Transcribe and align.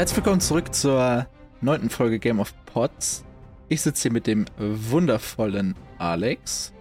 Herzlich 0.00 0.16
willkommen 0.16 0.40
zurück 0.40 0.74
zur 0.74 1.26
neunten 1.60 1.90
Folge 1.90 2.18
Game 2.18 2.40
of 2.40 2.54
Pots. 2.64 3.22
Ich 3.68 3.82
sitze 3.82 4.00
hier 4.00 4.12
mit 4.12 4.26
dem 4.26 4.46
wundervollen 4.56 5.76
Alex. 5.98 6.72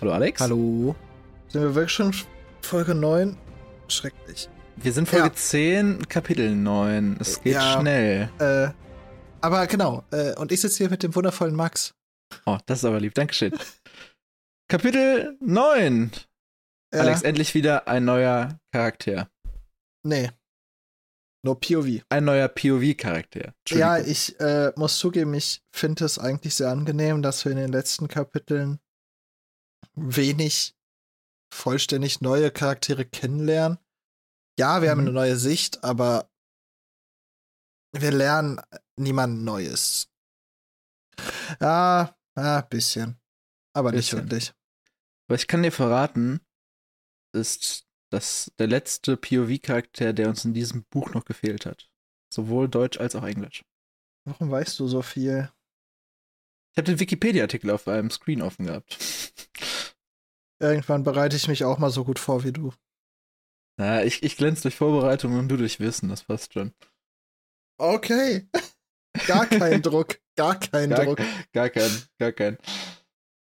Hallo 0.00 0.12
Alex. 0.12 0.40
Hallo. 0.40 0.94
Sind 1.48 1.62
wir 1.62 1.74
wirklich 1.74 1.90
schon 1.90 2.14
Folge 2.62 2.94
9? 2.94 3.36
Schrecklich. 3.88 4.48
Wir 4.76 4.92
sind 4.92 5.08
Folge 5.08 5.26
ja. 5.26 5.34
10, 5.34 6.08
Kapitel 6.08 6.54
9. 6.54 7.16
Es 7.18 7.42
geht 7.42 7.54
ja, 7.54 7.80
schnell. 7.80 8.30
Äh, 8.38 8.68
aber 9.40 9.66
genau, 9.66 10.04
äh, 10.12 10.36
und 10.36 10.52
ich 10.52 10.60
sitze 10.60 10.78
hier 10.78 10.90
mit 10.90 11.02
dem 11.02 11.16
wundervollen 11.16 11.56
Max. 11.56 11.92
Oh, 12.46 12.58
das 12.66 12.78
ist 12.78 12.84
aber 12.84 13.00
lieb, 13.00 13.14
Dankeschön. 13.14 13.52
Kapitel 14.68 15.36
9. 15.40 16.12
Ja. 16.94 17.00
Alex, 17.00 17.22
endlich 17.22 17.54
wieder 17.54 17.88
ein 17.88 18.04
neuer 18.04 18.60
Charakter. 18.72 19.28
Nee. 20.04 20.30
Nur 21.48 21.58
POV. 21.58 22.04
Ein 22.10 22.26
neuer 22.26 22.46
POV-Charakter. 22.46 23.54
Ja, 23.68 23.96
ich 23.96 24.38
äh, 24.38 24.70
muss 24.76 24.98
zugeben, 24.98 25.32
ich 25.32 25.64
finde 25.72 26.04
es 26.04 26.18
eigentlich 26.18 26.54
sehr 26.54 26.68
angenehm, 26.68 27.22
dass 27.22 27.42
wir 27.46 27.52
in 27.52 27.56
den 27.56 27.72
letzten 27.72 28.06
Kapiteln 28.06 28.80
wenig 29.94 30.76
vollständig 31.50 32.20
neue 32.20 32.50
Charaktere 32.50 33.06
kennenlernen. 33.06 33.78
Ja, 34.58 34.82
wir 34.82 34.88
mhm. 34.88 34.90
haben 34.90 35.00
eine 35.00 35.12
neue 35.12 35.36
Sicht, 35.36 35.82
aber 35.82 36.30
wir 37.92 38.12
lernen 38.12 38.60
niemand 38.96 39.42
Neues. 39.42 40.10
Ja, 41.62 42.14
ja, 42.36 42.60
bisschen. 42.60 43.18
Aber 43.72 43.92
bisschen. 43.92 44.18
nicht 44.18 44.30
wirklich. 44.30 44.54
Was 45.28 45.40
ich 45.40 45.48
kann 45.48 45.62
dir 45.62 45.72
verraten, 45.72 46.46
ist 47.34 47.87
das 48.10 48.52
der 48.58 48.66
letzte 48.66 49.16
POV-Charakter, 49.16 50.12
der 50.12 50.28
uns 50.28 50.44
in 50.44 50.54
diesem 50.54 50.84
Buch 50.84 51.14
noch 51.14 51.24
gefehlt 51.24 51.66
hat. 51.66 51.90
Sowohl 52.32 52.68
Deutsch 52.68 52.98
als 52.98 53.14
auch 53.16 53.24
Englisch. 53.24 53.64
Warum 54.24 54.50
weißt 54.50 54.78
du 54.78 54.88
so 54.88 55.02
viel? 55.02 55.50
Ich 56.72 56.78
habe 56.78 56.92
den 56.92 57.00
Wikipedia-Artikel 57.00 57.70
auf 57.70 57.88
einem 57.88 58.10
Screen 58.10 58.42
offen 58.42 58.66
gehabt. 58.66 58.98
Irgendwann 60.60 61.04
bereite 61.04 61.36
ich 61.36 61.48
mich 61.48 61.64
auch 61.64 61.78
mal 61.78 61.90
so 61.90 62.04
gut 62.04 62.18
vor 62.18 62.44
wie 62.44 62.52
du. 62.52 62.72
Na, 63.78 64.02
ich, 64.02 64.22
ich 64.22 64.36
glänze 64.36 64.62
durch 64.62 64.76
Vorbereitung 64.76 65.38
und 65.38 65.48
du 65.48 65.56
durch 65.56 65.78
Wissen, 65.78 66.08
das 66.08 66.24
passt 66.24 66.52
schon. 66.52 66.74
Okay. 67.78 68.48
Gar 69.26 69.46
kein 69.46 69.82
Druck. 69.82 70.20
Gar 70.36 70.58
kein 70.58 70.90
gar, 70.90 71.04
Druck. 71.04 71.20
Gar 71.52 71.70
kein, 71.70 71.90
gar 72.18 72.32
kein. 72.32 72.58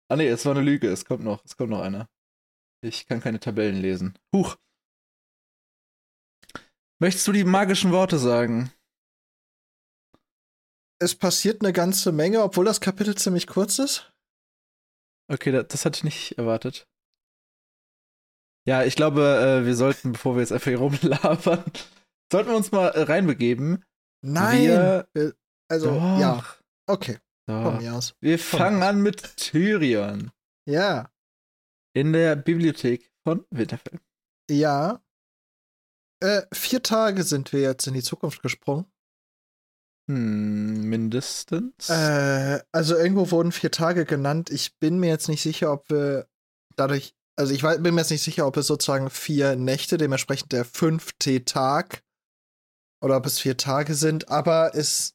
Ah 0.08 0.16
nee, 0.16 0.28
es 0.28 0.44
war 0.44 0.52
eine 0.52 0.64
Lüge. 0.64 0.88
Es 0.88 1.04
kommt 1.04 1.24
noch, 1.24 1.44
es 1.44 1.56
kommt 1.56 1.70
noch 1.70 1.82
einer. 1.82 2.08
Ich 2.82 3.06
kann 3.06 3.20
keine 3.20 3.40
Tabellen 3.40 3.76
lesen. 3.76 4.18
Huch. 4.34 4.56
Möchtest 6.98 7.26
du 7.28 7.32
die 7.32 7.44
magischen 7.44 7.92
Worte 7.92 8.18
sagen? 8.18 8.72
Es 10.98 11.14
passiert 11.14 11.62
eine 11.62 11.72
ganze 11.72 12.12
Menge, 12.12 12.42
obwohl 12.42 12.64
das 12.64 12.80
Kapitel 12.80 13.14
ziemlich 13.14 13.46
kurz 13.46 13.78
ist. 13.78 14.12
Okay, 15.28 15.50
das, 15.50 15.68
das 15.68 15.84
hatte 15.84 15.96
ich 15.98 16.04
nicht 16.04 16.38
erwartet. 16.38 16.86
Ja, 18.66 18.84
ich 18.84 18.96
glaube, 18.96 19.22
äh, 19.22 19.66
wir 19.66 19.74
sollten, 19.74 20.12
bevor 20.12 20.34
wir 20.34 20.40
jetzt 20.40 20.52
einfach 20.52 20.68
hier 20.68 20.78
rumlabern, 20.78 21.64
sollten 22.32 22.50
wir 22.50 22.56
uns 22.56 22.72
mal 22.72 22.88
äh, 22.88 23.02
reinbegeben. 23.02 23.84
Nein. 24.22 24.62
Wir, 24.62 25.34
also, 25.68 25.94
Doch. 25.94 26.18
ja. 26.18 26.44
Okay. 26.86 27.18
Doch. 27.46 27.78
Komm, 27.78 27.88
aus. 27.88 28.14
Wir 28.20 28.38
fangen 28.38 28.82
an 28.82 29.00
mit 29.00 29.36
Tyrion. 29.36 30.30
Ja 30.66 31.09
in 31.92 32.12
der 32.12 32.36
Bibliothek 32.36 33.10
von 33.24 33.44
Winterfell. 33.50 34.00
Ja. 34.50 35.02
Äh, 36.22 36.42
vier 36.52 36.82
Tage 36.82 37.22
sind 37.22 37.52
wir 37.52 37.60
jetzt 37.60 37.86
in 37.86 37.94
die 37.94 38.02
Zukunft 38.02 38.42
gesprungen. 38.42 38.86
Hm, 40.10 40.88
mindestens. 40.88 41.88
Äh, 41.88 42.60
also 42.72 42.96
irgendwo 42.96 43.30
wurden 43.30 43.52
vier 43.52 43.70
Tage 43.70 44.04
genannt. 44.04 44.50
Ich 44.50 44.78
bin 44.78 44.98
mir 44.98 45.08
jetzt 45.08 45.28
nicht 45.28 45.42
sicher, 45.42 45.72
ob 45.72 45.88
wir 45.88 46.28
dadurch, 46.76 47.14
also 47.36 47.54
ich 47.54 47.62
bin 47.62 47.94
mir 47.94 48.00
jetzt 48.00 48.10
nicht 48.10 48.22
sicher, 48.22 48.46
ob 48.46 48.56
es 48.56 48.66
sozusagen 48.66 49.08
vier 49.08 49.56
Nächte, 49.56 49.96
dementsprechend 49.96 50.52
der 50.52 50.64
fünfte 50.64 51.44
Tag, 51.44 52.02
oder 53.02 53.16
ob 53.16 53.26
es 53.26 53.38
vier 53.38 53.56
Tage 53.56 53.94
sind, 53.94 54.28
aber 54.28 54.74
es 54.74 55.14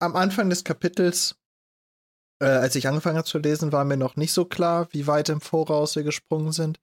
am 0.00 0.16
Anfang 0.16 0.50
des 0.50 0.64
Kapitels 0.64 1.36
äh, 2.40 2.46
als 2.46 2.74
ich 2.74 2.88
angefangen 2.88 3.16
habe 3.16 3.26
zu 3.26 3.38
lesen, 3.38 3.72
war 3.72 3.84
mir 3.84 3.96
noch 3.96 4.16
nicht 4.16 4.32
so 4.32 4.44
klar, 4.44 4.88
wie 4.92 5.06
weit 5.06 5.28
im 5.28 5.40
Voraus 5.40 5.96
wir 5.96 6.02
gesprungen 6.02 6.52
sind. 6.52 6.78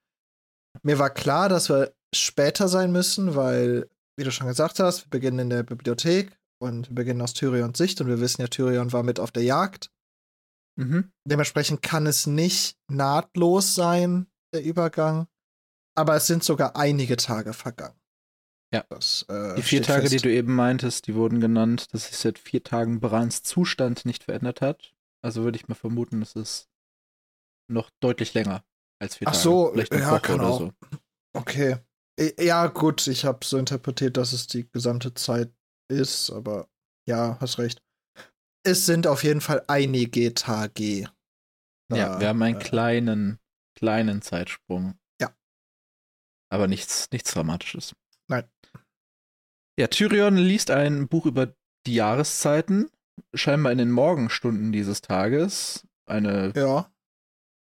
Mir 0.82 1.00
war 1.00 1.10
klar, 1.10 1.50
dass 1.50 1.70
wir 1.70 1.94
später 2.14 2.68
sein 2.68 2.92
müssen, 2.92 3.36
weil, 3.36 3.90
wie 4.18 4.24
du 4.24 4.32
schon 4.32 4.48
gesagt 4.48 4.80
hast, 4.80 5.06
wir 5.06 5.10
beginnen 5.10 5.40
in 5.40 5.50
der 5.50 5.64
Bibliothek 5.64 6.38
und 6.60 6.90
wir 6.90 6.96
beginnen 6.96 7.22
aus 7.22 7.34
Tyrions 7.34 7.78
Sicht 7.78 8.02
und 8.02 8.08
wir 8.08 8.20
wissen 8.20 8.42
ja, 8.42 8.48
Tyrion 8.48 8.92
war 8.92 9.04
mit 9.04 9.20
auf 9.20 9.32
der 9.32 9.44
Jagd. 9.44 9.92
Mhm. 10.76 11.12
Dementsprechend 11.26 11.82
kann 11.82 12.08
es 12.08 12.26
nicht 12.26 12.78
nahtlos 12.90 13.76
sein, 13.76 14.28
der 14.54 14.64
Übergang. 14.64 15.28
Aber 15.96 16.16
es 16.16 16.26
sind 16.26 16.44
sogar 16.44 16.76
einige 16.76 17.18
Tage 17.18 17.54
vergangen. 17.54 18.00
Ja. 18.74 18.84
Das, 18.90 19.24
äh, 19.30 19.54
die 19.56 19.62
vier 19.62 19.84
Tage, 19.84 20.02
fest. 20.02 20.14
die 20.14 20.18
du 20.18 20.34
eben 20.34 20.56
meintest, 20.56 21.06
die 21.06 21.14
wurden 21.14 21.40
genannt, 21.40 21.94
dass 21.94 22.08
sich 22.08 22.18
seit 22.18 22.40
vier 22.40 22.64
Tagen 22.64 23.00
Brans 23.00 23.44
Zustand 23.44 24.06
nicht 24.06 24.24
verändert 24.24 24.62
hat. 24.62 24.94
Also 25.24 25.44
würde 25.44 25.58
ich 25.58 25.68
mal 25.68 25.76
vermuten, 25.76 26.22
es 26.22 26.36
ist 26.36 26.70
noch 27.72 27.90
deutlich 28.02 28.34
länger 28.34 28.64
als 29.02 29.18
vier 29.18 29.28
Ach 29.28 29.32
Tage. 29.32 29.44
so, 29.44 29.72
Vielleicht 29.72 29.94
ja, 29.94 30.20
kann 30.20 30.42
auch. 30.42 30.60
So. 30.60 30.74
Okay. 31.34 31.78
Ja, 32.40 32.68
gut, 32.68 33.08
ich 33.08 33.26
habe 33.26 33.44
so 33.44 33.58
interpretiert, 33.58 34.18
dass 34.18 34.34
es 34.34 34.48
die 34.48 34.70
gesamte 34.70 35.14
Zeit 35.14 35.52
ist, 35.90 36.30
aber 36.30 36.70
ja, 37.08 37.38
hast 37.40 37.58
recht. 37.58 37.82
Es 38.66 38.86
sind 38.86 39.08
auf 39.08 39.24
jeden 39.24 39.42
Fall 39.42 39.64
einige 39.68 40.34
Tage. 40.34 41.10
Da, 41.90 41.96
ja, 41.96 42.20
wir 42.20 42.28
haben 42.30 42.42
einen 42.42 42.62
äh, 42.62 42.64
kleinen, 42.64 43.40
kleinen 43.76 44.22
Zeitsprung. 44.22 44.98
Ja. 45.20 45.36
Aber 46.50 46.68
nichts, 46.68 47.10
nichts 47.12 47.34
Dramatisches. 47.34 47.96
Nein. 48.30 48.48
Ja, 49.78 49.88
Tyrion 49.88 50.38
liest 50.38 50.70
ein 50.70 51.08
Buch 51.08 51.26
über 51.26 51.56
die 51.88 51.96
Jahreszeiten 51.96 52.90
scheinbar 53.34 53.72
in 53.72 53.78
den 53.78 53.92
Morgenstunden 53.92 54.72
dieses 54.72 55.02
Tages 55.02 55.88
eine 56.06 56.54
ja. 56.56 56.92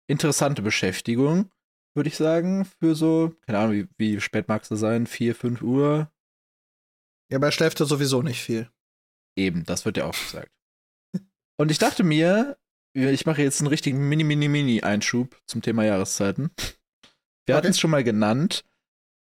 interessante 0.08 0.62
Beschäftigung, 0.62 1.52
würde 1.96 2.10
ich 2.10 2.18
sagen, 2.18 2.66
für 2.66 2.96
so, 2.96 3.34
keine 3.46 3.60
Ahnung, 3.60 3.74
wie, 3.74 3.88
wie 3.98 4.22
spät 4.22 4.48
mag 4.48 4.64
es 4.64 4.70
sein, 4.70 5.08
4, 5.08 5.36
5 5.36 5.62
Uhr. 5.62 6.12
Ja, 7.30 7.38
aber 7.38 7.48
er 7.48 7.52
schläft 7.52 7.80
ja 7.80 7.86
sowieso 7.86 8.22
nicht 8.22 8.42
viel. 8.42 8.70
Eben, 9.38 9.66
das 9.66 9.86
wird 9.86 9.98
ja 9.98 10.06
auch 10.06 10.18
gesagt. 10.18 10.52
Und 11.58 11.72
ich 11.72 11.78
dachte 11.78 12.04
mir, 12.04 12.58
ich 12.94 13.26
mache 13.26 13.42
jetzt 13.42 13.62
einen 13.62 13.68
richtigen 13.68 14.10
Mini-Mini-Mini-Einschub 14.10 15.40
zum 15.46 15.62
Thema 15.62 15.86
Jahreszeiten. 15.86 16.52
Wir 17.46 17.56
okay. 17.56 17.58
hatten 17.58 17.68
es 17.68 17.80
schon 17.80 17.92
mal 17.92 18.04
genannt, 18.04 18.66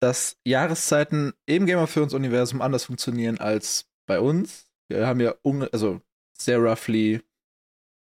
dass 0.01 0.37
Jahreszeiten 0.43 1.33
im 1.45 1.65
Game 1.65 1.79
of 1.79 1.93
Thrones 1.93 2.13
Universum 2.13 2.61
anders 2.61 2.85
funktionieren 2.85 3.39
als 3.39 3.89
bei 4.05 4.19
uns. 4.19 4.69
Wir 4.93 5.07
haben 5.07 5.19
ja 5.19 5.35
also 5.71 6.01
sehr 6.37 6.59
roughly 6.59 7.21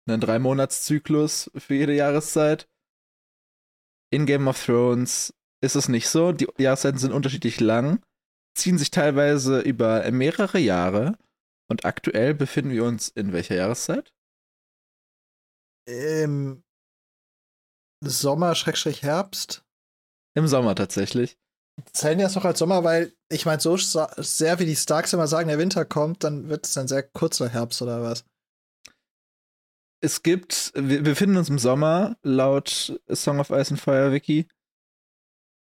einen 0.07 0.21
Drei-Monats-Zyklus 0.21 1.51
für 1.57 1.75
jede 1.75 1.95
Jahreszeit. 1.95 2.69
In 4.11 4.27
Game 4.27 4.47
of 4.47 4.63
Thrones 4.63 5.35
ist 5.63 5.75
es 5.75 5.89
nicht 5.89 6.09
so. 6.09 6.33
Die 6.33 6.49
Jahreszeiten 6.59 6.99
sind 6.99 7.13
unterschiedlich 7.13 7.61
lang, 7.61 8.05
ziehen 8.55 8.77
sich 8.77 8.91
teilweise 8.91 9.61
über 9.61 10.11
mehrere 10.11 10.59
Jahre. 10.59 11.17
Und 11.71 11.87
aktuell 11.87 12.35
befinden 12.35 12.73
wir 12.73 12.85
uns 12.85 13.09
in 13.09 13.33
welcher 13.33 13.55
Jahreszeit? 13.55 14.13
Im 15.87 16.63
Sommer, 18.05 18.55
Schrägstrich 18.55 19.03
Herbst. 19.03 19.65
Im 20.35 20.47
Sommer 20.47 20.75
tatsächlich 20.75 21.39
zählen 21.93 22.19
das 22.19 22.35
noch 22.35 22.45
als 22.45 22.59
Sommer, 22.59 22.85
weil 22.85 23.13
ich 23.31 23.47
meine, 23.47 23.61
so 23.61 23.77
sehr 23.77 24.59
wie 24.59 24.67
die 24.67 24.77
Starks 24.77 25.13
immer 25.13 25.27
sagen, 25.27 25.49
der 25.49 25.59
Winter 25.59 25.85
kommt, 25.85 26.25
dann 26.25 26.49
wird 26.49 26.67
es 26.67 26.77
ein 26.77 26.89
sehr 26.89 27.03
kurzer 27.03 27.49
Herbst 27.49 27.83
oder 27.83 28.03
was? 28.03 28.25
Es 30.05 30.23
gibt, 30.23 30.73
wir 30.75 31.03
befinden 31.03 31.37
uns 31.37 31.49
im 31.49 31.59
Sommer, 31.59 32.17
laut 32.23 33.01
Song 33.13 33.39
of 33.39 33.51
Ice 33.51 33.71
and 33.71 33.81
Fire 33.81 34.13
Wiki. 34.13 34.49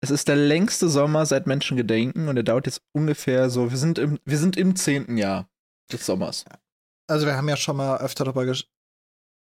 Es 0.01 0.11
ist 0.11 0.29
der 0.29 0.37
längste 0.37 0.89
Sommer 0.89 1.27
seit 1.27 1.49
Menschengedenken 1.49 2.29
und 2.29 2.37
er 2.37 2.45
dauert 2.45 2.67
jetzt 2.67 2.83
ungefähr 2.93 3.51
so, 3.51 3.71
wir 3.71 3.79
sind 3.79 3.99
im, 3.99 4.21
wir 4.25 4.39
sind 4.39 4.57
im 4.57 4.77
zehnten 4.77 5.17
Jahr 5.17 5.51
des 5.91 6.07
Sommers. 6.07 6.45
Also 7.09 7.27
wir 7.27 7.37
haben 7.37 7.49
ja 7.49 7.57
schon 7.57 7.77
mal 7.77 7.99
öfter 7.99 8.25
darüber 8.25 8.45
gesprochen, 8.45 8.73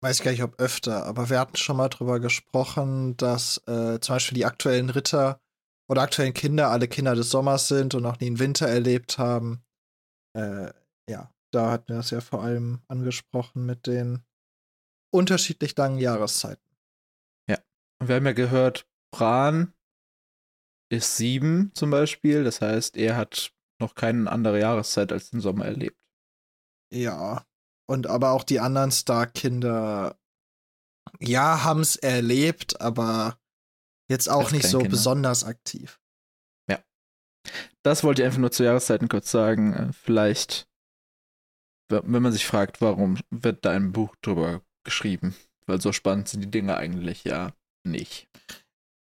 weiß 0.01 0.19
ich 0.19 0.23
gar 0.23 0.31
nicht, 0.31 0.43
ob 0.43 0.59
öfter, 0.61 1.05
aber 1.05 1.29
wir 1.29 1.39
hatten 1.39 1.57
schon 1.57 1.75
mal 1.75 1.89
darüber 1.89 2.19
gesprochen, 2.21 3.17
dass 3.17 3.57
äh, 3.67 3.99
zum 3.99 4.15
Beispiel 4.15 4.35
die 4.35 4.45
aktuellen 4.45 4.89
Ritter 4.89 5.41
oder 5.89 6.01
aktuellen 6.01 6.33
Kinder 6.33 6.69
alle 6.69 6.87
Kinder 6.87 7.15
des 7.15 7.29
Sommers 7.29 7.67
sind 7.67 7.95
und 7.95 8.03
noch 8.03 8.19
nie 8.19 8.27
einen 8.27 8.39
Winter 8.39 8.67
erlebt 8.67 9.17
haben. 9.17 9.63
Äh, 10.35 10.71
ja, 11.09 11.33
da 11.51 11.71
hatten 11.71 11.93
wir 11.93 11.99
es 11.99 12.09
ja 12.09 12.21
vor 12.21 12.43
allem 12.43 12.81
angesprochen 12.87 13.65
mit 13.65 13.87
den 13.87 14.23
unterschiedlich 15.13 15.75
langen 15.77 15.99
Jahreszeiten. 15.99 16.69
Ja, 17.49 17.57
und 17.99 18.09
wir 18.09 18.15
haben 18.15 18.25
ja 18.25 18.33
gehört, 18.33 18.87
Bran 19.11 19.73
ist 20.89 21.17
sieben 21.17 21.71
zum 21.73 21.89
Beispiel. 21.89 22.43
Das 22.43 22.61
heißt, 22.61 22.97
er 22.97 23.15
hat 23.15 23.53
noch 23.79 23.95
keine 23.95 24.29
andere 24.31 24.59
Jahreszeit 24.59 25.11
als 25.11 25.29
den 25.29 25.39
Sommer 25.39 25.65
erlebt. 25.65 25.97
Ja. 26.91 27.45
Und 27.89 28.07
aber 28.07 28.31
auch 28.31 28.43
die 28.43 28.59
anderen 28.59 28.91
Stark-Kinder, 28.91 30.19
ja, 31.19 31.63
haben 31.63 31.79
es 31.79 31.95
erlebt, 31.95 32.81
aber 32.81 33.39
jetzt 34.09 34.29
auch 34.29 34.51
nicht 34.51 34.65
so 34.65 34.79
Kleinkinder. 34.79 34.89
besonders 34.89 35.43
aktiv. 35.43 35.99
Das 37.83 38.03
wollte 38.03 38.21
ich 38.21 38.25
einfach 38.25 38.39
nur 38.39 38.51
zu 38.51 38.63
Jahreszeiten 38.63 39.07
kurz 39.07 39.31
sagen. 39.31 39.73
Äh, 39.73 39.93
Vielleicht, 39.93 40.67
wenn 41.89 42.21
man 42.21 42.31
sich 42.31 42.45
fragt, 42.45 42.81
warum 42.81 43.17
wird 43.29 43.65
da 43.65 43.71
ein 43.71 43.91
Buch 43.93 44.15
drüber 44.21 44.61
geschrieben? 44.83 45.35
Weil 45.65 45.81
so 45.81 45.91
spannend 45.91 46.27
sind 46.27 46.41
die 46.41 46.51
Dinge 46.51 46.77
eigentlich 46.77 47.23
ja 47.23 47.53
nicht. 47.85 48.27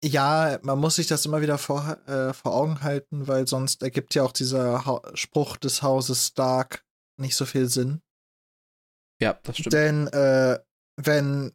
Ja, 0.04 0.60
man 0.62 0.80
muss 0.80 0.96
sich 0.96 1.08
das 1.08 1.26
immer 1.26 1.42
wieder 1.42 1.58
vor, 1.58 1.98
äh, 2.08 2.34
vor 2.34 2.54
Augen 2.54 2.82
halten, 2.82 3.28
weil 3.28 3.48
sonst 3.48 3.82
ergibt 3.82 4.14
ja 4.14 4.24
auch 4.24 4.34
dieser 4.34 4.86
ha 4.86 5.02
Spruch 5.14 5.58
des 5.58 5.82
Hauses 5.82 6.28
Stark 6.28 6.86
nicht 7.18 7.36
so 7.36 7.46
viel 7.46 7.70
Sinn. 7.70 8.02
Ja, 9.22 9.40
das 9.44 9.58
stimmt. 9.58 9.74
Denn 9.74 10.08
äh, 10.08 10.60
wenn 10.98 11.54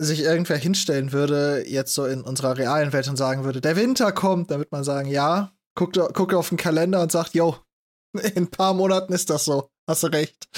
sich 0.00 0.20
irgendwer 0.20 0.56
hinstellen 0.56 1.12
würde, 1.12 1.68
jetzt 1.68 1.94
so 1.94 2.06
in 2.06 2.22
unserer 2.22 2.56
realen 2.56 2.92
Welt 2.92 3.08
und 3.08 3.16
sagen 3.16 3.44
würde, 3.44 3.60
der 3.60 3.76
Winter 3.76 4.12
kommt, 4.12 4.50
dann 4.50 4.58
würde 4.58 4.70
man 4.72 4.84
sagen, 4.84 5.08
ja, 5.08 5.52
guckt, 5.74 5.98
guckt 6.14 6.34
auf 6.34 6.48
den 6.48 6.58
Kalender 6.58 7.02
und 7.02 7.12
sagt, 7.12 7.34
yo, 7.34 7.56
in 8.14 8.44
ein 8.44 8.50
paar 8.50 8.72
Monaten 8.72 9.12
ist 9.12 9.28
das 9.28 9.44
so, 9.44 9.68
hast 9.88 10.02
du 10.02 10.06
recht. 10.08 10.48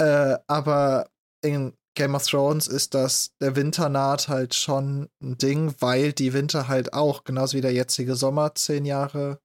Äh, 0.00 0.38
aber 0.46 1.10
in 1.44 1.74
Game 1.96 2.14
of 2.14 2.24
Thrones 2.24 2.68
ist 2.68 2.94
das, 2.94 3.32
der 3.40 3.56
Winter 3.56 3.88
naht 3.88 4.28
halt 4.28 4.54
schon 4.54 5.08
ein 5.20 5.36
Ding, 5.38 5.74
weil 5.80 6.12
die 6.12 6.32
Winter 6.32 6.68
halt 6.68 6.92
auch, 6.92 7.24
genauso 7.24 7.56
wie 7.56 7.62
der 7.62 7.72
jetzige 7.72 8.14
Sommer 8.14 8.54
zehn 8.54 8.84
Jahre 8.84 9.40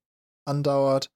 andauert, 0.46 1.10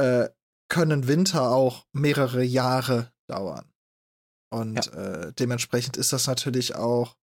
äh, 0.00 0.30
können 0.70 1.06
Winter 1.08 1.50
auch 1.50 1.84
mehrere 1.92 2.42
Jahre 2.42 3.12
dauern. 3.28 3.70
Und 4.50 4.90
äh, 4.94 5.32
dementsprechend 5.34 5.98
ist 5.98 6.14
das 6.14 6.26
natürlich 6.26 6.74
auch. 6.74 7.17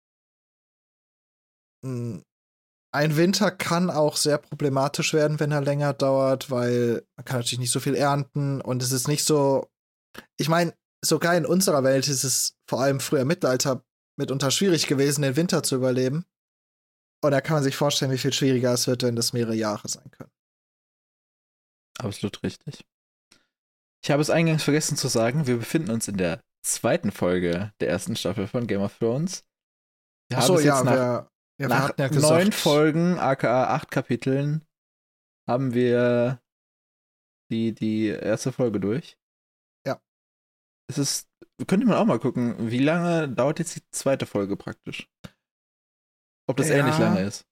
Mh, 1.84 2.22
Ein 2.94 3.16
Winter 3.16 3.52
kann 3.52 3.90
auch 3.90 4.18
sehr 4.18 4.38
problematisch 4.38 5.14
werden, 5.14 5.40
wenn 5.40 5.52
er 5.52 5.62
länger 5.62 5.94
dauert, 5.94 6.52
weil 6.52 7.06
man 7.16 7.26
kann 7.26 7.38
natürlich 7.38 7.60
nicht 7.60 7.72
so 7.72 7.80
viel 7.80 7.96
ernten 7.96 8.60
und 8.62 8.84
es 8.84 8.92
ist 8.92 9.08
nicht 9.08 9.24
so. 9.24 9.70
Ich 10.38 10.50
meine, 10.50 10.74
sogar 11.04 11.36
in 11.38 11.46
unserer 11.46 11.84
Welt 11.84 12.08
ist 12.08 12.24
es 12.24 12.58
vor 12.70 12.82
allem 12.82 13.00
früher 13.00 13.22
im 13.22 13.28
Mittelalter 13.28 13.84
mitunter 14.18 14.52
schwierig 14.52 14.88
gewesen, 14.88 15.22
den 15.22 15.38
Winter 15.38 15.64
zu 15.64 15.76
überleben. 15.76 16.26
Und 17.24 17.32
da 17.32 17.40
kann 17.40 17.56
man 17.56 17.64
sich 17.64 17.76
vorstellen, 17.78 18.12
wie 18.12 18.18
viel 18.18 18.34
schwieriger 18.34 18.74
es 18.74 18.88
wird, 18.88 19.04
wenn 19.04 19.16
das 19.16 19.32
mehrere 19.32 19.56
Jahre 19.56 19.88
sein 19.88 20.10
können. 20.12 20.32
Absolut 22.00 22.44
richtig. 22.44 22.84
Ich 24.04 24.12
habe 24.12 24.22
es 24.22 24.30
eingangs 24.30 24.64
vergessen 24.64 24.98
zu 24.98 25.08
sagen, 25.08 25.48
wir 25.48 25.58
befinden 25.58 25.92
uns 25.92 26.08
in 26.08 26.18
der 26.18 26.42
zweiten 26.66 27.12
Folge 27.12 27.72
der 27.80 27.90
ersten 27.90 28.16
Staffel 28.16 28.48
von 28.48 28.68
Game 28.68 28.82
of 28.82 28.98
Thrones. 28.98 29.44
Wir 30.30 30.40
Achso, 30.40 30.58
es 30.58 30.64
ja, 30.64 30.84
wir, 30.84 31.31
ja, 31.62 31.68
nach 31.68 31.98
ja 31.98 32.10
neun 32.10 32.52
Folgen, 32.52 33.20
aka 33.20 33.74
acht 33.76 33.92
Kapiteln, 33.92 34.66
haben 35.48 35.74
wir 35.74 36.42
die, 37.52 37.74
die 37.74 38.08
erste 38.08 38.52
Folge 38.52 38.80
durch. 38.80 39.18
Ja. 39.86 40.02
Es 40.90 40.98
ist, 40.98 41.30
könnte 41.68 41.86
man 41.86 41.98
auch 41.98 42.06
mal 42.06 42.20
gucken, 42.20 42.72
wie 42.72 42.80
lange 42.80 43.30
dauert 43.30 43.60
jetzt 43.60 43.76
die 43.76 43.84
zweite 43.92 44.26
Folge 44.26 44.58
praktisch? 44.58 45.10
Ob 46.50 46.58
das 46.58 46.70
Ja. 46.70 46.78
ähnlich 46.78 46.98
lange 46.98 47.22
ist. 47.22 47.46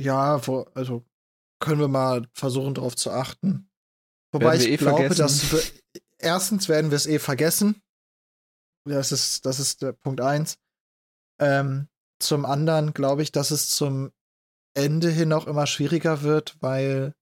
Ja, 0.00 0.46
wo, 0.46 0.62
also 0.74 1.04
können 1.60 1.80
wir 1.80 1.88
mal 1.88 2.28
versuchen, 2.34 2.74
darauf 2.74 2.94
zu 2.94 3.10
achten. 3.10 3.70
Wobei 4.32 4.56
ich 4.56 4.68
eh 4.68 4.76
glaube, 4.76 4.98
vergessen. 4.98 5.20
dass 5.20 5.52
wir, 5.52 5.80
erstens 6.18 6.68
werden 6.68 6.90
wir 6.90 6.96
es 6.96 7.06
eh 7.06 7.18
vergessen. 7.18 7.82
Das 8.86 9.10
ist, 9.12 9.44
das 9.44 9.58
ist 9.58 9.82
der 9.82 9.92
Punkt 9.92 10.20
eins. 10.20 10.58
Ähm, 11.40 11.88
zum 12.20 12.44
anderen 12.44 12.94
glaube 12.94 13.22
ich, 13.22 13.32
dass 13.32 13.50
es 13.50 13.70
zum 13.70 14.12
Ende 14.74 15.10
hin 15.10 15.32
auch 15.32 15.46
immer 15.46 15.66
schwieriger 15.66 16.22
wird, 16.22 16.56
weil, 16.60 17.14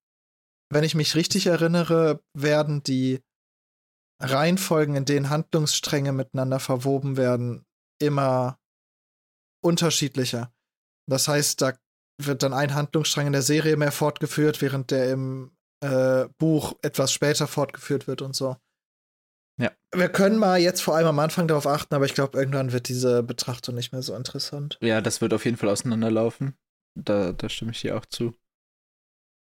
wenn 0.71 0.85
ich 0.85 0.95
mich 0.95 1.15
richtig 1.15 1.47
erinnere, 1.47 2.21
werden 2.35 2.83
die 2.83 3.23
Reihenfolgen, 4.21 4.97
in 4.97 5.05
denen 5.05 5.31
Handlungsstränge 5.31 6.13
miteinander 6.13 6.61
verwoben 6.61 7.17
werden, 7.17 7.65
immer 8.01 8.59
unterschiedlicher. 9.63 10.53
Das 11.09 11.29
heißt, 11.29 11.61
da 11.61 11.73
wird 12.21 12.43
dann 12.43 12.55
ein 12.55 12.75
Handlungsstrang 12.75 13.27
in 13.27 13.33
der 13.33 13.43
Serie 13.43 13.77
mehr 13.77 13.93
fortgeführt, 13.93 14.63
während 14.63 14.91
der 14.91 15.13
im 15.13 15.57
äh, 15.83 16.29
Buch 16.39 16.75
etwas 16.83 17.13
später 17.13 17.47
fortgeführt 17.47 18.07
wird 18.07 18.23
und 18.23 18.35
so. 18.35 18.57
Ja. 19.59 19.73
Wir 19.95 20.09
können 20.11 20.39
mal 20.39 20.59
jetzt 20.59 20.83
vor 20.83 20.95
allem 20.97 21.07
am 21.07 21.19
Anfang 21.19 21.49
darauf 21.49 21.67
achten, 21.67 21.95
aber 21.95 22.05
ich 22.05 22.15
glaube, 22.15 22.39
irgendwann 22.39 22.73
wird 22.73 22.89
diese 22.89 23.23
Betrachtung 23.23 23.75
nicht 23.75 23.93
mehr 23.93 24.03
so 24.03 24.15
interessant. 24.15 24.79
Ja, 24.83 25.01
das 25.01 25.21
wird 25.21 25.33
auf 25.33 25.45
jeden 25.47 25.57
Fall 25.57 25.71
auseinanderlaufen. 25.71 26.57
Da, 26.95 27.33
da 27.33 27.49
stimme 27.49 27.71
ich 27.73 27.81
dir 27.81 27.97
auch 27.97 28.05
zu. 28.07 28.35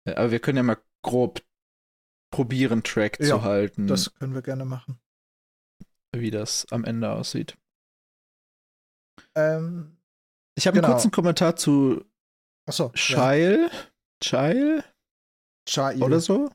Ja, 0.07 0.17
aber 0.17 0.31
wir 0.31 0.39
können 0.39 0.57
ja 0.57 0.63
mal 0.63 0.77
grob 1.03 1.41
probieren, 2.31 2.83
Track 2.83 3.19
Ja, 3.19 3.27
zu 3.27 3.41
halten, 3.43 3.87
Das 3.87 4.13
können 4.13 4.33
wir 4.35 4.41
gerne 4.41 4.65
machen. 4.65 4.99
wie 6.15 6.31
das 6.31 6.65
am 6.71 6.83
Ende 6.85 7.11
aussieht. 7.11 7.57
Ähm, 9.35 9.97
Ich 10.57 10.67
habe 10.67 10.75
Genau. 10.75 10.87
einen 10.87 10.93
kurzen 10.95 11.11
Kommentar 11.11 11.55
zu 11.55 12.05
achso. 12.67 12.91
Shile. 12.95 13.69
Shile 14.23 14.83
Child. 15.67 16.01
oder 16.01 16.19
so. 16.19 16.49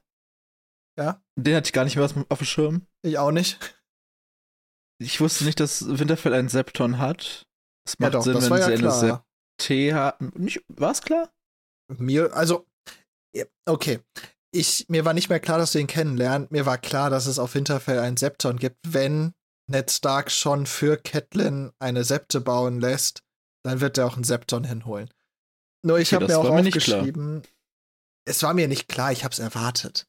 Ja. 1.01 1.23
Den 1.37 1.57
hatte 1.57 1.69
ich 1.69 1.73
gar 1.73 1.85
nicht 1.85 1.97
mehr 1.97 2.05
auf 2.05 2.39
dem 2.39 2.45
Schirm. 2.47 2.87
Ich 3.03 3.19
auch 3.19 3.31
nicht. 3.31 3.59
Ich 5.03 5.21
wusste 5.21 5.45
nicht, 5.45 5.59
dass 5.61 5.99
Winterfell 5.99 6.35
einen 6.35 6.49
Septon 6.51 6.99
hat. 6.99 7.47
Das 7.87 7.97
Ja, 7.99 8.07
macht 8.07 8.15
doch, 8.15 8.23
Sinn, 8.23 8.35
das 8.35 8.45
wenn 8.45 8.51
war 8.51 8.59
ja 8.59 8.67
sie 8.67 8.73
eine 8.73 8.81
klar. 8.81 9.27
Septé 9.59 9.95
haben. 9.95 10.33
Nicht, 10.37 10.63
war's 10.69 11.01
klar? 11.01 11.33
Mir, 11.97 12.35
also, 12.35 12.67
ja, 13.35 13.47
okay. 13.67 14.01
Ich, 14.53 14.87
mir 14.89 15.05
war 15.05 15.15
nicht 15.15 15.29
mehr 15.31 15.41
klar, 15.41 15.59
dass 15.59 15.73
du 15.73 15.79
ihn 15.79 15.87
kennenlernst. 15.87 16.51
Mir 16.51 16.67
war 16.67 16.77
klar, 16.77 17.09
dass 17.09 17.27
es 17.27 17.39
auf 17.39 17.55
Winterfell 17.55 17.99
einen 17.99 18.17
Septon 18.17 18.59
gibt. 18.59 18.79
Wenn 18.87 19.33
Ned 19.71 19.91
Stark 19.91 20.31
schon 20.31 20.67
für 20.67 20.97
Catelyn 20.97 21.73
eine 21.79 22.05
Septe 22.05 22.41
bauen 22.41 22.81
lässt, 22.81 23.23
dann 23.65 23.81
wird 23.81 23.97
er 23.97 24.07
auch 24.07 24.15
einen 24.15 24.25
Septon 24.25 24.65
hinholen. 24.65 25.09
Nur 25.83 25.99
ich 25.99 26.09
Okay, 26.15 26.17
habe 26.25 26.27
mir 26.33 26.39
auch 26.39 26.45
war 26.45 26.61
mir 26.61 26.69
aufgeschrieben, 26.69 27.43
es 28.27 28.43
war 28.43 28.53
mir 28.53 28.69
nicht 28.69 28.89
klar, 28.89 29.13
ich 29.13 29.25
habe 29.25 29.33
es 29.33 29.39
erwartet. 29.39 30.07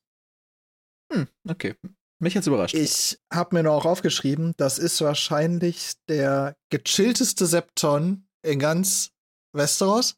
Hm, 1.11 1.27
okay. 1.49 1.75
Mich 2.19 2.33
jetzt 2.35 2.47
überrascht. 2.47 2.75
Ich 2.75 3.19
habe 3.33 3.55
mir 3.55 3.63
nur 3.63 3.73
auch 3.73 3.85
aufgeschrieben, 3.85 4.53
das 4.57 4.77
ist 4.77 5.01
wahrscheinlich 5.01 5.93
der 6.07 6.55
gechillteste 6.69 7.45
Septon 7.47 8.27
in 8.45 8.59
ganz 8.59 9.11
Westeros. 9.53 10.15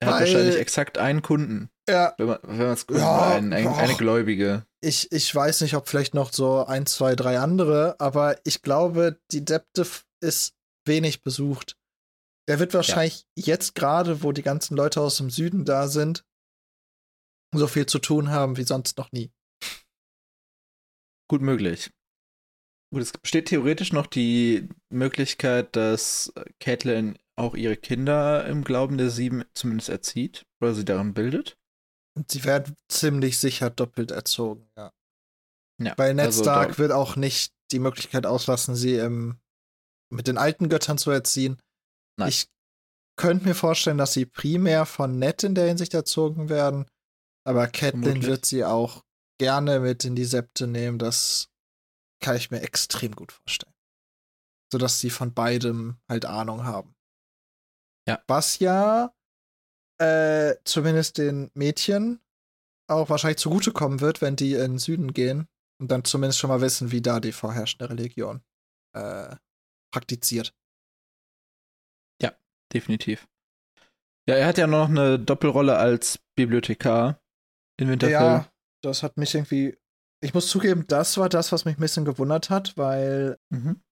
er 0.00 0.08
hat 0.08 0.20
wahrscheinlich 0.20 0.56
exakt 0.56 0.96
einen 0.98 1.22
Kunden. 1.22 1.68
Ja, 1.88 2.14
Wenn 2.16 2.28
man 2.28 2.40
es 2.72 2.86
gut 2.86 2.96
Ja, 2.96 3.34
ein, 3.36 3.52
ein, 3.52 3.68
eine 3.68 3.94
Gläubige. 3.94 4.64
ich, 4.82 5.12
ich 5.12 5.34
weiß 5.34 5.60
nicht, 5.60 5.74
ob 5.74 5.86
vielleicht 5.86 6.14
noch 6.14 6.32
so 6.32 6.64
ein, 6.64 6.86
zwei, 6.86 7.14
drei 7.14 7.38
andere, 7.38 8.00
aber 8.00 8.38
ich 8.44 8.62
glaube, 8.62 9.20
die 9.30 9.44
Depte 9.44 9.86
ist 10.22 10.54
wenig 10.86 11.22
besucht. 11.22 11.76
Der 12.48 12.58
wird 12.58 12.72
wahrscheinlich 12.72 13.26
jetzt 13.36 13.74
gerade, 13.74 14.22
wo 14.22 14.32
die 14.32 14.42
ganzen 14.42 14.76
Leute 14.76 15.02
aus 15.02 15.18
dem 15.18 15.28
Süden 15.28 15.66
da 15.66 15.88
sind, 15.88 16.24
so 17.54 17.66
viel 17.66 17.84
zu 17.84 17.98
tun 17.98 18.30
haben 18.30 18.56
wie 18.56 18.64
sonst 18.64 18.96
noch 18.96 19.12
nie. 19.12 19.30
Gut 21.30 21.42
möglich. 21.42 21.90
Gut, 22.92 23.02
es 23.02 23.12
besteht 23.12 23.48
theoretisch 23.48 23.92
noch 23.92 24.06
die 24.06 24.68
Möglichkeit, 24.90 25.74
dass 25.74 26.32
Catelyn 26.60 27.18
auch 27.36 27.54
ihre 27.54 27.76
Kinder 27.76 28.46
im 28.46 28.62
Glauben 28.62 28.98
der 28.98 29.10
Sieben 29.10 29.44
zumindest 29.54 29.88
erzieht 29.88 30.46
oder 30.60 30.74
sie 30.74 30.84
daran 30.84 31.14
bildet. 31.14 31.56
Und 32.16 32.30
sie 32.30 32.44
werden 32.44 32.76
ziemlich 32.88 33.38
sicher 33.38 33.70
doppelt 33.70 34.12
erzogen, 34.12 34.70
ja. 34.76 34.92
Ja, 35.82 35.94
Weil 35.96 36.14
Ned 36.14 36.26
also 36.26 36.42
Stark 36.42 36.78
wird 36.78 36.92
auch 36.92 37.16
nicht 37.16 37.52
die 37.72 37.80
Möglichkeit 37.80 38.26
auslassen, 38.26 38.76
sie 38.76 38.96
im, 38.96 39.40
mit 40.12 40.28
den 40.28 40.38
alten 40.38 40.68
Göttern 40.68 40.98
zu 40.98 41.10
erziehen. 41.10 41.60
Nein. 42.16 42.28
Ich 42.28 42.46
könnte 43.16 43.46
mir 43.46 43.54
vorstellen, 43.54 43.98
dass 43.98 44.12
sie 44.12 44.26
primär 44.26 44.86
von 44.86 45.18
Ned 45.18 45.42
in 45.42 45.56
der 45.56 45.66
Hinsicht 45.66 45.94
erzogen 45.94 46.48
werden, 46.48 46.86
aber 47.44 47.66
Catelyn 47.66 48.22
wird 48.22 48.46
sie 48.46 48.64
auch 48.64 49.03
gerne 49.38 49.80
mit 49.80 50.04
in 50.04 50.14
die 50.14 50.24
Septe 50.24 50.66
nehmen. 50.66 50.98
Das 50.98 51.50
kann 52.20 52.36
ich 52.36 52.50
mir 52.50 52.62
extrem 52.62 53.14
gut 53.14 53.32
vorstellen. 53.32 53.74
Sodass 54.72 55.00
sie 55.00 55.10
von 55.10 55.34
beidem 55.34 55.98
halt 56.08 56.24
Ahnung 56.24 56.64
haben. 56.64 56.94
Ja. 58.08 58.22
Was 58.26 58.58
ja 58.58 59.14
äh, 59.98 60.54
zumindest 60.64 61.18
den 61.18 61.50
Mädchen 61.54 62.20
auch 62.88 63.08
wahrscheinlich 63.08 63.38
zugutekommen 63.38 64.00
wird, 64.00 64.20
wenn 64.20 64.36
die 64.36 64.54
in 64.54 64.72
den 64.72 64.78
Süden 64.78 65.12
gehen 65.12 65.48
und 65.80 65.90
dann 65.90 66.04
zumindest 66.04 66.38
schon 66.38 66.48
mal 66.48 66.60
wissen, 66.60 66.90
wie 66.90 67.00
da 67.00 67.20
die 67.20 67.32
vorherrschende 67.32 67.88
Religion 67.88 68.42
äh, 68.94 69.36
praktiziert. 69.90 70.54
Definitiv. 72.74 73.28
Ja, 74.28 74.34
er 74.34 74.46
hat 74.46 74.58
ja 74.58 74.66
noch 74.66 74.88
eine 74.88 75.18
Doppelrolle 75.18 75.76
als 75.76 76.18
Bibliothekar 76.34 77.22
in 77.78 77.88
Winterfell. 77.88 78.12
Ja, 78.12 78.52
das 78.84 79.02
hat 79.02 79.16
mich 79.16 79.34
irgendwie. 79.34 79.76
Ich 80.22 80.32
muss 80.34 80.48
zugeben, 80.48 80.86
das 80.86 81.16
war 81.18 81.28
das, 81.28 81.52
was 81.52 81.64
mich 81.64 81.76
ein 81.76 81.80
bisschen 81.80 82.04
gewundert 82.04 82.48
hat, 82.50 82.76
weil 82.76 83.38
Mhm. 83.50 83.82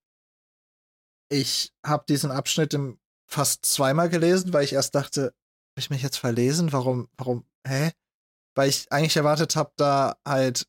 ich 1.30 1.72
habe 1.84 2.04
diesen 2.08 2.30
Abschnitt 2.30 2.74
im 2.74 2.98
fast 3.30 3.64
zweimal 3.64 4.08
gelesen, 4.08 4.52
weil 4.52 4.64
ich 4.64 4.72
erst 4.74 4.94
dachte, 4.94 5.22
habe 5.24 5.78
ich 5.78 5.90
mich 5.90 6.02
jetzt 6.02 6.18
verlesen? 6.18 6.72
Warum, 6.72 7.08
warum, 7.16 7.46
hä? 7.66 7.92
Weil 8.54 8.68
ich 8.68 8.90
eigentlich 8.92 9.16
erwartet 9.16 9.56
habe, 9.56 9.72
da 9.76 10.16
halt 10.26 10.66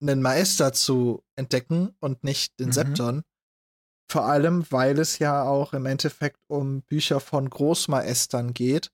einen 0.00 0.22
Meister 0.22 0.72
zu 0.72 1.24
entdecken 1.36 1.96
und 2.00 2.22
nicht 2.24 2.58
den 2.60 2.68
Mhm. 2.68 2.72
Septon. 2.72 3.22
Vor 4.10 4.26
allem, 4.26 4.70
weil 4.70 4.98
es 4.98 5.18
ja 5.18 5.42
auch 5.44 5.72
im 5.72 5.86
Endeffekt 5.86 6.38
um 6.48 6.82
Bücher 6.82 7.18
von 7.20 7.48
Großmeistern 7.48 8.52
geht. 8.54 8.92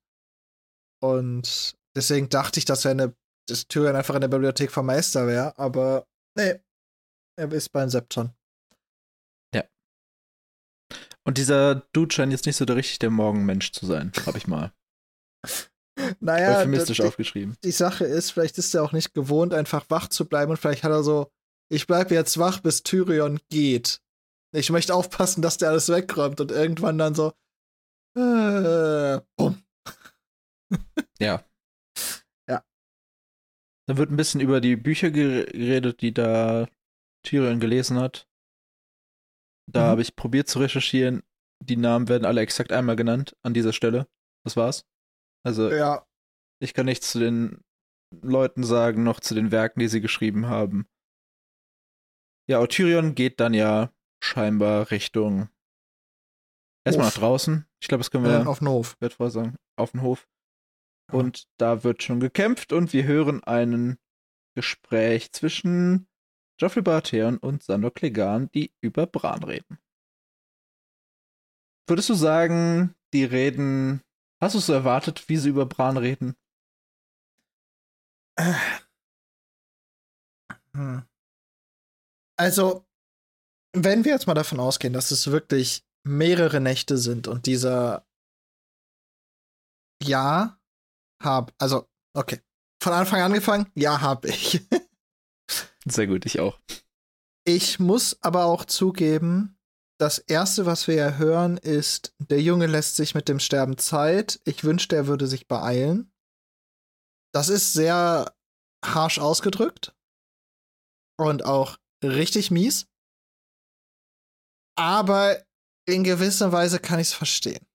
Und 1.03 1.75
deswegen 1.97 2.29
dachte 2.29 2.59
ich, 2.59 2.65
dass 2.65 2.85
er 2.85 2.93
eine, 2.93 3.17
das 3.51 3.67
Tyrion 3.67 3.97
einfach 3.97 4.15
in 4.15 4.21
der 4.21 4.29
Bibliothek 4.29 4.71
vom 4.71 4.87
Meister 4.87 5.27
wäre, 5.27 5.59
aber 5.59 6.07
nee, 6.37 6.61
er 7.37 7.53
ist 7.53 7.71
beim 7.71 7.89
Septon. 7.89 8.33
Und 11.29 11.37
dieser 11.37 11.75
Dude 11.93 12.15
scheint 12.15 12.33
jetzt 12.33 12.47
nicht 12.47 12.57
so 12.57 12.65
der 12.65 12.77
richtig 12.77 13.01
der 13.01 13.11
Morgenmensch 13.11 13.73
zu 13.73 13.85
sein, 13.85 14.13
habe 14.25 14.39
ich 14.39 14.47
mal 14.47 14.73
Naja, 16.21 16.61
euphemistisch 16.61 16.97
die, 16.97 17.03
aufgeschrieben. 17.03 17.55
die 17.63 17.71
Sache 17.71 18.07
ist, 18.07 18.31
vielleicht 18.31 18.57
ist 18.57 18.75
er 18.75 18.83
auch 18.83 18.93
nicht 18.93 19.13
gewohnt, 19.13 19.53
einfach 19.53 19.85
wach 19.91 20.09
zu 20.09 20.27
bleiben 20.27 20.53
und 20.53 20.57
vielleicht 20.57 20.85
hat 20.85 20.91
er 20.91 21.03
so, 21.03 21.31
ich 21.71 21.87
bleibe 21.87 22.15
jetzt 22.15 22.39
wach, 22.39 22.61
bis 22.61 22.83
Tyrion 22.83 23.41
geht. 23.51 24.01
Ich 24.55 24.71
möchte 24.71 24.95
aufpassen, 24.95 25.43
dass 25.43 25.59
der 25.59 25.69
alles 25.69 25.91
wegräumt 25.91 26.41
und 26.41 26.51
irgendwann 26.51 26.97
dann 26.97 27.15
so, 27.15 27.35
äh, 28.17 29.21
bumm. 29.37 29.63
Ja. 31.19 31.45
Ja. 31.45 31.45
Dann 33.89 33.97
wird 33.97 34.11
ein 34.11 34.17
bisschen 34.17 34.41
über 34.41 34.61
die 34.61 34.77
Bücher 34.77 35.11
geredet, 35.11 36.03
die 36.03 36.13
da 36.13 36.67
Tyrion 37.25 37.59
gelesen 37.59 37.99
hat. 37.99 38.29
Da 39.71 39.85
Mhm. 39.87 39.91
habe 39.91 40.03
ich 40.03 40.15
probiert 40.15 40.49
zu 40.49 40.59
recherchieren. 40.59 41.23
Die 41.63 41.77
Namen 41.77 42.09
werden 42.09 42.25
alle 42.25 42.41
exakt 42.43 42.71
einmal 42.73 42.97
genannt 42.97 43.37
an 43.43 43.55
dieser 43.55 43.73
Stelle. 43.73 44.07
Das 44.45 44.57
war's. 44.57 44.85
Also 45.45 45.71
Ja, 45.71 46.07
ich 46.63 46.75
kann 46.75 46.87
nichts 46.87 47.11
zu 47.11 47.19
den 47.19 47.63
Leuten 48.23 48.63
sagen, 48.65 49.03
noch 49.05 49.21
zu 49.21 49.35
den 49.35 49.51
Werken, 49.51 49.81
die 49.81 49.89
sie 49.89 50.01
geschrieben 50.01 50.47
haben. 50.47 50.87
Ja, 52.49 52.67
Tyrion 52.67 53.15
geht 53.15 53.41
dann 53.41 53.53
ja 53.55 53.93
scheinbar 54.23 54.91
Richtung 54.91 55.49
erstmal 56.87 57.07
Hof. 57.07 57.15
nach 57.15 57.21
draußen. 57.21 57.67
Ich 57.83 57.89
glaube, 57.89 58.01
das 58.01 58.11
können 58.11 58.25
äh, 58.27 58.29
wir 58.45 58.49
auf 58.49 58.59
den 58.61 58.69
Hof. 58.69 58.97
wird 59.01 59.17
sagen, 59.33 59.57
auf 59.79 59.93
den 59.93 60.03
Hof. 60.03 60.27
Und 61.11 61.49
da 61.57 61.85
wird 61.85 62.03
schon 62.03 62.21
gekämpft 62.21 62.73
und 62.73 62.93
wir 62.93 63.05
hören 63.05 63.43
ein 63.45 63.99
Gespräch 64.55 65.33
zwischen 65.33 66.07
Joffrey 66.59 66.83
Baratheon 66.83 67.39
und 67.39 67.63
Sandor 67.63 67.95
Clegane, 67.95 68.49
die 68.49 68.73
über 68.81 69.07
Bran 69.07 69.43
reden. 69.43 69.79
Würdest 71.87 72.11
du 72.11 72.15
sagen, 72.15 72.95
die 73.15 73.25
reden, 73.25 74.03
hast 74.41 74.55
du 74.55 74.59
es 74.59 74.69
erwartet, 74.69 75.29
wie 75.29 75.37
sie 75.39 75.49
über 75.49 75.65
Bran 75.65 75.97
reden? 75.97 76.37
Hm. 80.75 81.03
Also, 82.37 82.87
wenn 83.73 84.05
wir 84.05 84.13
jetzt 84.13 84.27
mal 84.27 84.35
davon 84.35 84.61
ausgehen, 84.61 84.93
dass 84.93 85.11
es 85.11 85.31
wirklich 85.31 85.85
mehrere 86.05 86.61
Nächte 86.61 86.99
sind 86.99 87.27
und 87.27 87.47
dieser 87.47 88.07
Ja 90.03 90.58
hab, 91.23 91.53
also, 91.59 91.89
okay. 92.15 92.41
Von 92.81 92.93
Anfang 92.93 93.21
an 93.21 93.33
angefangen, 93.33 93.71
ja, 93.75 94.01
hab 94.01 94.25
ich. 94.25 94.61
Sehr 95.85 96.07
gut, 96.07 96.27
ich 96.27 96.39
auch. 96.39 96.59
Ich 97.45 97.81
muss 97.81 98.23
aber 98.23 98.45
auch 98.45 98.65
zugeben, 98.65 99.59
das 99.99 100.19
erste, 100.19 100.65
was 100.65 100.87
wir 100.87 100.95
ja 100.95 101.13
hören, 101.15 101.57
ist, 101.57 102.15
der 102.19 102.41
Junge 102.41 102.67
lässt 102.67 102.95
sich 102.95 103.15
mit 103.15 103.29
dem 103.29 103.41
Sterben 103.41 103.79
Zeit. 103.79 104.41
Ich 104.45 104.63
wünschte, 104.63 104.95
er 104.95 105.07
würde 105.09 105.27
sich 105.27 105.49
beeilen. 105.49 106.13
Das 107.35 107.49
ist 107.49 107.73
sehr 107.73 108.33
harsh 108.85 109.19
ausgedrückt 109.19 109.95
und 111.19 111.45
auch 111.45 111.79
richtig 112.03 112.53
mies. 112.53 112.87
Aber 114.77 115.45
in 115.87 116.05
gewisser 116.05 116.53
Weise 116.53 116.79
kann 116.79 117.01
ich 117.01 117.09
es 117.09 117.15
verstehen. 117.15 117.67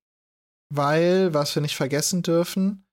Weil, 0.73 1.33
was 1.33 1.53
wir 1.55 1.61
nicht 1.61 1.75
vergessen 1.75 2.23
dürfen, 2.23 2.87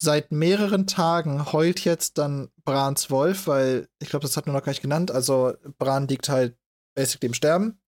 seit 0.00 0.30
mehreren 0.32 0.86
Tagen 0.86 1.52
heult 1.52 1.84
jetzt 1.84 2.18
dann 2.18 2.50
Brans 2.64 3.10
Wolf, 3.10 3.46
weil 3.46 3.88
ich 3.98 4.08
glaube, 4.08 4.24
das 4.24 4.36
hat 4.36 4.46
man 4.46 4.54
noch 4.54 4.62
gar 4.62 4.70
nicht 4.70 4.82
genannt. 4.82 5.10
Also 5.10 5.54
Bran 5.78 6.06
liegt 6.08 6.28
halt 6.28 6.56
basically 6.94 7.28
im 7.28 7.34
Sterben. 7.34 7.80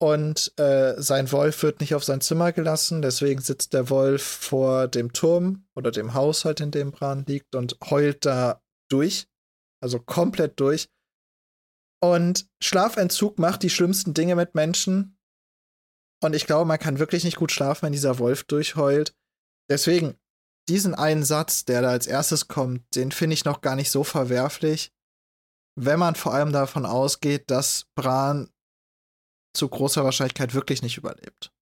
Und 0.00 0.52
äh, 0.58 0.94
sein 0.98 1.32
Wolf 1.32 1.62
wird 1.64 1.80
nicht 1.80 1.94
auf 1.94 2.04
sein 2.04 2.20
Zimmer 2.20 2.52
gelassen, 2.52 3.02
deswegen 3.02 3.40
sitzt 3.40 3.72
der 3.72 3.90
Wolf 3.90 4.22
vor 4.22 4.86
dem 4.86 5.12
Turm 5.12 5.66
oder 5.74 5.90
dem 5.90 6.14
Haus 6.14 6.44
halt, 6.44 6.60
in 6.60 6.70
dem 6.70 6.92
Bran 6.92 7.24
liegt 7.26 7.56
und 7.56 7.76
heult 7.90 8.24
da 8.24 8.62
durch. 8.88 9.26
Also 9.82 9.98
komplett 9.98 10.60
durch. 10.60 10.88
Und 12.00 12.48
Schlafentzug 12.62 13.40
macht 13.40 13.64
die 13.64 13.70
schlimmsten 13.70 14.14
Dinge 14.14 14.36
mit 14.36 14.54
Menschen. 14.54 15.18
Und 16.22 16.34
ich 16.34 16.46
glaube, 16.46 16.64
man 16.64 16.78
kann 16.78 17.00
wirklich 17.00 17.24
nicht 17.24 17.36
gut 17.36 17.50
schlafen, 17.50 17.86
wenn 17.86 17.92
dieser 17.92 18.20
Wolf 18.20 18.44
durchheult. 18.44 19.16
Deswegen, 19.68 20.16
diesen 20.68 20.94
einen 20.94 21.24
Satz, 21.24 21.64
der 21.64 21.82
da 21.82 21.90
als 21.90 22.06
erstes 22.06 22.48
kommt, 22.48 22.94
den 22.94 23.12
finde 23.12 23.34
ich 23.34 23.44
noch 23.44 23.60
gar 23.60 23.76
nicht 23.76 23.90
so 23.90 24.04
verwerflich. 24.04 24.92
Wenn 25.76 25.98
man 25.98 26.14
vor 26.14 26.34
allem 26.34 26.52
davon 26.52 26.86
ausgeht, 26.86 27.50
dass 27.50 27.86
Bran 27.94 28.50
zu 29.54 29.68
großer 29.68 30.04
Wahrscheinlichkeit 30.04 30.54
wirklich 30.54 30.82
nicht 30.82 30.96
überlebt. 30.96 31.52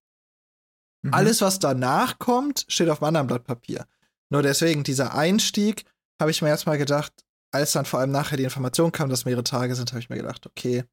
Mhm. 1.02 1.14
Alles, 1.14 1.40
was 1.40 1.58
danach 1.58 2.18
kommt, 2.18 2.64
steht 2.68 2.88
auf 2.88 3.02
einem 3.02 3.08
anderen 3.08 3.26
Blatt 3.26 3.44
Papier. 3.44 3.86
Nur 4.30 4.42
deswegen, 4.42 4.84
dieser 4.84 5.14
Einstieg, 5.14 5.84
habe 6.20 6.30
ich 6.30 6.42
mir 6.42 6.48
erstmal 6.48 6.78
gedacht, 6.78 7.12
als 7.52 7.72
dann 7.72 7.84
vor 7.84 8.00
allem 8.00 8.10
nachher 8.10 8.36
die 8.36 8.44
Information 8.44 8.92
kam, 8.92 9.08
dass 9.08 9.24
mehrere 9.24 9.44
Tage 9.44 9.74
sind, 9.74 9.92
habe 9.92 10.00
ich 10.00 10.08
mir 10.08 10.16
gedacht, 10.16 10.46
okay. 10.46 10.84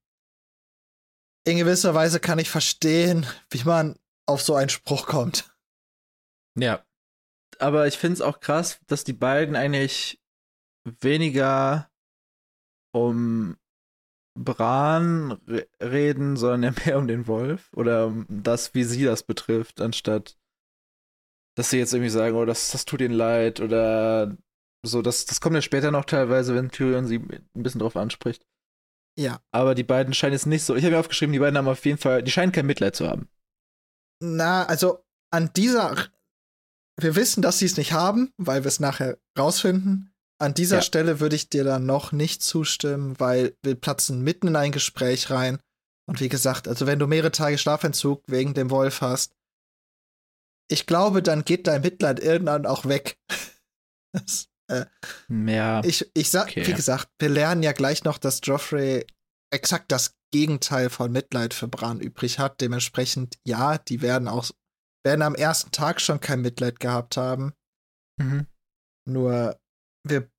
In 1.46 1.58
gewisser 1.58 1.94
Weise 1.94 2.20
kann 2.20 2.40
ich 2.40 2.50
verstehen, 2.50 3.26
wie 3.50 3.64
man 3.64 3.98
auf 4.26 4.42
so 4.42 4.56
einen 4.56 4.70
Spruch 4.70 5.08
kommt. 5.08 5.54
Ja. 6.56 6.86
Aber 7.64 7.88
ich 7.88 7.98
finde 7.98 8.16
es 8.16 8.22
auch 8.22 8.42
krass, 8.42 8.80
dass 8.88 9.04
die 9.04 9.14
beiden 9.14 9.56
eigentlich 9.56 10.22
weniger 10.84 11.90
um 12.94 13.58
Bran 14.38 15.34
re 15.48 15.68
reden, 15.82 16.36
sondern 16.36 16.74
ja 16.74 16.82
mehr 16.86 16.98
um 16.98 17.08
den 17.08 17.28
Wolf 17.28 17.72
oder 17.74 18.08
um 18.08 18.26
das, 18.30 18.74
wie 18.74 18.84
sie 18.84 19.04
das 19.06 19.24
betrifft, 19.24 19.82
anstatt 19.82 20.38
dass 21.56 21.70
sie 21.70 21.78
jetzt 21.78 21.94
irgendwie 21.94 22.10
sagen, 22.10 22.36
oh, 22.36 22.46
das, 22.46 22.72
das 22.72 22.86
tut 22.86 23.02
ihnen 23.02 23.14
leid 23.14 23.60
oder 23.60 24.36
so. 24.84 25.02
Das, 25.02 25.26
das 25.26 25.40
kommt 25.40 25.56
ja 25.56 25.62
später 25.62 25.92
noch 25.92 26.06
teilweise, 26.06 26.56
wenn 26.56 26.72
Tyrion 26.72 27.06
sie 27.06 27.20
ein 27.20 27.64
bisschen 27.64 27.80
drauf 27.80 27.96
anspricht. 27.96 28.46
Ja. 29.18 29.40
Aber 29.52 29.76
die 29.76 29.84
beiden 29.84 30.14
scheinen 30.14 30.34
jetzt 30.34 30.48
nicht 30.48 30.64
so. 30.64 30.76
Ich 30.76 30.84
habe 30.84 30.96
mir 30.96 31.00
aufgeschrieben, 31.00 31.34
die 31.34 31.40
beiden 31.40 31.58
haben 31.58 31.68
auf 31.68 31.86
jeden 31.86 32.00
Fall, 32.00 32.24
die 32.24 32.32
scheinen 32.32 32.52
kein 32.52 32.66
Mitleid 32.66 32.96
zu 32.96 33.08
haben. 33.08 33.30
Na, 34.20 34.66
also 34.66 35.06
an 35.32 35.52
dieser. 35.56 35.96
Wir 37.00 37.16
wissen, 37.16 37.42
dass 37.42 37.60
sie 37.60 37.66
es 37.66 37.78
nicht 37.78 37.92
haben, 37.94 38.32
weil 38.38 38.64
wir 38.64 38.68
es 38.70 38.80
nachher 38.80 39.18
rausfinden. 39.38 40.14
An 40.40 40.54
dieser 40.54 40.78
Ja. 40.78 40.82
Stelle 40.82 41.20
würde 41.20 41.36
ich 41.36 41.50
dir 41.50 41.64
dann 41.64 41.86
noch 41.86 42.12
nicht 42.12 42.42
zustimmen, 42.44 43.20
weil 43.20 43.56
wir 43.64 43.76
platzen 43.76 44.22
mitten 44.22 44.48
in 44.48 44.56
ein 44.56 44.72
Gespräch 44.72 45.30
rein. 45.30 45.60
Und 46.06 46.20
wie 46.20 46.30
gesagt, 46.30 46.68
also 46.68 46.86
wenn 46.86 47.00
du 47.00 47.08
mehrere 47.08 47.32
Tage 47.32 47.58
Schlafentzug 47.58 48.24
wegen 48.28 48.54
dem 48.54 48.70
Wolf 48.70 49.02
hast, 49.02 49.34
ich 50.70 50.86
glaube, 50.86 51.22
dann 51.24 51.46
geht 51.46 51.68
dein 51.68 51.82
Mitleid 51.82 52.20
irgendwann 52.20 52.66
auch 52.66 52.86
weg. 52.86 53.18
Das, 54.16 54.48
äh, 54.70 54.86
Ja. 55.28 55.84
ich, 55.84 56.08
ich 56.14 56.30
sag, 56.30 56.50
Okay. 56.50 56.68
wie 56.68 56.74
gesagt, 56.74 57.10
wir 57.18 57.30
lernen 57.30 57.64
ja 57.64 57.72
gleich 57.72 58.04
noch, 58.04 58.20
dass 58.20 58.42
Joffrey 58.44 59.08
exakt 59.52 59.92
das 59.92 60.14
Gegenteil 60.32 60.92
von 60.92 61.12
Mitleid 61.12 61.56
für 61.56 61.68
Bran 61.68 62.00
übrig 62.00 62.38
hat. 62.38 62.62
Dementsprechend, 62.62 63.40
ja, 63.44 63.80
die 63.80 64.04
werden 64.04 64.28
auch, 64.28 64.52
werden 65.06 65.22
am 65.22 65.36
ersten 65.36 65.72
Tag 65.72 66.00
schon 66.02 66.20
kein 66.20 66.42
Mitleid 66.42 66.80
gehabt 66.80 67.18
haben. 67.18 67.54
Mhm. 68.20 68.48
Nur 69.08 69.60
wir 70.08 70.30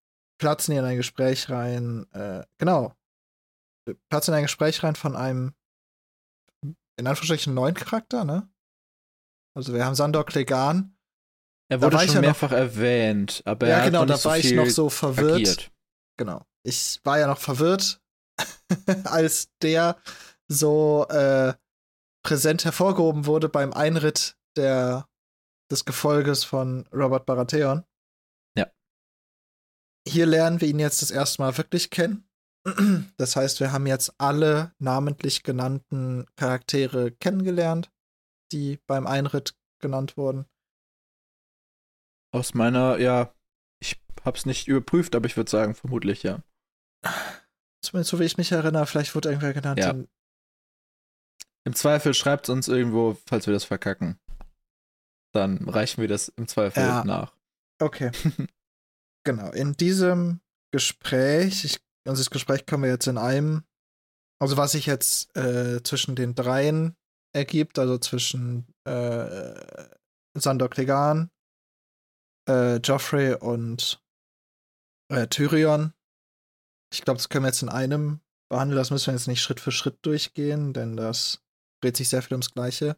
platzen 0.40 0.72
hier 0.72 0.82
in 0.82 0.88
ein 0.88 0.96
Gespräch 0.96 1.48
rein, 1.50 2.10
äh, 2.12 2.44
genau. 2.58 2.94
Wir 3.86 3.96
platzen 4.10 4.32
in 4.32 4.38
ein 4.38 4.44
Gespräch 4.44 4.82
rein 4.82 4.94
von 4.96 5.14
einem, 5.16 5.54
in 6.98 7.06
Anführungsstrichen, 7.06 7.52
neuen 7.54 7.74
Charakter, 7.74 8.24
ne? 8.24 8.48
Also 9.56 9.72
wir 9.74 9.84
haben 9.84 9.94
Sandor 9.94 10.24
Clegane. 10.26 10.90
Er 11.70 11.80
wurde 11.80 11.96
war 11.96 12.00
schon 12.02 12.08
ja 12.08 12.14
noch- 12.16 12.26
mehrfach 12.28 12.52
erwähnt, 12.52 13.42
aber 13.44 13.66
er 13.66 13.70
Ja, 13.70 13.78
hat 13.78 13.84
genau, 13.86 14.00
noch 14.00 14.06
da 14.06 14.14
nicht 14.14 14.22
so 14.22 14.28
war 14.28 14.38
ich 14.38 14.52
noch 14.52 14.66
so 14.66 14.88
verwirrt. 14.90 15.34
agiert. 15.34 15.72
Genau. 16.18 16.46
Ich 16.66 17.00
war 17.04 17.18
ja 17.18 17.26
noch 17.26 17.38
verwirrt, 17.38 18.00
als 19.04 19.50
der 19.62 20.00
so 20.48 21.06
äh, 21.08 21.54
präsent 22.24 22.64
hervorgehoben 22.64 23.26
wurde 23.26 23.48
beim 23.48 23.72
Einritt 23.72 24.36
der, 24.56 25.08
des 25.70 25.84
Gefolges 25.84 26.44
von 26.44 26.86
Robert 26.92 27.26
Baratheon. 27.26 27.84
Ja. 28.56 28.70
hier 30.06 30.26
lernen 30.26 30.60
wir 30.60 30.68
ihn 30.68 30.78
jetzt 30.78 31.02
das 31.02 31.10
erste 31.10 31.42
Mal 31.42 31.56
wirklich 31.58 31.90
kennen. 31.90 32.28
Das 33.18 33.36
heißt, 33.36 33.60
wir 33.60 33.72
haben 33.72 33.86
jetzt 33.86 34.14
alle 34.18 34.72
namentlich 34.78 35.42
genannten 35.42 36.26
Charaktere 36.36 37.12
kennengelernt, 37.12 37.90
die 38.52 38.78
beim 38.86 39.06
Einritt 39.06 39.54
genannt 39.80 40.16
wurden. 40.16 40.46
Aus 42.32 42.54
meiner, 42.54 42.98
ja, 42.98 43.34
ich 43.80 44.00
hab's 44.24 44.46
nicht 44.46 44.66
überprüft, 44.66 45.14
aber 45.14 45.26
ich 45.26 45.36
würde 45.36 45.50
sagen, 45.50 45.74
vermutlich, 45.74 46.22
ja. 46.22 46.42
Zumindest 47.84 48.10
so 48.10 48.18
wie 48.18 48.24
ich 48.24 48.38
mich 48.38 48.50
erinnere, 48.50 48.86
vielleicht 48.86 49.14
wurde 49.14 49.28
irgendwer 49.28 49.52
genannt. 49.52 49.78
Ja. 49.78 49.94
Im 51.66 51.74
Zweifel 51.74 52.14
schreibt 52.14 52.48
uns 52.48 52.68
irgendwo, 52.68 53.16
falls 53.26 53.46
wir 53.46 53.54
das 53.54 53.64
verkacken. 53.64 54.18
Dann 55.34 55.68
reichen 55.68 56.00
wir 56.00 56.08
das 56.08 56.28
im 56.28 56.46
Zweifel 56.46 56.82
ja. 56.82 57.04
nach. 57.04 57.34
Okay. 57.80 58.12
genau. 59.24 59.50
In 59.50 59.72
diesem 59.72 60.40
Gespräch, 60.72 61.64
ich, 61.64 61.80
also 62.06 62.20
das 62.20 62.30
Gespräch 62.30 62.66
können 62.66 62.84
wir 62.84 62.90
jetzt 62.90 63.08
in 63.08 63.18
einem, 63.18 63.64
also 64.40 64.56
was 64.56 64.72
sich 64.72 64.86
jetzt 64.86 65.36
äh, 65.36 65.82
zwischen 65.82 66.14
den 66.14 66.34
dreien 66.34 66.96
ergibt, 67.34 67.78
also 67.80 67.98
zwischen 67.98 68.66
äh, 68.84 69.54
Sandor 70.38 70.70
Clegane, 70.70 71.30
äh, 72.48 72.76
Joffrey 72.76 73.34
und 73.34 74.00
äh, 75.10 75.26
Tyrion. 75.26 75.94
Ich 76.92 77.02
glaube, 77.02 77.18
das 77.18 77.28
können 77.28 77.44
wir 77.44 77.48
jetzt 77.48 77.62
in 77.62 77.68
einem 77.68 78.20
behandeln. 78.48 78.78
Das 78.78 78.90
müssen 78.90 79.08
wir 79.08 79.14
jetzt 79.14 79.26
nicht 79.26 79.42
Schritt 79.42 79.58
für 79.58 79.72
Schritt 79.72 79.98
durchgehen, 80.02 80.72
denn 80.72 80.96
das 80.96 81.42
dreht 81.82 81.96
sich 81.96 82.08
sehr 82.08 82.22
viel 82.22 82.34
ums 82.34 82.52
Gleiche. 82.52 82.96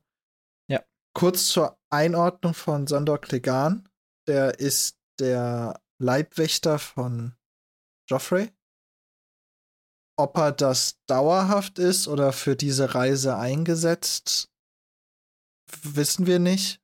Kurz 1.16 1.48
zur 1.48 1.80
Einordnung 1.88 2.52
von 2.52 2.86
Sandor 2.86 3.18
Clegane. 3.18 3.84
Der 4.28 4.60
ist 4.60 4.98
der 5.18 5.82
Leibwächter 5.98 6.78
von 6.78 7.34
Joffrey. 8.06 8.52
Ob 10.18 10.36
er 10.36 10.52
das 10.52 11.00
dauerhaft 11.06 11.78
ist 11.78 12.06
oder 12.06 12.34
für 12.34 12.54
diese 12.54 12.94
Reise 12.94 13.38
eingesetzt, 13.38 14.52
wissen 15.84 16.26
wir 16.26 16.38
nicht. 16.38 16.82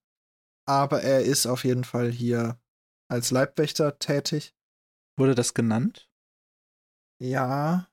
Aber 0.66 1.02
er 1.02 1.26
ist 1.26 1.44
auf 1.44 1.64
jeden 1.64 1.84
Fall 1.84 2.10
hier 2.10 2.58
als 3.10 3.32
Leibwächter 3.32 3.98
tätig. 3.98 4.56
Wurde 5.18 5.34
das 5.34 5.52
genannt? 5.52 6.10
Ja. 7.20 7.86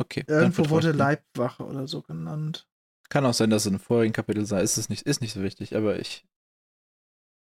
Okay. 0.00 0.22
Irgendwo 0.28 0.70
wurde 0.70 0.92
Leibwache 0.92 1.64
oder 1.64 1.88
so 1.88 2.02
genannt. 2.02 2.69
Kann 3.10 3.26
auch 3.26 3.34
sein, 3.34 3.50
dass 3.50 3.62
es 3.62 3.66
in 3.66 3.74
einem 3.74 3.80
vorigen 3.80 4.12
Kapitel 4.12 4.46
sei. 4.46 4.62
Ist 4.62 4.78
es 4.78 4.88
nicht, 4.88 5.02
ist 5.02 5.20
nicht 5.20 5.34
so 5.34 5.42
wichtig, 5.42 5.76
aber 5.76 5.98
ich. 5.98 6.24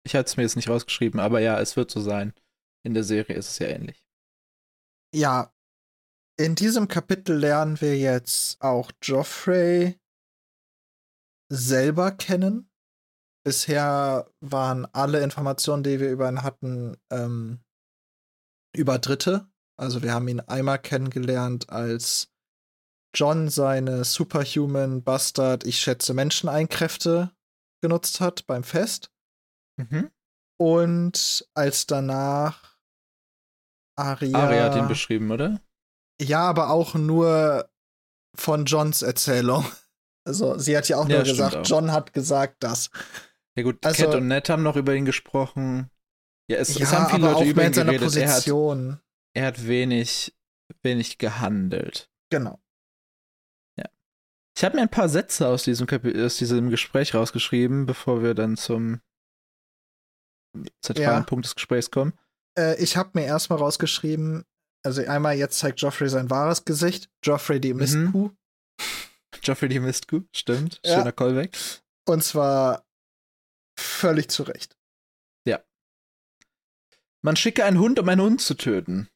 Ich 0.03 0.15
hatte 0.15 0.27
es 0.27 0.36
mir 0.36 0.44
jetzt 0.44 0.56
nicht 0.56 0.70
rausgeschrieben, 0.70 1.20
aber 1.20 1.39
ja, 1.39 1.60
es 1.60 1.77
wird 1.77 1.91
so 1.91 2.01
sein. 2.01 2.34
In 2.84 2.96
der 2.96 3.03
Serie 3.03 3.36
ist 3.36 3.50
es 3.50 3.60
ja 3.60 3.68
ähnlich. 3.68 4.03
Ja. 5.13 5.53
In 6.39 6.56
diesem 6.56 6.88
Kapitel 6.88 7.38
lernen 7.38 7.80
wir 7.82 7.98
jetzt 8.00 8.60
auch 8.62 8.91
Joffrey 9.03 10.00
selber 11.51 12.12
kennen. 12.12 12.72
Bisher 13.46 14.32
waren 14.39 14.86
alle 14.94 15.22
Informationen, 15.22 15.84
die 15.84 16.00
wir 16.00 16.10
über 16.10 16.27
ihn 16.30 16.41
hatten, 16.41 16.98
ähm, 17.12 17.60
über 18.75 18.98
Dritte. 18.98 19.48
Also 19.77 20.01
wir 20.01 20.13
haben 20.13 20.27
ihn 20.27 20.39
einmal 20.39 20.80
kennengelernt, 20.80 21.70
als 21.70 22.31
John 23.13 23.50
seine 23.50 24.03
Superhuman 24.03 25.03
Bastard, 25.03 25.65
ich 25.65 25.80
schätze 25.80 26.13
Menscheneinkräfte 26.13 27.32
genutzt 27.82 28.22
hat 28.22 28.46
beim 28.48 28.63
Fest. 28.63 29.12
Mhm. 29.77 30.12
Und 30.58 31.50
als 31.53 31.88
danach 31.88 32.77
Aria. 33.96 34.38
Aria 34.38 34.64
hat 34.66 34.75
ihn 34.75 34.88
beschrieben, 34.88 35.31
oder? 35.31 35.59
Ja, 36.22 36.42
aber 36.42 36.70
auch 36.70 36.94
nur 36.94 37.70
von 38.36 38.66
Johns 38.66 39.01
Erzählung. 39.01 39.66
Also, 40.24 40.55
sie 40.59 40.77
hat 40.77 40.88
ja 40.88 40.98
auch 40.98 41.09
ja, 41.09 41.16
nur 41.16 41.24
gesagt, 41.24 41.55
auch. 41.55 41.66
John 41.66 41.92
hat 41.92 42.14
gesagt 42.14 42.57
das. 42.59 42.92
Ja, 43.57 43.64
gut, 43.64 43.83
also, 43.83 44.05
Cat 44.05 44.14
und 44.14 44.27
Ned 44.27 44.50
haben 44.50 44.62
noch 44.62 44.75
über 44.75 44.94
ihn 44.94 45.05
gesprochen. 45.05 45.90
Ja, 46.48 46.57
es, 46.57 46.75
ja, 46.75 46.83
es 46.83 46.94
haben 46.94 47.09
viele 47.09 47.31
Leute 47.31 47.50
über 47.50 47.66
ihn 47.66 47.72
geredet. 47.72 48.01
Position. 48.01 49.00
Er 49.33 49.48
hat, 49.48 49.57
er 49.57 49.62
hat 49.64 49.68
wenig, 49.68 50.38
wenig 50.83 51.18
gehandelt. 51.18 52.12
Genau. 52.29 52.61
Ich 54.57 54.64
habe 54.64 54.75
mir 54.75 54.81
ein 54.81 54.90
paar 54.90 55.09
Sätze 55.09 55.48
aus 55.48 55.64
diesem, 55.64 55.87
aus 56.24 56.37
diesem 56.37 56.70
Gespräch 56.70 57.14
rausgeschrieben, 57.14 57.85
bevor 57.85 58.22
wir 58.22 58.33
dann 58.33 58.57
zum 58.57 59.01
zentralen 60.81 61.22
ja. 61.22 61.25
Punkt 61.25 61.46
des 61.46 61.55
Gesprächs 61.55 61.92
kommen. 61.92 62.14
Äh, 62.57 62.81
ich 62.81 62.98
habe 62.98 63.11
mir 63.14 63.25
erstmal 63.25 63.59
rausgeschrieben, 63.59 64.44
also 64.83 65.05
einmal 65.05 65.35
jetzt 65.35 65.59
zeigt 65.59 65.79
Joffrey 65.81 66.09
sein 66.09 66.29
wahres 66.29 66.66
Gesicht, 66.66 67.09
Joffrey 67.24 67.61
die. 67.61 67.74
Mistkuh. 67.74 68.27
Mhm. 68.27 68.37
Joffrey 69.44 69.70
die 69.70 69.79
Mistkuh, 69.79 70.24
stimmt. 70.35 70.81
Schöner 70.85 71.05
ja. 71.05 71.11
Callback. 71.11 71.57
Und 72.07 72.24
zwar 72.24 72.85
völlig 73.79 74.29
zu 74.29 74.44
Recht. 74.44 74.77
Ja. 75.48 75.64
Man 77.24 77.35
schicke 77.35 77.64
einen 77.64 77.79
Hund, 77.79 78.00
um 78.00 78.09
einen 78.09 78.22
Hund 78.22 78.42
zu 78.42 78.55
töten. 78.55 79.07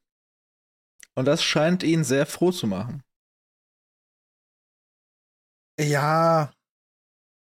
Und 1.15 1.25
das 1.25 1.43
scheint 1.43 1.83
ihn 1.83 2.03
sehr 2.03 2.25
froh 2.25 2.51
zu 2.51 2.67
machen. 2.67 3.03
Ja. 5.79 6.53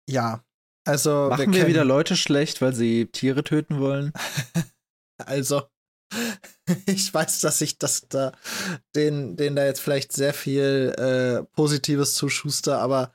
Ja. 0.10 0.44
Also. 0.86 1.30
Machen 1.30 1.54
wir, 1.54 1.62
wir 1.62 1.68
wieder 1.68 1.86
Leute 1.86 2.16
schlecht, 2.16 2.62
weil 2.62 2.74
sie 2.74 3.08
Tiere 3.08 3.44
töten 3.44 3.80
wollen? 3.80 4.14
also. 5.26 5.64
ich 6.86 7.14
weiß, 7.14 7.42
dass 7.42 7.60
ich 7.62 7.78
das 7.78 8.08
da, 8.08 8.32
den, 8.96 9.36
den 9.36 9.56
da 9.56 9.66
jetzt 9.66 9.82
vielleicht 9.82 10.14
sehr 10.14 10.34
viel 10.34 10.94
äh, 10.98 11.44
Positives 11.54 12.16
zuschuster, 12.16 12.80
aber 12.80 13.14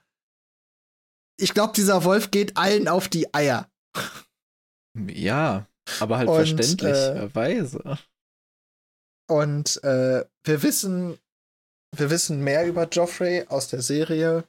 ich 1.38 1.54
glaube, 1.54 1.72
dieser 1.74 2.04
Wolf 2.04 2.30
geht 2.30 2.56
allen 2.56 2.88
auf 2.88 3.08
die 3.08 3.32
Eier. 3.34 3.70
Ja, 4.96 5.66
aber 6.00 6.18
halt 6.18 6.28
Und, 6.28 6.36
verständlicherweise. 6.36 7.78
Äh, 7.84 9.32
und 9.32 9.82
äh, 9.82 10.24
wir 10.44 10.62
wissen, 10.62 11.18
wir 11.96 12.10
wissen 12.10 12.44
mehr 12.44 12.66
über 12.66 12.88
Joffrey 12.88 13.46
aus 13.48 13.68
der 13.68 13.82
Serie. 13.82 14.44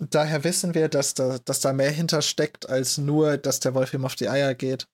Daher 0.00 0.44
wissen 0.44 0.74
wir, 0.74 0.88
dass 0.88 1.14
da, 1.14 1.38
dass 1.38 1.60
da 1.60 1.72
mehr 1.72 1.90
hintersteckt, 1.90 2.68
als 2.68 2.98
nur, 2.98 3.36
dass 3.36 3.60
der 3.60 3.74
Wolf 3.74 3.92
ihm 3.94 4.04
auf 4.04 4.14
die 4.14 4.28
Eier 4.28 4.54
geht. 4.54 4.88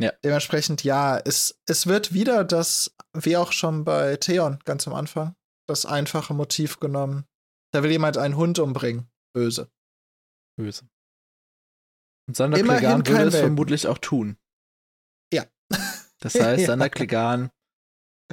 Ja. 0.00 0.12
Dementsprechend, 0.24 0.82
ja, 0.82 1.18
es, 1.18 1.60
es 1.66 1.86
wird 1.86 2.12
wieder 2.12 2.44
das, 2.44 2.94
wie 3.12 3.36
auch 3.36 3.52
schon 3.52 3.84
bei 3.84 4.16
Theon 4.16 4.58
ganz 4.64 4.88
am 4.88 4.94
Anfang, 4.94 5.36
das 5.68 5.86
einfache 5.86 6.34
Motiv 6.34 6.80
genommen. 6.80 7.26
Da 7.72 7.82
will 7.82 7.90
jemand 7.90 8.18
einen 8.18 8.36
Hund 8.36 8.58
umbringen. 8.58 9.08
Böse. 9.34 9.70
Böse. 10.56 10.88
Und 12.26 12.36
Sander 12.36 12.60
Klegan 12.60 13.06
würde 13.06 13.28
es 13.28 13.36
vermutlich 13.36 13.86
auch 13.86 13.98
tun. 13.98 14.36
Ja. 15.32 15.44
Das 16.20 16.36
heißt, 16.36 16.64
Sander 16.66 16.88
Klegan 16.88 17.50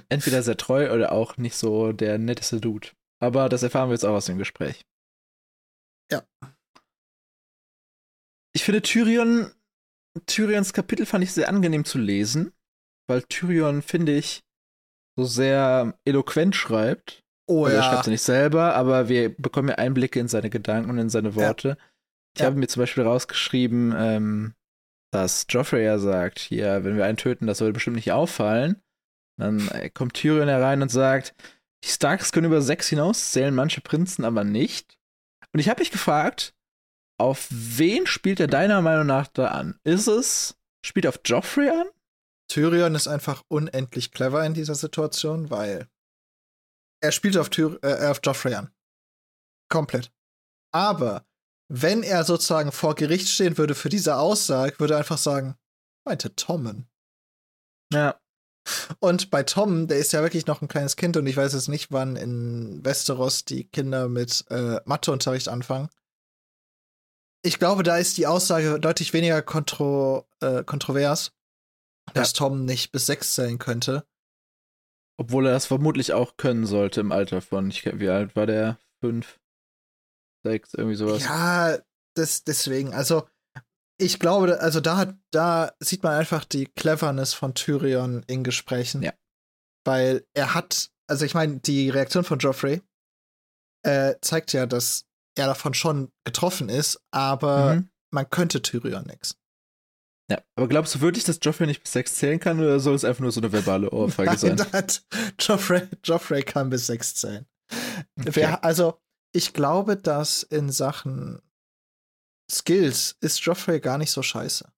entweder 0.08 0.41
sehr 0.43 0.56
treu 0.56 0.93
oder 0.93 1.12
auch 1.12 1.36
nicht 1.36 1.58
so 1.58 1.91
der 1.91 2.17
netteste 2.17 2.62
Dude. 2.62 2.88
Aber 3.21 3.49
das 3.49 3.63
erfahren 3.63 3.89
wir 3.89 3.93
jetzt 3.93 4.05
auch 4.05 4.15
aus 4.15 4.25
dem 4.25 4.38
Gespräch. 4.38 4.86
Ja. 6.12 6.23
Ich 8.53 8.63
finde 8.63 8.81
Tyrion, 8.81 9.51
Tyrions 10.25 10.73
Kapitel 10.73 11.05
fand 11.05 11.23
ich 11.23 11.31
sehr 11.31 11.47
angenehm 11.47 11.86
zu 11.86 11.99
lesen, 11.99 12.51
weil 13.07 13.23
Tyrion, 13.23 13.81
finde 13.81 14.17
ich, 14.17 14.43
so 15.15 15.25
sehr 15.25 15.97
eloquent 16.03 16.55
schreibt. 16.55 17.23
Oh 17.47 17.65
also 17.65 17.77
ja. 17.77 17.84
Er 17.84 17.89
schreibt 17.89 18.05
sie 18.05 18.12
nicht 18.12 18.23
selber, 18.23 18.75
aber 18.75 19.07
wir 19.07 19.36
bekommen 19.36 19.69
ja 19.69 19.75
Einblicke 19.75 20.19
in 20.19 20.27
seine 20.27 20.49
Gedanken 20.49 20.89
und 20.89 20.97
in 20.97 21.10
seine 21.10 21.36
Worte. 21.36 21.69
Ja. 21.69 21.77
Ich 22.36 22.41
ja. 22.41 22.47
habe 22.47 22.57
mir 22.57 22.67
zum 22.67 22.81
Beispiel 22.81 23.03
rausgeschrieben, 23.03 23.93
ähm, 23.95 24.53
dass 25.13 25.45
Joffrey 25.49 25.84
ja 25.84 25.99
sagt, 25.99 26.39
hier, 26.39 26.84
wenn 26.84 26.95
wir 26.95 27.05
einen 27.05 27.17
töten, 27.17 27.47
das 27.47 27.60
würde 27.60 27.73
bestimmt 27.73 27.97
nicht 27.97 28.12
auffallen. 28.12 28.81
Dann 29.38 29.67
äh, 29.69 29.89
kommt 29.89 30.13
Tyrion 30.13 30.47
herein 30.47 30.81
und 30.81 30.89
sagt, 30.89 31.36
die 31.84 31.89
Starks 31.89 32.32
können 32.32 32.48
über 32.48 32.62
sechs 32.62 32.88
hinauszählen, 32.88 33.54
manche 33.54 33.82
Prinzen 33.82 34.26
aber 34.26 34.44
nicht. 34.44 34.98
Und 35.54 35.60
ich 35.60 35.70
habe 35.70 35.82
mich 35.82 35.91
gefragt, 35.91 36.54
auf 37.20 37.48
wen 37.50 38.08
spielt 38.08 38.39
er 38.39 38.48
deiner 38.48 38.82
Meinung 38.82 39.06
nach 39.06 39.28
da 39.28 39.50
an? 39.50 39.80
Ist 39.84 40.08
es, 40.08 40.58
spielt 40.86 41.08
auf 41.08 41.20
Joffrey 41.26 41.70
an? 41.70 41.88
Tyrion 42.50 42.96
ist 42.96 43.08
einfach 43.08 43.44
unendlich 43.48 44.12
clever 44.12 44.46
in 44.46 44.54
dieser 44.54 44.76
Situation, 44.76 45.50
weil 45.50 45.88
er 47.02 47.12
spielt 47.12 47.38
auf, 47.38 47.50
Tyr 47.50 47.80
äh, 47.84 48.08
auf 48.08 48.20
Joffrey 48.24 48.54
an. 48.54 48.72
Komplett. 49.70 50.12
Aber 50.74 51.26
wenn 51.70 52.04
er 52.04 52.24
sozusagen 52.24 52.72
vor 52.72 52.96
Gericht 52.96 53.30
stehen 53.30 53.58
würde 53.58 53.76
für 53.76 53.89
diese 53.89 54.17
Aussage, 54.17 54.80
würde 54.80 54.96
er 54.96 55.00
einfach 55.00 55.17
sagen, 55.17 55.56
meinte 56.06 56.36
Tommen. 56.36 56.89
Ja. 57.94 58.20
Und 59.00 59.32
bei 59.32 59.43
Tom, 59.43 59.88
der 59.88 59.97
ist 59.97 60.13
ja 60.13 60.21
wirklich 60.21 60.45
noch 60.45 60.62
ein 60.62 60.67
kleines 60.67 60.95
Kind 60.95 61.17
und 61.17 61.26
ich 61.28 61.38
weiß 61.38 61.54
jetzt 61.54 61.67
nicht, 61.69 61.91
wann 61.91 62.15
in 62.15 62.86
Westeros 62.86 63.45
die 63.45 63.63
Kinder 63.63 64.08
mit 64.08 64.45
äh, 64.50 64.80
Matheunterricht 64.86 65.50
anfangen. 65.50 65.89
Ich 67.43 67.58
glaube, 67.58 67.84
da 67.84 67.97
ist 67.97 68.17
die 68.17 68.28
Aussage 68.28 68.80
deutlich 68.80 69.13
weniger 69.13 69.41
kontro 69.41 70.26
äh, 70.41 70.63
kontrovers. 70.63 71.32
dass 72.13 72.34
Tom 72.34 72.65
nicht 72.65 72.91
bis 72.91 73.06
sechs 73.06 73.34
zählen 73.34 73.58
könnte. 73.58 74.06
Obwohl 75.17 75.45
er 75.47 75.54
das 75.54 75.65
vermutlich 75.65 76.13
auch 76.13 76.36
können 76.38 76.65
sollte 76.65 77.00
im 77.02 77.12
Alter 77.12 77.41
von, 77.41 77.69
ich, 77.69 77.86
wie 77.86 78.10
alt 78.10 78.36
war 78.36 78.47
der? 78.47 78.80
Fünf, 79.02 79.39
sechs, 80.43 80.74
irgendwie 80.74 80.95
sowas. 80.95 81.24
Ja, 81.24 81.78
das, 82.15 82.43
deswegen, 82.43 82.93
also 82.93 83.28
ich 84.01 84.19
glaube, 84.19 84.59
also 84.59 84.79
da 84.81 84.97
hat, 84.97 85.15
da 85.31 85.71
sieht 85.79 86.03
man 86.03 86.13
einfach 86.13 86.43
die 86.45 86.65
Cleverness 86.65 87.33
von 87.33 87.53
Tyrion 87.53 88.23
in 88.27 88.43
Gesprächen. 88.43 89.01
Ja. 89.03 89.13
Weil 89.85 90.25
er 90.33 90.53
hat, 90.53 90.89
also 91.07 91.25
ich 91.25 91.33
meine, 91.33 91.59
die 91.59 91.89
Reaktion 91.89 92.23
von 92.23 92.39
Joffrey 92.39 92.81
äh, 93.83 94.15
zeigt 94.21 94.53
ja, 94.53 94.65
dass 94.65 95.05
er 95.37 95.47
davon 95.47 95.73
schon 95.73 96.11
getroffen 96.25 96.69
ist, 96.69 96.99
aber 97.11 97.75
Mhm. 97.75 97.89
man 98.13 98.29
könnte 98.29 98.61
Tyrion 98.61 99.05
nix. 99.05 99.37
Ja, 100.29 100.41
aber 100.55 100.67
glaubst 100.67 100.95
du 100.95 101.01
wirklich, 101.01 101.23
dass 101.25 101.39
Joffrey 101.41 101.67
nicht 101.67 101.81
bis 101.83 101.91
sechs 101.93 102.15
zählen 102.15 102.39
kann 102.39 102.59
oder 102.59 102.79
soll 102.79 102.95
es 102.95 103.03
einfach 103.05 103.21
nur 103.21 103.31
so 103.31 103.41
eine 103.41 103.51
verbale 103.51 103.89
Ohrfeige 103.91 104.29
Nein, 104.47 104.57
sein? 104.57 104.71
hat 104.71 105.03
Joffrey, 105.39 105.87
Joffrey 106.03 106.43
kann 106.43 106.69
bis 106.69 106.87
sechs 106.87 107.15
zählen. 107.15 107.45
Okay. 108.19 108.31
Wer, 108.33 108.63
also, 108.63 108.99
ich 109.33 109.53
glaube, 109.53 109.95
dass 109.97 110.43
in 110.43 110.69
Sachen 110.71 111.41
Skills 112.51 113.15
ist 113.21 113.39
Joffrey 113.39 113.79
gar 113.79 113.97
nicht 113.97 114.11
so 114.11 114.21
scheiße. 114.21 114.71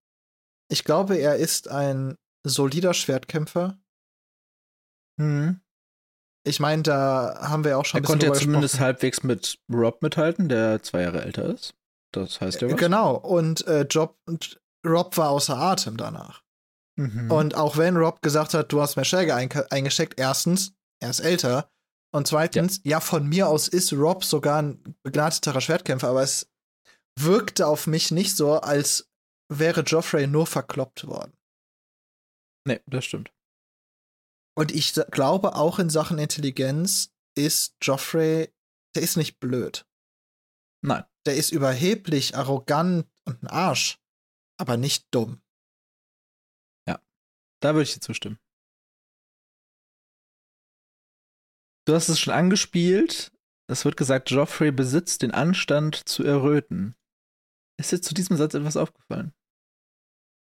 Ich 0.69 0.83
glaube, 0.83 1.17
er 1.17 1.35
ist 1.37 1.67
ein 1.67 2.17
solider 2.45 2.93
Schwertkämpfer. 2.93 3.77
Mhm. 5.19 5.59
Ich 6.45 6.59
meine, 6.59 6.83
da 6.83 7.37
haben 7.41 7.63
wir 7.63 7.77
auch 7.77 7.85
schon 7.85 7.99
Er 7.99 8.01
ein 8.01 8.03
bisschen 8.03 8.19
konnte 8.19 8.25
ja 8.27 8.33
zumindest 8.33 8.73
gesprochen. 8.73 8.85
halbwegs 8.85 9.23
mit 9.23 9.59
Rob 9.71 10.01
mithalten, 10.01 10.49
der 10.49 10.83
zwei 10.83 11.03
Jahre 11.03 11.23
älter 11.23 11.45
ist. 11.45 11.73
Das 12.13 12.41
heißt 12.41 12.61
ja 12.61 12.69
was. 12.69 12.77
Genau, 12.77 13.15
und 13.15 13.65
äh, 13.67 13.83
Job, 13.83 14.17
Rob 14.85 15.17
war 15.17 15.29
außer 15.29 15.57
Atem 15.57 15.97
danach. 15.97 16.43
Mhm. 16.99 17.31
Und 17.31 17.55
auch 17.55 17.77
wenn 17.77 17.97
Rob 17.97 18.21
gesagt 18.21 18.53
hat, 18.53 18.71
du 18.71 18.81
hast 18.81 18.97
mehr 18.97 19.05
Schläge 19.05 19.33
einge- 19.35 19.71
eingesteckt, 19.71 20.19
erstens, 20.19 20.73
er 21.01 21.09
ist 21.09 21.21
älter. 21.21 21.69
Und 22.13 22.27
zweitens, 22.27 22.81
ja. 22.83 22.99
von 22.99 23.27
mir 23.27 23.47
aus 23.47 23.67
ist 23.67 23.91
Rob 23.93 24.23
sogar 24.23 24.61
ein 24.61 24.95
begnadeterer 25.03 25.61
Schwertkämpfer, 25.61 26.09
aber 26.09 26.21
es 26.21 26.47
wirkte 27.19 27.67
auf 27.67 27.87
mich 27.87 28.11
nicht 28.11 28.35
so, 28.35 28.59
als 28.59 29.09
wäre 29.49 29.81
Joffrey 29.81 30.27
nur 30.27 30.47
verkloppt 30.47 31.05
worden. 31.07 31.33
nee, 32.67 32.81
das 32.87 33.05
stimmt. 33.05 33.31
Und 34.55 34.71
ich 34.71 34.93
glaube, 35.11 35.55
auch 35.55 35.79
in 35.79 35.89
Sachen 35.89 36.19
Intelligenz 36.19 37.11
ist 37.35 37.75
Joffrey, 37.81 38.53
der 38.95 39.01
ist 39.01 39.17
nicht 39.17 39.39
blöd. 39.39 39.85
Nein. 40.81 41.03
Der 41.25 41.35
ist 41.35 41.51
überheblich, 41.51 42.35
arrogant 42.35 43.07
und 43.25 43.41
ein 43.43 43.47
Arsch, 43.47 43.97
aber 44.59 44.77
nicht 44.77 45.07
dumm. 45.11 45.43
Da 47.63 47.73
würde 47.73 47.83
ich 47.83 47.93
dir 47.93 48.01
zustimmen. 48.01 48.39
Du 51.87 51.93
hast 51.93 52.09
es 52.09 52.19
schon 52.19 52.33
angespielt. 52.33 53.31
Es 53.71 53.85
wird 53.85 53.95
gesagt, 53.95 54.31
Joffrey 54.31 54.73
besitzt 54.73 55.21
den 55.21 55.31
Anstand 55.31 56.07
zu 56.07 56.25
erröten. 56.25 56.95
Ist 57.79 57.91
dir 57.91 58.01
zu 58.01 58.13
diesem 58.13 58.37
Satz 58.37 58.53
etwas 58.53 58.77
aufgefallen? 58.77 59.33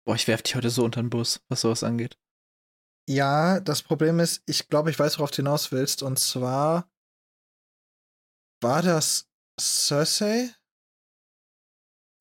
Boah, 0.05 0.15
ich 0.15 0.27
werf 0.27 0.41
dich 0.41 0.55
heute 0.55 0.69
so 0.69 0.83
unter 0.83 1.01
den 1.01 1.09
Bus, 1.09 1.41
was 1.49 1.61
sowas 1.61 1.83
angeht. 1.83 2.17
Ja, 3.07 3.59
das 3.59 3.81
Problem 3.81 4.19
ist, 4.19 4.43
ich 4.45 4.67
glaube, 4.67 4.89
ich 4.91 4.99
weiß, 4.99 5.17
worauf 5.19 5.31
du 5.31 5.37
hinaus 5.37 5.71
willst. 5.71 6.03
Und 6.03 6.19
zwar 6.19 6.89
war 8.61 8.81
das 8.81 9.27
Cersei? 9.59 10.49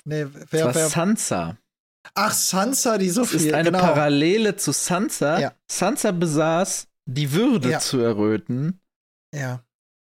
Nee, 0.04 0.24
Das 0.24 0.46
wer, 0.50 0.64
war 0.66 0.74
wer? 0.74 0.88
Sansa. 0.88 1.58
Ach, 2.14 2.32
Sansa, 2.32 2.96
die 2.96 3.10
so 3.10 3.22
Das 3.22 3.30
viel. 3.30 3.46
ist 3.48 3.52
eine 3.52 3.70
genau. 3.70 3.80
Parallele 3.80 4.56
zu 4.56 4.72
Sansa. 4.72 5.38
Ja. 5.38 5.54
Sansa 5.70 6.10
besaß 6.12 6.88
die 7.06 7.32
Würde 7.32 7.70
Ja. 7.70 7.80
zu 7.80 7.98
erröten. 8.00 8.80
Ja. 9.34 9.64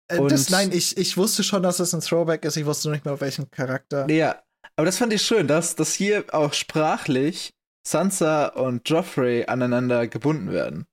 Äh, 0.08 0.26
das, 0.28 0.50
nein, 0.50 0.72
ich, 0.72 0.98
ich 0.98 1.18
wusste 1.18 1.44
schon, 1.44 1.62
dass 1.62 1.80
es 1.80 1.94
ein 1.94 2.02
Throwback 2.02 2.46
ist. 2.46 2.56
Ich 2.58 2.66
wusste 2.66 2.88
nur 2.88 2.96
nicht 2.96 3.06
mehr, 3.06 3.14
auf 3.14 3.22
welchen 3.22 3.52
Charakter. 3.52 4.10
Ja, 4.10 4.42
aber 4.80 4.86
das 4.86 4.98
fand 4.98 5.12
ich 5.12 5.24
schön, 5.24 5.46
dass, 5.46 5.76
dass 5.76 5.94
hier 5.94 6.24
auch 6.32 6.54
sprachlich 6.54 7.54
Sansa 7.86 8.48
und 8.48 8.88
Joffrey 8.90 9.44
aneinander 9.46 10.08
gebunden 10.08 10.54
werden. 10.54 10.88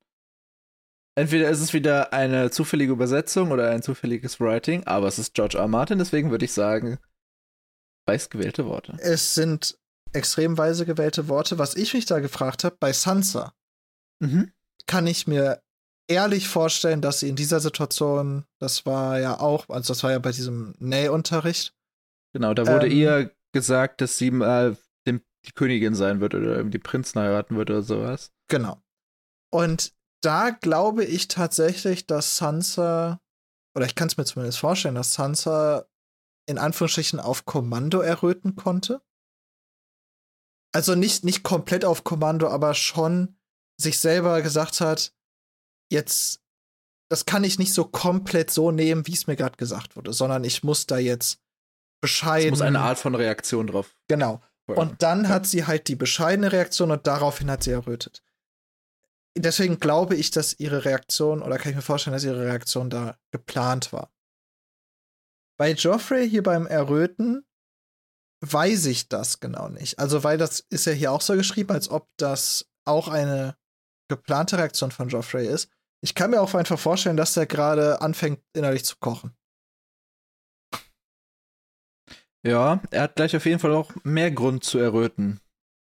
Entweder 1.16 1.48
ist 1.50 1.60
es 1.60 1.72
wieder 1.72 2.12
eine 2.12 2.50
zufällige 2.50 2.90
Übersetzung 2.90 3.52
oder 3.52 3.70
ein 3.70 3.82
zufälliges 3.82 4.40
Writing, 4.40 4.82
aber 4.88 5.06
es 5.06 5.20
ist 5.20 5.34
George 5.34 5.58
R. 5.58 5.68
Martin, 5.68 6.00
deswegen 6.00 6.32
würde 6.32 6.46
ich 6.46 6.52
sagen, 6.52 6.98
weiß 8.08 8.28
gewählte 8.28 8.66
Worte. 8.66 8.96
Es 8.98 9.36
sind 9.36 9.78
extrem 10.12 10.58
weise 10.58 10.84
gewählte 10.84 11.28
Worte. 11.28 11.56
Was 11.60 11.76
ich 11.76 11.94
mich 11.94 12.06
da 12.06 12.18
gefragt 12.18 12.64
habe, 12.64 12.76
bei 12.80 12.92
Sansa 12.92 13.54
Mhm. 14.20 14.50
kann 14.88 15.06
ich 15.06 15.28
mir 15.28 15.62
ehrlich 16.08 16.48
vorstellen, 16.48 17.02
dass 17.02 17.20
sie 17.20 17.28
in 17.28 17.36
dieser 17.36 17.60
Situation, 17.60 18.46
das 18.58 18.84
war 18.84 19.20
ja 19.20 19.38
auch, 19.38 19.68
also 19.68 19.92
das 19.94 20.02
war 20.02 20.10
ja 20.10 20.18
bei 20.18 20.32
diesem 20.32 20.74
Nähunterricht, 20.80 21.72
Genau, 22.36 22.52
da 22.52 22.66
wurde 22.66 22.86
Ähm, 22.88 22.92
ihr 22.92 23.35
gesagt, 23.56 24.02
dass 24.02 24.18
sie 24.18 24.30
mal 24.30 24.76
dem, 25.06 25.22
die 25.46 25.52
Königin 25.52 25.94
sein 25.94 26.20
wird 26.20 26.34
oder 26.34 26.62
die 26.62 26.78
Prinzen 26.78 27.18
heiraten 27.18 27.56
wird 27.56 27.70
oder 27.70 27.82
sowas. 27.82 28.32
Genau. 28.48 28.82
Und 29.50 29.94
da 30.22 30.50
glaube 30.50 31.04
ich 31.06 31.28
tatsächlich, 31.28 32.06
dass 32.06 32.36
Sansa, 32.36 33.18
oder 33.74 33.86
ich 33.86 33.94
kann 33.94 34.08
es 34.08 34.18
mir 34.18 34.26
zumindest 34.26 34.58
vorstellen, 34.58 34.94
dass 34.94 35.14
Sansa 35.14 35.86
in 36.46 36.58
Anführungsstrichen 36.58 37.18
auf 37.18 37.46
Kommando 37.46 38.00
erröten 38.00 38.56
konnte. 38.56 39.00
Also 40.74 40.94
nicht, 40.94 41.24
nicht 41.24 41.42
komplett 41.42 41.86
auf 41.86 42.04
Kommando, 42.04 42.48
aber 42.48 42.74
schon 42.74 43.38
sich 43.80 43.98
selber 43.98 44.42
gesagt 44.42 44.82
hat, 44.82 45.14
jetzt, 45.90 46.42
das 47.10 47.24
kann 47.24 47.42
ich 47.42 47.58
nicht 47.58 47.72
so 47.72 47.86
komplett 47.86 48.50
so 48.50 48.70
nehmen, 48.70 49.06
wie 49.06 49.14
es 49.14 49.26
mir 49.26 49.36
gerade 49.36 49.56
gesagt 49.56 49.96
wurde, 49.96 50.12
sondern 50.12 50.44
ich 50.44 50.62
muss 50.62 50.86
da 50.86 50.98
jetzt 50.98 51.40
Es 52.00 52.10
bescheiden. 52.10 52.50
muss 52.50 52.60
eine 52.60 52.80
Art 52.80 52.98
von 52.98 53.14
Reaktion 53.14 53.66
drauf. 53.66 53.94
Genau. 54.08 54.42
Und 54.66 55.02
dann 55.02 55.28
hat 55.28 55.46
sie 55.46 55.66
halt 55.66 55.88
die 55.88 55.94
bescheidene 55.94 56.50
Reaktion 56.50 56.90
und 56.90 57.06
daraufhin 57.06 57.50
hat 57.50 57.62
sie 57.62 57.70
errötet. 57.70 58.22
Deswegen 59.36 59.78
glaube 59.78 60.16
ich, 60.16 60.30
dass 60.30 60.58
ihre 60.58 60.84
Reaktion, 60.84 61.42
oder 61.42 61.58
kann 61.58 61.70
ich 61.70 61.76
mir 61.76 61.82
vorstellen, 61.82 62.14
dass 62.14 62.24
ihre 62.24 62.46
Reaktion 62.46 62.90
da 62.90 63.18
geplant 63.30 63.92
war. 63.92 64.10
Bei 65.58 65.72
Joffrey 65.72 66.28
hier 66.28 66.42
beim 66.42 66.66
Erröten 66.66 67.46
weiß 68.40 68.86
ich 68.86 69.08
das 69.08 69.40
genau 69.40 69.68
nicht. 69.68 69.98
Also, 69.98 70.24
weil 70.24 70.38
das 70.38 70.60
ist 70.68 70.86
ja 70.86 70.92
hier 70.92 71.12
auch 71.12 71.20
so 71.20 71.34
geschrieben, 71.34 71.72
als 71.72 71.88
ob 71.88 72.08
das 72.16 72.68
auch 72.84 73.08
eine 73.08 73.56
geplante 74.08 74.58
Reaktion 74.58 74.90
von 74.90 75.08
Joffrey 75.08 75.46
ist. 75.46 75.70
Ich 76.02 76.14
kann 76.14 76.30
mir 76.30 76.40
auch 76.40 76.54
einfach 76.54 76.78
vorstellen, 76.78 77.16
dass 77.16 77.34
der 77.34 77.46
gerade 77.46 78.00
anfängt, 78.00 78.42
innerlich 78.52 78.84
zu 78.84 78.96
kochen. 79.00 79.36
Ja, 82.46 82.80
er 82.90 83.02
hat 83.02 83.16
gleich 83.16 83.34
auf 83.36 83.44
jeden 83.46 83.58
Fall 83.58 83.72
auch 83.72 83.90
mehr 84.04 84.30
Grund 84.30 84.64
zu 84.64 84.78
erröten. 84.78 85.40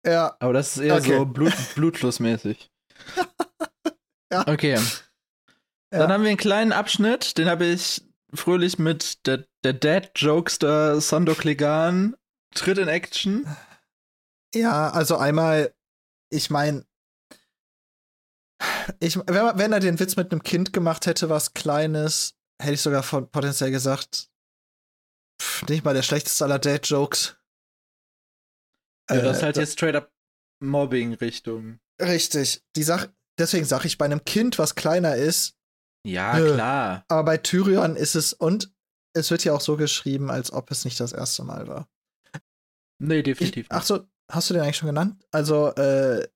Ja, 0.04 0.36
Aber 0.40 0.52
das 0.52 0.76
ist 0.76 0.82
eher 0.82 0.96
Okay. 0.96 1.16
so 1.18 1.26
Blut, 1.26 1.52
blutflussmäßig. 1.74 2.70
Ja. 4.32 4.48
Okay. 4.48 4.78
Dann 5.90 6.10
haben 6.10 6.22
wir 6.22 6.30
einen 6.30 6.38
kleinen 6.38 6.72
Abschnitt, 6.72 7.36
den 7.36 7.50
habe 7.50 7.66
ich 7.66 8.02
fröhlich 8.32 8.78
mit 8.78 9.26
der, 9.26 9.44
der 9.62 9.74
Dad-Jokester 9.74 10.98
Sando 11.02 11.34
Klegan 11.34 12.16
tritt 12.54 12.78
in 12.78 12.88
Action. 12.88 13.46
Ja, 14.54 14.88
also 14.88 15.18
einmal, 15.18 15.74
ich 16.30 16.48
meine, 16.48 16.86
ich, 19.00 19.18
wenn, 19.18 19.58
wenn 19.58 19.72
er 19.72 19.80
den 19.80 20.00
Witz 20.00 20.16
mit 20.16 20.32
einem 20.32 20.42
Kind 20.42 20.72
gemacht 20.72 21.04
hätte, 21.04 21.28
was 21.28 21.52
Kleines, 21.52 22.34
hätte 22.58 22.72
ich 22.72 22.80
sogar 22.80 23.02
von, 23.02 23.30
potenziell 23.30 23.70
gesagt, 23.70 24.30
pff, 25.42 25.68
nicht 25.68 25.84
mal 25.84 25.94
der 25.94 26.02
schlechteste 26.02 26.44
aller 26.44 26.58
Dad-Jokes. 26.58 27.36
Ja, 29.10 29.20
das 29.20 29.36
ist 29.38 29.42
Äh, 29.42 29.46
halt 29.46 29.56
jetzt 29.56 29.72
straight 29.72 29.96
up 29.96 30.12
Mobbing-Richtung. 30.60 31.80
Richtig. 32.00 32.62
Die 32.76 32.82
Sache, 32.82 33.12
deswegen 33.38 33.64
sage 33.64 33.86
ich, 33.86 33.98
bei 33.98 34.04
einem 34.04 34.24
Kind, 34.24 34.58
was 34.58 34.74
kleiner 34.74 35.16
ist, 35.16 35.56
Ja, 36.06 36.38
Nö. 36.38 36.54
klar. 36.54 37.04
aber 37.08 37.24
bei 37.24 37.36
Tyrion 37.38 37.96
ist 37.96 38.14
es, 38.14 38.32
und 38.32 38.72
es 39.14 39.30
wird 39.30 39.44
ja 39.44 39.52
auch 39.52 39.60
so 39.60 39.76
geschrieben, 39.76 40.30
als 40.30 40.52
ob 40.52 40.70
es 40.70 40.84
nicht 40.84 40.98
das 41.00 41.12
erste 41.12 41.44
Mal 41.44 41.66
war. 41.68 41.88
Nee, 42.98 43.22
definitiv 43.22 43.66
ach 43.68 43.82
so, 43.84 44.06
hast 44.30 44.48
du 44.48 44.54
den 44.54 44.62
eigentlich 44.62 44.76
schon 44.76 44.86
genannt? 44.88 45.24
Also, 45.32 45.68
äh, 45.74 46.26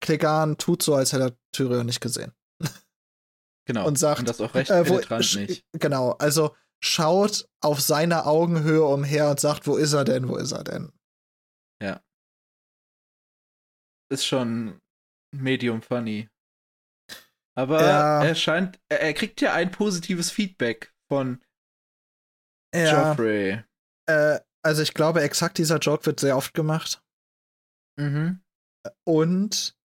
Klegan 0.00 0.58
tut 0.58 0.82
so, 0.82 0.94
als 0.94 1.12
hätte 1.12 1.24
er 1.24 1.38
Tyrion 1.52 1.86
nicht 1.86 2.00
gesehen. 2.00 2.32
Genau. 3.68 3.86
und 3.86 3.98
sagt, 3.98 4.20
Und 4.20 4.28
das 4.28 4.40
auch 4.40 4.54
recht 4.54 4.70
Äh, 4.70 4.88
wo, 4.88 4.98
nicht. 5.40 5.64
Genau, 5.72 6.12
also 6.12 6.54
schaut 6.82 7.48
auf 7.60 7.80
seiner 7.80 8.26
Augenhöhe 8.26 8.84
umher 8.84 9.30
und 9.30 9.40
sagt, 9.40 9.66
wo 9.66 9.76
ist 9.76 9.92
er 9.92 10.04
denn, 10.04 10.28
wo 10.28 10.36
ist 10.36 10.52
er 10.52 10.64
denn? 10.64 10.92
Ist 14.08 14.24
schon 14.24 14.80
medium 15.34 15.82
funny. 15.82 16.28
Aber 17.58 17.80
Ja. 17.82 18.24
er 18.24 18.34
scheint, 18.36 18.80
er, 18.88 19.00
er 19.00 19.14
kriegt 19.14 19.40
ja 19.40 19.52
ein 19.52 19.72
positives 19.72 20.30
Feedback 20.30 20.94
von 21.10 21.42
Ja, 22.72 23.08
Joffrey. 23.08 23.64
äh, 24.08 24.40
also 24.62 24.82
ich 24.82 24.94
glaube, 24.94 25.22
exakt 25.22 25.58
dieser 25.58 25.78
Joke 25.78 26.06
wird 26.06 26.20
sehr 26.20 26.36
oft 26.36 26.54
gemacht. 26.54 27.02
Mhm. 27.98 28.44
Und 29.04 29.76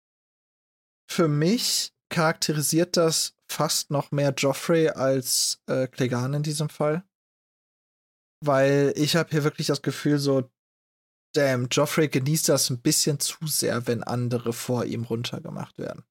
für 1.10 1.28
mich 1.28 1.94
charakterisiert 2.10 2.98
das 2.98 3.36
fast 3.52 3.92
noch 3.92 4.12
mehr 4.12 4.34
Joffrey 4.36 4.90
als 4.90 5.62
äh, 5.68 5.88
Clegane 5.88 6.38
in 6.38 6.44
diesem 6.44 6.70
Fall. 6.70 7.04
Weil 8.44 8.94
ich 8.96 9.16
habe 9.16 9.30
hier 9.30 9.44
wirklich 9.44 9.68
das 9.68 9.82
Gefühl, 9.82 10.18
so, 10.18 10.50
damn, 11.34 11.68
Joffrey 11.68 12.08
genießt 12.08 12.50
das 12.50 12.70
ein 12.70 12.82
bisschen 12.82 13.20
zu 13.20 13.46
sehr, 13.46 13.86
wenn 13.88 14.04
andere 14.04 14.54
vor 14.54 14.86
ihm 14.86 15.04
runtergemacht 15.04 15.78
werden. 15.78 16.04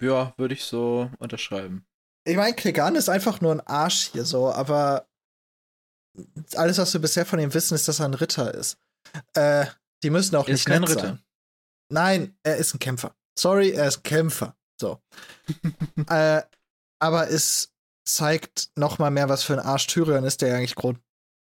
Ja, 0.00 0.34
würde 0.36 0.54
ich 0.54 0.64
so 0.64 1.10
unterschreiben. 1.18 1.86
Ich 2.24 2.36
meine, 2.36 2.54
Clegane 2.54 2.98
ist 2.98 3.08
einfach 3.08 3.40
nur 3.40 3.52
ein 3.52 3.60
Arsch 3.60 4.10
hier 4.12 4.24
so, 4.24 4.50
aber 4.50 5.08
alles, 6.54 6.78
was 6.78 6.92
wir 6.92 7.00
bisher 7.00 7.26
von 7.26 7.38
ihm 7.38 7.52
wissen, 7.52 7.74
ist, 7.74 7.88
dass 7.88 8.00
er 8.00 8.06
ein 8.06 8.14
Ritter 8.14 8.54
ist. 8.54 8.78
Äh, 9.34 9.66
die 10.02 10.10
müssen 10.10 10.36
auch 10.36 10.48
ist 10.48 10.52
nicht 10.52 10.68
nett 10.68 10.78
kein 10.78 10.84
Ritter. 10.84 11.06
sein. 11.08 11.22
Nein, 11.90 12.38
er 12.42 12.56
ist 12.56 12.74
ein 12.74 12.78
Kämpfer. 12.78 13.14
Sorry, 13.38 13.70
er 13.70 13.88
ist 13.88 13.98
ein 13.98 14.02
Kämpfer. 14.02 14.56
So. 14.82 15.00
äh, 16.08 16.42
aber 17.00 17.28
es 17.30 17.72
zeigt 18.04 18.70
noch 18.76 18.98
mal 18.98 19.10
mehr, 19.12 19.28
was 19.28 19.44
für 19.44 19.52
ein 19.52 19.60
Arsch 19.60 19.86
Tyrion 19.86 20.24
ist, 20.24 20.42
der 20.42 20.48
ja 20.48 20.56
eigentlich 20.56 20.74
Kron 20.74 20.98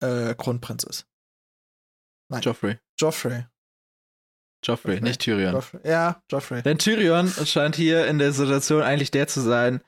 äh, 0.01 0.33
Kronprinz 0.33 0.83
ist. 0.83 1.05
Nein. 2.31 2.41
Joffrey. 2.41 2.79
Joffrey. 2.99 3.45
Joffrey, 4.65 4.93
Joffrey. 4.95 5.01
nicht 5.01 5.21
Tyrion. 5.21 5.53
Joffrey. 5.53 5.79
Ja, 5.87 6.23
Joffrey. 6.31 6.63
Denn 6.63 6.79
Tyrion 6.79 7.29
scheint 7.29 7.75
hier 7.75 8.07
in 8.07 8.17
der 8.17 8.31
Situation 8.33 8.81
eigentlich 8.81 9.11
der 9.11 9.27
zu 9.27 9.41
sein, 9.41 9.81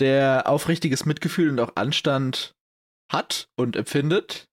der 0.00 0.48
aufrichtiges 0.48 1.04
Mitgefühl 1.06 1.50
und 1.50 1.60
auch 1.60 1.76
Anstand 1.76 2.54
hat 3.10 3.48
und 3.56 3.76
empfindet. 3.76 4.48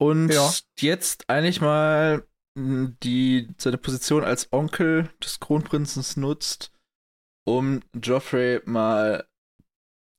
Und 0.00 0.30
Ja. 0.32 0.52
jetzt 0.78 1.30
eigentlich 1.30 1.60
mal 1.60 2.26
mh, 2.56 2.94
die, 3.02 3.48
seine 3.58 3.78
Position 3.78 4.24
als 4.24 4.52
Onkel 4.52 5.10
des 5.22 5.38
Kronprinzens 5.40 6.16
nutzt, 6.16 6.72
um 7.56 7.82
Joffrey 7.94 8.60
mal 8.66 9.26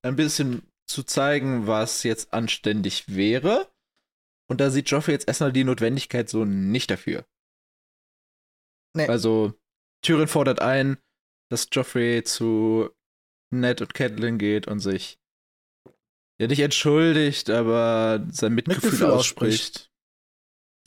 ein 0.03 0.15
bisschen 0.15 0.63
zu 0.87 1.03
zeigen, 1.03 1.67
was 1.67 2.03
jetzt 2.03 2.33
anständig 2.33 3.15
wäre. 3.15 3.71
Und 4.49 4.59
da 4.59 4.71
sieht 4.71 4.89
Joffrey 4.89 5.13
jetzt 5.13 5.27
erstmal 5.27 5.53
die 5.53 5.63
Notwendigkeit 5.63 6.27
so 6.27 6.43
nicht 6.45 6.89
dafür. 6.89 7.25
Nee. 8.95 9.07
Also, 9.07 9.53
Tyrion 10.03 10.27
fordert 10.27 10.61
ein, 10.61 10.97
dass 11.51 11.67
Joffrey 11.71 12.23
zu 12.23 12.89
Ned 13.53 13.81
und 13.81 13.93
Catelyn 13.93 14.39
geht 14.39 14.67
und 14.67 14.79
sich 14.79 15.19
ja 16.39 16.47
nicht 16.47 16.61
entschuldigt, 16.61 17.49
aber 17.49 18.25
sein 18.31 18.53
Mitgefühl, 18.53 18.89
Mitgefühl 18.91 19.11
ausspricht. 19.11 19.91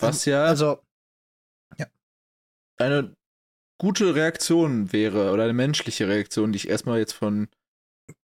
Was 0.01 0.25
ja 0.25 0.45
Also, 0.45 0.83
eine 2.81 3.15
gute 3.83 4.15
Reaktion 4.15 4.93
wäre 4.93 5.33
oder 5.33 5.43
eine 5.43 5.53
menschliche 5.53 6.07
Reaktion, 6.07 6.53
die 6.53 6.57
ich 6.59 6.69
erstmal 6.69 7.01
jetzt 7.01 7.15
von 7.15 7.49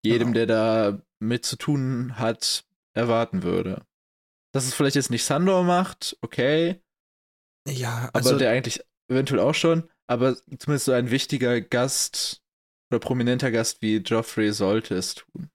jedem, 0.04 0.32
Genau. 0.32 0.34
der 0.34 0.46
da 0.46 1.02
mit 1.18 1.44
zu 1.44 1.56
tun 1.56 2.16
hat, 2.16 2.64
erwarten 2.94 3.42
würde. 3.42 3.84
Dass 4.54 4.66
es 4.66 4.74
vielleicht 4.74 4.94
jetzt 4.94 5.10
nicht 5.10 5.24
Sandor 5.24 5.64
macht, 5.64 6.16
okay, 6.20 6.80
ja, 7.68 8.04
aber 8.12 8.16
also 8.16 8.38
der 8.38 8.50
eigentlich 8.52 8.80
eventuell 9.10 9.40
auch 9.40 9.54
schon, 9.54 9.90
aber 10.06 10.36
zumindest 10.36 10.84
so 10.84 10.92
ein 10.92 11.10
wichtiger 11.10 11.60
Gast 11.60 12.40
oder 12.90 13.00
prominenter 13.00 13.50
Gast 13.50 13.82
wie 13.82 13.96
Joffrey 13.96 14.52
sollte 14.52 14.94
es 14.94 15.16
tun. 15.16 15.50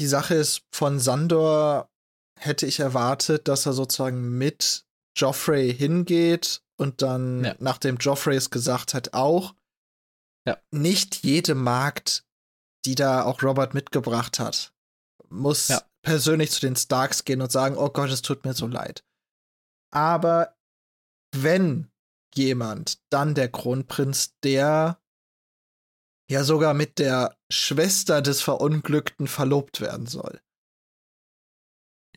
die 0.00 0.08
Sache 0.08 0.34
ist, 0.34 0.62
von 0.74 0.98
Sandor 0.98 1.88
hätte 2.40 2.66
ich 2.66 2.80
erwartet, 2.80 3.46
dass 3.46 3.64
er 3.64 3.74
sozusagen 3.74 4.36
mit 4.36 4.84
Joffrey 5.16 5.72
hingeht 5.72 6.62
und 6.76 7.02
dann, 7.02 7.44
Ja. 7.44 7.54
nachdem 7.58 7.96
Joffrey 7.96 8.36
es 8.36 8.50
gesagt 8.50 8.94
hat, 8.94 9.14
auch. 9.14 9.54
Ja. 10.46 10.58
Nicht 10.70 11.24
jede 11.24 11.54
Magd, 11.54 12.26
die 12.84 12.94
da 12.94 13.22
auch 13.24 13.42
Robert 13.42 13.72
mitgebracht 13.74 14.38
hat, 14.38 14.74
muss 15.28 15.68
Ja. 15.68 15.82
persönlich 16.02 16.50
zu 16.50 16.60
den 16.60 16.76
Starks 16.76 17.24
gehen 17.24 17.40
und 17.40 17.50
sagen, 17.50 17.76
oh 17.78 17.88
Gott, 17.88 18.10
es 18.10 18.22
tut 18.22 18.44
mir 18.44 18.52
so 18.54 18.66
leid. 18.66 19.04
Aber 19.90 20.54
wenn 21.34 21.90
jemand, 22.34 23.00
dann 23.10 23.34
der 23.34 23.50
Kronprinz, 23.50 24.34
der 24.42 25.00
ja 26.30 26.44
sogar 26.44 26.74
mit 26.74 26.98
der 26.98 27.38
Schwester 27.50 28.20
des 28.22 28.42
Verunglückten 28.42 29.28
verlobt 29.28 29.80
werden 29.80 30.06
soll. 30.06 30.40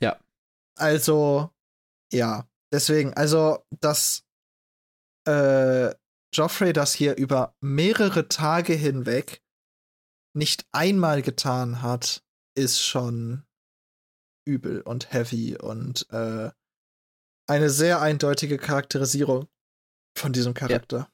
Ja. 0.01 0.19
Also, 0.77 1.51
ja, 2.11 2.47
deswegen, 2.73 3.13
also, 3.13 3.65
dass 3.79 4.23
äh, 5.27 5.93
Joffrey 6.33 6.73
das 6.73 6.93
hier 6.93 7.17
über 7.17 7.55
mehrere 7.61 8.27
Tage 8.27 8.73
hinweg 8.73 9.41
nicht 10.33 10.65
einmal 10.71 11.21
getan 11.21 11.81
hat, 11.81 12.23
ist 12.55 12.81
schon 12.81 13.43
übel 14.45 14.81
und 14.81 15.11
heavy 15.11 15.57
und 15.57 16.07
äh, 16.11 16.51
eine 17.47 17.69
sehr 17.69 18.01
eindeutige 18.01 18.57
Charakterisierung 18.57 19.47
von 20.17 20.33
diesem 20.33 20.53
Charakter. 20.53 21.09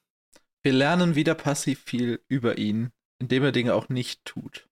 Wir 0.62 0.72
lernen 0.72 1.14
wieder 1.14 1.34
passiv 1.34 1.82
viel 1.84 2.22
über 2.28 2.58
ihn, 2.58 2.90
indem 3.20 3.44
er 3.44 3.52
Dinge 3.52 3.74
auch 3.74 3.88
nicht 3.88 4.24
tut. 4.24 4.68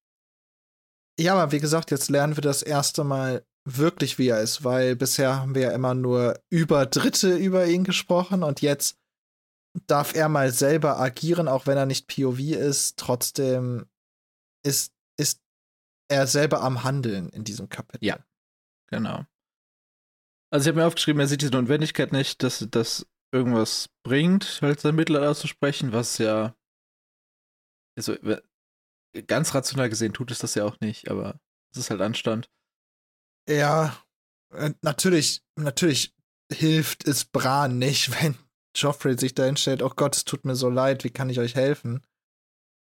Ja, 1.18 1.34
aber 1.34 1.52
wie 1.52 1.60
gesagt, 1.60 1.90
jetzt 1.90 2.10
lernen 2.10 2.36
wir 2.36 2.42
das 2.42 2.62
erste 2.62 3.04
Mal 3.04 3.44
wirklich, 3.64 4.18
wie 4.18 4.28
er 4.28 4.40
ist, 4.40 4.64
weil 4.64 4.96
bisher 4.96 5.36
haben 5.36 5.54
wir 5.54 5.62
ja 5.62 5.72
immer 5.72 5.94
nur 5.94 6.40
über 6.50 6.86
Dritte 6.86 7.36
über 7.36 7.66
ihn 7.66 7.84
gesprochen 7.84 8.42
und 8.42 8.60
jetzt 8.62 8.98
darf 9.86 10.14
er 10.14 10.28
mal 10.28 10.50
selber 10.50 10.98
agieren, 10.98 11.48
auch 11.48 11.66
wenn 11.66 11.78
er 11.78 11.86
nicht 11.86 12.08
POV 12.08 12.38
ist. 12.38 12.98
Trotzdem 12.98 13.86
ist, 14.64 14.92
ist 15.18 15.40
er 16.08 16.26
selber 16.26 16.62
am 16.62 16.84
Handeln 16.84 17.28
in 17.30 17.44
diesem 17.44 17.68
Kapitel. 17.68 18.04
Ja. 18.04 18.18
Genau. 18.88 19.24
Also 20.50 20.64
ich 20.64 20.68
habe 20.68 20.80
mir 20.80 20.86
aufgeschrieben, 20.86 21.20
er 21.20 21.28
sieht 21.28 21.40
diese 21.40 21.52
Notwendigkeit 21.52 22.12
nicht, 22.12 22.42
dass 22.42 22.66
das 22.70 23.06
irgendwas 23.32 23.88
bringt, 24.04 24.60
halt 24.60 24.80
sein 24.80 24.94
Mittel 24.94 25.16
auszusprechen, 25.16 25.92
was 25.92 26.18
ja 26.18 26.54
also 27.96 28.16
ganz 29.26 29.54
rational 29.54 29.88
gesehen 29.88 30.12
tut 30.12 30.30
es 30.30 30.38
das 30.38 30.54
ja 30.54 30.64
auch 30.64 30.80
nicht, 30.80 31.10
aber 31.10 31.40
es 31.72 31.78
ist 31.78 31.90
halt 31.90 32.00
Anstand. 32.00 32.50
Ja, 33.48 34.02
äh, 34.50 34.72
natürlich, 34.82 35.42
natürlich 35.56 36.14
hilft 36.50 37.06
es 37.06 37.24
Bran 37.24 37.78
nicht, 37.78 38.10
wenn 38.22 38.36
Joffrey 38.74 39.18
sich 39.18 39.34
dahin 39.34 39.56
stellt, 39.56 39.82
oh 39.82 39.92
Gott, 39.94 40.16
es 40.16 40.24
tut 40.24 40.44
mir 40.44 40.54
so 40.54 40.68
leid, 40.68 41.04
wie 41.04 41.10
kann 41.10 41.30
ich 41.30 41.38
euch 41.38 41.54
helfen? 41.54 42.02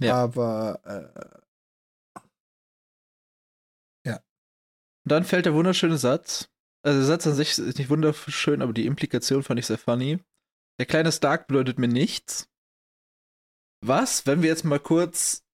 Ja. 0.00 0.14
Aber 0.14 0.80
äh, 0.84 1.38
Und 5.08 5.12
dann 5.12 5.24
fällt 5.24 5.46
der 5.46 5.54
wunderschöne 5.54 5.96
Satz. 5.96 6.50
Also 6.84 6.98
der 6.98 7.06
Satz 7.06 7.26
an 7.26 7.32
sich 7.32 7.56
ist 7.56 7.78
nicht 7.78 7.88
wunderschön, 7.88 8.60
aber 8.60 8.74
die 8.74 8.84
Implikation 8.84 9.42
fand 9.42 9.58
ich 9.58 9.64
sehr 9.64 9.78
funny. 9.78 10.18
Der 10.78 10.84
kleine 10.84 11.12
Stark 11.12 11.46
bedeutet 11.46 11.78
mir 11.78 11.88
nichts. 11.88 12.46
Was, 13.82 14.26
wenn 14.26 14.42
wir 14.42 14.50
jetzt 14.50 14.66
mal 14.66 14.80
kurz 14.80 15.46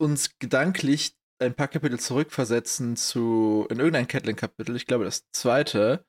uns 0.00 0.36
gedanklich 0.40 1.16
ein 1.40 1.54
paar 1.54 1.68
Kapitel 1.68 2.00
zurückversetzen 2.00 2.96
zu 2.96 3.68
in 3.70 3.78
irgendein 3.78 4.08
Catelyn-Kapitel, 4.08 4.74
ich 4.74 4.86
glaube 4.86 5.04
das 5.04 5.30
zweite, 5.30 6.04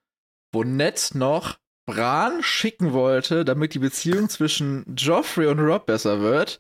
wo 0.52 0.64
Ned 0.64 1.12
noch 1.14 1.60
Bran 1.88 2.44
schicken 2.44 2.92
wollte, 2.94 3.46
damit 3.46 3.74
die 3.74 3.80
Beziehung 3.80 4.30
zwischen 4.30 4.86
Joffrey 4.96 5.48
und 5.48 5.60
Rob 5.60 5.86
besser 5.86 6.20
wird. 6.20 6.60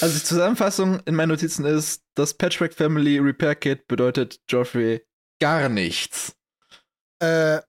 Also 0.00 0.18
die 0.18 0.24
Zusammenfassung 0.24 1.00
in 1.04 1.14
meinen 1.14 1.28
Notizen 1.28 1.64
ist, 1.64 2.02
das 2.16 2.34
Patchwork 2.34 2.74
Family 2.74 3.18
Repair 3.18 3.54
Kit 3.54 3.86
bedeutet 3.86 4.40
Joffrey 4.48 5.06
gar 5.40 5.68
nichts. 5.68 6.34
Äh, 7.22 7.60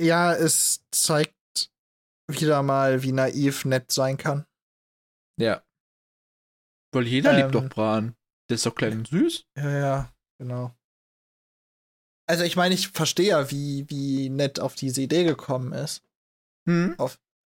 ja, 0.00 0.34
es 0.34 0.84
zeigt 0.90 1.34
wieder 2.28 2.62
mal, 2.62 3.02
wie 3.02 3.12
naiv 3.12 3.64
nett 3.64 3.90
sein 3.92 4.18
kann. 4.18 4.44
Ja. 5.40 5.62
Weil 6.92 7.06
jeder 7.06 7.30
Ähm. 7.32 7.36
liebt 7.38 7.54
doch 7.54 7.68
Bran. 7.68 8.16
Der 8.50 8.56
ist 8.56 8.66
doch 8.66 8.74
klein 8.74 8.98
und 8.98 9.08
süß. 9.08 9.46
Ja, 9.56 9.70
ja, 9.78 10.12
genau. 10.38 10.74
Also 12.28 12.42
ich 12.44 12.56
meine, 12.56 12.74
ich 12.74 12.88
verstehe 12.88 13.28
ja, 13.28 13.50
wie, 13.50 13.88
wie 13.88 14.28
nett 14.28 14.58
auf 14.60 14.74
diese 14.74 15.02
Idee 15.02 15.24
gekommen 15.24 15.72
ist. 15.72 16.02
Hm? 16.66 16.96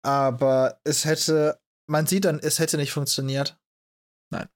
Aber 0.03 0.79
es 0.83 1.05
hätte, 1.05 1.59
man 1.87 2.07
sieht 2.07 2.25
dann, 2.25 2.39
es 2.39 2.59
hätte 2.59 2.77
nicht 2.77 2.91
funktioniert. 2.91 3.59
Nein. 4.31 4.47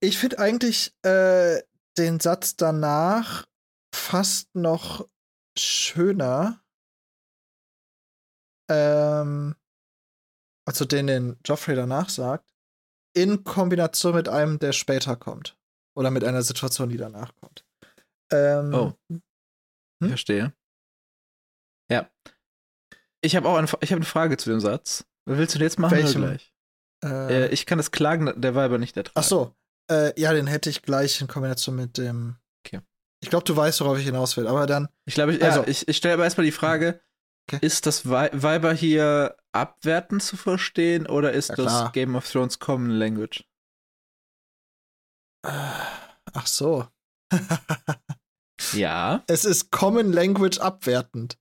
Ich 0.00 0.18
finde 0.18 0.38
eigentlich 0.38 0.94
äh, 1.02 1.62
den 1.96 2.20
Satz 2.20 2.56
danach 2.56 3.46
fast 3.94 4.54
noch 4.54 5.08
schöner. 5.58 6.62
Ähm, 8.70 9.54
also 10.66 10.84
den, 10.84 11.06
den 11.06 11.36
Joffrey 11.44 11.76
danach 11.76 12.08
sagt, 12.08 12.52
in 13.14 13.44
Kombination 13.44 14.14
mit 14.14 14.28
einem, 14.28 14.58
der 14.58 14.72
später 14.72 15.16
kommt. 15.16 15.56
Oder 15.96 16.10
mit 16.10 16.24
einer 16.24 16.42
Situation, 16.42 16.88
die 16.88 16.98
danach 16.98 17.34
kommt. 17.36 17.64
Ähm, 18.30 18.74
Oh. 18.74 18.92
Hm? 19.08 19.22
verstehe. 20.08 20.52
Ja. 21.90 22.10
Ich 23.20 23.34
habe 23.36 23.48
auch 23.48 23.56
eine, 23.56 23.66
ich 23.80 23.90
hab 23.92 23.96
eine 23.96 24.04
Frage 24.04 24.36
zu 24.36 24.50
dem 24.50 24.60
Satz. 24.60 25.04
Willst 25.24 25.54
du 25.54 25.58
denn 25.58 25.66
jetzt 25.66 25.78
machen 25.78 25.96
Welchem? 25.96 26.22
oder 26.22 26.30
gleich? 26.32 26.52
Äh, 27.04 27.44
Äh, 27.44 27.48
ich 27.48 27.66
kann 27.66 27.78
das 27.78 27.90
Klagen 27.90 28.32
der 28.40 28.54
Weiber 28.54 28.78
nicht 28.78 28.96
ertragen. 28.96 29.14
ach 29.18 29.22
so. 29.24 29.54
Äh, 29.90 30.18
ja, 30.20 30.32
den 30.32 30.46
hätte 30.46 30.68
ich 30.70 30.82
gleich 30.82 31.20
in 31.20 31.28
Kombination 31.28 31.76
mit 31.76 31.96
dem. 31.98 32.36
Okay. 32.64 32.80
Ich 33.20 33.30
glaube, 33.30 33.44
du 33.44 33.56
weißt, 33.56 33.80
worauf 33.80 33.98
ich 33.98 34.04
hinaus 34.04 34.36
will. 34.36 34.46
Aber 34.48 34.66
dann. 34.66 34.88
Ich 35.04 35.14
glaube, 35.14 35.34
ich, 35.34 35.42
Also- 35.44 35.60
ja, 35.62 35.68
ich, 35.68 35.86
ich 35.88 35.96
stelle 35.96 36.14
aber 36.14 36.24
erstmal 36.24 36.44
die 36.46 36.52
Frage: 36.52 37.00
Okay. 37.48 37.64
Ist 37.64 37.86
das 37.86 38.08
Wei- 38.10 38.30
Weiber 38.32 38.72
hier 38.72 39.36
abwertend 39.52 40.22
zu 40.22 40.36
verstehen 40.36 41.06
oder 41.06 41.32
ist 41.32 41.50
Ja, 41.50 41.54
das 41.54 41.66
klar. 41.66 41.92
Game 41.92 42.16
of 42.16 42.28
Thrones 42.28 42.58
Common 42.58 42.90
Language? 42.90 43.44
Äh, 45.44 45.50
ach 46.32 46.46
so. 46.46 46.88
Ja. 48.72 49.22
es 49.28 49.44
ist 49.44 49.70
Common 49.70 50.12
Language 50.12 50.58
abwertend. 50.58 51.38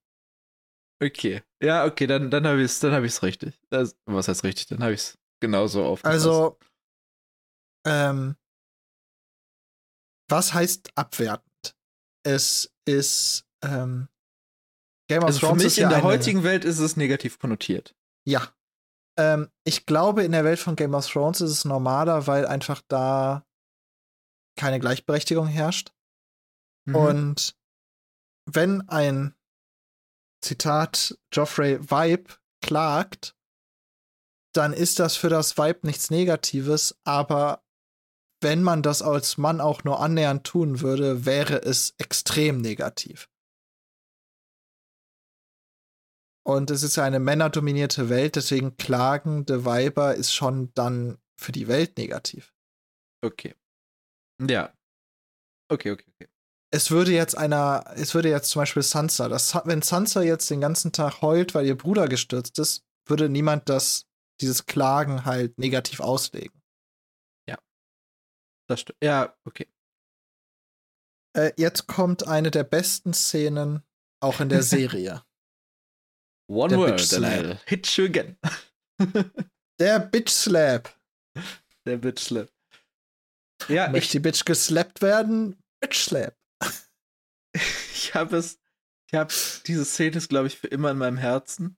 Okay. 1.02 1.44
Ja, 1.62 1.86
okay, 1.86 2.08
dann, 2.08 2.32
dann 2.32 2.48
habe 2.48 2.60
ich 2.60 2.66
es 2.66 2.80
dann 2.80 2.94
hab 2.94 3.04
ich's 3.04 3.22
richtig. 3.22 3.60
Das, 3.70 3.98
was 4.06 4.28
heißt 4.28 4.44
richtig? 4.44 4.68
Dann 4.68 4.82
habe 4.82 4.94
ich 4.94 5.02
es 5.02 5.18
genauso 5.42 5.84
aufgefasst. 5.84 6.14
Also, 6.14 6.60
ähm, 7.86 8.36
was 10.30 10.54
heißt 10.54 10.92
abwertend? 10.96 11.76
Es 12.24 12.72
ist, 12.86 13.46
ähm, 13.64 14.08
Game 15.08 15.22
of 15.22 15.28
also 15.28 15.40
für 15.40 15.46
Thrones 15.48 15.64
mich 15.64 15.74
ist 15.74 15.78
in 15.78 15.90
der 15.90 16.00
eine, 16.00 16.08
heutigen 16.08 16.44
Welt 16.44 16.66
ist 16.66 16.80
es 16.80 16.98
negativ 16.98 17.38
konnotiert. 17.40 17.96
Ja. 18.26 18.48
Ähm, 19.18 19.52
ich 19.64 19.86
glaube, 19.86 20.24
in 20.24 20.32
der 20.32 20.44
Welt 20.44 20.60
von 20.60 20.76
Game 20.76 20.94
of 20.94 21.08
Thrones 21.08 21.42
ist 21.42 21.52
es 21.52 21.66
normaler, 21.66 22.28
weil 22.28 22.48
einfach 22.48 22.82
da 22.88 23.46
keine 24.58 24.80
Gleichberechtigung 24.80 25.48
herrscht. 25.48 25.94
Mhm. 26.86 26.96
Und 26.96 27.58
wenn 28.46 28.88
ein 28.90 29.36
Zitat 30.46 31.18
Joffrey 31.34 31.80
Vibe 31.82 32.36
klagt, 32.62 33.36
dann 34.54 34.74
ist 34.74 35.00
das 35.00 35.18
für 35.18 35.30
das 35.30 35.58
Vibe 35.58 35.88
nichts 35.88 36.12
Negatives, 36.12 37.00
aber 37.04 37.66
wenn 38.42 38.62
man 38.62 38.84
das 38.84 39.02
als 39.02 39.38
Mann 39.38 39.60
auch 39.60 39.84
nur 39.84 40.00
annähernd 40.00 40.46
tun 40.46 40.82
würde, 40.82 41.26
wäre 41.26 41.64
es 41.64 41.96
extrem 41.98 42.62
negativ. 42.62 43.28
Und 46.46 46.70
es 46.70 46.84
ist 46.84 46.96
ja 46.96 47.04
eine 47.04 47.20
männerdominierte 47.20 48.10
Welt, 48.10 48.36
deswegen 48.36 48.78
klagende 48.78 49.66
Weiber 49.66 50.14
ist 50.14 50.32
schon 50.32 50.72
dann 50.76 51.18
für 51.40 51.52
die 51.52 51.68
Welt 51.68 51.98
negativ. 51.98 52.54
Okay. 53.24 53.56
Ja. 54.40 54.72
Okay, 55.72 55.90
okay, 55.90 56.06
okay. 56.14 56.35
Es 56.76 56.92
würde 56.92 57.12
jetzt 57.12 57.38
einer, 57.38 57.86
es 57.96 58.14
würde 58.14 58.30
jetzt 58.30 58.50
zum 58.50 58.62
Beispiel 58.62 58.84
Sansa, 58.84 59.30
das, 59.30 59.56
wenn 59.66 59.82
Sansa 59.82 60.22
jetzt 60.22 60.50
den 60.50 60.62
ganzen 60.62 60.92
Tag 60.92 61.22
heult, 61.22 61.56
weil 61.56 61.66
ihr 61.66 61.78
Bruder 61.78 62.08
gestürzt 62.08 62.60
ist, 62.60 62.84
würde 63.08 63.30
niemand 63.30 63.70
das, 63.70 64.08
dieses 64.42 64.66
Klagen 64.66 65.26
halt 65.26 65.58
negativ 65.58 66.00
auslegen. 66.00 66.62
Das 68.68 68.82
stimmt. 68.82 68.98
Ja, 69.04 69.36
okay. 69.46 69.68
Äh, 71.38 71.52
jetzt 71.58 71.88
kommt 71.88 72.28
eine 72.28 72.52
der 72.52 72.64
besten 72.64 73.14
Szenen 73.14 73.84
auch 74.22 74.40
in 74.40 74.50
der 74.50 74.64
Serie. 74.64 75.24
One 76.48 76.70
Der 76.70 76.78
word 76.78 77.14
and. 77.14 77.26
I'll 77.26 77.60
hit 77.66 77.88
you 77.98 78.06
again. 78.06 78.38
der 79.80 80.00
Bitch 80.00 80.32
Slap. 80.32 80.96
Der 81.86 81.98
Bitch 81.98 82.22
Slap. 82.22 82.50
Ja, 83.68 83.90
Möchte 83.90 84.06
ich, 84.06 84.12
die 84.12 84.20
Bitch 84.20 84.46
geslappt 84.46 85.02
werden? 85.02 85.58
Bitch 85.80 86.06
Slap. 86.06 86.36
ich 87.94 88.14
habe 88.14 88.38
es. 88.38 88.60
Ich 89.08 89.14
habe 89.14 89.34
diese 89.68 89.86
Szene 89.86 90.18
ist, 90.18 90.30
glaube 90.30 90.48
ich, 90.48 90.58
für 90.58 90.68
immer 90.68 90.92
in 90.92 90.98
meinem 90.98 91.18
Herzen. 91.18 91.78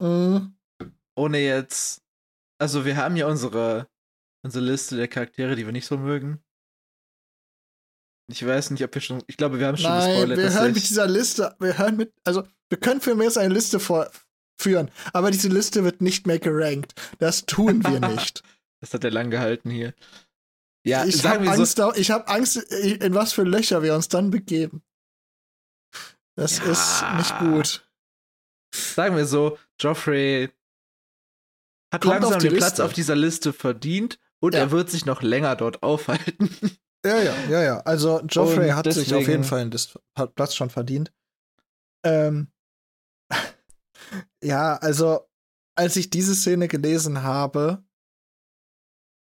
Mhm. 0.00 0.56
Ohne 1.14 1.38
jetzt. 1.38 2.02
Also, 2.58 2.84
wir 2.84 2.96
haben 2.96 3.16
ja 3.16 3.26
unsere, 3.26 3.88
unsere 4.42 4.64
Liste 4.64 4.96
der 4.96 5.08
Charaktere, 5.08 5.56
die 5.56 5.66
wir 5.66 5.72
nicht 5.72 5.86
so 5.86 5.98
mögen. 5.98 6.42
Ich 8.30 8.44
weiß 8.44 8.70
nicht, 8.70 8.82
ob 8.82 8.94
wir 8.94 9.02
schon. 9.02 9.22
Ich 9.26 9.36
glaube, 9.36 9.58
wir 9.58 9.66
haben 9.66 9.76
schon 9.76 9.90
Nein, 9.90 10.10
gespoilert, 10.10 10.38
wir 10.38 10.52
hören 10.60 10.72
mit 10.72 10.88
dieser 10.88 11.06
Liste, 11.06 11.54
wir 11.60 11.76
hören 11.76 11.96
mit, 11.96 12.14
also 12.24 12.44
wir 12.70 12.78
können 12.78 13.00
für 13.00 13.14
mich 13.14 13.26
jetzt 13.26 13.38
eine 13.38 13.52
Liste 13.52 13.78
vorführen, 13.78 14.90
aber 15.12 15.30
diese 15.30 15.48
Liste 15.48 15.84
wird 15.84 16.00
nicht 16.00 16.26
mehr 16.26 16.38
gerankt. 16.38 16.94
Das 17.18 17.44
tun 17.44 17.84
wir 17.84 18.00
nicht. 18.08 18.42
Das 18.80 18.94
hat 18.94 19.04
er 19.04 19.10
lang 19.10 19.30
gehalten 19.30 19.70
hier. 19.70 19.94
Ja, 20.86 21.04
ich 21.04 21.24
habe 21.24 21.44
so. 21.44 21.50
Angst, 21.50 21.78
da- 21.78 21.94
ich 21.94 22.10
hab 22.10 22.30
Angst, 22.30 22.56
in 22.56 23.14
was 23.14 23.32
für 23.34 23.42
Löcher 23.44 23.82
wir 23.82 23.94
uns 23.94 24.08
dann 24.08 24.30
begeben. 24.30 24.82
Das 26.36 26.58
Ja. 26.58 26.64
ist 26.70 27.04
nicht 27.16 27.38
gut. 27.38 27.88
Sagen 28.74 29.16
wir 29.16 29.26
so, 29.26 29.58
Joffrey 29.80 30.50
hat 31.92 32.02
Kommt 32.02 32.20
langsam 32.22 32.40
den 32.40 32.52
Platz 32.56 32.70
Liste. 32.72 32.84
auf 32.84 32.92
dieser 32.92 33.14
Liste 33.14 33.52
verdient 33.52 34.18
und 34.40 34.54
Ja. 34.54 34.60
er 34.60 34.70
wird 34.72 34.90
sich 34.90 35.06
noch 35.06 35.22
länger 35.22 35.54
dort 35.56 35.82
aufhalten. 35.82 36.50
Ja, 37.06 37.20
ja, 37.20 37.34
ja, 37.50 37.62
ja. 37.62 37.78
Also 37.80 38.20
Joffrey 38.22 38.70
Und 38.70 38.76
hat 38.76 38.86
sich 38.92 39.02
auf 39.12 39.18
deswegen- 39.20 39.30
jeden 39.30 39.44
Fall 39.44 39.60
einen 39.60 40.34
Platz 40.34 40.54
schon 40.54 40.70
verdient. 40.70 41.12
Ähm, 42.04 42.50
ja, 44.42 44.76
also 44.76 45.28
als 45.76 45.96
ich 45.96 46.10
diese 46.10 46.34
Szene 46.34 46.66
gelesen 46.68 47.22
habe, 47.22 47.84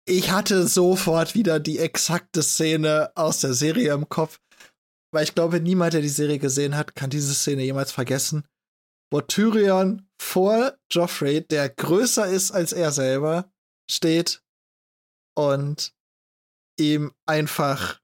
ich 0.08 0.30
hatte 0.30 0.66
sofort 0.68 1.34
wieder 1.34 1.58
die 1.60 1.78
exakte 1.78 2.42
Szene 2.42 3.10
aus 3.14 3.40
der 3.40 3.54
Serie 3.54 3.92
im 3.92 4.08
Kopf, 4.08 4.40
weil 5.16 5.24
ich 5.24 5.34
glaube, 5.34 5.60
niemand, 5.60 5.94
der 5.94 6.02
die 6.02 6.10
Serie 6.10 6.38
gesehen 6.38 6.76
hat, 6.76 6.94
kann 6.94 7.08
diese 7.08 7.32
Szene 7.32 7.62
jemals 7.62 7.90
vergessen, 7.90 8.46
wo 9.10 9.22
Tyrion 9.22 10.06
vor 10.20 10.76
Joffrey, 10.92 11.40
der 11.40 11.70
größer 11.70 12.26
ist 12.26 12.50
als 12.50 12.74
er 12.74 12.92
selber, 12.92 13.50
steht 13.90 14.42
und 15.34 15.94
ihm 16.78 17.14
einfach 17.24 18.02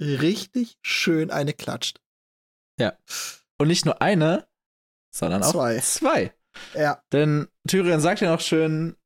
richtig 0.00 0.76
schön 0.82 1.30
eine 1.30 1.52
klatscht. 1.52 2.00
Und 3.60 3.68
nicht 3.68 3.84
nur 3.84 4.02
eine, 4.02 4.48
sondern 5.14 5.44
auch 5.44 5.52
Zwei. 5.52 5.78
zwei. 5.78 6.34
Ja, 6.74 7.00
Denn 7.12 7.46
Tyrion 7.68 8.00
sagt 8.00 8.22
ja 8.22 8.32
noch 8.32 8.40
schön, 8.40 8.96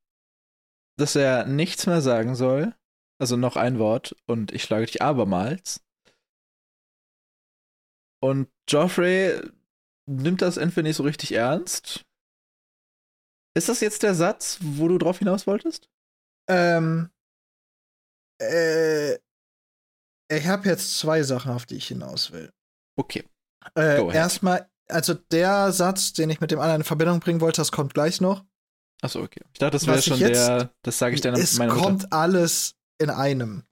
dass 0.97 1.15
er 1.15 1.45
nichts 1.45 1.85
mehr 1.85 2.01
sagen 2.01 2.33
soll. 2.33 2.73
Also 3.19 3.37
noch 3.37 3.55
ein 3.55 3.77
Wort 3.77 4.15
und 4.25 4.51
ich 4.51 4.63
schlage 4.63 4.87
dich 4.87 5.03
abermals. 5.03 5.83
Und 8.19 8.49
Joffrey 8.69 9.39
nimmt 10.09 10.41
das 10.41 10.57
entweder 10.57 10.87
nicht 10.87 10.95
so 10.95 11.03
richtig 11.03 11.33
ernst. 11.33 12.05
Ist 13.55 13.69
das 13.69 13.79
jetzt 13.79 14.03
der 14.03 14.15
Satz, 14.15 14.59
wo 14.61 14.87
du 14.87 14.97
drauf 14.97 15.19
hinaus 15.19 15.47
wolltest? 15.47 15.89
ähm, 16.49 17.09
äh, 18.41 19.15
ich 20.29 20.45
habe 20.45 20.67
jetzt 20.69 20.97
zwei 20.99 21.23
Sachen, 21.23 21.51
auf 21.51 21.65
die 21.65 21.75
ich 21.75 21.87
hinaus 21.87 22.31
will. 22.31 22.51
Okay. 22.97 23.23
Äh, 23.75 24.13
erstmal, 24.13 24.69
also 24.87 25.13
der 25.13 25.71
Satz, 25.71 26.13
den 26.13 26.29
ich 26.29 26.39
mit 26.39 26.51
dem 26.51 26.59
anderen 26.59 26.81
in 26.81 26.85
Verbindung 26.85 27.19
bringen 27.19 27.41
wollte, 27.41 27.61
das 27.61 27.71
kommt 27.71 27.93
gleich 27.93 28.21
noch. 28.21 28.45
Achso, 29.01 29.21
okay. 29.21 29.41
Ich 29.53 29.59
dachte, 29.59 29.71
das 29.71 29.87
wäre 29.87 30.01
schon 30.01 30.19
jetzt- 30.19 30.47
der, 30.47 30.71
das 30.83 30.97
sage 30.97 31.15
ich 31.15 31.23
es 31.25 31.57
meiner 31.57 31.73
kommt 31.75 32.11
alles 32.13 32.75
in 32.99 33.09
einem. 33.09 33.63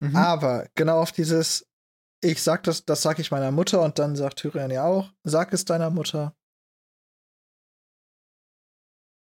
Mhm. 0.00 0.16
Aber 0.16 0.68
genau 0.74 1.00
auf 1.00 1.12
dieses, 1.12 1.66
ich 2.22 2.42
sag 2.42 2.62
das, 2.64 2.84
das 2.84 3.02
sag 3.02 3.18
ich 3.18 3.30
meiner 3.30 3.50
Mutter 3.50 3.82
und 3.82 3.98
dann 3.98 4.16
sagt 4.16 4.38
Tyrion 4.38 4.70
ja 4.70 4.84
auch, 4.84 5.12
sag 5.22 5.52
es 5.52 5.64
deiner 5.64 5.90
Mutter. 5.90 6.36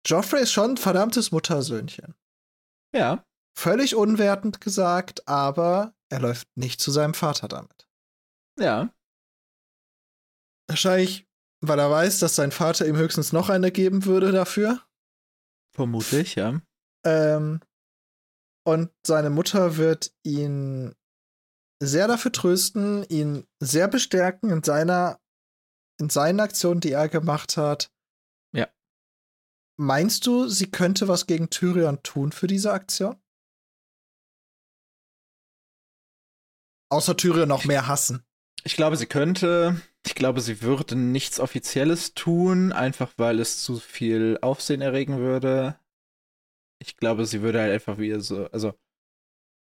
Joffrey 0.06 0.42
ist 0.42 0.52
schon 0.52 0.72
ein 0.72 0.78
verdammtes 0.78 1.32
Muttersöhnchen. 1.32 2.16
Ja, 2.94 3.24
Völlig 3.58 3.96
unwertend 3.96 4.62
gesagt, 4.62 5.28
aber 5.28 5.94
er 6.10 6.20
läuft 6.20 6.48
nicht 6.56 6.82
zu 6.82 6.92
seinem 6.92 7.14
Vater 7.14 7.48
damit. 7.48 7.88
ja. 8.60 8.94
Wahrscheinlich, 10.68 11.28
weil 11.60 11.80
er 11.80 11.92
weiß, 11.92 12.20
dass 12.20 12.36
sein 12.36 12.54
Vater 12.54 12.88
ihm 12.88 12.96
höchstens 12.96 13.34
noch 13.34 13.50
eine 13.50 13.74
geben 13.74 14.06
würde 14.06 14.32
dafür. 14.32 14.82
Vermutlich, 15.76 16.36
ja. 16.36 16.62
Ähm, 17.06 17.60
und 18.66 18.90
seine 19.06 19.30
Mutter 19.30 19.76
wird 19.76 20.14
ihn 20.24 20.96
sehr 21.82 22.08
dafür 22.08 22.32
trösten, 22.32 23.04
ihn 23.10 23.48
sehr 23.60 23.88
bestärken 23.88 24.52
in 24.52 24.64
seiner, 24.64 25.20
in 26.00 26.10
seinen 26.10 26.40
Aktionen, 26.40 26.80
die 26.80 26.92
er 26.92 27.10
gemacht 27.10 27.58
hat. 27.58 27.92
Ja. 28.54 28.68
Meinst 29.78 30.28
du, 30.28 30.48
sie 30.48 30.70
könnte 30.70 31.08
was 31.08 31.26
gegen 31.26 31.50
Tyrion 31.50 32.04
tun 32.04 32.32
für 32.32 32.46
diese 32.46 32.72
Aktion? 32.72 33.16
Außer 36.90 37.18
Tyrion 37.18 37.50
noch 37.50 37.66
mehr 37.66 37.88
hassen. 37.88 38.24
Ich 38.64 38.76
glaube, 38.76 38.96
sie 38.96 39.08
könnte. 39.08 39.82
Ich 40.06 40.14
glaube, 40.14 40.42
sie 40.42 40.62
würde 40.62 40.96
nichts 40.96 41.40
Offizielles 41.40 42.14
tun, 42.14 42.74
einfach 42.74 43.14
weil 43.18 43.40
es 43.40 43.64
zu 43.64 43.80
viel 43.80 44.38
Aufsehen 44.42 44.82
erregen 44.82 45.18
würde. 45.18 45.80
Ich 46.80 46.98
glaube, 46.98 47.26
sie 47.26 47.42
würde 47.42 47.62
halt 47.62 47.72
einfach 47.72 47.98
wieder 47.98 48.20
so, 48.20 48.46
also 48.48 48.74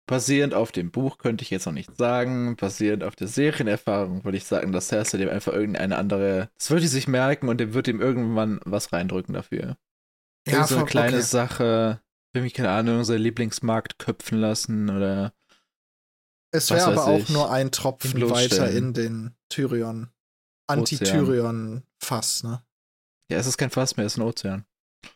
basierend 0.06 0.54
auf 0.54 0.72
dem 0.72 0.90
Buch 0.90 1.18
könnte 1.18 1.42
ich 1.42 1.50
jetzt 1.50 1.66
noch 1.66 1.72
nicht 1.72 1.96
sagen, 1.96 2.56
basierend 2.56 3.02
auf 3.04 3.16
der 3.16 3.28
Serienerfahrung 3.28 4.24
würde 4.24 4.38
ich 4.38 4.44
sagen, 4.44 4.72
dass 4.72 4.88
Cersei 4.88 5.18
dem 5.18 5.28
einfach 5.28 5.52
irgendeine 5.52 5.96
andere, 5.98 6.48
das 6.56 6.70
würde 6.70 6.86
sich 6.88 7.08
merken 7.08 7.48
und 7.48 7.58
dem 7.58 7.74
wird 7.74 7.88
ihm 7.88 8.00
irgendwann 8.00 8.60
was 8.64 8.92
reindrücken 8.92 9.34
dafür. 9.34 9.76
Ja, 10.48 10.64
so 10.66 10.74
eine 10.76 10.80
voll- 10.82 10.88
kleine 10.90 11.16
okay. 11.16 11.26
Sache. 11.26 12.00
Irgendwie, 12.34 12.52
keine 12.52 12.70
Ahnung, 12.70 13.02
sein 13.04 13.20
Lieblingsmarkt 13.20 13.98
köpfen 13.98 14.38
lassen 14.38 14.90
oder. 14.90 15.32
Es 16.54 16.70
wäre 16.70 16.86
aber 16.86 17.06
auch 17.06 17.18
ich, 17.18 17.28
nur 17.30 17.50
ein 17.50 17.72
Tropfen 17.72 18.30
weiter 18.30 18.70
in 18.70 18.92
den 18.92 19.34
Tyrion, 19.48 20.10
Anti-Tyrion-Fass, 20.68 22.44
ne? 22.44 22.62
Ja, 23.30 23.38
es 23.38 23.46
ist 23.46 23.56
kein 23.58 23.70
Fass 23.70 23.96
mehr, 23.96 24.06
es 24.06 24.12
ist 24.14 24.18
ein 24.18 24.22
Ozean. 24.22 24.64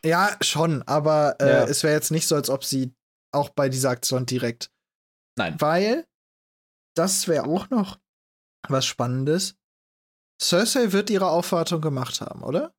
Ja, 0.03 0.35
schon, 0.41 0.81
aber 0.83 1.35
äh, 1.39 1.47
Ja. 1.49 1.63
es 1.63 1.83
wäre 1.83 1.93
jetzt 1.93 2.11
nicht 2.11 2.27
so, 2.27 2.35
als 2.35 2.49
ob 2.49 2.63
sie 2.63 2.93
auch 3.31 3.49
bei 3.49 3.69
dieser 3.69 3.89
Aktion 3.91 4.25
direkt. 4.25 4.70
Nein. 5.37 5.59
Weil, 5.59 6.07
das 6.95 7.27
wäre 7.27 7.45
auch 7.45 7.69
noch 7.69 7.99
was 8.67 8.85
Spannendes. 8.85 9.55
Cersei 10.41 10.91
wird 10.91 11.09
ihre 11.09 11.29
Aufwartung 11.29 11.81
gemacht 11.81 12.21
haben, 12.21 12.43
oder? 12.43 12.73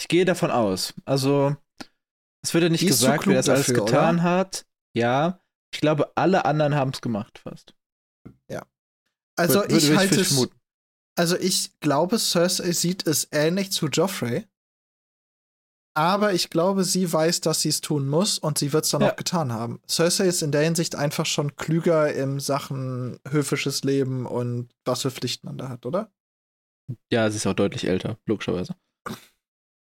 Ich 0.00 0.08
gehe 0.08 0.24
davon 0.24 0.50
aus. 0.50 0.94
Also, 1.04 1.56
es 2.42 2.54
wird 2.54 2.64
ja 2.64 2.70
nicht 2.70 2.86
gesagt, 2.86 3.26
wer 3.26 3.34
das 3.36 3.48
alles 3.48 3.66
dafür, 3.66 3.84
getan 3.84 4.22
hat. 4.22 4.66
Ja, 4.94 5.40
ich 5.72 5.80
glaube, 5.80 6.12
alle 6.16 6.44
anderen 6.44 6.74
haben 6.74 6.90
es 6.90 7.00
gemacht 7.00 7.38
fast. 7.38 7.74
Also 9.36 9.60
Würde- 9.60 9.74
würde 9.74 9.86
ich 9.86 9.96
halte 9.96 10.20
es, 10.20 10.48
also 11.16 11.36
ich 11.36 11.78
glaube, 11.78 12.18
Cersei 12.18 12.72
sieht 12.72 13.06
es 13.06 13.28
ähnlich 13.30 13.70
zu 13.70 13.86
Joffrey. 13.86 14.48
Aber 15.98 16.32
ich 16.32 16.48
glaube, 16.48 16.84
sie 16.84 17.12
weiß, 17.12 17.40
dass 17.40 17.60
sie 17.62 17.70
es 17.70 17.80
tun 17.80 18.06
muss 18.08 18.38
und 18.38 18.56
sie 18.58 18.72
wird 18.72 18.84
es 18.84 18.90
dann 18.90 19.00
Ja. 19.00 19.10
auch 19.10 19.16
getan 19.16 19.52
haben. 19.52 19.80
Cersei 19.88 20.26
ist 20.28 20.42
in 20.42 20.52
der 20.52 20.60
Hinsicht 20.62 20.94
einfach 20.94 21.26
schon 21.26 21.56
klüger 21.56 22.12
in 22.14 22.38
Sachen 22.38 23.18
höfisches 23.28 23.82
Leben 23.82 24.24
und 24.24 24.68
was 24.84 25.02
für 25.02 25.10
Pflichten 25.10 25.48
man 25.48 25.58
da 25.58 25.68
hat, 25.68 25.86
oder? 25.86 26.12
Ja, 27.12 27.28
sie 27.30 27.36
ist 27.38 27.46
auch 27.48 27.54
deutlich 27.54 27.86
älter, 27.88 28.16
logischerweise. 28.26 28.76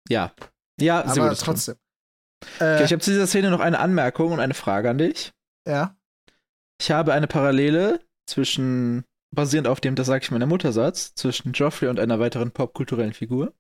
Ja. 0.09 0.35
Ja, 0.79 1.09
sie 1.09 1.21
Aber 1.21 1.35
trotzdem. 1.35 1.77
Okay, 2.57 2.83
Äh, 2.83 2.85
ich 2.85 2.93
habe 2.93 3.01
zu 3.03 3.11
dieser 3.11 3.27
Szene 3.27 3.51
noch 3.51 3.61
eine 3.61 3.79
Anmerkung 3.79 4.33
und 4.33 4.41
eine 4.41 4.55
Frage 4.55 4.91
an 4.91 4.99
dich. 4.99 5.33
ja. 5.67 5.97
Ich 6.81 6.91
habe 6.91 7.13
eine 7.13 7.29
Parallele 7.29 8.01
zwischen, 8.29 9.05
basierend 9.33 9.69
auf 9.69 9.81
dem, 9.81 9.95
das 9.95 10.09
sage 10.09 10.25
ich 10.25 10.33
meiner 10.33 10.47
Muttersatz, 10.47 11.15
zwischen 11.15 11.53
Joffrey 11.53 11.89
und 11.89 12.01
einer 12.01 12.19
weiteren 12.19 12.51
popkulturellen 12.51 13.13
Figur. 13.13 13.55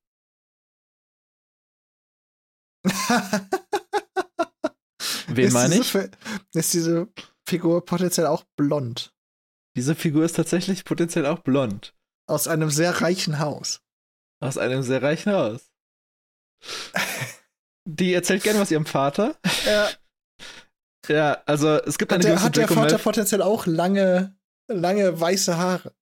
Wen 5.29 5.53
meine 5.53 5.77
ich? 5.77 5.95
Ist 6.55 6.75
diese 6.75 7.09
Figur 7.49 7.85
potenziell 7.85 8.27
auch 8.27 8.45
blond? 8.57 9.15
Diese 9.77 9.95
Figur 9.95 10.25
ist 10.25 10.37
tatsächlich 10.37 10.85
potenziell 10.85 11.27
auch 11.27 11.41
blond. 11.41 11.95
Aus 12.29 12.49
einem 12.49 12.71
sehr 12.71 13.01
reichen 13.01 13.39
Haus. 13.39 13.81
Aus 14.41 14.59
einem 14.59 14.83
sehr 14.83 15.03
reichen 15.03 15.33
Haus. 15.33 15.71
Die 17.89 18.13
erzählt 18.13 18.43
gerne 18.43 18.61
was 18.61 18.71
ihrem 18.71 18.87
Vater. 18.87 19.37
Ja, 19.65 19.89
Ja, 21.09 21.43
also 21.47 21.83
es 21.83 21.99
gibt 21.99 22.13
eine 22.13 22.21
hat 22.21 22.25
der, 22.25 22.31
gewisse 22.33 22.47
hat 22.47 22.57
der 22.57 22.69
Vater 22.69 22.99
potenziell 22.99 23.43
auch 23.43 23.67
lange, 23.67 24.37
lange 24.69 25.21
weiße 25.21 25.57
Haare? 25.57 25.95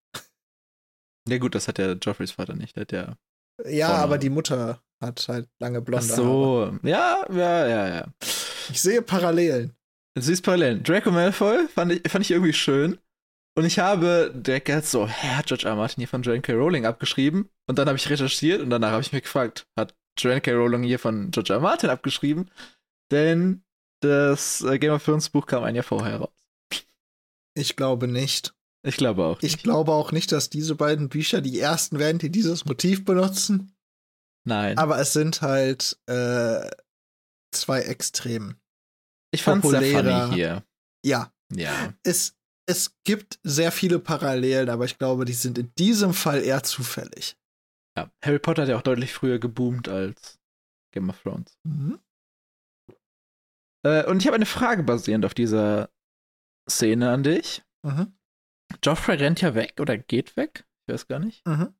Ja 1.28 1.38
gut, 1.38 1.54
das 1.54 1.68
hat 1.68 1.78
ja 1.78 1.92
Joffreys 1.92 2.32
Vater 2.32 2.54
nicht. 2.54 2.76
Der 2.76 2.82
hat 2.82 2.92
ja. 2.92 3.16
Ja, 3.66 3.88
Vorne. 3.88 4.02
aber 4.02 4.18
die 4.18 4.30
Mutter 4.30 4.82
hat 5.00 5.26
halt 5.28 5.48
lange 5.58 5.78
Ach 5.78 5.84
blonde 5.84 6.08
Haare. 6.08 6.16
so. 6.16 6.78
Ja, 6.82 7.24
ja, 7.30 7.66
ja, 7.68 7.88
ja. 7.88 8.06
Ich 8.70 8.80
sehe 8.80 9.02
Parallelen. 9.02 9.74
Du 10.14 10.22
siehst 10.22 10.44
Parallelen. 10.44 10.82
Draco 10.82 11.10
Malfoy 11.10 11.68
fand 11.68 11.92
ich, 11.92 12.10
fand 12.10 12.24
ich 12.24 12.30
irgendwie 12.30 12.52
schön. 12.52 12.98
Und 13.56 13.64
ich 13.64 13.78
habe 13.78 14.32
direkt 14.34 14.86
so, 14.86 15.06
hä, 15.08 15.28
hat 15.28 15.46
George 15.46 15.66
R. 15.66 15.74
Martin 15.76 16.00
hier 16.00 16.08
von 16.08 16.22
Joanne 16.22 16.42
K. 16.42 16.52
Rowling 16.52 16.86
abgeschrieben? 16.86 17.48
Und 17.66 17.78
dann 17.78 17.88
habe 17.88 17.98
ich 17.98 18.08
recherchiert 18.08 18.60
und 18.60 18.70
danach 18.70 18.92
habe 18.92 19.02
ich 19.02 19.12
mich 19.12 19.22
gefragt, 19.22 19.66
hat 19.76 19.94
Joanne 20.18 20.40
K. 20.40 20.52
Rowling 20.52 20.82
hier 20.82 20.98
von 20.98 21.30
George 21.30 21.52
R. 21.52 21.60
Martin 21.60 21.90
abgeschrieben? 21.90 22.50
Denn 23.10 23.62
das 24.00 24.62
äh, 24.62 24.78
Game 24.78 24.92
of 24.92 25.04
Thrones 25.04 25.30
Buch 25.30 25.46
kam 25.46 25.64
ein 25.64 25.74
Jahr 25.74 25.84
vorher 25.84 26.18
raus. 26.18 26.30
Ich 27.54 27.76
glaube 27.76 28.06
nicht. 28.06 28.54
Ich 28.82 28.96
glaube 28.96 29.24
auch. 29.24 29.38
Ich 29.42 29.62
glaube 29.62 29.92
auch 29.92 30.12
nicht, 30.12 30.32
dass 30.32 30.48
diese 30.48 30.74
beiden 30.74 31.08
Bücher 31.08 31.40
die 31.40 31.58
ersten 31.58 31.98
werden, 31.98 32.18
die 32.18 32.30
dieses 32.30 32.64
Motiv 32.64 33.04
benutzen. 33.04 33.72
Nein. 34.46 34.78
Aber 34.78 34.98
es 35.00 35.12
sind 35.12 35.42
halt 35.42 35.98
äh, 36.06 36.68
zwei 37.54 37.80
Extremen. 37.82 38.60
ich 39.34 39.42
fand 39.42 39.64
es 39.64 39.70
sehr 39.70 39.80
funny 40.02 40.34
hier. 40.34 40.64
Ja, 41.04 41.32
Ja. 41.52 41.94
es, 42.04 42.36
es 42.68 42.96
gibt 43.04 43.38
sehr 43.42 43.72
viele 43.72 43.98
Parallelen, 43.98 44.68
aber 44.70 44.84
ich 44.84 44.98
glaube, 44.98 45.24
die 45.24 45.32
sind 45.34 45.58
in 45.58 45.72
diesem 45.76 46.14
Fall 46.14 46.42
eher 46.42 46.62
zufällig. 46.62 47.36
ja. 47.96 48.10
Harry 48.24 48.38
Potter 48.38 48.62
hat 48.62 48.68
ja 48.68 48.76
auch 48.76 48.82
deutlich 48.82 49.12
früher 49.12 49.38
geboomt 49.38 49.88
als 49.88 50.38
Game 50.94 51.08
of 51.10 51.20
Thrones. 51.22 51.58
Mhm. 51.64 51.98
Äh, 53.84 54.04
und 54.06 54.18
ich 54.20 54.26
habe 54.26 54.36
eine 54.36 54.46
Frage 54.46 54.82
basierend 54.82 55.24
auf 55.24 55.34
dieser 55.34 55.90
Szene 56.68 57.10
an 57.10 57.22
dich. 57.22 57.62
Mhm. 57.82 58.14
Joffrey 58.84 59.16
rennt 59.16 59.40
ja 59.40 59.54
weg 59.54 59.74
oder 59.80 59.96
geht 59.98 60.36
weg. 60.36 60.66
Ich 60.86 60.92
weiß 60.94 61.06
gar 61.08 61.18
nicht. 61.18 61.44
Mhm. 61.46 61.74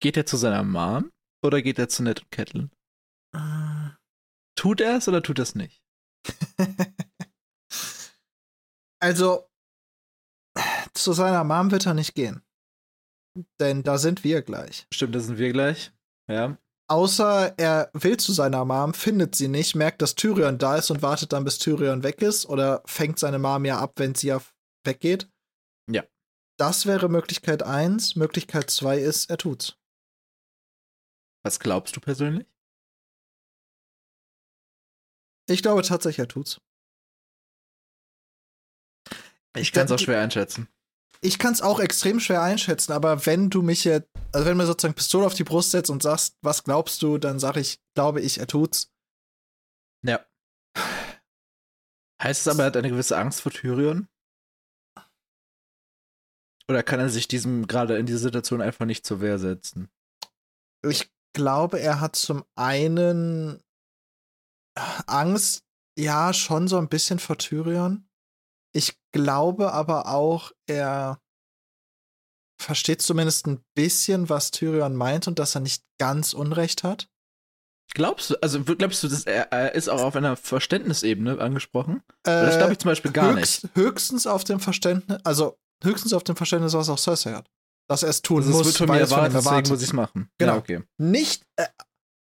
Geht 0.00 0.16
er 0.16 0.24
zu 0.24 0.38
seiner 0.38 0.62
Mom 0.62 1.12
oder 1.44 1.60
geht 1.60 1.78
er 1.78 1.88
zu 1.88 2.02
Ned 2.02 2.20
und 2.20 2.30
Catelyn? 2.30 2.70
Äh. 3.36 3.90
Tut 4.56 4.80
er 4.80 4.96
es 4.96 5.08
oder 5.08 5.22
tut 5.22 5.38
er 5.38 5.42
es 5.42 5.54
nicht? 5.54 5.82
also, 9.00 9.48
zu 10.94 11.12
seiner 11.12 11.44
Mom 11.44 11.70
wird 11.70 11.86
er 11.86 11.94
nicht 11.94 12.14
gehen. 12.14 12.42
Denn 13.60 13.82
da 13.82 13.98
sind 13.98 14.24
wir 14.24 14.42
gleich. 14.42 14.86
Stimmt, 14.92 15.14
das 15.14 15.26
sind 15.26 15.38
wir 15.38 15.52
gleich. 15.52 15.92
Ja. 16.28 16.58
Außer 16.90 17.54
er 17.56 17.90
will 17.92 18.16
zu 18.16 18.32
seiner 18.32 18.64
Mom, 18.64 18.94
findet 18.94 19.34
sie 19.34 19.48
nicht, 19.48 19.76
merkt, 19.76 20.02
dass 20.02 20.16
Tyrion 20.16 20.58
da 20.58 20.76
ist 20.76 20.90
und 20.90 21.02
wartet 21.02 21.32
dann, 21.32 21.44
bis 21.44 21.58
Tyrion 21.58 22.02
weg 22.02 22.20
ist. 22.20 22.46
Oder 22.46 22.82
fängt 22.86 23.18
seine 23.18 23.38
Mom 23.38 23.64
ja 23.64 23.78
ab, 23.78 23.92
wenn 23.96 24.14
sie 24.14 24.28
ja 24.28 24.42
weggeht. 24.84 25.30
Ja. 25.90 26.04
Das 26.58 26.86
wäre 26.86 27.08
Möglichkeit 27.08 27.62
1. 27.62 28.16
Möglichkeit 28.16 28.70
2 28.70 28.98
ist, 28.98 29.30
er 29.30 29.38
tut's. 29.38 29.79
Was 31.42 31.58
glaubst 31.58 31.96
du 31.96 32.00
persönlich? 32.00 32.46
Ich 35.48 35.62
glaube 35.62 35.82
tatsächlich, 35.82 36.20
er 36.20 36.28
tut's. 36.28 36.60
Ich 39.56 39.72
kann 39.72 39.86
es 39.86 39.92
auch 39.92 39.98
schwer 39.98 40.20
einschätzen. 40.20 40.68
Ich 41.22 41.38
kann 41.38 41.52
es 41.52 41.60
auch 41.60 41.80
extrem 41.80 42.20
schwer 42.20 42.42
einschätzen, 42.42 42.92
aber 42.92 43.26
wenn 43.26 43.50
du 43.50 43.60
mich 43.62 43.84
jetzt, 43.84 44.08
also 44.32 44.46
wenn 44.46 44.56
du 44.56 44.62
mir 44.62 44.66
sozusagen 44.66 44.94
Pistole 44.94 45.26
auf 45.26 45.34
die 45.34 45.44
Brust 45.44 45.72
setzt 45.72 45.90
und 45.90 46.02
sagst, 46.02 46.38
was 46.40 46.64
glaubst 46.64 47.02
du, 47.02 47.18
dann 47.18 47.38
sage 47.38 47.60
ich, 47.60 47.78
glaube 47.94 48.20
ich, 48.20 48.38
er 48.38 48.46
tut's. 48.46 48.92
Ja. 50.02 50.24
Heißt 52.22 52.46
es 52.46 52.48
aber, 52.48 52.62
er 52.62 52.66
hat 52.66 52.76
eine 52.76 52.88
gewisse 52.88 53.18
Angst 53.18 53.42
vor 53.42 53.52
Tyrion? 53.52 54.08
Oder 56.68 56.82
kann 56.82 57.00
er 57.00 57.08
sich 57.08 57.26
diesem 57.26 57.66
gerade 57.66 57.98
in 57.98 58.06
dieser 58.06 58.20
Situation 58.20 58.62
einfach 58.62 58.86
nicht 58.86 59.04
zur 59.04 59.20
Wehr 59.20 59.38
setzen? 59.38 59.90
Ich 60.86 61.10
glaube, 61.32 61.80
er 61.80 62.00
hat 62.00 62.16
zum 62.16 62.44
einen 62.56 63.60
Angst, 65.06 65.64
ja, 65.98 66.32
schon 66.32 66.68
so 66.68 66.78
ein 66.78 66.88
bisschen 66.88 67.18
vor 67.18 67.38
Tyrion. 67.38 68.08
Ich 68.72 68.98
glaube 69.12 69.72
aber 69.72 70.06
auch, 70.06 70.52
er 70.66 71.20
versteht 72.60 73.02
zumindest 73.02 73.46
ein 73.46 73.64
bisschen, 73.74 74.28
was 74.28 74.50
Tyrion 74.50 74.94
meint 74.94 75.26
und 75.26 75.38
dass 75.38 75.54
er 75.54 75.60
nicht 75.60 75.84
ganz 75.98 76.32
Unrecht 76.32 76.82
hat. 76.84 77.08
Glaubst 77.92 78.30
du, 78.30 78.36
also 78.40 78.62
glaubst 78.62 79.02
du, 79.02 79.08
dass 79.08 79.24
er, 79.24 79.50
er 79.50 79.74
ist 79.74 79.88
auch 79.88 80.02
auf 80.02 80.14
einer 80.14 80.36
Verständnisebene 80.36 81.40
angesprochen? 81.40 82.02
Äh, 82.22 82.46
das 82.46 82.56
glaube 82.58 82.72
ich 82.72 82.78
zum 82.78 82.90
Beispiel 82.90 83.10
gar 83.10 83.34
höchst, 83.34 83.64
nicht. 83.64 83.76
Höchstens 83.76 84.26
auf 84.28 84.44
dem 84.44 84.60
Verständnis, 84.60 85.18
also 85.24 85.58
höchstens 85.82 86.12
auf 86.12 86.22
dem 86.22 86.36
Verständnis, 86.36 86.72
was 86.74 86.88
auch 86.88 86.98
Cersei 86.98 87.32
hat. 87.32 87.50
Dass 87.90 88.04
er 88.04 88.10
es 88.10 88.22
tun 88.22 88.38
Also, 88.44 88.50
muss, 88.52 88.60
es 88.60 88.66
wird 88.66 88.88
von 88.88 88.96
mir 88.96 89.02
es 89.02 89.08
von 89.08 89.18
erwartet, 89.18 89.44
erwartet. 89.44 89.70
muss 89.70 89.80
ich 89.82 89.88
es 89.88 89.92
machen. 89.92 90.30
Genau. 90.38 90.52
Ja, 90.52 90.58
okay. 90.58 90.82
Nicht, 90.98 91.42
äh, 91.56 91.66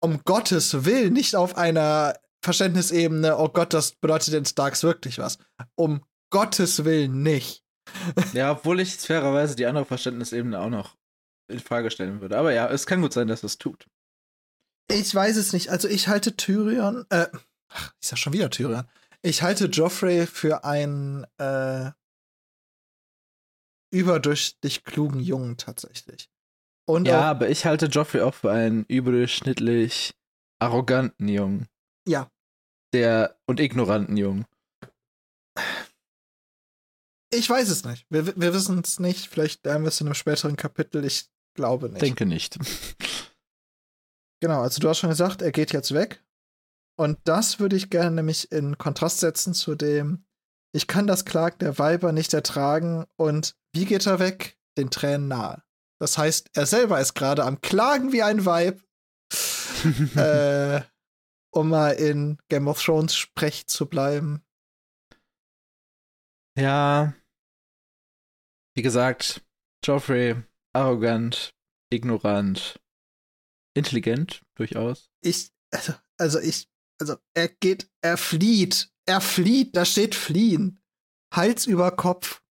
um 0.04 0.20
Gottes 0.24 0.86
Willen, 0.86 1.14
nicht 1.14 1.36
auf 1.36 1.56
einer 1.56 2.16
Verständnisebene, 2.44 3.38
oh 3.38 3.48
Gott, 3.50 3.72
das 3.76 3.92
bedeutet 3.92 4.34
den 4.34 4.46
Starks 4.46 4.82
wirklich 4.82 5.20
was. 5.20 5.38
Um 5.76 6.02
Gottes 6.32 6.84
Willen 6.84 7.22
nicht. 7.22 7.64
Ja, 8.34 8.52
obwohl 8.54 8.80
ich 8.80 8.96
fairerweise 8.96 9.56
die 9.56 9.66
andere 9.68 9.86
Verständnisebene 9.86 10.60
auch 10.60 10.70
noch 10.70 10.96
in 11.48 11.60
Frage 11.60 11.92
stellen 11.92 12.22
würde. 12.22 12.38
Aber 12.38 12.54
ja, 12.54 12.68
es 12.70 12.88
kann 12.88 13.02
gut 13.02 13.14
sein, 13.14 13.28
dass 13.28 13.44
es 13.44 13.58
tut. 13.60 13.86
Ich 14.90 15.14
weiß 15.14 15.36
es 15.38 15.54
nicht. 15.54 15.70
Also 15.70 15.88
ich 15.88 16.08
halte 16.08 16.36
Tyrion, 16.36 17.06
äh, 17.10 17.28
ach, 17.70 17.94
ich 18.02 18.08
sag 18.08 18.18
schon 18.18 18.34
wieder 18.34 18.50
Tyrion. 18.50 18.86
Ich 19.22 19.44
halte 19.44 19.66
Joffrey 19.66 20.26
für 20.26 20.64
einen 20.64 21.26
äh, 21.38 21.92
überdurchschnittlich 23.92 24.84
klugen 24.84 25.20
Jungen 25.20 25.58
tatsächlich. 25.58 26.30
Und 26.88 27.08
Ja, 27.08 27.20
auch, 27.20 27.26
aber 27.26 27.50
ich 27.50 27.66
halte 27.66 27.86
Joffrey 27.86 28.22
auch 28.22 28.34
für 28.34 28.52
einen 28.52 28.86
überdurchschnittlich 28.86 30.14
arroganten 30.60 31.28
Jungen. 31.28 31.68
Ja. 32.08 32.30
Der 32.94 33.40
und 33.46 33.60
ignoranten 33.60 34.18
Jungen. 34.18 34.46
ich 37.34 37.50
weiß 37.50 37.70
es 37.70 37.86
nicht. 37.86 38.06
Wir, 38.10 38.26
wir 38.26 38.54
wissen 38.54 38.80
es 38.80 39.00
nicht. 39.00 39.28
Vielleicht 39.28 39.66
lernen 39.66 39.86
wir 39.86 39.90
es 39.90 40.02
in 40.02 40.08
einem 40.08 40.16
späteren 40.16 40.56
Kapitel. 40.56 41.06
Ich 41.06 41.30
glaube 41.56 41.90
nicht. 41.90 42.02
Denke 42.02 42.26
nicht. 42.26 42.58
Genau, 44.44 44.62
also 44.62 44.80
du 44.80 44.90
hast 44.90 44.98
schon 44.98 45.12
gesagt, 45.12 45.44
er 45.44 45.52
geht 45.52 45.72
jetzt 45.72 45.94
weg. 45.94 46.24
Und 46.98 47.20
das 47.26 47.60
würde 47.60 47.76
ich 47.76 47.90
gerne 47.90 48.16
nämlich 48.16 48.52
in 48.52 48.78
Kontrast 48.78 49.20
setzen 49.20 49.54
zu 49.54 49.76
dem, 49.76 50.26
ich 50.74 50.88
kann 50.88 51.08
das 51.08 51.26
Klagen 51.26 51.60
der 51.60 51.78
Weiber 51.80 52.12
nicht 52.12 52.34
ertragen 52.34 53.06
und 53.16 53.56
wie 53.74 53.86
geht 53.86 54.06
er 54.06 54.20
weg? 54.20 54.58
Den 54.78 54.90
Tränen 54.90 55.28
nahe. 55.28 55.64
Das 56.00 56.18
heißt, 56.18 56.52
er 56.54 56.66
selber 56.66 57.00
ist 57.00 57.14
gerade 57.14 57.44
am 57.44 57.62
Klagen 57.62 58.12
wie 58.12 58.24
ein 58.24 58.46
Weib. 58.46 58.82
äh, 60.16 60.82
um 61.54 61.70
mal 61.70 61.92
in 61.92 62.38
Game 62.50 62.68
of 62.68 62.82
Thrones 62.82 63.16
Sprech 63.16 63.68
zu 63.68 63.88
bleiben. 63.88 64.44
Ja. 66.58 67.14
Wie 68.76 68.82
gesagt, 68.82 69.46
Joffrey, 69.84 70.42
arrogant, 70.74 71.54
ignorant, 71.92 72.80
intelligent, 73.74 74.44
durchaus. 74.56 75.10
Ich, 75.22 75.52
also, 75.72 75.94
also 76.18 76.40
ich, 76.40 76.70
also 77.00 77.18
er 77.34 77.50
geht, 77.50 77.90
er 78.02 78.18
flieht, 78.18 78.91
er 79.06 79.22
flieht, 79.22 79.76
da 79.76 79.86
steht 79.86 80.16
fliehen. 80.16 80.82
Hals 81.34 81.66
über 81.66 81.92
Kopf 81.92 82.42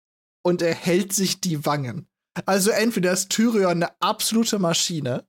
und 0.42 0.62
er 0.62 0.74
hält 0.74 1.12
sich 1.12 1.40
die 1.40 1.66
Wangen. 1.66 2.08
Also 2.46 2.70
entweder 2.70 3.12
ist 3.12 3.30
Tyrion 3.30 3.82
eine 3.82 4.00
absolute 4.00 4.58
Maschine. 4.58 5.26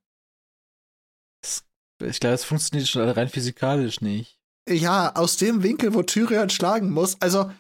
Ich 2.04 2.20
glaube, 2.20 2.36
es 2.36 2.44
funktioniert 2.44 2.88
schon 2.88 3.08
rein 3.10 3.30
physikalisch 3.30 4.02
nicht. 4.02 4.40
Ja, 4.70 5.16
aus 5.16 5.38
dem 5.38 5.64
Winkel, 5.64 5.94
wo 5.94 6.04
Tyrion 6.04 6.50
schlagen 6.50 6.92
muss. 6.92 7.20
Also, 7.22 7.52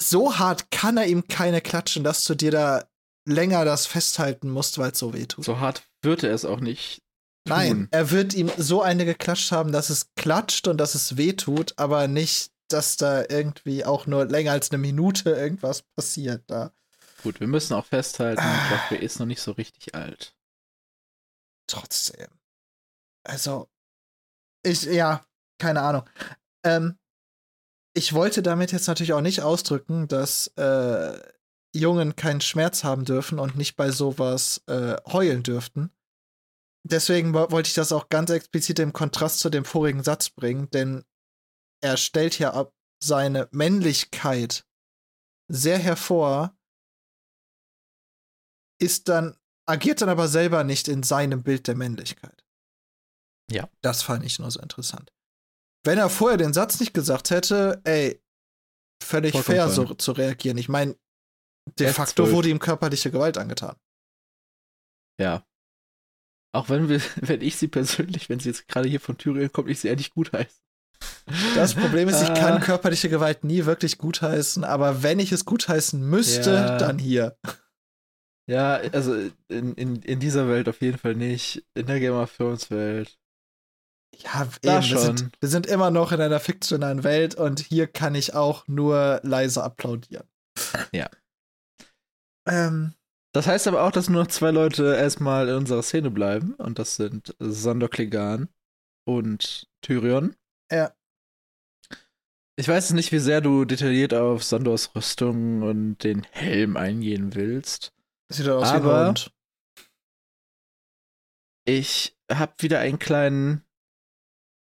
so 0.00 0.38
hart 0.38 0.70
kann 0.70 0.96
er 0.96 1.06
ihm 1.06 1.26
keine 1.28 1.60
klatschen, 1.60 2.04
dass 2.04 2.24
du 2.24 2.34
dir 2.34 2.50
da 2.50 2.88
länger 3.26 3.64
das 3.64 3.86
festhalten 3.86 4.50
musst, 4.50 4.78
weil 4.78 4.92
es 4.92 4.98
so 4.98 5.14
weh 5.14 5.26
tut. 5.26 5.44
So 5.44 5.60
hart 5.60 5.88
wird 6.02 6.22
er 6.22 6.32
es 6.32 6.44
auch 6.44 6.60
nicht. 6.60 7.02
Nein, 7.46 7.88
er 7.90 8.10
wird 8.10 8.34
ihm 8.34 8.50
so 8.56 8.82
eine 8.82 9.04
geklatscht 9.04 9.52
haben, 9.52 9.70
dass 9.70 9.90
es 9.90 10.14
klatscht 10.14 10.66
und 10.66 10.78
dass 10.78 10.94
es 10.94 11.16
weh 11.16 11.34
tut, 11.34 11.74
aber 11.78 12.08
nicht, 12.08 12.52
dass 12.68 12.96
da 12.96 13.24
irgendwie 13.28 13.84
auch 13.84 14.06
nur 14.06 14.24
länger 14.24 14.52
als 14.52 14.70
eine 14.70 14.78
Minute 14.78 15.30
irgendwas 15.30 15.82
passiert 15.82 16.44
da. 16.46 16.72
Gut, 17.22 17.40
wir 17.40 17.46
müssen 17.46 17.74
auch 17.74 17.86
festhalten, 17.86 18.42
ah. 18.42 18.70
Joffrey 18.70 19.04
ist 19.04 19.18
noch 19.18 19.26
nicht 19.26 19.42
so 19.42 19.52
richtig 19.52 19.94
alt. 19.94 20.34
Trotzdem. 21.66 22.28
Also, 23.24 23.68
ich, 24.62 24.82
ja, 24.84 25.24
keine 25.58 25.82
Ahnung. 25.82 26.08
Ähm, 26.64 26.98
ich 27.94 28.12
wollte 28.12 28.42
damit 28.42 28.72
jetzt 28.72 28.88
natürlich 28.88 29.12
auch 29.12 29.20
nicht 29.20 29.42
ausdrücken, 29.42 30.08
dass 30.08 30.48
äh, 30.56 31.18
Jungen 31.74 32.16
keinen 32.16 32.40
Schmerz 32.40 32.84
haben 32.84 33.04
dürfen 33.04 33.38
und 33.38 33.56
nicht 33.56 33.76
bei 33.76 33.90
sowas 33.90 34.62
äh, 34.66 34.96
heulen 35.06 35.42
dürften. 35.42 35.90
Deswegen 36.86 37.32
wollte 37.32 37.68
ich 37.68 37.74
das 37.74 37.92
auch 37.92 38.08
ganz 38.10 38.30
explizit 38.30 38.78
im 38.78 38.92
Kontrast 38.92 39.40
zu 39.40 39.48
dem 39.48 39.64
vorigen 39.64 40.02
Satz 40.02 40.28
bringen, 40.28 40.68
denn 40.70 41.04
er 41.82 41.96
stellt 41.96 42.38
ja 42.38 42.52
ab 42.52 42.74
seine 43.02 43.48
Männlichkeit 43.52 44.66
sehr 45.50 45.78
hervor, 45.78 46.56
ist 48.80 49.08
dann, 49.08 49.38
agiert 49.66 50.02
dann 50.02 50.08
aber 50.08 50.28
selber 50.28 50.64
nicht 50.64 50.88
in 50.88 51.02
seinem 51.02 51.42
Bild 51.42 51.68
der 51.68 51.74
Männlichkeit. 51.74 52.44
Ja. 53.50 53.68
Das 53.82 54.02
fand 54.02 54.24
ich 54.24 54.38
nur 54.38 54.50
so 54.50 54.60
interessant. 54.60 55.12
Wenn 55.84 55.98
er 55.98 56.10
vorher 56.10 56.38
den 56.38 56.54
Satz 56.54 56.80
nicht 56.80 56.94
gesagt 56.94 57.30
hätte, 57.30 57.80
ey, 57.84 58.22
völlig 59.02 59.32
Vollkommen 59.32 59.56
fair, 59.56 59.68
so 59.68 59.94
zu 59.94 60.12
reagieren. 60.12 60.56
Ich 60.58 60.68
meine, 60.68 60.98
de 61.78 61.92
facto 61.92 62.30
wurde 62.30 62.48
ihm 62.48 62.58
körperliche 62.58 63.10
Gewalt 63.10 63.38
angetan. 63.38 63.76
Ja. 65.20 65.46
Auch 66.54 66.68
wenn 66.68 66.88
wir, 66.88 67.00
wenn 67.20 67.42
ich 67.42 67.56
sie 67.56 67.68
persönlich, 67.68 68.28
wenn 68.28 68.40
sie 68.40 68.50
jetzt 68.50 68.68
gerade 68.68 68.88
hier 68.88 69.00
von 69.00 69.18
Thüringen 69.18 69.52
kommt, 69.52 69.68
ich 69.68 69.80
sie 69.80 69.90
eigentlich 69.90 70.12
gut 70.12 70.32
heiße. 70.32 70.60
Das 71.54 71.74
Problem 71.74 72.08
ist, 72.08 72.22
ich 72.22 72.28
kann 72.28 72.54
ah. 72.54 72.60
körperliche 72.60 73.10
Gewalt 73.10 73.44
nie 73.44 73.66
wirklich 73.66 73.98
gutheißen, 73.98 74.64
aber 74.64 75.02
wenn 75.02 75.18
ich 75.18 75.32
es 75.32 75.44
gutheißen 75.44 76.00
müsste, 76.00 76.52
ja. 76.52 76.78
dann 76.78 76.98
hier. 76.98 77.36
Ja, 78.46 78.74
also 78.92 79.14
in, 79.48 79.74
in, 79.74 79.96
in 79.96 80.20
dieser 80.20 80.48
Welt 80.48 80.68
auf 80.68 80.80
jeden 80.80 80.98
Fall 80.98 81.14
nicht. 81.14 81.64
In 81.74 81.86
der 81.86 81.98
Game 81.98 82.14
of 82.14 82.34
Thrones 82.36 82.70
Welt. 82.70 83.18
Ja, 84.16 84.48
da 84.62 84.76
eben, 84.76 84.82
schon. 84.82 84.96
Wir 84.96 85.00
sind, 85.00 85.32
wir 85.40 85.48
sind 85.48 85.66
immer 85.66 85.90
noch 85.90 86.12
in 86.12 86.20
einer 86.20 86.40
fiktionalen 86.40 87.04
Welt 87.04 87.34
und 87.34 87.60
hier 87.60 87.86
kann 87.86 88.14
ich 88.14 88.34
auch 88.34 88.66
nur 88.68 89.20
leise 89.24 89.62
applaudieren. 89.62 90.28
Ja. 90.92 91.10
Ähm, 92.46 92.94
das 93.34 93.48
heißt 93.48 93.66
aber 93.66 93.82
auch, 93.82 93.90
dass 93.90 94.08
nur 94.08 94.22
noch 94.22 94.30
zwei 94.30 94.52
Leute 94.52 94.94
erstmal 94.94 95.48
in 95.48 95.56
unserer 95.56 95.82
Szene 95.82 96.10
bleiben 96.10 96.54
und 96.54 96.78
das 96.78 96.94
sind 96.94 97.34
Sandor 97.40 97.90
Clegane 97.90 98.48
und 99.04 99.68
Tyrion. 99.82 100.36
Ja. 100.70 100.94
Ich 102.56 102.68
weiß 102.68 102.92
nicht, 102.92 103.10
wie 103.10 103.18
sehr 103.18 103.40
du 103.40 103.64
detailliert 103.64 104.14
auf 104.14 104.44
Sandors 104.44 104.94
Rüstung 104.94 105.62
und 105.62 106.04
den 106.04 106.22
Helm 106.30 106.76
eingehen 106.76 107.34
willst. 107.34 107.92
Sieht 108.28 108.48
aus 108.48 108.68
aber 108.68 108.84
wie 108.84 108.90
ein 108.90 109.06
Hund. 109.08 109.32
Ich 111.66 112.16
hab 112.30 112.62
wieder 112.62 112.78
einen 112.78 113.00
kleinen. 113.00 113.64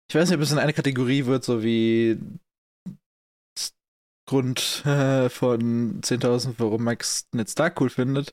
Ich 0.08 0.14
weiß 0.14 0.28
nicht, 0.28 0.36
ob 0.36 0.42
es 0.42 0.52
in 0.52 0.58
eine 0.58 0.74
Kategorie 0.74 1.26
wird, 1.26 1.42
so 1.42 1.64
wie 1.64 2.20
Grund 4.26 4.84
äh, 4.86 5.28
von 5.28 6.00
10.000, 6.00 6.54
warum 6.58 6.84
Max 6.84 7.26
Ned 7.32 7.50
Stark 7.50 7.80
cool 7.80 7.90
findet. 7.90 8.32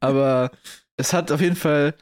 aber 0.00 0.50
es 0.96 1.12
hat 1.12 1.32
auf 1.32 1.40
jeden 1.40 1.56
Fall 1.56 1.94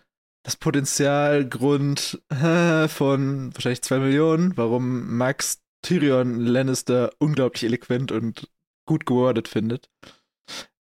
das 0.44 0.56
Potenzial, 0.56 1.48
Grund 1.48 2.20
äh, 2.28 2.88
von 2.88 3.54
wahrscheinlich 3.54 3.82
2 3.82 3.98
Millionen, 4.00 4.56
warum 4.56 5.16
Max 5.16 5.60
Tyrion 5.82 6.40
Lannister 6.40 7.12
unglaublich 7.18 7.64
eloquent 7.64 8.12
und 8.12 8.48
gut 8.86 9.06
gewordet 9.06 9.48
findet. 9.48 9.88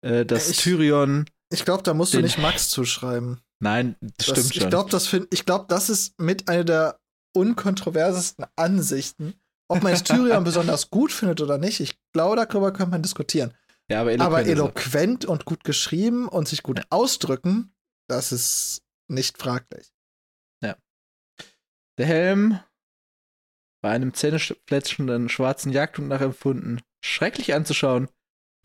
Äh, 0.03 0.25
dass 0.25 0.51
ich, 0.51 0.59
Tyrion 0.59 1.27
ich 1.51 1.65
glaube, 1.65 1.83
da 1.83 1.95
musst 1.95 2.15
du 2.15 2.21
nicht 2.21 2.39
Max 2.39 2.69
zuschreiben. 2.71 3.41
Nein, 3.61 3.97
das, 4.01 4.27
das 4.27 4.27
stimmt 4.27 4.55
schon. 4.55 4.63
Ich 4.63 4.69
glaube, 4.69 4.91
das, 4.91 5.11
glaub, 5.47 5.69
das 5.69 5.89
ist 5.91 6.19
mit 6.21 6.49
einer 6.49 6.65
der 6.65 7.01
unkontroversesten 7.35 8.47
Ansichten. 8.57 9.35
Ob 9.69 9.83
man 9.83 9.93
jetzt 9.93 10.07
Tyrion 10.09 10.45
besonders 10.45 10.91
gut 10.91 11.13
findet 11.13 11.41
oder 11.41 11.59
nicht, 11.59 11.81
ich 11.81 11.99
glaube, 12.13 12.37
darüber 12.37 12.73
kann 12.73 12.91
man 12.91 13.03
diskutieren. 13.03 13.55
Ja, 13.89 14.01
aber 14.01 14.13
eloquent, 14.13 14.33
aber 14.33 14.47
eloquent 14.47 15.25
und 15.25 15.45
gut 15.45 15.65
geschrieben 15.65 16.29
und 16.29 16.49
sich 16.49 16.63
gut 16.63 16.79
ja. 16.79 16.85
ausdrücken, 16.91 17.75
das 18.09 18.33
ist 18.33 18.83
nicht 19.09 19.39
fraglich. 19.39 19.93
Ja. 20.63 20.77
Der 21.99 22.07
Helm 22.07 22.61
bei 23.83 23.91
einem 23.91 24.15
zähnefletschenden 24.15 25.29
schwarzen 25.29 25.71
Jagdhund 25.71 26.09
nachempfunden, 26.09 26.81
schrecklich 27.01 27.55
anzuschauen 27.55 28.09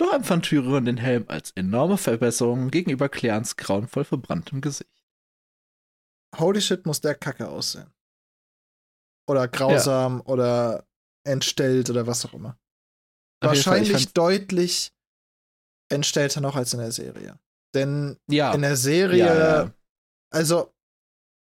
doch 0.02 0.14
empfand 0.14 0.46
Tyrion 0.46 0.86
den 0.86 0.98
Helm 0.98 1.26
als 1.28 1.52
enorme 1.52 1.96
Verbesserung 1.96 2.72
gegenüber 2.72 3.08
Clans 3.08 3.56
grauenvoll 3.56 4.04
verbranntem 4.04 4.60
Gesicht. 4.60 4.90
Holy 6.40 6.60
shit, 6.60 6.88
muss 6.88 7.02
der 7.02 7.14
Kacke 7.14 7.48
aussehen. 7.48 7.94
Oder 9.28 9.48
grausam 9.48 10.18
ja. 10.18 10.26
oder 10.26 10.88
entstellt 11.24 11.90
oder 11.90 12.08
was 12.08 12.26
auch 12.26 12.34
immer. 12.34 12.58
Auf 13.42 13.50
Wahrscheinlich 13.50 14.14
deutlich 14.14 14.92
entstellter 15.90 16.42
noch 16.42 16.56
als 16.56 16.74
in 16.74 16.80
der 16.80 16.92
Serie. 16.92 17.40
Denn 17.74 18.18
ja. 18.28 18.54
in 18.54 18.62
der 18.62 18.76
Serie, 18.76 19.26
ja, 19.26 19.74
also 20.32 20.74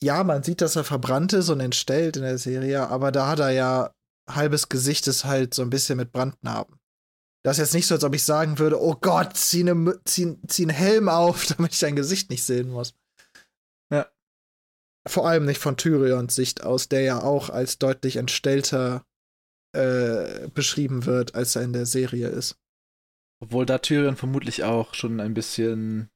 ja, 0.03 0.25
man 0.25 0.43
sieht, 0.43 0.61
dass 0.61 0.77
er 0.77 0.85
verbrannt 0.85 1.33
ist 1.33 1.49
und 1.49 1.61
entstellt 1.61 2.17
in 2.17 2.23
der 2.23 2.39
Serie, 2.39 2.89
aber 2.89 3.13
da 3.13 3.29
hat 3.29 3.39
er 3.39 3.51
ja 3.51 3.95
halbes 4.29 4.69
Gesicht 4.69 5.07
ist 5.07 5.25
halt 5.25 5.55
so 5.55 5.63
ein 5.63 5.71
bisschen 5.71 5.97
mit 5.97 6.13
Brandnarben. 6.13 6.79
Das 7.45 7.59
ist 7.59 7.67
jetzt 7.67 7.75
nicht 7.75 7.87
so, 7.87 7.95
als 7.95 8.05
ob 8.05 8.15
ich 8.15 8.25
sagen 8.25 8.59
würde, 8.59 8.83
oh 8.83 8.97
Gott, 9.01 9.37
zieh, 9.37 9.63
ne, 9.63 10.01
zieh, 10.05 10.37
zieh 10.49 10.63
einen 10.63 10.71
Helm 10.71 11.09
auf, 11.09 11.47
damit 11.57 11.73
ich 11.73 11.79
dein 11.79 11.97
Gesicht 11.97 12.29
nicht 12.31 12.43
sehen 12.43 12.71
muss. 12.71 12.95
Ja. 13.93 14.09
Vor 15.07 15.29
allem 15.29 15.45
nicht 15.45 15.61
von 15.61 15.77
Tyrions 15.77 16.35
Sicht 16.35 16.65
aus, 16.65 16.89
der 16.89 17.03
ja 17.03 17.23
auch 17.23 17.49
als 17.49 17.79
deutlich 17.79 18.17
entstellter 18.17 19.05
äh, 19.77 20.49
beschrieben 20.49 21.05
wird, 21.07 21.35
als 21.35 21.57
er 21.57 21.63
in 21.63 21.73
der 21.73 21.87
Serie 21.87 22.29
ist. 22.29 22.59
Obwohl 23.43 23.67
da 23.67 23.79
Tyrion 23.79 24.17
vermutlich 24.17 24.65
auch 24.65 24.95
schon 24.95 25.21
ein 25.21 25.35
bisschen 25.35 26.11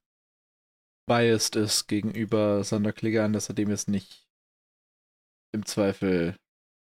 biased 1.06 1.56
ist 1.56 1.86
gegenüber 1.86 2.64
Sander 2.64 2.92
Clegane, 2.92 3.34
dass 3.34 3.48
er 3.48 3.54
dem 3.54 3.70
jetzt 3.70 3.88
nicht 3.88 4.28
im 5.52 5.66
Zweifel 5.66 6.36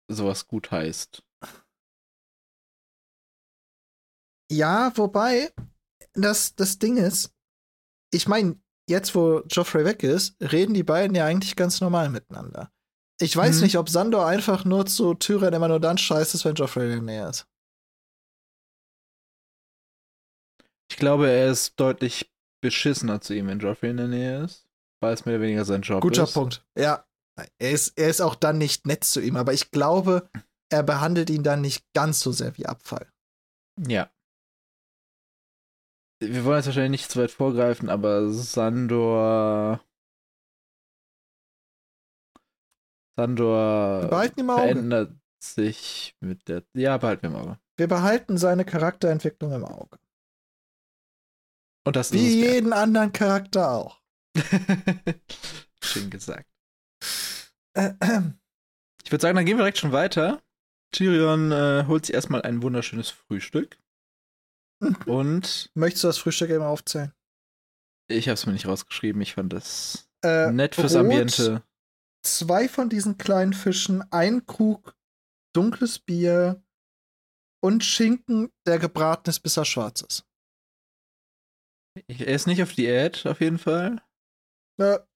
sowas 0.09 0.47
gut 0.47 0.71
heißt. 0.71 1.25
Ja, 4.51 4.93
wobei, 4.97 5.53
das, 6.13 6.55
das 6.55 6.79
Ding 6.79 6.99
ist, 6.99 7.35
ich 8.13 8.29
meine, 8.29 8.61
jetzt 8.89 9.15
wo 9.15 9.41
Joffrey 9.51 9.85
weg 9.85 10.03
ist, 10.03 10.37
reden 10.41 10.75
die 10.75 10.83
beiden 10.83 11.17
ja 11.17 11.25
eigentlich 11.25 11.57
ganz 11.57 11.81
normal 11.81 12.11
miteinander. 12.11 12.71
Ich 13.21 13.37
weiß 13.37 13.57
mhm. 13.57 13.63
nicht, 13.63 13.79
ob 13.79 13.89
Sandor 13.89 14.27
einfach 14.27 14.65
nur 14.65 14.87
zu 14.87 15.15
Tyrion 15.15 15.53
immer 15.53 15.69
nur 15.69 15.81
dann 15.81 15.99
scheiße 15.99 16.37
ist, 16.37 16.45
wenn 16.45 16.55
Joffrey 16.55 16.85
in 16.85 16.91
der 16.91 17.03
Nähe 17.03 17.29
ist. 17.29 17.47
Ich 20.91 20.97
glaube, 20.97 21.31
er 21.31 21.51
ist 21.51 21.79
deutlich 21.79 22.31
beschissener 22.63 23.21
zu 23.21 23.35
ihm, 23.35 23.47
wenn 23.47 23.59
Joffrey 23.59 23.91
in 23.91 23.97
der 23.97 24.09
Nähe 24.09 24.45
ist, 24.45 24.69
weil 25.01 25.15
es 25.15 25.25
mehr 25.25 25.37
oder 25.37 25.45
weniger 25.45 25.65
sein 25.65 25.83
Job 25.83 26.03
Guter 26.03 26.25
ist. 26.25 26.35
Guter 26.35 26.41
Punkt. 26.41 26.67
Ja, 26.77 27.07
er 27.59 27.71
ist, 27.71 27.99
er 27.99 28.09
ist 28.09 28.21
auch 28.21 28.35
dann 28.35 28.59
nicht 28.59 28.87
nett 28.87 29.05
zu 29.05 29.21
ihm, 29.21 29.37
aber 29.37 29.53
ich 29.53 29.71
glaube, 29.71 30.29
er 30.71 30.83
behandelt 30.83 31.31
ihn 31.31 31.43
dann 31.43 31.61
nicht 31.61 31.85
ganz 31.95 32.21
so 32.21 32.33
sehr 32.33 32.57
wie 32.57 32.67
Abfall. 32.67 33.11
Ja. 33.79 34.11
Wir 36.21 36.45
wollen 36.45 36.59
jetzt 36.59 36.67
wahrscheinlich 36.67 37.03
nicht 37.03 37.11
zu 37.11 37.21
weit 37.21 37.31
vorgreifen, 37.31 37.89
aber 37.89 38.31
Sandor. 38.31 39.81
Sandor 43.17 44.09
verändert 44.09 45.13
sich 45.43 46.17
mit 46.21 46.49
der. 46.49 46.63
Ja, 46.75 46.97
behalten 46.99 47.23
wir 47.23 47.31
im 47.31 47.37
Auge. 47.37 47.59
Wir 47.77 47.89
behalten 47.89 48.39
seine 48.39 48.65
Charakterentwicklung 48.65 49.53
im 49.53 49.65
Auge. 49.65 49.99
Und 51.85 51.97
das 51.97 52.13
Wie 52.13 52.43
jeden 52.45 52.73
anderen 52.73 53.13
Charakter 53.13 53.71
auch. 53.73 54.01
Schön 55.83 56.11
gesagt. 56.11 56.49
Äh, 57.75 57.93
äh, 58.01 58.21
Ich 59.05 59.11
würde 59.11 59.23
sagen, 59.23 59.37
dann 59.37 59.45
gehen 59.47 59.57
wir 59.57 59.63
direkt 59.65 59.79
schon 59.79 59.93
weiter. 59.93 60.41
Tyrion 60.93 61.51
äh, 61.51 61.85
holt 61.89 62.07
sich 62.07 62.15
erstmal 62.15 62.43
ein 62.43 62.63
wunderschönes 62.63 63.11
Frühstück. 63.11 63.79
Und 65.07 65.71
Möchtest 65.75 66.05
du 66.05 66.09
das 66.09 66.19
Frühstück 66.19 66.51
eben 66.51 66.65
aufzählen? 66.65 67.13
ich 68.09 68.29
habe 68.29 68.35
es 68.35 68.45
mir 68.47 68.53
nicht 68.53 68.67
rausgeschrieben. 68.67 69.23
Ich 69.23 69.35
fand 69.35 69.53
das 69.53 70.07
Äh, 70.23 70.53
nett 70.53 70.75
fürs 70.75 70.93
Brot, 70.93 71.01
Ambiente. 71.03 71.63
Zwei 72.25 72.69
von 72.69 72.89
diesen 72.89 73.19
kleinen 73.19 73.53
Fischen, 73.53 74.03
ein 74.13 74.47
Krug 74.47 74.97
dunkles 75.55 75.99
Bier 75.99 76.63
und 77.63 77.85
Schinken, 77.85 78.51
der 78.67 78.79
gebraten 78.79 79.29
ist, 79.31 79.41
bis 79.41 79.57
er 79.57 79.65
schwarz 79.65 80.03
ist. 80.03 80.27
Ich, 82.09 82.21
er 82.21 82.35
ist 82.35 82.47
nicht 82.47 82.63
auf 82.63 82.73
Diät, 82.73 83.27
auf 83.27 83.41
jeden 83.41 83.59
Fall. 83.59 84.03
Ke- 84.79 85.07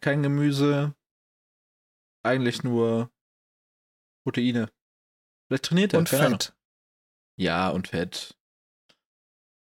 Kein 0.00 0.22
Gemüse. 0.22 0.94
Eigentlich 2.24 2.62
nur 2.64 3.10
Proteine. 4.26 4.70
Vielleicht 5.48 5.64
trainiert 5.66 5.92
er. 5.94 6.00
und 6.00 6.08
keine 6.08 6.26
Ahnung. 6.26 6.40
Fett. 6.40 6.56
Ja, 7.38 7.70
und 7.70 7.88
Fett. 7.88 8.36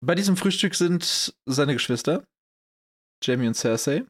Bei 0.03 0.16
diesem 0.16 0.36
Frühstück 0.36 0.76
sind 0.76 1.36
seine 1.47 1.74
Geschwister, 1.74 2.26
Jamie 3.24 3.47
und 3.47 3.53
Cersei, 3.55 4.05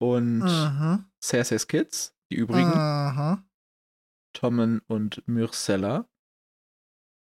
und 0.00 0.38
Mhm. 0.40 1.07
Cerseis 1.22 1.66
Kids, 1.66 2.14
die 2.30 2.36
übrigen, 2.36 2.70
Mhm. 2.70 3.44
Tommen 4.34 4.80
und 4.86 5.26
Myrcella. 5.26 6.08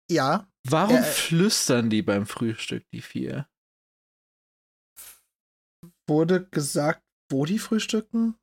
Ja, 0.10 0.48
Warum 0.70 0.98
Äh, 0.98 1.04
flüstern 1.04 1.90
die 1.90 2.02
beim 2.02 2.26
Frühstück, 2.26 2.86
die 2.92 3.02
vier? 3.02 3.48
wurde 6.10 6.46
gesagt, 6.46 7.04
wo 7.32 7.46
die 7.46 7.60
frühstücken? 7.60 8.36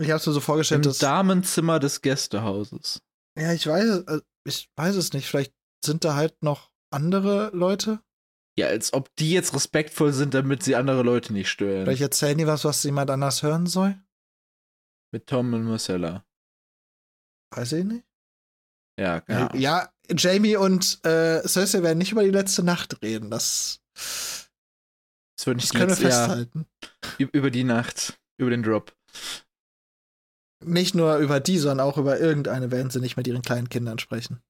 Ich 0.00 0.10
hab's 0.10 0.26
mir 0.26 0.32
so 0.32 0.38
Im 0.38 0.44
vorgestellt, 0.44 0.86
dass. 0.86 0.98
Damenzimmer 0.98 1.78
des 1.80 2.00
Gästehauses. 2.02 3.02
Ja, 3.38 3.52
ich 3.52 3.66
weiß, 3.66 3.84
es- 3.84 4.06
äh, 4.06 4.20
ich 4.46 4.70
weiß 4.76 4.94
es 4.96 5.12
nicht. 5.12 5.26
Vielleicht 5.28 5.52
sind 5.84 6.04
da 6.04 6.14
halt 6.14 6.40
noch 6.42 6.70
andere 6.92 7.50
Leute. 7.54 8.00
Ja, 8.58 8.66
als 8.68 8.92
ob 8.92 9.14
die 9.16 9.30
jetzt 9.32 9.54
respektvoll 9.54 10.12
sind, 10.12 10.34
damit 10.34 10.62
sie 10.62 10.74
andere 10.76 11.02
Leute 11.02 11.32
nicht 11.32 11.48
stören. 11.50 11.84
Vielleicht 11.84 12.02
erzählen 12.02 12.38
die 12.38 12.46
was, 12.46 12.64
was 12.64 12.82
jemand 12.84 13.10
anders 13.10 13.42
hören 13.42 13.66
soll. 13.66 14.00
Mit 15.12 15.26
Tom 15.26 15.52
und 15.54 15.64
Marcella. 15.64 16.24
Weiß 17.54 17.72
ich 17.72 17.84
nicht. 17.84 18.04
Ja, 18.98 19.22
Ja, 19.28 19.50
ja. 19.54 19.54
ja 19.54 19.92
Jamie 20.10 20.56
und 20.56 21.04
äh, 21.04 21.46
Cersei 21.46 21.82
werden 21.82 21.98
nicht 21.98 22.12
über 22.12 22.24
die 22.24 22.30
letzte 22.30 22.62
Nacht 22.62 23.00
reden. 23.02 23.30
Das, 23.30 23.80
Das 23.94 25.46
wird 25.46 25.56
das 25.58 25.64
nicht 25.64 25.74
können 25.74 25.96
wir 25.98 26.08
ja, 26.08 26.16
festhalten. 26.26 26.66
ü- 27.20 27.28
über 27.32 27.50
die 27.50 27.64
Nacht, 27.64 28.18
über 28.38 28.50
den 28.50 28.62
Drop. 28.62 28.94
Nicht 30.64 30.94
nur 30.94 31.18
über 31.18 31.38
die, 31.40 31.58
sondern 31.58 31.86
auch 31.86 31.96
über 31.98 32.18
irgendeine 32.18 32.70
werden 32.70 32.90
sie 32.90 33.00
nicht 33.00 33.16
mit 33.16 33.26
ihren 33.28 33.42
kleinen 33.42 33.68
Kindern 33.68 33.98
sprechen. 33.98 34.42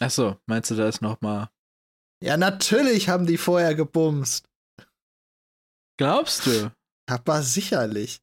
Ach 0.00 0.10
so, 0.10 0.38
meinst 0.46 0.70
du, 0.70 0.76
da 0.76 0.88
ist 0.88 1.02
noch 1.02 1.20
mal. 1.20 1.50
Ja, 2.22 2.36
natürlich 2.36 3.08
haben 3.08 3.26
die 3.26 3.36
vorher 3.38 3.74
gebumst. 3.74 4.48
Glaubst 5.98 6.46
du? 6.46 6.72
Aber 7.06 7.42
sicherlich. 7.42 8.22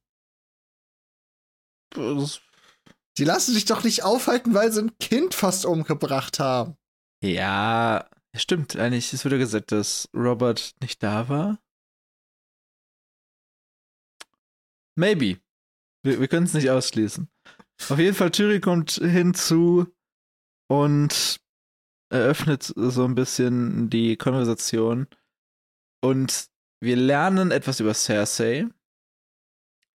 Die 1.96 3.24
lassen 3.24 3.52
sich 3.52 3.64
doch 3.64 3.84
nicht 3.84 4.02
aufhalten, 4.02 4.54
weil 4.54 4.72
sie 4.72 4.82
ein 4.82 4.98
Kind 4.98 5.34
fast 5.34 5.66
umgebracht 5.66 6.38
haben. 6.38 6.76
Ja, 7.22 8.08
stimmt. 8.34 8.76
Eigentlich, 8.76 9.12
es 9.12 9.24
wird 9.24 9.32
ja 9.32 9.38
gesagt, 9.38 9.72
dass 9.72 10.08
Robert 10.14 10.74
nicht 10.80 11.02
da 11.02 11.28
war. 11.28 11.58
Maybe. 14.96 15.40
Wir, 16.02 16.20
wir 16.20 16.28
können 16.28 16.46
es 16.46 16.54
nicht 16.54 16.70
ausschließen. 16.70 17.28
Auf 17.88 17.98
jeden 17.98 18.14
Fall, 18.14 18.30
Tyrion 18.30 18.60
kommt 18.60 18.92
hinzu 18.92 19.86
und 20.68 21.40
eröffnet 22.10 22.72
so 22.74 23.04
ein 23.04 23.14
bisschen 23.14 23.90
die 23.90 24.16
Konversation. 24.16 25.06
Und 26.02 26.48
wir 26.82 26.96
lernen 26.96 27.50
etwas 27.50 27.80
über 27.80 27.94
Cersei. 27.94 28.68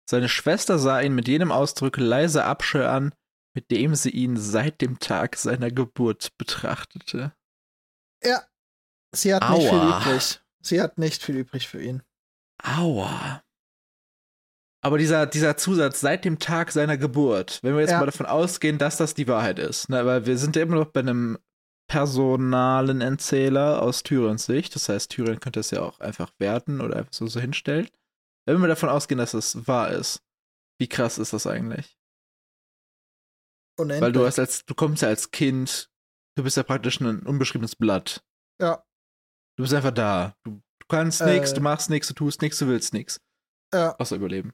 Seine 0.09 0.29
Schwester 0.29 0.79
sah 0.79 1.01
ihn 1.01 1.15
mit 1.15 1.29
jenem 1.29 1.51
Ausdruck 1.53 1.97
leiser 1.97 2.45
Abscheu 2.45 2.87
an, 2.87 3.15
mit 3.55 3.71
dem 3.71 3.95
sie 3.95 4.11
ihn 4.11 4.37
seit 4.37 4.81
dem 4.81 4.99
Tag 4.99 5.37
seiner 5.37 5.71
Geburt 5.71 6.37
betrachtete. 6.39 7.33
Ja. 8.23 8.43
Sie 9.15 9.33
hat 9.35 9.49
nicht 9.51 9.69
viel 9.69 9.79
Aua. 9.79 10.01
übrig. 10.01 10.41
Sie 10.61 10.81
hat 10.83 10.99
nicht 10.99 11.23
viel 11.23 11.37
übrig 11.37 11.69
für 11.69 11.81
ihn. 11.83 12.03
Aua. 12.63 13.43
Aber 14.83 14.99
dieser, 14.99 15.27
dieser 15.27 15.57
Zusatz 15.57 16.01
seit 16.01 16.25
dem 16.25 16.39
Tag 16.39 16.71
seiner 16.73 16.99
Geburt, 16.99 17.61
wenn 17.63 17.75
wir 17.75 17.81
jetzt 17.81 17.93
Ja. 17.93 18.01
mal 18.01 18.07
davon 18.07 18.27
ausgehen, 18.27 18.77
dass 18.77 18.97
das 18.99 19.15
die 19.15 19.29
Wahrheit 19.29 19.59
ist, 19.59 19.89
ne, 19.89 20.05
weil 20.05 20.27
wir 20.27 20.37
sind 20.37 20.57
ja 20.57 20.63
immer 20.63 20.77
noch 20.77 20.87
bei 20.91 21.01
einem 21.01 21.39
personalen 21.89 23.01
Erzähler 23.01 23.81
aus 23.83 24.03
Tyrions 24.03 24.47
Sicht, 24.47 24.75
das 24.75 24.89
heißt, 24.89 25.11
Tyrion 25.11 25.41
könnte 25.41 25.61
es 25.61 25.71
ja 25.71 25.81
auch 25.81 26.01
einfach 26.01 26.31
werten 26.39 26.81
oder 26.81 26.97
einfach 26.97 27.13
so, 27.13 27.27
so 27.27 27.41
hinstellen. 27.41 27.89
Wenn 28.47 28.61
wir 28.61 28.69
davon 28.69 28.89
ausgehen, 28.89 29.19
dass 29.19 29.35
es 29.35 29.67
wahr 29.67 29.91
ist, 29.91 30.23
wie 30.81 30.89
krass 30.89 31.19
ist 31.19 31.33
das 31.33 31.47
eigentlich? 31.47 31.99
Unendlich. 33.79 34.03
Weil 34.03 34.13
du 34.13 34.25
hast 34.27 34.39
als, 34.39 34.65
du 34.65 34.75
kommst 34.75 35.03
ja 35.03 35.09
als 35.09 35.31
Kind, 35.31 35.91
du 36.37 36.45
bist 36.45 36.57
ja 36.57 36.63
praktisch 36.63 37.01
ein 37.01 37.25
unbeschriebenes 37.27 37.77
Blatt. 37.77 38.25
Ja. 38.61 38.85
Du 39.57 39.63
bist 39.65 39.75
einfach 39.75 39.93
da. 39.93 40.37
Du, 40.45 40.61
du 40.81 40.87
kannst 40.89 41.21
Äh. 41.21 41.35
nichts, 41.35 41.55
du 41.55 41.61
machst 41.61 41.91
nichts, 41.91 42.09
du 42.09 42.15
tust 42.15 42.43
nichts, 42.43 42.59
du 42.59 42.67
willst 42.69 42.93
nichts. 42.93 43.21
Ja. 43.73 43.97
Außer 43.97 44.17
überleben. 44.17 44.53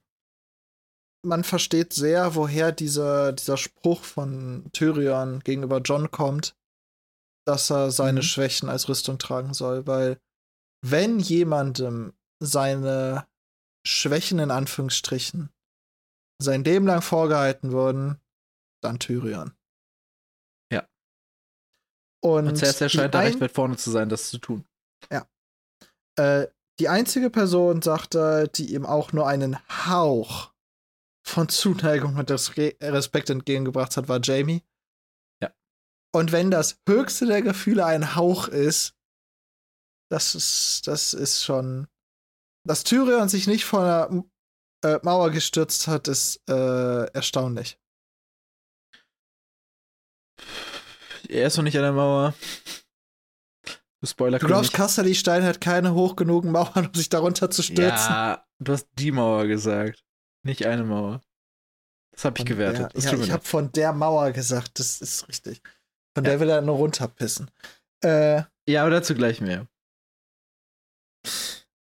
man 1.23 1.45
versteht 1.45 1.93
sehr, 1.93 2.35
woher 2.35 2.73
dieser, 2.73 3.33
dieser 3.35 3.59
Spruch 3.59 4.05
von 4.05 4.71
Tyrion 4.73 5.41
gegenüber 5.41 5.79
John 5.83 6.11
kommt, 6.11 6.57
dass 7.47 7.69
er 7.71 7.91
seine 7.91 8.21
Mhm. 8.21 8.25
Schwächen 8.25 8.71
als 8.71 8.89
Rüstung 8.89 9.19
tragen 9.19 9.53
soll, 9.53 9.87
weil 9.87 10.19
wenn 10.83 11.19
jemandem 11.19 12.15
seine 12.43 13.27
Schwächen 13.87 14.39
in 14.39 14.51
Anführungsstrichen 14.51 15.51
sein 16.43 16.65
Leben 16.65 16.87
lang 16.87 17.03
vorgehalten 17.03 17.73
wurden, 17.73 18.21
dann 18.83 18.99
Tyrion. 18.99 19.53
Ja. 20.73 20.89
Und, 22.23 22.49
Und 22.49 22.57
Cersei 22.57 22.89
scheint 22.89 23.15
da 23.15 23.21
recht 23.21 23.41
weit 23.41 23.53
vorne 23.53 23.77
zu 23.77 23.91
sein, 23.91 24.09
das 24.09 24.31
zu 24.31 24.39
tun. 24.39 24.65
Äh, 26.17 26.49
die 26.79 26.89
einzige 26.89 27.31
Person, 27.31 27.83
sagt 27.83 28.15
er, 28.15 28.47
die 28.49 28.75
ihm 28.75 28.87
auch 28.87 29.13
nur 29.13 29.27
einen 29.27 29.59
Hauch 29.87 30.53
von 31.27 31.49
Zuneigung 31.49 32.17
und 32.17 32.31
Respekt 32.31 33.31
entgegengebracht 33.31 33.97
hat, 33.97 34.09
war 34.09 34.21
Jamie. 34.23 34.63
Ja. 35.43 35.53
Und 36.15 36.33
wenn 36.33 36.51
das 36.51 36.81
höchste 36.89 37.27
der 37.27 37.43
Gefühle 37.43 37.85
ein 37.85 38.17
Hauch 38.17 38.49
ist, 38.49 38.97
das 40.11 40.35
ist, 40.35 40.87
das 40.87 41.15
ist 41.15 41.45
schon. 41.45 41.87
Dass 42.65 42.85
Tyrion 42.85 43.29
sich 43.29 43.47
nicht 43.47 43.65
von 43.65 43.85
der 43.85 44.25
äh, 44.85 44.99
Mauer 45.03 45.31
gestürzt 45.31 45.89
hat, 45.89 46.09
ist 46.09 46.43
äh, 46.49 47.05
erstaunlich. 47.13 47.79
Er 51.29 51.47
ist 51.47 51.57
noch 51.57 51.65
nicht 51.65 51.77
an 51.77 51.83
der 51.83 51.93
Mauer. 51.93 52.35
Du 54.01 54.07
Spoiler 54.07 54.39
Du 54.39 54.47
glaubst, 54.47 54.73
Casterly 54.73 55.15
Stein 55.15 55.45
hat 55.45 55.61
keine 55.61 55.95
hoch 55.95 56.17
genugen 56.17 56.51
Mauern, 56.51 56.87
um 56.87 56.95
sich 56.95 57.09
darunter 57.11 57.51
zu 57.51 57.63
stürzen? 57.63 58.11
Ja, 58.11 58.47
du 58.59 58.73
hast 58.73 58.89
die 58.99 59.13
Mauer 59.13 59.47
gesagt. 59.47 60.03
Nicht 60.43 60.65
eine 60.67 60.85
Mauer. 60.85 61.21
Das 62.13 62.25
habe 62.25 62.39
ich 62.39 62.41
Von 62.41 62.47
gewertet. 62.47 62.95
Der, 62.95 63.03
ja, 63.03 63.19
ich 63.19 63.31
habe 63.31 63.45
von 63.45 63.71
der 63.73 63.93
Mauer 63.93 64.33
gesagt, 64.33 64.79
das 64.79 65.01
ist 65.01 65.29
richtig. 65.29 65.63
Von 66.15 66.25
Ja. 66.25 66.31
der 66.31 66.41
will 66.41 66.49
er 66.49 66.63
nur 66.63 66.77
runterpissen. 66.77 67.51
Äh, 68.03 68.43
ja, 68.67 68.83
aber 68.83 68.91
dazu 68.91 69.15
gleich 69.15 69.41
mehr. 69.41 69.67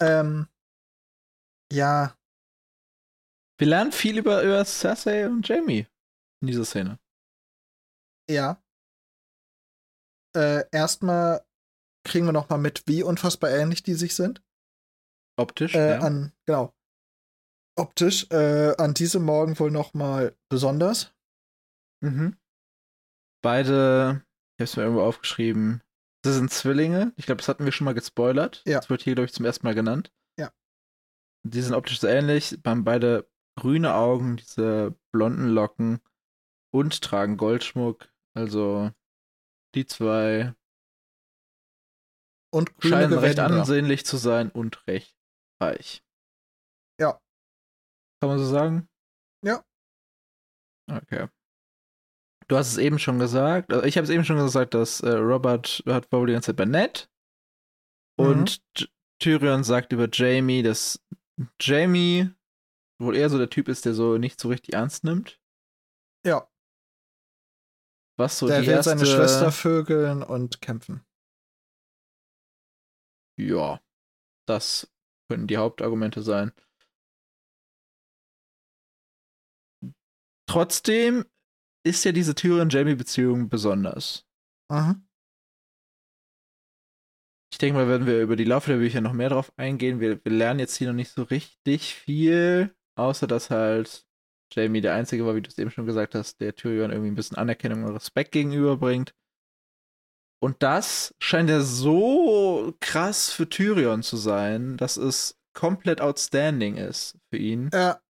ähm, 0.01 0.47
ja, 1.73 2.17
Wir 3.59 3.67
lernen 3.69 3.93
viel 3.93 4.19
über, 4.19 4.43
über 4.43 4.65
Cersei 4.65 5.27
und 5.27 5.47
Jamie 5.49 5.87
in 6.41 6.47
dieser 6.49 6.65
Szene. 6.65 6.99
ja. 8.29 8.61
Äh, 10.37 10.65
erstmal 10.73 11.45
kriegen 12.05 12.27
wir 12.27 12.33
noch 12.33 12.49
mal 12.49 12.59
mit, 12.59 12.89
wie 12.89 13.05
unfassbar 13.05 13.51
ähnlich 13.51 13.85
die 13.85 13.95
sich 13.95 14.17
sind. 14.17 14.43
Optisch, 15.39 15.75
Äh, 15.77 15.93
ja. 15.93 15.99
an, 16.01 16.33
genau. 16.45 16.75
optisch 17.79 18.29
äh, 18.33 18.75
an 18.77 18.95
diesem 18.95 19.23
Morgen 19.25 19.57
wohl 19.61 19.71
noch 19.71 19.95
mal 19.95 20.37
besonders. 20.49 21.15
Mhm. 22.03 22.37
Beide, 23.43 24.25
ich 24.57 24.61
habe 24.61 24.65
es 24.65 24.77
mir 24.77 24.83
irgendwo 24.83 25.03
aufgeschrieben, 25.03 25.83
das 26.25 26.35
sind 26.35 26.51
Zwillinge. 26.51 27.13
Ich 27.17 27.27
glaube, 27.27 27.39
das 27.39 27.49
hatten 27.49 27.65
wir 27.65 27.73
schon 27.73 27.85
mal 27.85 27.95
gespoilert. 27.95 28.63
Ja. 28.67 28.81
Das 28.81 28.91
wird 28.91 29.03
hier, 29.03 29.15
glaube 29.15 29.27
ich, 29.27 29.33
zum 29.33 29.45
ersten 29.45 29.67
Mal 29.67 29.75
genannt. 29.77 30.13
Die 31.47 31.61
sind 31.61 31.75
optisch 31.75 32.01
sehr 32.01 32.15
ähnlich, 32.17 32.59
haben 32.67 32.85
beide 32.85 33.29
grüne 33.59 33.95
Augen, 33.95 34.37
diese 34.37 34.97
blonden 35.13 35.49
Locken 35.49 36.01
und 36.73 37.01
tragen 37.03 37.37
Goldschmuck. 37.37 38.09
Also 38.35 38.91
die 39.75 39.87
zwei 39.87 40.55
Und 42.53 42.71
scheinen 42.81 43.13
recht 43.13 43.37
Gewänder. 43.37 43.61
ansehnlich 43.61 44.05
zu 44.07 44.17
sein 44.17 44.51
und 44.51 44.87
recht 44.87 45.17
reich. 45.61 46.03
Ja. 47.01 47.21
Kann 48.21 48.31
man 48.31 48.39
so 48.39 48.47
sagen? 48.47 48.89
Ja. 49.45 49.63
Okay. 50.91 51.29
Du 52.49 52.57
hast 52.57 52.69
es 52.73 52.79
eben 52.79 52.99
schon 52.99 53.19
gesagt, 53.19 53.73
also 53.73 53.85
ich 53.85 53.97
habe 53.97 54.05
es 54.05 54.11
eben 54.11 54.25
schon 54.25 54.37
gesagt, 54.37 54.75
dass 54.75 55.01
äh, 55.01 55.11
Robert 55.11 55.83
hat 55.87 56.11
wohl 56.13 56.27
die 56.27 56.33
ganze 56.35 56.49
Zeit 56.49 56.57
bei 56.57 56.65
Ned 56.67 57.11
Mhm. 58.19 58.27
und 58.27 58.91
Tyrion 59.21 59.65
sagt 59.65 59.93
über 59.93 60.09
Jamie, 60.13 60.63
dass 60.63 61.03
Jamie 61.61 62.31
wohl 63.01 63.17
eher 63.17 63.29
so 63.29 63.39
der 63.39 63.51
Typ 63.51 63.69
ist, 63.69 63.85
der 63.85 63.95
so 63.95 64.19
nicht 64.19 64.41
so 64.41 64.49
richtig 64.49 64.75
ernst 64.75 65.05
nimmt. 65.05 65.41
Ja, 66.25 66.49
Was 68.17 68.39
so 68.39 68.47
der 68.47 68.61
die 68.61 68.69
will 68.69 68.75
erste, 68.75 68.91
seine 68.91 69.07
Schwester 69.07 69.51
vögeln 69.51 70.23
und 70.23 70.61
kämpfen. 70.61 71.05
Ja, 73.37 73.81
das 74.47 74.93
können 75.29 75.49
die 75.49 75.57
Hauptargumente 75.57 76.23
sein. 76.23 76.53
Trotzdem 80.49 81.25
ist 81.85 82.05
ja 82.05 82.13
diese 82.13 82.35
Tyrion-Jamie-Beziehung 82.35 83.49
besonders. 83.49 84.25
Mhm. 84.71 85.07
Ich 87.55 87.59
denke 87.59 87.79
mal, 87.79 87.87
werden 87.87 88.09
wir 88.09 88.21
über 88.21 88.35
die 88.35 88.43
Laufe 88.43 88.73
der 88.73 88.79
Bücher 88.79 89.01
noch 89.01 89.13
mehr 89.13 89.29
drauf 89.29 89.53
eingehen. 89.57 90.01
Wir, 90.01 90.23
wir 90.25 90.33
lernen 90.33 90.59
jetzt 90.59 90.75
hier 90.75 90.89
noch 90.89 90.95
nicht 90.95 91.13
so 91.13 91.23
richtig 91.23 91.95
viel, 91.95 92.75
außer 92.99 93.29
dass 93.29 93.49
halt 93.49 94.05
Jamie 94.53 94.81
der 94.81 94.95
Einzige 94.97 95.25
war, 95.25 95.37
wie 95.37 95.41
du 95.41 95.49
es 95.49 95.59
eben 95.59 95.71
schon 95.71 95.87
gesagt 95.87 96.17
hast, 96.17 96.41
der 96.41 96.57
Tyrion 96.57 96.91
irgendwie 96.91 97.13
ein 97.13 97.15
bisschen 97.15 97.39
Anerkennung 97.39 97.85
und 97.85 97.93
Respekt 97.95 98.33
gegenüberbringt. 98.33 99.15
Und 100.43 100.65
das 100.65 101.15
scheint 101.23 101.49
ja 101.49 101.61
so 101.61 102.75
krass 102.81 103.31
für 103.31 103.49
Tyrion 103.49 104.03
zu 104.03 104.17
sein, 104.17 104.77
dass 104.77 104.97
es 104.97 105.39
komplett 105.57 106.01
outstanding 106.01 106.77
ist 106.77 107.17
für 107.31 107.39
ihn. 107.39 107.71
Ja, 107.73 108.03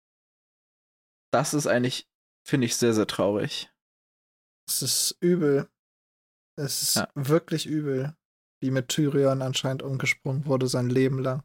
Das 1.35 1.53
ist 1.53 1.67
eigentlich, 1.67 2.09
finde 2.49 2.65
ich, 2.65 2.77
sehr, 2.77 2.95
sehr 2.95 3.07
traurig. 3.07 3.71
es 4.67 4.81
ist 4.81 5.19
übel. 5.21 5.69
Es 6.57 6.81
ist 6.81 6.95
Ja. 6.97 7.11
wirklich 7.15 7.67
übel, 7.67 8.17
wie 8.63 8.71
mit 8.71 8.89
Tyrion 8.89 9.43
anscheinend 9.43 9.83
umgesprungen 9.83 10.47
wurde 10.47 10.69
sein 10.69 10.89
Leben 10.91 11.19
lang. 11.19 11.43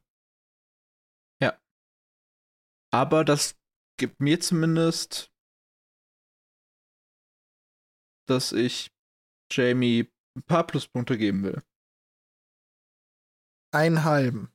Aber 2.92 3.24
das 3.24 3.56
gibt 4.00 4.20
mir 4.20 4.40
zumindest, 4.40 5.32
dass 8.28 8.52
ich 8.52 8.92
Jamie 9.52 10.12
ein 10.36 10.42
paar 10.42 10.66
Pluspunkte 10.66 11.16
geben 11.16 11.44
will. 11.44 11.62
Einen 13.72 14.04
halben. 14.06 14.52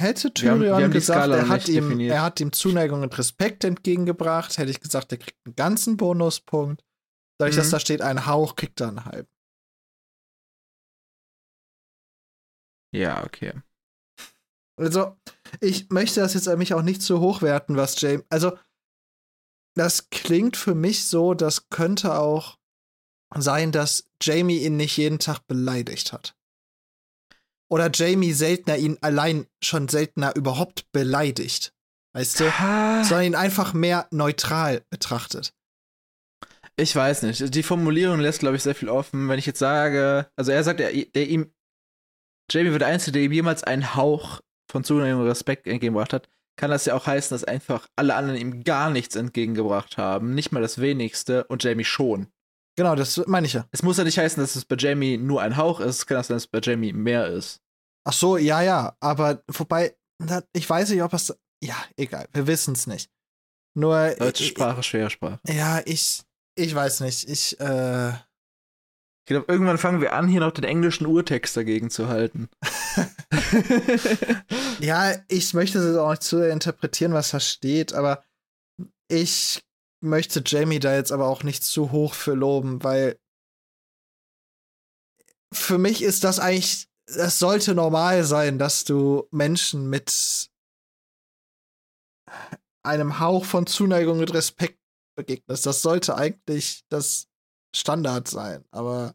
Hätte 0.00 0.32
Wir 0.34 0.50
haben- 0.50 0.60
wir 0.60 0.66
Tyrion 0.66 0.82
haben 0.82 0.90
die 0.90 0.98
gesagt, 0.98 1.30
er 1.30 1.48
hat, 1.48 1.68
ihm, 1.68 1.74
definiert. 1.84 2.12
er 2.12 2.22
hat 2.22 2.40
ihm 2.40 2.52
Zuneigung 2.52 3.02
und 3.02 3.16
Respekt 3.16 3.62
entgegengebracht, 3.62 4.58
hätte 4.58 4.72
ich 4.72 4.80
gesagt, 4.80 5.12
er 5.12 5.18
kriegt 5.18 5.38
einen 5.46 5.54
ganzen 5.54 5.96
Bonuspunkt. 5.96 6.84
Dadurch, 7.38 7.54
dass 7.54 7.68
Mhm. 7.68 7.70
da 7.70 7.78
steht 7.78 8.00
ein 8.02 8.26
Hauch, 8.26 8.56
kriegt 8.56 8.80
er 8.80 8.88
einen 8.88 9.04
halben. 9.04 9.28
Ja, 12.94 13.24
okay. 13.24 13.52
Also, 14.76 15.16
ich 15.60 15.90
möchte 15.90 16.20
das 16.20 16.34
jetzt 16.34 16.46
mich 16.56 16.74
auch 16.74 16.82
nicht 16.82 17.02
zu 17.02 17.20
hoch 17.20 17.42
werten, 17.42 17.76
was 17.76 18.00
Jamie. 18.00 18.24
Also, 18.28 18.56
das 19.76 20.10
klingt 20.10 20.56
für 20.56 20.74
mich 20.74 21.04
so, 21.04 21.34
das 21.34 21.68
könnte 21.68 22.18
auch 22.18 22.58
sein, 23.36 23.72
dass 23.72 24.08
Jamie 24.22 24.64
ihn 24.64 24.76
nicht 24.76 24.96
jeden 24.96 25.18
Tag 25.18 25.46
beleidigt 25.46 26.12
hat. 26.12 26.36
Oder 27.68 27.90
Jamie 27.92 28.32
seltener 28.32 28.76
ihn 28.76 28.98
allein 29.00 29.46
schon 29.62 29.88
seltener 29.88 30.36
überhaupt 30.36 30.90
beleidigt. 30.92 31.74
Weißt 32.12 32.38
du? 32.38 32.44
Sondern 33.02 33.24
ihn 33.24 33.34
einfach 33.34 33.72
mehr 33.72 34.06
neutral 34.12 34.84
betrachtet. 34.90 35.52
Ich 36.76 36.94
weiß 36.94 37.22
nicht. 37.22 37.54
Die 37.54 37.62
Formulierung 37.64 38.20
lässt, 38.20 38.40
glaube 38.40 38.56
ich, 38.56 38.62
sehr 38.62 38.74
viel 38.74 38.88
offen. 38.88 39.28
Wenn 39.28 39.38
ich 39.38 39.46
jetzt 39.46 39.58
sage, 39.58 40.30
also 40.36 40.52
er 40.52 40.62
sagt, 40.62 40.80
er, 40.80 40.92
der 40.92 41.28
ihm, 41.28 41.52
Jamie 42.50 42.70
wird 42.70 42.82
der 42.82 42.88
Einzige, 42.88 43.12
der 43.12 43.22
ihm 43.22 43.32
jemals 43.32 43.64
einen 43.64 43.94
Hauch 43.94 44.40
von 44.70 44.82
und 44.84 45.26
Respekt 45.26 45.66
entgegengebracht 45.66 46.12
hat, 46.12 46.28
kann 46.56 46.70
das 46.70 46.84
ja 46.84 46.94
auch 46.94 47.06
heißen, 47.06 47.34
dass 47.34 47.44
einfach 47.44 47.88
alle 47.96 48.14
anderen 48.14 48.40
ihm 48.40 48.64
gar 48.64 48.90
nichts 48.90 49.16
entgegengebracht 49.16 49.98
haben. 49.98 50.34
Nicht 50.34 50.52
mal 50.52 50.60
das 50.62 50.80
wenigste 50.80 51.44
und 51.44 51.62
Jamie 51.62 51.84
schon. 51.84 52.28
Genau, 52.76 52.94
das 52.96 53.22
meine 53.26 53.46
ich 53.46 53.52
ja. 53.52 53.66
Es 53.70 53.82
muss 53.82 53.98
ja 53.98 54.04
nicht 54.04 54.18
heißen, 54.18 54.40
dass 54.42 54.56
es 54.56 54.64
bei 54.64 54.76
Jamie 54.76 55.16
nur 55.16 55.42
ein 55.42 55.56
Hauch 55.56 55.80
ist. 55.80 55.98
Es 55.98 56.06
kann 56.06 56.18
auch 56.18 56.24
sein, 56.24 56.36
dass 56.36 56.44
es 56.44 56.48
bei 56.48 56.60
Jamie 56.60 56.92
mehr 56.92 57.28
ist. 57.28 57.60
Ach 58.04 58.12
so, 58.12 58.36
ja, 58.36 58.62
ja. 58.62 58.96
Aber 59.00 59.42
wobei, 59.48 59.96
ich 60.52 60.68
weiß 60.68 60.90
nicht, 60.90 61.02
ob 61.02 61.12
es. 61.12 61.36
Ja, 61.62 61.76
egal. 61.96 62.26
Wir 62.32 62.46
wissen 62.46 62.74
es 62.74 62.86
nicht. 62.86 63.10
Nur. 63.74 64.10
Deutsche 64.18 64.44
ich- 64.44 64.50
Sprache, 64.50 64.82
schwere 64.82 65.10
Sprache. 65.10 65.40
Ja, 65.46 65.80
ich. 65.84 66.22
Ich 66.56 66.74
weiß 66.74 67.00
nicht. 67.00 67.28
Ich, 67.28 67.58
äh. 67.60 68.12
Ich 69.24 69.28
glaube, 69.28 69.50
irgendwann 69.50 69.78
fangen 69.78 70.02
wir 70.02 70.12
an, 70.12 70.28
hier 70.28 70.40
noch 70.40 70.52
den 70.52 70.64
englischen 70.64 71.06
Urtext 71.06 71.56
dagegen 71.56 71.88
zu 71.88 72.08
halten. 72.08 72.50
Ja, 74.80 75.14
ich 75.28 75.54
möchte 75.54 75.78
es 75.78 75.96
auch 75.96 76.10
nicht 76.10 76.22
zu 76.22 76.46
interpretieren, 76.46 77.14
was 77.14 77.30
da 77.30 77.40
steht, 77.40 77.94
aber 77.94 78.22
ich 79.08 79.64
möchte 80.02 80.42
Jamie 80.44 80.78
da 80.78 80.94
jetzt 80.94 81.12
aber 81.12 81.26
auch 81.26 81.42
nicht 81.42 81.62
zu 81.62 81.90
hoch 81.90 82.12
für 82.14 82.34
loben, 82.34 82.82
weil 82.82 83.18
für 85.52 85.78
mich 85.78 86.02
ist 86.02 86.24
das 86.24 86.38
eigentlich, 86.38 86.88
das 87.06 87.38
sollte 87.38 87.74
normal 87.74 88.24
sein, 88.24 88.58
dass 88.58 88.84
du 88.84 89.26
Menschen 89.30 89.88
mit 89.88 90.50
einem 92.82 93.20
Hauch 93.20 93.44
von 93.44 93.66
Zuneigung 93.66 94.18
und 94.18 94.34
Respekt 94.34 94.78
begegnest. 95.16 95.64
Das 95.64 95.80
sollte 95.80 96.16
eigentlich 96.16 96.84
das 96.90 97.28
Standard 97.74 98.28
sein, 98.28 98.64
aber 98.70 99.14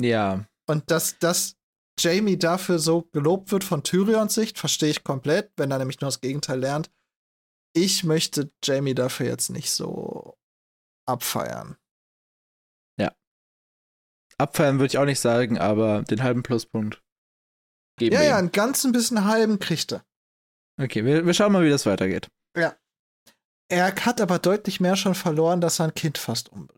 ja. 0.00 0.44
und 0.66 0.90
dass, 0.90 1.18
dass 1.18 1.56
Jamie 1.98 2.38
dafür 2.38 2.78
so 2.78 3.02
gelobt 3.02 3.52
wird 3.52 3.64
von 3.64 3.82
Tyrions 3.82 4.34
Sicht, 4.34 4.58
verstehe 4.58 4.90
ich 4.90 5.04
komplett, 5.04 5.52
wenn 5.56 5.70
er 5.70 5.78
nämlich 5.78 6.00
nur 6.00 6.08
das 6.08 6.20
Gegenteil 6.20 6.58
lernt. 6.58 6.90
Ich 7.74 8.04
möchte 8.04 8.50
Jamie 8.64 8.94
dafür 8.94 9.26
jetzt 9.26 9.50
nicht 9.50 9.70
so 9.70 10.36
abfeiern. 11.06 11.76
Abfeiern 14.38 14.78
würde 14.78 14.86
ich 14.86 14.98
auch 14.98 15.04
nicht 15.04 15.20
sagen, 15.20 15.58
aber 15.58 16.02
den 16.02 16.22
halben 16.22 16.42
Pluspunkt 16.42 17.02
geben 17.98 18.14
Ja, 18.14 18.20
wir 18.20 18.28
ja, 18.28 18.36
einen 18.36 18.52
ganzen 18.52 18.92
bisschen 18.92 19.24
halben 19.24 19.58
kriegt 19.58 19.92
er. 19.92 20.04
Okay, 20.80 21.04
wir, 21.04 21.24
wir 21.24 21.34
schauen 21.34 21.52
mal, 21.52 21.64
wie 21.64 21.70
das 21.70 21.86
weitergeht. 21.86 22.28
Er 23.68 23.94
hat 23.94 24.20
aber 24.20 24.38
deutlich 24.38 24.78
mehr 24.78 24.96
schon 24.96 25.14
verloren, 25.14 25.60
dass 25.60 25.80
er 25.80 25.86
ein 25.86 25.94
Kind 25.94 26.18
fast 26.18 26.50
umbringt. 26.50 26.75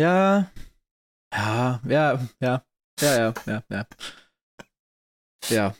Ja. 0.00 0.50
Ja, 1.34 1.80
ja, 1.86 2.28
ja. 2.40 2.64
Ja, 3.02 3.16
ja, 3.18 3.34
ja, 3.46 3.62
ja. 3.68 3.86
Ja. 5.50 5.74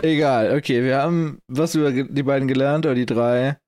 Egal, 0.00 0.56
okay, 0.56 0.84
wir 0.84 0.98
haben 0.98 1.40
was 1.48 1.74
über 1.74 1.90
die 1.90 2.22
beiden 2.22 2.46
gelernt, 2.46 2.86
oder 2.86 2.94
die 2.94 3.06
drei. 3.06 3.58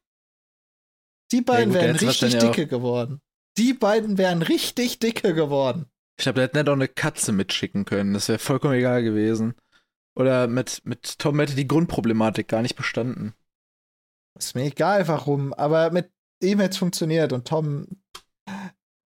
Die 1.33 1.43
beiden 1.43 1.73
gut, 1.73 1.77
der 1.77 1.95
wären 1.95 1.97
richtig 1.97 2.39
dicke 2.39 2.67
geworden. 2.67 3.21
Die 3.57 3.75
beiden 3.75 4.19
wären 4.19 4.43
richtig 4.43 4.99
dicke 4.99 5.35
geworden. 5.35 5.87
Ich 6.19 6.25
glaube, 6.25 6.37
der 6.37 6.45
hätte 6.45 6.59
nicht 6.59 6.69
auch 6.69 6.75
eine 6.75 6.89
Katze 6.89 7.33
mitschicken 7.33 7.85
können. 7.85 8.15
Das 8.15 8.29
wäre 8.29 8.39
vollkommen 8.39 8.75
egal 8.75 9.03
gewesen. 9.03 9.55
Oder 10.15 10.49
mit, 10.49 10.83
mit 10.85 11.19
Tom 11.19 11.39
hätte 11.39 11.55
die 11.55 11.69
Grundproblematik 11.69 12.49
gar 12.49 12.63
nicht 12.63 12.77
bestanden. 12.77 13.35
Ist 14.39 14.55
mir 14.55 14.65
egal, 14.65 15.07
warum, 15.09 15.53
aber 15.55 15.91
mit 15.91 16.11
ihm 16.43 16.61
hätte 16.61 16.73
es 16.73 16.79
funktioniert 16.79 17.33
und 17.33 17.47
Tom. 17.47 17.87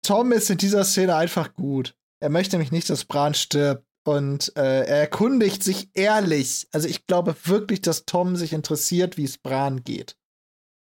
Tom 0.03 0.33
ist 0.33 0.51
in 0.51 0.59
dieser 0.59 0.85
Szene 0.85 1.14
einfach 1.14 1.55
gut. 1.55 1.95
Er 2.21 2.31
möchte 2.31 2.57
nämlich 2.57 2.73
nicht, 2.73 2.91
dass 2.91 3.05
Bran 3.05 3.35
stirbt. 3.35 3.85
Und 4.07 4.57
äh, 4.57 4.87
er 4.87 5.01
erkundigt 5.01 5.62
sich 5.62 5.91
ehrlich. 5.95 6.68
Also 6.73 6.89
ich 6.89 7.07
glaube 7.07 7.37
wirklich, 7.45 7.83
dass 7.83 8.07
Tom 8.07 8.35
sich 8.35 8.53
interessiert, 8.53 9.18
wie 9.18 9.25
es 9.25 9.37
Bran 9.37 9.85
geht. 9.85 10.16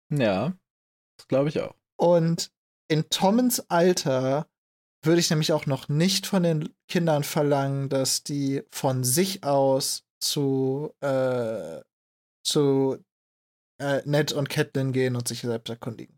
Ja, 0.10 0.54
das 1.18 1.28
glaube 1.28 1.49
ich 1.49 1.59
auch. 1.61 1.76
Und 1.97 2.51
in 2.88 3.09
Tommens 3.09 3.59
Alter 3.70 4.47
würde 5.03 5.20
ich 5.20 5.30
nämlich 5.30 5.51
auch 5.51 5.65
noch 5.65 5.89
nicht 5.89 6.26
von 6.28 6.43
den 6.43 6.74
Kindern 6.88 7.24
verlangen, 7.24 7.89
dass 7.89 8.24
die 8.24 8.63
von 8.72 9.03
sich 9.03 9.43
aus 9.43 10.05
zu, 10.20 10.93
äh, 11.01 11.82
zu 12.43 13.03
äh, 13.80 14.01
Ned 14.05 14.34
und 14.34 14.49
Catelyn 14.49 14.93
gehen 14.93 15.15
und 15.15 15.28
sich 15.28 15.41
selbst 15.41 15.70
erkundigen. 15.70 16.18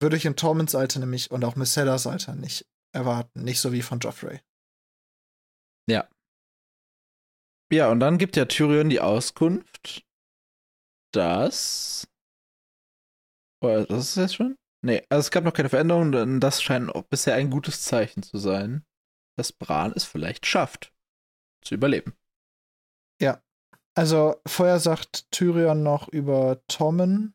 Würde 0.00 0.16
ich 0.16 0.26
in 0.26 0.36
Tommens 0.36 0.74
Alter 0.74 1.00
nämlich 1.00 1.30
und 1.30 1.44
auch 1.44 1.56
Missellas 1.56 2.06
Alter 2.06 2.34
nicht 2.34 2.66
erwarten. 2.92 3.42
Nicht 3.42 3.60
so 3.60 3.72
wie 3.72 3.82
von 3.82 3.98
Joffrey. 3.98 4.40
Ja, 7.72 7.90
und 7.90 7.98
dann 8.00 8.18
gibt 8.18 8.36
ja 8.36 8.44
Tyrion 8.44 8.88
die 8.88 9.00
Auskunft, 9.00 10.04
dass. 11.12 12.06
Oder 13.62 13.86
das 13.86 14.10
ist 14.10 14.16
jetzt 14.16 14.34
schon? 14.36 14.56
Nee, 14.84 15.02
also 15.08 15.20
es 15.20 15.30
gab 15.30 15.44
noch 15.44 15.54
keine 15.54 15.68
Veränderungen, 15.68 16.12
denn 16.12 16.40
das 16.40 16.62
scheint 16.62 16.94
auch 16.94 17.04
bisher 17.04 17.34
ein 17.34 17.50
gutes 17.50 17.82
Zeichen 17.82 18.22
zu 18.22 18.38
sein, 18.38 18.84
dass 19.36 19.52
Bran 19.52 19.92
es 19.96 20.04
vielleicht 20.04 20.46
schafft, 20.46 20.94
zu 21.62 21.74
überleben. 21.74 22.16
Also 23.98 24.42
vorher 24.46 24.78
sagt 24.78 25.30
Tyrion 25.30 25.82
noch 25.82 26.08
über 26.08 26.62
Tommen, 26.68 27.34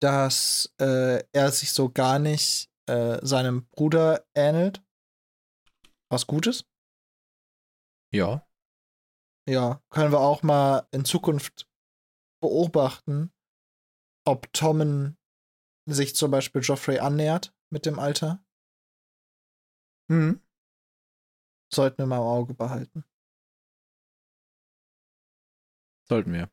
dass 0.00 0.74
äh, 0.80 1.22
er 1.32 1.52
sich 1.52 1.72
so 1.72 1.90
gar 1.90 2.18
nicht 2.18 2.70
äh, 2.86 3.18
seinem 3.24 3.66
Bruder 3.68 4.26
ähnelt. 4.34 4.82
Was 6.10 6.26
Gutes. 6.26 6.64
Ja. 8.10 8.48
Ja, 9.46 9.82
können 9.90 10.12
wir 10.12 10.20
auch 10.20 10.42
mal 10.42 10.88
in 10.92 11.04
Zukunft 11.04 11.68
beobachten, 12.40 13.30
ob 14.28 14.52
Tommen 14.52 15.16
sich 15.86 16.14
zum 16.14 16.30
Beispiel 16.30 16.60
Joffrey 16.62 16.98
annähert 16.98 17.54
mit 17.70 17.86
dem 17.86 17.98
Alter. 17.98 18.44
Hm. 20.10 20.40
Sollten 21.72 21.98
wir 21.98 22.06
mal 22.06 22.16
im 22.18 22.22
Auge 22.22 22.54
behalten. 22.54 23.04
Sollten 26.08 26.32
wir. 26.32 26.50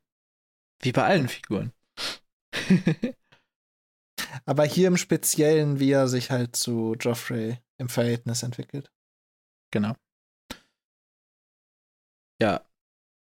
Wie 0.82 0.92
bei 0.92 1.04
allen 1.04 1.28
Figuren. 1.28 1.74
Aber 4.46 4.66
hier 4.66 4.88
im 4.88 4.98
Speziellen, 4.98 5.80
wie 5.80 5.92
er 5.92 6.08
sich 6.08 6.32
halt 6.32 6.56
zu 6.56 6.96
Joffrey 7.00 7.60
im 7.78 7.90
Verhältnis 7.90 8.44
entwickelt. 8.44 8.92
genau. 9.72 9.96
Ja. 12.42 12.66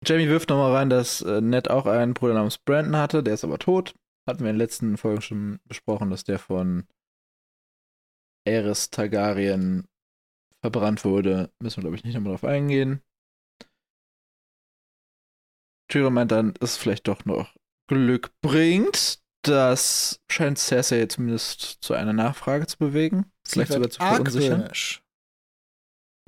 Jamie 0.04 0.28
wirft 0.28 0.50
nochmal 0.50 0.74
rein, 0.74 0.90
dass 0.90 1.22
äh, 1.22 1.40
Ned 1.40 1.70
auch 1.70 1.86
einen 1.86 2.14
Bruder 2.14 2.34
namens 2.34 2.58
Brandon 2.58 2.96
hatte, 2.96 3.22
der 3.22 3.34
ist 3.34 3.44
aber 3.44 3.58
tot. 3.58 3.94
Hatten 4.28 4.40
wir 4.40 4.50
in 4.50 4.56
den 4.56 4.60
letzten 4.60 4.98
Folgen 4.98 5.22
schon 5.22 5.58
besprochen, 5.64 6.10
dass 6.10 6.22
der 6.22 6.38
von 6.38 6.86
Aerys 8.46 8.90
Targaryen 8.90 9.88
verbrannt 10.60 11.06
wurde. 11.06 11.50
Müssen 11.62 11.78
wir, 11.78 11.84
glaube 11.84 11.96
ich, 11.96 12.04
nicht 12.04 12.12
nochmal 12.12 12.32
drauf 12.32 12.44
eingehen. 12.44 13.02
Tyrion 15.90 16.12
meint 16.12 16.30
dann, 16.30 16.52
dass 16.54 16.72
es 16.72 16.76
vielleicht 16.76 17.08
doch 17.08 17.24
noch 17.24 17.56
Glück 17.88 18.30
bringt. 18.42 19.22
Das 19.46 20.20
scheint 20.30 20.58
Cersei 20.58 21.06
zumindest 21.06 21.78
zu 21.80 21.94
einer 21.94 22.12
Nachfrage 22.12 22.66
zu 22.66 22.76
bewegen. 22.76 23.32
Vielleicht 23.46 23.68
Sie 23.68 23.74
sogar 23.74 23.84
wird 23.84 23.92
zu 23.94 24.00
verunsichern. 24.00 24.52
argwöhnisch. 24.60 25.02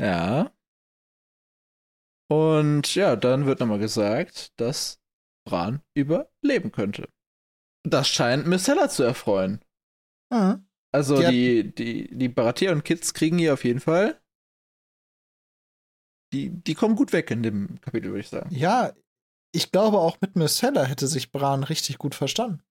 Ja. 0.01 0.51
Und 2.31 2.95
ja, 2.95 3.15
dann 3.17 3.45
wird 3.45 3.61
nochmal 3.61 3.79
gesagt, 3.79 4.59
dass 4.59 5.03
Bran 5.47 5.83
überleben 5.95 6.73
könnte. 6.73 7.11
Das 7.83 8.09
scheint 8.09 8.47
Missella 8.47 8.89
zu 8.89 9.03
erfreuen. 9.03 9.65
Mhm. 10.33 10.67
Also 10.93 11.19
Die 11.19 11.25
hat- 11.25 11.33
die, 11.33 11.75
die, 11.75 12.17
die 12.17 12.29
Baratheon 12.29 12.77
und 12.77 12.85
Kids 12.85 13.15
kriegen 13.15 13.39
hier 13.39 13.55
auf 13.55 13.65
jeden 13.65 13.81
Fall. 13.81 14.21
Die, 16.33 16.51
die 16.51 16.75
kommen 16.75 16.95
gut 16.97 17.13
weg 17.13 17.31
in 17.31 17.43
dem 17.43 17.81
Kapitel, 17.81 18.09
würde 18.11 18.21
ich 18.21 18.29
sagen. 18.29 18.55
Ja, 18.55 18.93
ich 19.55 19.73
glaube 19.73 19.99
auch 19.99 20.21
mit 20.21 20.37
Myrcella 20.37 20.85
hätte 20.85 21.09
sich 21.09 21.33
Bran 21.33 21.65
richtig 21.65 21.99
gut 21.99 22.15
verstanden. 22.15 22.63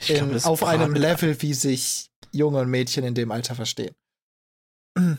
Ich 0.00 0.06
glaube, 0.08 0.32
In, 0.36 0.44
auf 0.44 0.60
Bran 0.60 0.80
einem 0.80 0.94
Level, 0.94 1.42
wie 1.42 1.52
sich 1.52 2.10
Junge 2.32 2.60
und 2.60 2.70
Mädchen 2.70 3.04
in 3.04 3.14
dem 3.14 3.30
Alter 3.30 3.54
verstehen. 3.54 3.94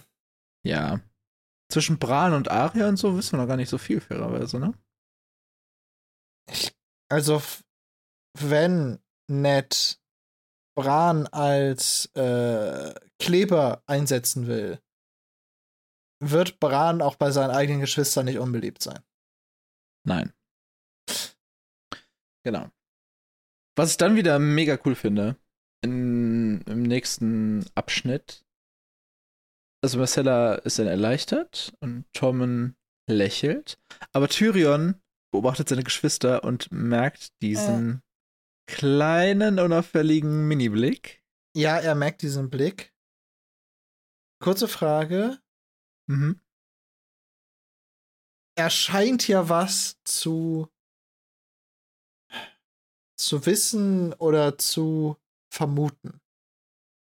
Ja. 0.64 1.02
Zwischen 1.72 1.98
Bran 1.98 2.34
und 2.34 2.52
Arya 2.52 2.88
und 2.88 2.98
so 2.98 3.18
wissen 3.18 3.32
wir 3.34 3.38
noch 3.42 3.48
gar 3.48 3.58
nicht 3.58 3.70
so 3.70 3.80
viel, 3.80 4.00
fairerweise, 4.00 4.60
ne? 4.60 4.74
Ich, 6.52 6.72
also, 7.10 7.42
wenn 8.40 9.00
Ned 9.28 10.00
Bran 10.76 11.28
als 11.28 12.08
äh, 12.16 12.94
Kleber 13.20 13.84
einsetzen 13.88 14.48
will, 14.48 14.80
wird 16.22 16.60
Bran 16.60 17.02
auch 17.02 17.16
bei 17.16 17.32
seinen 17.32 17.52
eigenen 17.52 17.82
Geschwistern 17.82 18.26
nicht 18.26 18.40
unbeliebt 18.40 18.82
sein. 18.82 19.00
Nein. 20.08 20.34
Genau. 22.44 22.70
Was 23.78 23.92
ich 23.92 23.98
dann 23.98 24.16
wieder 24.16 24.40
mega 24.40 24.78
cool 24.86 24.96
finde, 24.96 25.38
in, 25.84 26.62
im 26.62 26.84
nächsten 26.84 27.66
Abschnitt, 27.76 28.46
also 29.84 29.98
Marcella 29.98 30.56
ist 30.56 30.80
dann 30.80 30.88
erleichtert 30.88 31.74
und 31.80 32.06
Tommen 32.14 32.76
lächelt, 33.10 33.80
aber 34.14 34.28
Tyrion 34.28 35.02
beobachtet 35.32 35.70
seine 35.70 35.84
Geschwister 35.84 36.44
und 36.44 36.72
merkt 36.72 37.32
diesen 37.42 38.04
kleinen, 38.68 39.60
unauffälligen 39.60 40.48
Mini-Blick. 40.48 41.24
Ja, 41.56 41.78
er 41.78 41.96
merkt 41.96 42.22
diesen 42.22 42.50
Blick. 42.50 42.94
Kurze 44.42 44.68
Frage. 44.68 45.40
Mhm. 46.08 46.40
Er 48.56 48.70
scheint 48.70 49.28
ja 49.28 49.50
was 49.50 50.02
zu 50.04 50.70
zu 53.22 53.46
wissen 53.46 54.14
oder 54.14 54.58
zu 54.58 55.16
vermuten. 55.54 56.20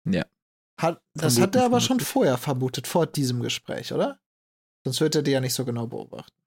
Ja. 0.04 0.24
Hat, 0.80 1.02
das 1.14 1.34
Vermuten, 1.34 1.42
hat 1.42 1.56
er 1.56 1.64
aber 1.66 1.80
schon 1.80 2.00
vermutlich. 2.00 2.08
vorher 2.08 2.38
vermutet, 2.38 2.86
vor 2.86 3.06
diesem 3.06 3.42
Gespräch, 3.42 3.92
oder? 3.92 4.20
Sonst 4.84 5.00
wird 5.00 5.14
er 5.14 5.22
die 5.22 5.32
ja 5.32 5.40
nicht 5.40 5.54
so 5.54 5.64
genau 5.64 5.86
beobachten. 5.86 6.40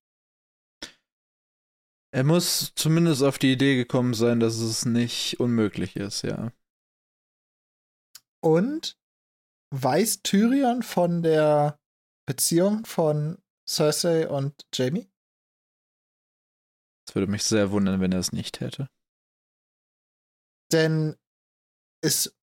Er 2.12 2.24
muss 2.24 2.74
zumindest 2.76 3.22
auf 3.22 3.38
die 3.38 3.52
Idee 3.52 3.76
gekommen 3.76 4.14
sein, 4.14 4.40
dass 4.40 4.58
es 4.58 4.86
nicht 4.86 5.40
unmöglich 5.40 5.96
ist, 5.96 6.24
ja. 6.24 6.52
Und 8.42 8.98
weiß 9.72 10.24
Tyrion 10.24 10.82
von 10.82 11.22
der 11.22 11.80
Beziehung 12.28 12.86
von 12.86 13.38
Cersei 13.68 14.28
und 14.28 14.66
Jamie? 14.74 15.10
Es 17.08 17.16
würde 17.16 17.28
mich 17.28 17.44
sehr 17.44 17.72
wundern, 17.72 18.02
wenn 18.02 18.12
er 18.12 18.20
es 18.20 18.32
nicht 18.32 18.60
hätte. 18.60 18.90
Denn 20.72 21.16
es 22.04 22.36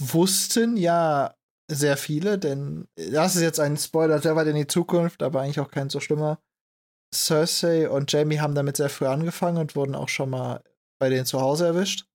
wussten 0.00 0.76
ja 0.76 1.36
sehr 1.70 1.96
viele, 1.96 2.38
denn 2.38 2.88
das 2.96 3.36
ist 3.36 3.42
jetzt 3.42 3.60
ein 3.60 3.76
Spoiler 3.76 4.20
sehr 4.20 4.34
weit 4.36 4.46
in 4.46 4.56
die 4.56 4.66
Zukunft, 4.66 5.22
aber 5.22 5.42
eigentlich 5.42 5.60
auch 5.60 5.70
kein 5.70 5.90
so 5.90 6.00
schlimmer. 6.00 6.42
Cersei 7.14 7.88
und 7.88 8.12
Jamie 8.12 8.40
haben 8.40 8.54
damit 8.54 8.76
sehr 8.76 8.90
früh 8.90 9.06
angefangen 9.06 9.58
und 9.58 9.76
wurden 9.76 9.94
auch 9.94 10.08
schon 10.08 10.30
mal 10.30 10.62
bei 11.00 11.08
denen 11.08 11.26
zu 11.26 11.40
Hause 11.40 11.66
erwischt. 11.66 12.06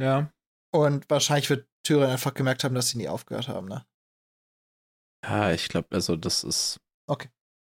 Ja. 0.00 0.32
Und 0.72 1.08
wahrscheinlich 1.08 1.50
wird 1.50 1.68
Tyrion 1.84 2.10
einfach 2.10 2.34
gemerkt 2.34 2.64
haben, 2.64 2.74
dass 2.74 2.88
sie 2.88 2.98
nie 2.98 3.08
aufgehört 3.08 3.48
haben, 3.48 3.68
ne? 3.68 3.86
Ja, 5.24 5.52
ich 5.52 5.68
glaube, 5.68 5.88
also 5.92 6.16
das 6.16 6.44
ist. 6.44 6.80
Okay. 7.06 7.30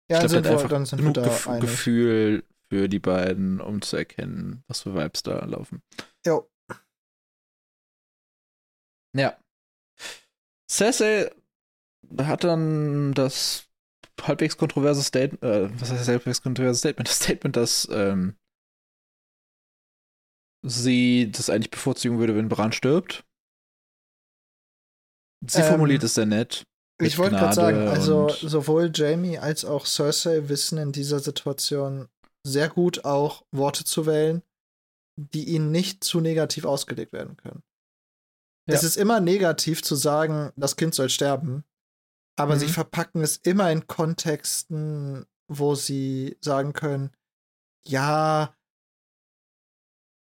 Ja, 0.10 0.24
ich 0.24 0.32
dann, 0.32 0.44
glaub, 0.44 0.60
sind 0.60 0.64
wir, 0.64 0.70
dann 0.70 0.86
sind 0.86 1.00
genug 1.00 1.16
wir 1.16 1.24
da 1.24 1.30
Gef 1.30 1.48
einig. 1.48 1.62
Gefühl 1.62 2.44
für 2.70 2.88
die 2.88 3.00
beiden, 3.00 3.62
um 3.62 3.82
zu 3.82 3.98
erkennen, 3.98 4.64
was 4.68 4.82
für 4.82 4.96
Vibes 4.96 5.24
da 5.24 5.44
laufen. 5.46 5.84
Jo. 6.26 6.50
Ja. 9.16 9.38
Cersei 10.70 11.30
hat 12.18 12.44
dann 12.44 13.14
das 13.14 13.68
halbwegs 14.28 14.58
kontroverse 14.58 15.04
Statement, 15.04 15.44
äh, 15.44 15.70
was 15.80 15.92
heißt 15.92 16.08
halbwegs 16.08 16.42
kontroverse 16.42 16.80
Statement? 16.80 17.08
Das 17.08 17.16
Statement, 17.16 17.56
dass 17.56 17.88
ähm, 17.92 18.36
sie 20.66 21.32
das 21.32 21.50
eigentlich 21.50 21.72
bevorzugen 21.72 22.20
würde, 22.20 22.36
wenn 22.36 22.50
Bran 22.50 22.72
stirbt. 22.72 23.26
Sie 25.46 25.62
Ähm, 25.62 25.68
formuliert 25.68 26.04
es 26.04 26.16
sehr 26.16 26.26
nett. 26.26 26.64
Ich 27.02 27.18
wollte 27.18 27.36
gerade 27.36 27.56
sagen, 27.56 27.88
also 27.88 28.30
sowohl 28.30 28.92
Jamie 28.94 29.38
als 29.38 29.66
auch 29.66 29.86
Cersei 29.86 30.48
wissen 30.48 30.78
in 30.78 30.92
dieser 30.92 31.20
Situation 31.20 32.08
sehr 32.46 32.70
gut 32.70 33.04
auch 33.04 33.46
Worte 33.52 33.84
zu 33.84 34.06
wählen, 34.06 34.42
die 35.18 35.50
ihnen 35.50 35.72
nicht 35.72 36.04
zu 36.04 36.22
negativ 36.22 36.66
ausgelegt 36.66 37.14
werden 37.14 37.36
können. 37.38 37.64
Ja. 38.70 38.76
Es 38.76 38.84
ist 38.84 38.96
immer 38.96 39.20
negativ 39.20 39.84
zu 39.84 39.96
sagen, 39.96 40.54
das 40.56 40.78
Kind 40.78 40.96
soll 40.96 41.10
sterben, 41.10 41.66
aber 42.38 42.56
Mhm. 42.56 42.60
sie 42.60 42.68
verpacken 42.70 43.22
es 43.22 43.38
immer 43.38 43.72
in 43.72 43.88
Kontexten, 43.88 45.26
wo 45.48 45.76
sie 45.76 46.38
sagen 46.42 46.74
können, 46.74 47.12
ja, 47.86 48.56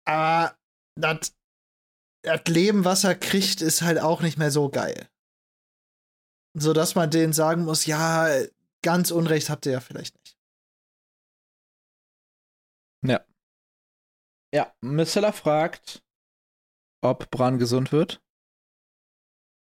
aber 0.07 0.57
das 0.97 1.35
das 2.23 2.43
Leben, 2.47 2.87
was 2.87 3.05
er 3.05 3.15
kriegt, 3.15 3.61
ist 3.61 3.83
halt 3.83 3.99
auch 3.99 4.23
nicht 4.23 4.39
mehr 4.39 4.51
so 4.51 4.71
geil. 4.71 5.09
So 6.57 6.73
dass 6.73 6.95
man 6.95 7.11
denen 7.11 7.33
sagen 7.35 7.65
muss, 7.65 7.85
ja, 7.85 8.29
ganz 8.83 9.11
Unrecht 9.11 9.51
habt 9.51 9.67
ihr 9.67 9.73
ja 9.73 9.81
vielleicht 9.81 10.15
nicht. 10.17 10.39
Ja. 13.07 13.25
Ja, 14.55 14.73
Missella 14.81 15.33
fragt, 15.33 16.03
ob 17.03 17.31
Bran 17.31 17.59
gesund 17.59 17.93
wird. 17.93 18.23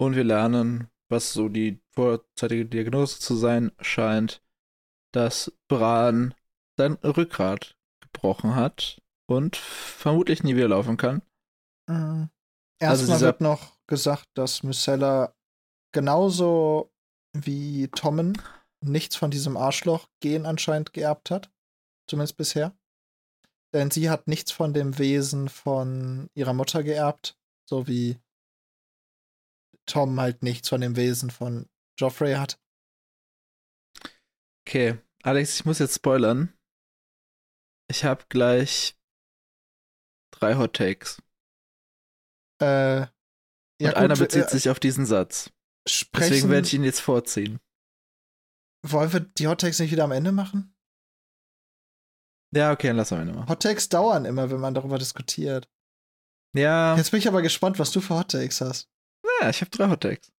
Und 0.01 0.15
wir 0.17 0.25
lernen, 0.25 0.89
was 1.11 1.33
so 1.33 1.49
die 1.49 1.81
vorzeitige 1.99 2.65
Diagnose 2.65 3.19
zu 3.19 3.35
sein 3.35 3.73
scheint, 3.81 4.41
dass 5.13 5.53
Bran 5.67 6.33
sein 6.79 6.93
Rückgrat 7.03 7.77
gebrochen 8.01 8.55
hat 8.55 9.03
und 9.29 9.57
vermutlich 9.57 10.45
nie 10.45 10.55
wieder 10.55 10.69
laufen 10.69 10.97
kann. 10.97 11.23
Mhm. 11.89 12.31
Also 12.81 13.03
Erstmal 13.03 13.17
dieser- 13.17 13.27
wird 13.27 13.41
noch 13.41 13.77
gesagt, 13.89 14.29
dass 14.35 14.63
Myrcella 14.63 15.35
genauso 15.93 16.93
wie 17.37 17.89
Tommen 17.89 18.41
nichts 18.81 19.17
von 19.17 19.33
diesem 19.33 19.57
Arschloch-Gen 19.57 20.47
anscheinend 20.47 20.93
geerbt 20.93 21.33
hat. 21.33 21.51
Zumindest 22.09 22.37
bisher. 22.37 22.79
Denn 23.75 23.91
sie 23.91 24.09
hat 24.09 24.29
nichts 24.29 24.53
von 24.53 24.73
dem 24.73 24.99
Wesen 24.99 25.49
von 25.49 26.31
ihrer 26.35 26.53
Mutter 26.53 26.85
geerbt, 26.85 27.37
so 27.69 27.89
wie 27.89 28.21
Tom 29.87 30.21
halt 30.21 30.45
nichts 30.45 30.69
von 30.69 30.81
dem 30.81 30.95
Wesen 30.95 31.31
von 31.31 31.69
Joffrey 31.99 32.35
hat. 32.35 32.61
Okay, 34.67 34.99
Alex, 35.23 35.55
ich 35.57 35.65
muss 35.65 35.79
jetzt 35.79 35.97
spoilern. 35.97 36.53
Ich 37.91 38.05
habe 38.05 38.25
gleich 38.29 38.97
drei 40.31 40.57
Hot 40.57 40.75
Takes. 40.77 41.23
Äh, 42.61 43.01
ja, 43.01 43.91
und 43.91 43.95
einer 43.95 44.15
gut, 44.15 44.27
bezieht 44.29 44.47
äh, 44.47 44.51
sich 44.51 44.69
auf 44.69 44.79
diesen 44.81 45.07
Satz. 45.07 45.51
sprechen, 45.89 46.31
Deswegen 46.31 46.51
werde 46.51 46.67
ich 46.67 46.75
ihn 46.75 46.85
jetzt 46.85 47.01
vorziehen. 47.01 47.61
Wollen 48.87 49.13
wir 49.13 49.21
die 49.21 49.47
Hottakes 49.47 49.79
nicht 49.79 49.91
wieder 49.91 50.05
am 50.05 50.13
Ende 50.13 50.33
machen? 50.33 50.75
Ja, 52.55 52.73
okay, 52.73 52.89
dann 52.89 52.97
lassen 52.97 53.17
wir 53.19 53.27
ihn 53.27 53.35
mal. 53.35 53.49
Hottakes 53.49 53.89
dauern 53.89 54.25
immer, 54.25 54.51
wenn 54.51 54.61
man 54.61 54.75
darüber 54.75 54.99
diskutiert. 54.99 55.69
Ja, 56.57 56.97
Jetzt 56.97 57.11
bin 57.11 57.19
ich 57.19 57.29
aber 57.29 57.43
gespannt, 57.43 57.79
was 57.79 57.91
du 57.91 58.01
für 58.01 58.15
Hottakes 58.15 58.61
hast. 58.61 58.91
ja 59.41 59.51
ich 59.51 59.61
habe 59.61 59.71
drei 59.71 59.89
Hot 59.89 60.01
Takes. 60.03 60.33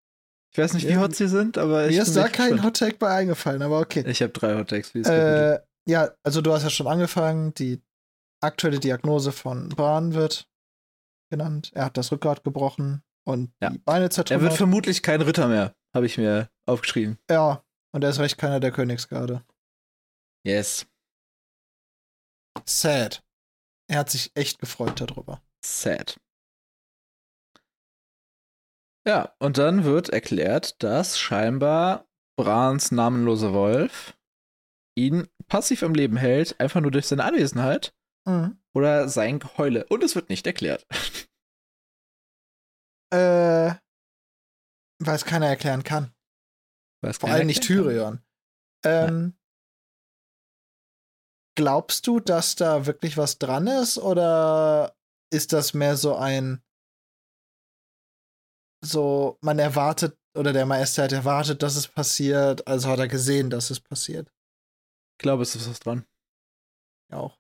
Ich 0.52 0.58
weiß 0.58 0.74
nicht, 0.74 0.88
wie 0.88 0.98
hot 0.98 1.16
sie 1.16 1.28
sind, 1.28 1.58
aber 1.58 1.88
ich 1.88 1.96
Mir 1.96 2.02
ist 2.04 2.16
da 2.16 2.28
kein 2.28 2.52
gespannt. 2.54 2.64
Hottake 2.64 2.98
bei 2.98 3.14
eingefallen, 3.16 3.62
aber 3.62 3.80
okay. 3.80 4.04
Ich 4.08 4.22
habe 4.22 4.34
drei 4.34 4.56
Hot 4.58 4.70
Takes. 4.70 4.94
Wie 4.96 5.00
ist 5.02 5.08
äh, 5.08 5.60
ja, 5.88 6.12
also 6.24 6.42
du 6.42 6.52
hast 6.54 6.64
ja 6.64 6.70
schon 6.70 6.88
angefangen. 6.88 7.54
Die 7.54 7.82
aktuelle 8.42 8.80
Diagnose 8.80 9.32
von 9.32 9.70
Bran 9.70 10.14
wird 10.14 10.48
genannt. 11.32 11.72
Er 11.76 11.86
hat 11.86 11.98
das 11.98 12.12
Rückgrat 12.12 12.44
gebrochen 12.44 13.04
und 13.28 13.52
Ja. 13.62 13.70
die 13.70 13.78
Beine 13.78 14.00
Er 14.00 14.02
wird 14.06 14.14
zertrümmert. 14.14 14.54
vermutlich 14.54 15.04
kein 15.04 15.22
Ritter 15.22 15.48
mehr, 15.48 15.76
habe 15.96 16.06
ich 16.08 16.18
mir 16.18 16.50
aufgeschrieben. 16.66 17.20
ja, 17.30 17.64
und 17.92 18.04
er 18.04 18.10
ist 18.10 18.20
recht 18.20 18.38
keiner 18.38 18.60
der 18.60 18.72
Königsgarde. 18.72 19.44
Yes. 20.46 20.88
Sad. 22.66 23.24
Er 23.88 24.00
hat 24.00 24.10
sich 24.10 24.32
echt 24.36 24.60
gefreut 24.60 25.00
darüber. 25.02 25.42
Sad. 25.66 26.20
Ja, 29.10 29.34
und 29.40 29.58
dann 29.58 29.86
wird 29.86 30.10
erklärt, 30.10 30.84
dass 30.84 31.18
scheinbar 31.18 32.08
Brans 32.38 32.92
namenloser 32.92 33.54
Wolf 33.54 34.16
ihn 34.96 35.28
passiv 35.48 35.82
am 35.82 35.96
Leben 35.96 36.16
hält, 36.16 36.60
einfach 36.60 36.80
nur 36.80 36.92
durch 36.92 37.08
seine 37.08 37.24
Anwesenheit 37.24 37.92
Mhm. 38.28 38.62
oder 38.76 39.10
sein 39.10 39.40
Geheule. 39.40 39.88
Und 39.88 40.04
es 40.04 40.14
wird 40.14 40.30
nicht 40.30 40.46
erklärt. 40.46 40.86
Äh, 43.12 43.74
weil 45.02 45.16
es 45.16 45.26
keiner 45.26 45.48
erklären 45.48 45.82
kann. 45.84 46.14
Weil 47.02 47.10
es 47.10 47.18
Vor 47.18 47.30
allem 47.30 47.48
nicht. 47.48 47.64
Tyrion. 47.64 48.22
Ähm, 48.86 49.34
glaubst 51.58 52.06
du, 52.06 52.20
dass 52.20 52.56
da 52.56 52.86
wirklich 52.86 53.18
was 53.18 53.40
dran 53.40 53.66
ist 53.66 53.98
oder 53.98 54.96
ist 55.34 55.52
das 55.54 55.74
mehr 55.74 55.98
so 55.98 56.16
ein 56.16 56.62
so 58.82 59.38
man 59.42 59.60
erwartet 59.60 60.18
oder 60.36 60.54
der 60.54 60.66
Meister 60.66 61.04
hat 61.04 61.12
erwartet, 61.12 61.64
dass 61.64 61.76
es 61.76 61.88
passiert, 61.88 62.68
also 62.68 62.90
hat 62.90 63.00
er 63.00 63.08
gesehen, 63.08 63.50
dass 63.50 63.70
es 63.70 63.80
passiert. 63.80 64.32
Ich 65.18 65.24
glaube, 65.24 65.44
es 65.44 65.56
ist 65.56 65.70
was 65.70 65.80
dran. 65.80 66.06
Ja, 67.12 67.18
Auch. 67.18 67.40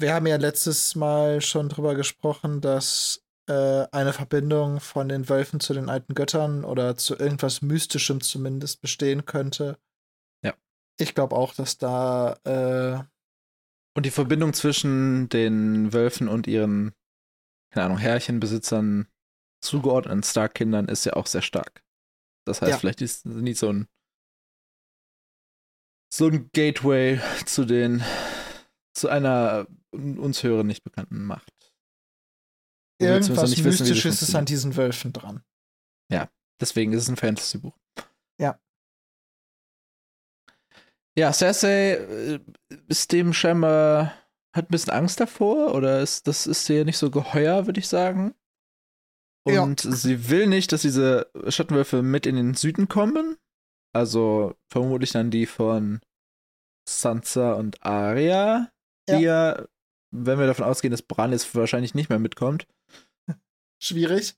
Wir 0.00 0.12
haben 0.12 0.26
ja 0.26 0.36
letztes 0.36 0.96
Mal 0.96 1.40
schon 1.40 1.68
drüber 1.68 1.94
gesprochen, 1.94 2.60
dass 2.60 3.22
äh, 3.48 3.86
eine 3.92 4.12
Verbindung 4.12 4.80
von 4.80 5.08
den 5.08 5.28
Wölfen 5.28 5.60
zu 5.60 5.72
den 5.72 5.88
alten 5.88 6.14
Göttern 6.14 6.64
oder 6.64 6.96
zu 6.96 7.16
irgendwas 7.16 7.62
Mystischem 7.62 8.20
zumindest 8.20 8.80
bestehen 8.80 9.24
könnte. 9.24 9.78
Ja. 10.42 10.54
Ich 10.98 11.14
glaube 11.14 11.36
auch, 11.36 11.54
dass 11.54 11.78
da 11.78 12.32
äh, 12.44 13.04
Und 13.96 14.04
die 14.04 14.10
Verbindung 14.10 14.52
zwischen 14.52 15.28
den 15.28 15.92
Wölfen 15.92 16.26
und 16.26 16.46
ihren, 16.48 16.92
keine 17.70 17.86
Ahnung, 17.86 17.98
Herrchenbesitzern, 17.98 19.06
zugeordneten 19.64 20.22
Stark-Kindern 20.22 20.88
ist 20.88 21.04
ja 21.04 21.14
auch 21.14 21.26
sehr 21.26 21.42
stark. 21.42 21.84
Das 22.46 22.60
heißt, 22.60 22.70
Ja. 22.72 22.78
vielleicht 22.78 23.00
ist 23.02 23.24
nicht 23.26 23.58
so 23.58 23.70
ein 23.72 23.88
so 26.12 26.28
ein 26.28 26.48
Gateway 26.52 27.20
zu 27.44 27.64
den 27.64 28.04
zu 28.92 29.08
einer 29.08 29.66
uns 29.92 30.42
höheren 30.44 30.66
nicht 30.68 30.84
bekannten 30.84 31.24
Macht. 31.24 31.52
Irgendwas 33.00 33.50
nicht 33.50 33.64
wissen, 33.64 33.86
Mystisches 33.86 34.22
ist 34.22 34.34
an 34.36 34.44
diesen 34.44 34.76
Wölfen 34.76 35.12
dran. 35.12 35.42
Deswegen 36.60 36.92
ist 36.92 37.02
es 37.02 37.08
ein 37.08 37.16
Fantasy-Buch. 37.16 37.76
Ja. 38.40 38.60
Ja, 41.18 41.32
Cersei 41.32 41.94
äh, 41.94 42.40
ist 42.86 43.10
dem 43.12 43.32
scheinbar, 43.32 44.14
hat 44.54 44.66
ein 44.66 44.70
bisschen 44.70 44.92
Angst 44.92 45.20
davor 45.20 45.74
oder 45.74 46.00
ist, 46.00 46.26
das 46.28 46.46
ist 46.46 46.68
ihr 46.70 46.84
nicht 46.84 46.96
so 46.96 47.10
geheuer, 47.10 47.66
würde 47.66 47.80
ich 47.80 47.88
sagen. 47.88 48.34
Ja. 49.46 49.62
Und 49.62 49.80
sie 49.80 50.30
will 50.30 50.46
nicht, 50.46 50.72
dass 50.72 50.82
diese 50.82 51.30
Schattenwölfe 51.48 52.02
mit 52.02 52.26
in 52.26 52.36
den 52.36 52.54
Süden 52.54 52.88
kommen. 52.88 53.36
Also 53.92 54.56
vermutlich 54.70 55.12
dann 55.12 55.30
die 55.30 55.46
von 55.46 56.00
Sansa 56.88 57.54
und 57.54 57.84
Arya, 57.84 58.70
die 59.08 59.20
ja, 59.20 59.64
wenn 60.10 60.38
wir 60.38 60.46
davon 60.46 60.64
ausgehen, 60.64 60.90
dass 60.90 61.02
Bran 61.02 61.32
jetzt 61.32 61.54
wahrscheinlich 61.54 61.94
nicht 61.94 62.08
mehr 62.08 62.18
mitkommt. 62.18 62.66
Schwierig. 63.82 64.34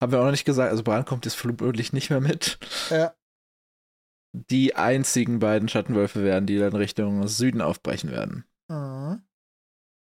Haben 0.00 0.12
wir 0.12 0.20
auch 0.20 0.24
noch 0.24 0.30
nicht 0.30 0.46
gesagt, 0.46 0.70
also 0.70 0.82
Bran 0.82 1.04
kommt 1.04 1.26
jetzt 1.26 1.34
vermutlich 1.34 1.92
nicht 1.92 2.10
mehr 2.10 2.20
mit. 2.20 2.58
Ja. 2.88 3.14
Die 4.32 4.76
einzigen 4.76 5.40
beiden 5.40 5.68
Schattenwölfe 5.68 6.22
werden, 6.22 6.46
die 6.46 6.58
dann 6.58 6.74
Richtung 6.74 7.26
Süden 7.26 7.60
aufbrechen 7.60 8.10
werden. 8.10 8.44
Mhm. 8.68 9.22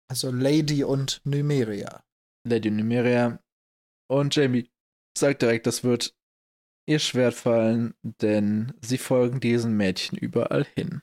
Also 0.09 0.31
Lady 0.31 0.83
und 0.83 1.21
Numeria. 1.23 2.03
Lady 2.47 2.69
Numeria. 2.69 3.39
Und 4.09 4.35
Jamie 4.35 4.69
sagt 5.17 5.41
direkt, 5.41 5.67
das 5.67 5.83
wird 5.83 6.15
ihr 6.87 6.99
Schwert 6.99 7.35
fallen, 7.35 7.93
denn 8.01 8.73
sie 8.81 8.97
folgen 8.97 9.39
diesen 9.39 9.77
Mädchen 9.77 10.17
überall 10.17 10.65
hin. 10.65 11.01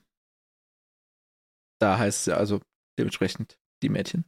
Da 1.80 1.98
heißt 1.98 2.20
es 2.20 2.26
ja 2.26 2.36
also 2.36 2.60
dementsprechend 2.98 3.58
die 3.82 3.88
Mädchen. 3.88 4.24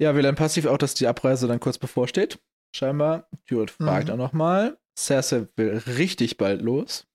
Ja, 0.00 0.14
wir 0.14 0.22
lernen 0.22 0.36
passiv 0.36 0.66
auch, 0.66 0.78
dass 0.78 0.94
die 0.94 1.06
Abreise 1.06 1.46
dann 1.48 1.60
kurz 1.60 1.78
bevorsteht. 1.78 2.40
Scheinbar. 2.76 3.28
Tyrion 3.46 3.68
fragt 3.68 4.08
Mhm. 4.08 4.14
auch 4.14 4.18
nochmal. 4.18 4.78
Cersei 4.98 5.48
will 5.56 5.78
richtig 5.78 6.36
bald 6.36 6.62
los 6.62 7.06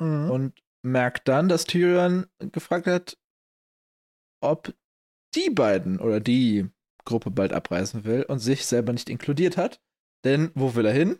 Mhm. 0.00 0.30
und 0.30 0.62
merkt 0.84 1.28
dann, 1.28 1.48
dass 1.48 1.64
Tyrion 1.64 2.26
gefragt 2.38 2.86
hat, 2.86 3.18
ob 4.42 4.74
die 5.34 5.50
beiden 5.50 5.98
oder 6.00 6.20
die 6.20 6.68
Gruppe 7.04 7.30
bald 7.30 7.52
abreisen 7.52 8.04
will 8.04 8.22
und 8.24 8.38
sich 8.38 8.66
selber 8.66 8.92
nicht 8.92 9.08
inkludiert 9.08 9.56
hat. 9.56 9.80
Denn 10.24 10.50
wo 10.54 10.74
will 10.74 10.86
er 10.86 10.92
hin? 10.92 11.18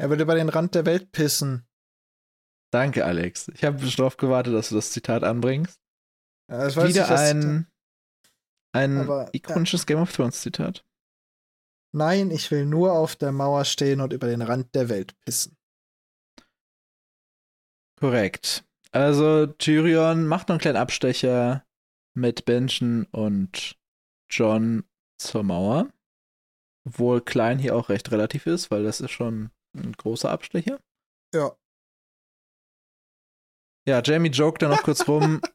Er 0.00 0.10
will 0.10 0.20
über 0.20 0.34
den 0.34 0.48
Rand 0.48 0.74
der 0.74 0.86
Welt 0.86 1.12
pissen. 1.12 1.66
Danke, 2.72 3.04
Alex. 3.04 3.48
Ich 3.54 3.64
habe 3.64 3.78
schon 3.80 3.90
darauf 3.96 4.16
gewartet, 4.16 4.54
dass 4.54 4.68
du 4.68 4.74
das 4.74 4.90
Zitat 4.92 5.24
anbringst. 5.24 5.80
Ja, 6.50 6.68
Wieder 6.74 6.86
ich, 6.88 6.94
das- 6.96 7.20
ein, 7.20 7.66
ein 8.72 8.98
Aber, 8.98 9.24
ja. 9.24 9.30
ikonisches 9.32 9.86
Game 9.86 9.98
of 9.98 10.12
Thrones 10.12 10.40
Zitat. 10.40 10.84
Nein, 11.94 12.30
ich 12.30 12.50
will 12.50 12.66
nur 12.66 12.92
auf 12.92 13.16
der 13.16 13.32
Mauer 13.32 13.64
stehen 13.64 14.00
und 14.02 14.12
über 14.12 14.26
den 14.26 14.42
Rand 14.42 14.74
der 14.74 14.88
Welt 14.90 15.18
pissen. 15.20 15.56
Korrekt. 17.98 18.64
Also 18.92 19.46
Tyrion 19.46 20.26
macht 20.26 20.48
noch 20.48 20.54
einen 20.54 20.60
kleinen 20.60 20.76
Abstecher 20.76 21.64
mit 22.14 22.44
Benjen 22.44 23.04
und 23.06 23.77
John 24.30 24.84
zur 25.18 25.42
Mauer. 25.42 25.92
Obwohl 26.86 27.20
klein 27.20 27.58
hier 27.58 27.76
auch 27.76 27.88
recht 27.88 28.10
relativ 28.12 28.46
ist, 28.46 28.70
weil 28.70 28.82
das 28.84 29.00
ist 29.00 29.10
schon 29.10 29.50
ein 29.76 29.92
großer 29.92 30.30
Abstecher. 30.30 30.80
Ja. 31.34 31.56
Ja, 33.86 34.02
Jamie 34.02 34.30
joked 34.30 34.62
dann 34.62 34.70
noch 34.70 34.82
kurz 34.82 35.06
rum. 35.08 35.40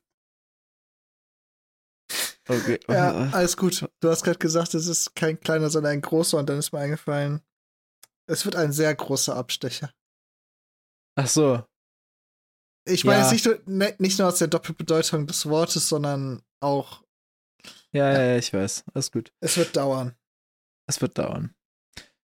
Okay. 2.46 2.78
Ja, 2.90 3.30
alles 3.32 3.56
gut. 3.56 3.90
Du 4.02 4.10
hast 4.10 4.24
gerade 4.24 4.38
gesagt, 4.38 4.74
es 4.74 4.88
ist 4.88 5.16
kein 5.16 5.40
kleiner, 5.40 5.70
sondern 5.70 5.94
ein 5.94 6.02
großer 6.02 6.38
und 6.38 6.50
dann 6.50 6.60
ist 6.60 6.74
mir 6.74 6.80
eingefallen, 6.80 7.42
es 8.30 8.44
wird 8.44 8.58
ein 8.58 8.74
sehr 8.74 8.94
großer 8.94 9.34
Abstecher. 9.34 9.94
Ach 11.16 11.28
so. 11.28 11.64
Ich 12.86 13.06
meine 13.06 13.20
Ja. 13.22 13.32
jetzt 13.32 13.46
nicht, 13.46 13.68
ne, 13.68 13.96
nicht 13.98 14.20
nur 14.20 14.28
aus 14.28 14.40
der 14.40 14.50
Doppelbedeutung 14.50 15.26
des 15.26 15.46
Wortes, 15.46 15.88
sondern 15.88 16.44
auch, 16.62 17.03
Ja, 17.94 18.12
ja, 18.12 18.22
ja, 18.24 18.38
ich 18.38 18.54
weiß. 18.54 18.86
Alles 18.94 19.12
gut. 19.12 19.32
es 19.40 19.58
wird 19.58 19.76
dauern. 19.76 20.16
Es 20.88 21.02
wird 21.02 21.18
dauern. 21.18 21.54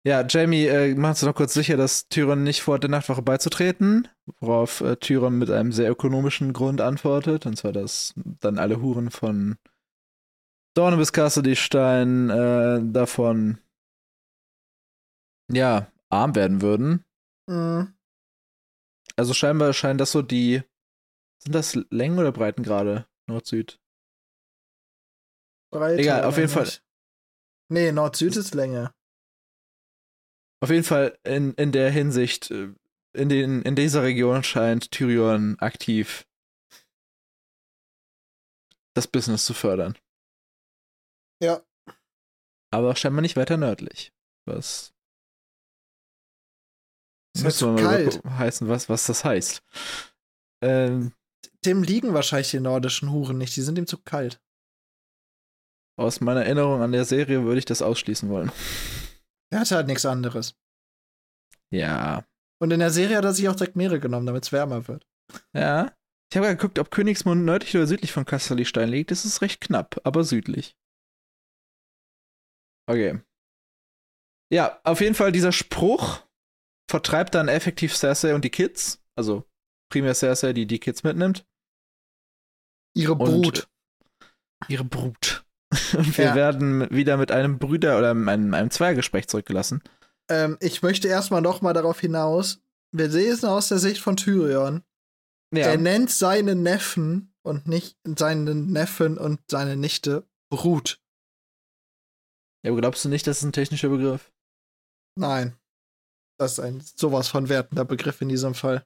Ja, 0.02 0.26
Jamie 0.26 0.64
äh, 0.66 0.94
macht 0.94 1.18
sich 1.18 1.26
noch 1.26 1.34
kurz 1.34 1.52
sicher, 1.52 1.76
dass 1.76 2.08
Tyrion 2.08 2.42
nicht 2.42 2.62
vorhat, 2.62 2.82
der 2.82 2.90
Nachtwache 2.90 3.20
beizutreten, 3.20 4.08
worauf 4.40 4.80
äh, 4.80 4.96
Tyrion 4.96 5.38
mit 5.38 5.50
einem 5.50 5.72
sehr 5.72 5.90
ökonomischen 5.90 6.54
Grund 6.54 6.80
antwortet, 6.80 7.44
und 7.44 7.56
zwar, 7.56 7.72
dass 7.72 8.14
dann 8.16 8.58
alle 8.58 8.80
Huren 8.80 9.11
von 9.11 9.56
Dorne 10.74 10.96
bis 10.96 11.12
Cassidy-Stein 11.12 12.30
äh, 12.30 12.80
davon 12.82 13.58
ja, 15.52 15.92
arm 16.08 16.34
werden 16.34 16.62
würden. 16.62 17.04
Mhm. 17.46 17.92
Also 19.16 19.34
scheinbar 19.34 19.74
scheinen 19.74 19.98
das 19.98 20.12
so 20.12 20.22
die 20.22 20.62
sind 21.42 21.54
das 21.54 21.74
Längen 21.90 22.18
oder 22.18 22.32
Breitengrade? 22.32 23.06
Nord-Süd. 23.26 23.80
Breiter 25.70 26.00
Egal, 26.00 26.24
auf 26.24 26.36
jeden 26.36 26.48
Fall. 26.48 26.64
nicht? 26.64 26.82
Nee, 27.68 27.92
Nord-Süd 27.92 28.36
ist 28.36 28.54
Länge. 28.54 28.92
Auf 30.62 30.70
jeden 30.70 30.84
Fall 30.84 31.18
in, 31.22 31.54
in 31.54 31.72
der 31.72 31.90
Hinsicht, 31.90 32.50
äh, 32.50 32.74
in, 33.12 33.28
den, 33.28 33.62
in 33.62 33.76
dieser 33.76 34.02
Region 34.02 34.42
scheint 34.42 34.90
Tyrion 34.90 35.58
aktiv 35.58 36.26
das 38.94 39.06
Business 39.06 39.44
zu 39.44 39.54
fördern. 39.54 39.96
Ja. 41.42 41.62
Aber 42.72 42.94
scheinbar 42.96 43.22
nicht 43.22 43.36
weiter 43.36 43.56
nördlich. 43.56 44.12
Was 44.46 44.92
Es 47.36 47.42
müssen 47.42 47.76
wir 47.76 47.82
wird 47.82 47.84
mal 47.84 48.20
kalt. 48.20 48.24
heißen, 48.38 48.68
was, 48.68 48.88
was 48.88 49.06
das 49.06 49.24
heißt. 49.24 49.62
Ähm, 50.62 51.14
Dem 51.64 51.82
liegen 51.82 52.12
wahrscheinlich 52.14 52.50
die 52.50 52.60
nordischen 52.60 53.10
Huren 53.10 53.38
nicht, 53.38 53.56
die 53.56 53.62
sind 53.62 53.78
ihm 53.78 53.86
zu 53.86 53.98
kalt. 53.98 54.42
Aus 56.01 56.20
meiner 56.20 56.44
Erinnerung 56.44 56.82
an 56.82 56.92
der 56.92 57.05
Serie 57.05 57.44
würde 57.44 57.59
ich 57.59 57.64
das 57.64 57.82
ausschließen 57.82 58.28
wollen. 58.28 58.51
Er 59.53 59.61
hatte 59.61 59.76
halt 59.76 59.86
nichts 59.86 60.07
anderes. 60.07 60.55
Ja. 61.70 62.24
Und 62.61 62.72
in 62.72 62.80
der 62.80 62.90
Serie 62.90 63.16
hat 63.16 63.24
er 63.24 63.32
sich 63.32 63.48
auch 63.48 63.57
direkt 63.57 63.76
Meere 63.76 64.01
genommen, 64.01 64.26
damit 64.26 64.44
es 64.44 64.53
wärmer 64.53 64.88
wird. 64.88 65.07
Ja. 65.53 65.94
Ich 66.32 66.36
habe 66.36 66.48
geguckt, 66.48 66.78
ob 66.78 66.90
Königsmund 66.90 67.44
nördlich 67.44 67.74
oder 67.76 67.86
südlich 67.86 68.12
von 68.12 68.24
Casterlystein 68.24 68.88
liegt. 68.88 69.11
Das 69.11 69.24
ist 69.24 69.42
recht 69.42 69.61
knapp, 69.61 70.01
aber 70.05 70.22
südlich. 70.22 70.76
Okay. 72.88 73.20
Ja, 74.53 74.80
auf 74.84 75.01
jeden 75.01 75.14
Fall 75.14 75.32
dieser 75.32 75.53
Spruch 75.53 76.22
vertreibt 76.90 77.34
dann 77.34 77.48
effektiv 77.48 77.96
Cersei 77.96 78.34
und 78.34 78.44
die 78.44 78.51
Kids. 78.51 79.03
Also 79.16 79.44
primär 79.92 80.14
Cersei, 80.14 80.53
die 80.53 80.66
die 80.66 80.78
Kids 80.80 81.03
mitnimmt. 81.03 81.46
Ihre 82.96 83.12
Und 83.12 83.18
Brut. 83.42 83.68
ihre 84.68 84.84
Brut. 84.84 85.44
Und 85.96 86.16
wir 86.18 86.24
Ja. 86.26 86.34
werden 86.34 86.90
wieder 86.90 87.16
mit 87.16 87.30
einem 87.30 87.59
Brüder- 87.59 87.98
oder 87.98 88.10
einem, 88.10 88.28
einem 88.55 88.70
Zweiergespräch 88.70 89.28
zurückgelassen. 89.28 89.82
Ähm, 90.28 90.56
ich 90.60 90.82
möchte 90.82 91.09
erstmal 91.09 91.42
noch 91.42 91.60
mal 91.62 91.72
darauf 91.72 92.01
hinaus, 92.01 92.60
wir 92.92 93.10
sehen 93.10 93.32
es 93.32 93.44
aus 93.44 93.68
der 93.68 93.78
Sicht 93.78 94.01
von 94.01 94.16
Tyrion. 94.16 94.82
Er 95.52 95.76
nennt 95.78 96.10
seine 96.10 96.55
Neffen 96.55 97.34
und 97.42 97.66
nicht 97.66 97.97
seinen 98.05 98.70
Neffen 98.72 99.18
und 99.18 99.40
seine 99.51 99.76
Nichte 99.76 100.28
Brut. 100.52 101.01
ja, 102.64 102.70
aber 102.72 102.80
glaubst 102.80 103.05
du 103.05 103.09
nicht, 103.09 103.26
das 103.26 103.38
ist 103.38 103.44
ein 103.44 103.52
technischer 103.52 103.88
Begriff? 103.88 104.32
Nein. 105.18 105.56
Das 106.38 106.52
ist 106.52 106.60
ein 106.60 106.80
sowas 106.80 107.28
von 107.28 107.48
wertender 107.48 107.84
Begriff 107.84 108.20
in 108.20 108.28
diesem 108.28 108.55
Fall. 108.55 108.84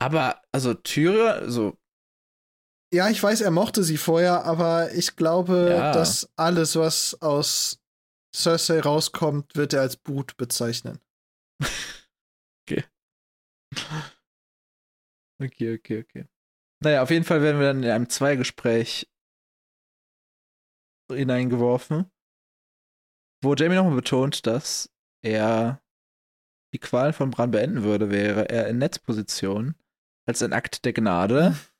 Aber, 0.00 0.42
also 0.52 0.74
Tyrion, 0.74 1.50
so, 1.50 1.76
Ja, 2.92 3.08
ich 3.08 3.22
weiß, 3.22 3.40
er 3.40 3.50
mochte 3.50 3.82
sie 3.84 3.96
vorher, 3.96 4.44
aber 4.44 4.92
ich 4.92 5.16
glaube, 5.16 5.68
Ja. 5.70 5.92
dass 5.92 6.28
alles, 6.36 6.76
was 6.76 7.20
aus 7.22 7.80
Cersei 8.34 8.80
rauskommt, 8.80 9.56
wird 9.56 9.72
er 9.72 9.80
als 9.80 9.96
Brut 9.96 10.36
bezeichnen. 10.36 10.98
Okay, 15.40 15.74
okay, 15.74 15.98
okay. 16.00 16.26
Naja, 16.84 17.02
auf 17.02 17.10
jeden 17.10 17.24
Fall 17.24 17.42
werden 17.42 17.58
wir 17.58 17.66
dann 17.66 17.82
in 17.82 17.90
einem 17.90 18.08
Zweigespräch 18.08 19.10
hineingeworfen, 21.10 22.08
wo 23.42 23.54
Jamie 23.54 23.74
nochmal 23.74 23.96
betont, 23.96 24.46
dass 24.46 24.88
er 25.24 25.82
die 26.72 26.78
Qualen 26.78 27.12
von 27.12 27.30
Bran 27.30 27.50
beenden 27.50 27.82
würde, 27.82 28.10
wäre 28.10 28.48
er 28.50 28.68
in 28.68 28.78
Netzposition 28.78 29.74
als 30.26 30.42
ein 30.42 30.52
Akt 30.52 30.84
der 30.84 30.92
Gnade. 30.92 31.56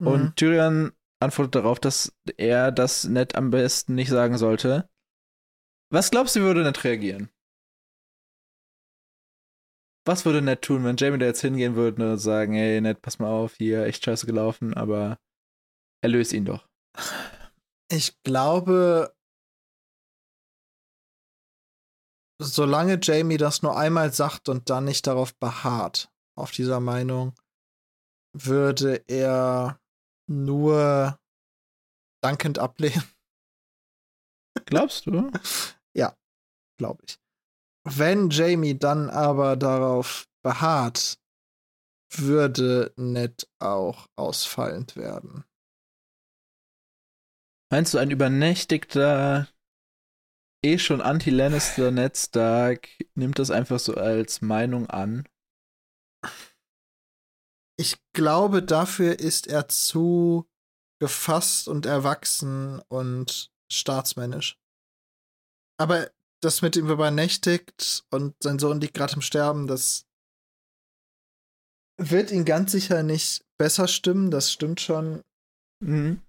Mhm. 0.00 0.06
Und 0.06 0.36
Tyrion 0.36 0.92
antwortet 1.22 1.54
darauf, 1.56 1.78
dass 1.78 2.12
er 2.36 2.72
das 2.72 3.04
Ned 3.04 3.34
am 3.34 3.50
besten 3.50 3.94
nicht 3.94 4.08
sagen 4.08 4.38
sollte. 4.38 4.88
Was 5.92 6.10
glaubst 6.10 6.36
du, 6.36 6.40
würde 6.40 6.62
Ned 6.62 6.82
reagieren? 6.82 7.30
Was 10.06 10.24
würde 10.24 10.40
Ned 10.40 10.62
tun, 10.62 10.84
wenn 10.84 10.96
Jamie 10.96 11.18
da 11.18 11.26
jetzt 11.26 11.42
hingehen 11.42 11.76
würde 11.76 12.12
und 12.12 12.18
sagen, 12.18 12.54
hey 12.54 12.80
Ned, 12.80 13.02
pass 13.02 13.18
mal 13.18 13.30
auf, 13.30 13.54
hier 13.56 13.84
echt 13.84 14.04
scheiße 14.04 14.26
gelaufen, 14.26 14.72
aber 14.74 15.18
erlöse 16.02 16.36
ihn 16.36 16.46
doch. 16.46 16.66
Ich 17.92 18.22
glaube, 18.22 19.14
solange 22.40 22.98
Jamie 23.02 23.36
das 23.36 23.62
nur 23.62 23.76
einmal 23.76 24.12
sagt 24.12 24.48
und 24.48 24.70
dann 24.70 24.84
nicht 24.84 25.06
darauf 25.06 25.36
beharrt, 25.36 26.10
auf 26.38 26.50
dieser 26.50 26.80
Meinung, 26.80 27.34
würde 28.32 29.04
er 29.08 29.80
nur 30.30 31.18
dankend 32.22 32.58
ablehnen, 32.58 33.04
Glaubst 34.66 35.06
du? 35.06 35.30
glaube 36.80 37.02
ich. 37.06 37.20
Wenn 37.84 38.30
Jamie 38.30 38.78
dann 38.78 39.10
aber 39.10 39.56
darauf 39.56 40.26
beharrt, 40.42 41.18
würde 42.12 42.92
Ned 42.96 43.48
auch 43.60 44.08
ausfallend 44.16 44.96
werden. 44.96 45.44
Meinst 47.70 47.94
du, 47.94 47.98
ein 47.98 48.10
übernächtigter, 48.10 49.48
eh 50.64 50.78
schon 50.78 51.00
Anti-Lannister 51.00 51.90
Ned 51.90 52.16
Stark 52.16 52.88
nimmt 53.14 53.38
das 53.38 53.50
einfach 53.50 53.78
so 53.78 53.94
als 53.94 54.40
Meinung 54.40 54.88
an? 54.88 55.28
Ich 57.80 57.96
glaube, 58.12 58.62
dafür 58.62 59.20
ist 59.20 59.46
er 59.46 59.66
zu 59.66 60.46
gefasst 61.00 61.66
und 61.66 61.86
erwachsen 61.86 62.82
und 62.88 63.50
staatsmännisch. 63.72 64.58
Aber 65.78 66.10
das 66.42 66.60
mit 66.60 66.76
ihm 66.76 66.90
übernächtigt 66.90 68.04
und 68.10 68.34
sein 68.42 68.58
Sohn 68.58 68.82
liegt 68.82 68.92
gerade 68.92 69.14
im 69.14 69.22
Sterben, 69.22 69.66
das 69.66 70.04
wird 71.96 72.30
ihn 72.32 72.44
ganz 72.44 72.72
sicher 72.72 73.02
nicht 73.02 73.46
besser 73.56 73.88
stimmen, 73.88 74.30
das 74.30 74.52
stimmt 74.52 74.82
schon. 74.82 75.22
Mhm. 75.82 76.20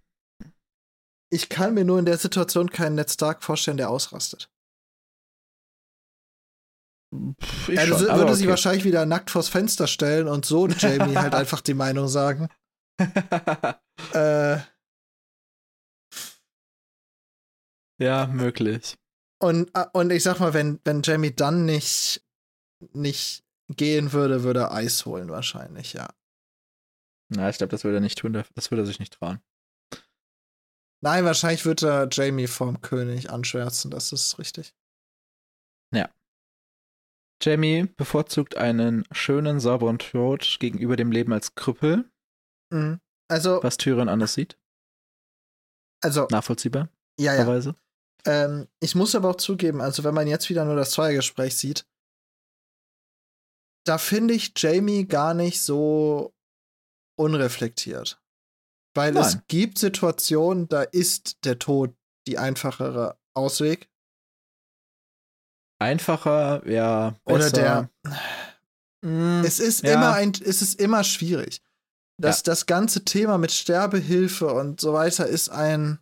Ich 1.34 1.50
kann 1.50 1.74
mir 1.74 1.84
nur 1.84 2.00
in 2.00 2.06
der 2.06 2.18
Situation 2.18 2.70
keinen 2.70 2.96
Ned 2.96 3.12
Stark 3.12 3.44
vorstellen, 3.44 3.76
der 3.76 3.90
ausrastet. 3.90 4.50
Ich 7.68 7.78
er 7.78 7.88
schon, 7.88 8.00
würde 8.00 8.14
aber 8.14 8.34
sich 8.36 8.46
okay. 8.46 8.52
wahrscheinlich 8.52 8.86
wieder 8.86 9.06
nackt 9.06 9.30
vors 9.30 9.50
Fenster 9.50 9.88
stellen 9.88 10.28
und 10.28 10.46
so 10.46 10.68
Jamie 10.68 11.18
halt 11.18 11.36
einfach 11.36 11.62
die 11.62 11.74
Meinung 11.74 12.08
sagen. 12.08 12.48
Äh, 14.14 14.58
ja, 18.00 18.26
möglich. 18.26 18.98
und, 19.40 19.70
äh, 19.76 19.86
und 19.94 20.12
ich 20.12 20.24
sag 20.24 20.40
mal, 20.40 20.56
wenn, 20.56 20.80
wenn 20.86 21.04
Jamie 21.04 21.36
dann 21.36 21.66
nicht, 21.66 22.26
nicht 22.94 23.44
gehen 23.70 24.12
würde, 24.12 24.42
würde 24.42 24.62
er 24.62 24.72
Eis 24.72 25.06
holen 25.06 25.30
wahrscheinlich, 25.30 25.94
ja. 25.94 26.10
Na, 27.30 27.50
ich 27.50 27.60
glaube, 27.60 27.70
das 27.70 27.84
würde 27.84 27.98
er 27.98 28.02
nicht 28.02 28.18
tun, 28.18 28.34
das 28.34 28.72
würde 28.72 28.82
er 28.82 28.88
sich 28.88 29.00
nicht 29.00 29.14
trauen. 29.14 29.40
Nein, 31.04 31.26
wahrscheinlich 31.26 31.66
wird 31.66 31.84
er 31.84 32.08
Jamie 32.12 32.48
vom 32.48 32.82
König 32.82 33.30
anschwärzen, 33.30 33.92
das 33.92 34.12
ist 34.12 34.40
richtig. 34.40 34.74
Jamie 37.42 37.88
bevorzugt 37.98 38.56
einen 38.58 39.06
schönen, 39.12 39.60
sauberen 39.60 40.00
Tod 40.00 40.58
gegenüber 40.60 40.96
dem 40.96 41.12
Leben 41.12 41.34
als 41.34 41.56
Krüppel, 41.56 42.12
Mhm. 42.72 43.02
Also, 43.30 43.62
was 43.64 43.78
Tyrion 43.78 44.10
anders 44.10 44.34
sieht. 44.34 44.58
also, 46.04 46.28
Nachvollziehbar, 46.32 46.90
ja, 47.20 47.36
ja. 47.36 47.76
Ähm, 48.26 48.68
ich 48.80 48.96
muss 48.96 49.16
aber 49.16 49.30
auch 49.30 49.36
zugeben, 49.36 49.82
also 49.82 50.04
wenn 50.04 50.14
man 50.14 50.28
jetzt 50.28 50.50
wieder 50.50 50.66
nur 50.66 50.76
das 50.76 50.92
Zweiergespräch 50.92 51.56
sieht, 51.56 51.86
da 53.86 53.98
finde 53.98 54.34
ich 54.34 54.54
Jamie 54.56 55.06
gar 55.06 55.34
nicht 55.34 55.62
so 55.62 56.34
unreflektiert. 57.18 58.22
Weil 58.94 59.16
es 59.18 59.36
Nein. 59.36 59.44
gibt 59.48 59.80
Situationen, 59.80 60.68
da 60.68 60.84
ist 60.84 61.46
der 61.46 61.58
Tod 61.58 61.96
die 62.28 62.38
einfachere 62.38 63.18
Ausweg. 63.34 63.90
Einfacher, 65.82 66.68
ja, 66.70 67.16
Oder 67.26 67.38
besser. 67.50 67.90
der. 68.04 69.10
Mm, 69.10 69.44
Es 69.44 69.60
ist 69.60 69.84
Ja. 69.84 69.94
immer 69.94 70.14
ein, 70.14 70.32
es 70.46 70.62
ist 70.62 70.80
immer 70.80 71.04
schwierig. 71.04 71.62
Das, 72.20 72.38
Ja. 72.40 72.44
das 72.46 72.68
ganze 72.68 73.04
Thema 73.04 73.38
mit 73.40 73.52
Sterbehilfe 73.52 74.54
und 74.54 74.80
so 74.80 74.94
weiter 74.94 75.26
ist 75.28 75.50
ein 75.50 76.00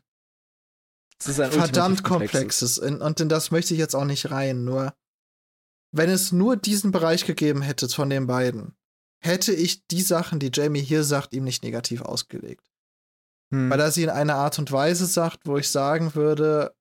ist 1.25 1.39
ein 1.39 1.51
verdammt 1.51 2.03
komplexes. 2.03 2.77
In- 2.77 3.01
Und 3.01 3.19
in 3.19 3.27
das 3.29 3.51
möchte 3.51 3.73
ich 3.73 3.79
jetzt 3.79 3.95
auch 3.95 4.05
nicht 4.05 4.31
rein. 4.31 4.63
Nur, 4.63 4.93
wenn 5.91 6.09
es 6.09 6.31
nur 6.31 6.55
diesen 6.55 6.91
Bereich 6.91 7.25
gegeben 7.25 7.61
hätte 7.61 7.89
von 7.89 8.09
den 8.09 8.25
beiden, 8.27 8.75
hätte 9.21 9.53
ich 9.53 9.85
die 9.87 10.01
Sachen, 10.01 10.39
die 10.39 10.51
Jamie 10.53 10.81
hier 10.81 11.03
sagt, 11.03 11.33
ihm 11.33 11.43
nicht 11.43 11.61
negativ 11.63 12.01
ausgelegt. 12.01 12.65
Hm. 13.53 13.69
Weil 13.69 13.79
er 13.81 13.91
sie 13.91 14.03
in 14.03 14.09
einer 14.09 14.35
Art 14.35 14.59
und 14.59 14.71
Weise 14.71 15.05
sagt, 15.07 15.45
wo 15.45 15.57
ich 15.57 15.69
sagen 15.69 16.15
würde, 16.15 16.73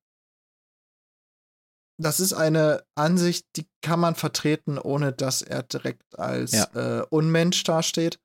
das 2.01 2.19
ist 2.19 2.33
eine 2.33 2.83
Ansicht, 2.95 3.45
die 3.55 3.67
kann 3.81 3.99
man 3.99 4.15
vertreten, 4.15 4.77
ohne 4.77 5.11
dass 5.13 5.41
er 5.41 5.63
direkt 5.63 6.17
als 6.17 6.53
Ja. 6.53 6.99
äh, 7.01 7.05
Unmensch 7.09 7.63
dasteht. 7.63 8.19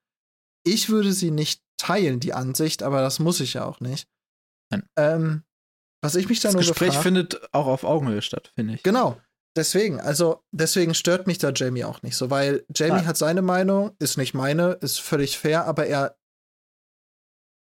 Ich 0.65 0.89
würde 0.89 1.13
sie 1.13 1.31
nicht 1.31 1.63
teilen, 1.77 2.21
die 2.21 2.33
Ansicht, 2.35 2.83
aber 2.83 3.01
das 3.03 3.19
muss 3.19 3.41
ich 3.41 3.55
ja 3.55 3.65
auch 3.65 3.81
nicht. 3.81 4.09
Nein. 4.71 4.89
Ähm, 4.97 5.43
was 6.03 6.15
ich 6.15 6.29
mich 6.29 6.41
dann 6.41 6.53
das 6.53 6.63
nur 6.67 6.73
Gespräch 6.73 6.89
gefragt, 6.91 7.03
findet 7.03 7.55
auch 7.55 7.67
auf 7.67 7.85
Augenhöhe 7.85 8.23
statt, 8.23 8.53
finde 8.55 8.75
ich. 8.75 8.83
Genau. 8.83 9.21
Deswegen, 9.57 10.01
also 10.01 10.43
deswegen 10.53 10.95
stört 10.95 11.27
mich 11.27 11.39
da 11.39 11.51
Jamie 11.55 11.85
auch 11.85 12.03
nicht 12.03 12.17
so, 12.17 12.29
weil 12.31 12.65
Jamie 12.75 12.93
Nein. 12.97 13.07
hat 13.07 13.17
seine 13.17 13.43
Meinung, 13.43 13.95
ist 14.01 14.19
nicht 14.19 14.35
meine, 14.35 14.73
ist 14.81 15.01
völlig 15.01 15.39
fair, 15.39 15.67
aber 15.67 15.87
er 15.87 16.17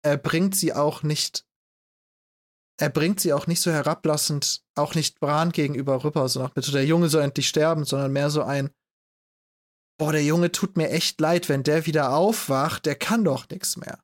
er 0.04 0.18
bringt 0.18 0.54
sie 0.54 0.72
auch 0.74 1.02
nicht 1.02 1.46
er 2.80 2.88
bringt 2.90 3.20
sie 3.20 3.32
auch 3.32 3.46
nicht 3.46 3.60
so 3.60 3.70
herablassend, 3.70 4.62
auch 4.74 4.94
nicht 4.94 5.20
Bran 5.20 5.52
gegenüber 5.52 6.02
rüber, 6.04 6.28
so 6.28 6.40
nach 6.42 6.50
bitte 6.50 6.72
der 6.72 6.84
Junge 6.84 7.08
soll 7.08 7.22
endlich 7.22 7.48
sterben, 7.48 7.84
sondern 7.84 8.12
mehr 8.12 8.30
so 8.30 8.42
ein 8.42 8.70
Boah, 9.96 10.10
der 10.10 10.24
Junge 10.24 10.50
tut 10.50 10.76
mir 10.76 10.90
echt 10.90 11.20
leid, 11.20 11.48
wenn 11.48 11.62
der 11.62 11.86
wieder 11.86 12.12
aufwacht, 12.16 12.84
der 12.84 12.96
kann 12.96 13.22
doch 13.22 13.48
nichts 13.48 13.76
mehr. 13.76 14.00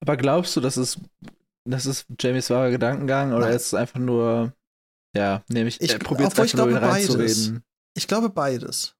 Aber 0.00 0.16
glaubst 0.16 0.56
du, 0.56 0.60
dass 0.62 0.78
es, 0.78 0.98
das 1.68 1.84
ist 1.84 2.06
Jamies 2.18 2.48
wahrer 2.48 2.70
Gedankengang 2.70 3.32
oder 3.34 3.46
Nein. 3.48 3.56
ist 3.56 3.66
es 3.66 3.74
einfach 3.74 3.98
nur, 4.00 4.54
ja, 5.14 5.42
nehme 5.48 5.68
ich, 5.68 5.80
Ich- 5.82 5.90
er 5.92 5.98
probiert 5.98 6.30
obwohl 6.30 6.44
einfach 6.44 6.44
ich 6.44 6.54
nur 6.54 6.68
glaube, 6.68 6.80
beides. 6.80 7.10
reinzureden. 7.10 7.64
Ich 7.94 8.08
glaube 8.08 8.30
beides. 8.30 8.96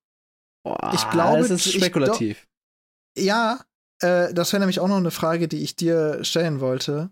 Boah, 0.63 0.93
Ich 0.95 1.09
glaube, 1.11 1.41
das 1.43 1.51
ist 1.53 1.67
ich 1.67 1.75
spekulativ. 1.77 2.47
Ja, 3.17 3.65
äh, 4.03 4.35
das 4.35 4.53
wäre 4.53 4.61
nämlich 4.61 4.81
auch 4.81 4.89
noch 4.89 4.97
eine 4.99 5.11
Frage, 5.11 5.49
die 5.49 5.63
ich 5.63 5.77
dir 5.77 6.23
stellen 6.23 6.61
wollte. 6.61 7.11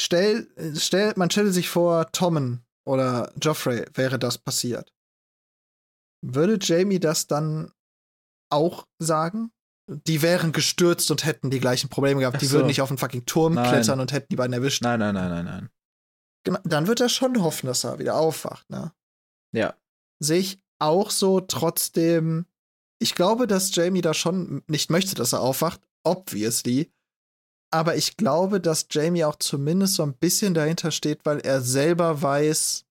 Stell, 0.00 0.48
stell, 0.76 1.12
man 1.16 1.30
stelle 1.30 1.52
sich 1.52 1.68
vor, 1.68 2.10
Tommen 2.12 2.64
oder 2.86 3.32
Joffrey 3.40 3.84
wäre 3.94 4.18
das 4.18 4.38
passiert. 4.38 4.92
Würde 6.22 6.58
Jamie 6.60 7.00
das 7.00 7.26
dann 7.26 7.72
auch 8.50 8.86
sagen? 8.98 9.52
Die 9.88 10.22
wären 10.22 10.52
gestürzt 10.52 11.10
und 11.10 11.24
hätten 11.24 11.50
die 11.50 11.60
gleichen 11.60 11.88
Probleme 11.90 12.20
gehabt. 12.20 12.36
Ach 12.36 12.40
Die 12.40 12.46
so. 12.46 12.54
würden 12.58 12.68
nicht 12.68 12.80
auf 12.80 12.90
einen 12.90 12.98
fucking 12.98 13.26
Turm 13.26 13.54
Nein. 13.54 13.68
klettern 13.68 14.00
und 14.00 14.12
hätten 14.12 14.28
die 14.30 14.36
beiden 14.36 14.52
erwischt. 14.52 14.82
nein, 14.82 15.00
nein, 15.00 15.14
nein, 15.14 15.30
nein, 15.30 15.44
nein. 15.44 15.70
Genau, 16.44 16.58
Dann 16.64 16.86
wird 16.86 17.00
er 17.00 17.08
schon 17.08 17.42
hoffen, 17.42 17.66
dass 17.66 17.84
er 17.84 17.98
wieder 17.98 18.14
aufwacht, 18.16 18.70
ne? 18.70 18.92
Ja. 19.52 19.74
sehe 20.22 20.38
ich 20.38 20.62
auch 20.78 21.10
so 21.10 21.40
trotzdem. 21.40 22.46
Ich 23.02 23.14
glaube, 23.14 23.46
dass 23.46 23.74
Jamie 23.74 24.00
da 24.00 24.14
schon 24.14 24.62
nicht 24.66 24.90
möchte, 24.90 25.14
dass 25.14 25.32
er 25.32 25.40
aufwacht, 25.40 25.80
obviously. 26.04 26.90
Aber 27.72 27.96
ich 27.96 28.16
glaube, 28.16 28.60
dass 28.60 28.86
Jamie 28.90 29.24
auch 29.24 29.36
zumindest 29.36 29.94
so 29.94 30.02
ein 30.02 30.14
bisschen 30.14 30.54
dahinter 30.54 30.90
steht, 30.90 31.24
weil 31.24 31.38
er 31.40 31.60
selber 31.60 32.20
weiß, 32.20 32.84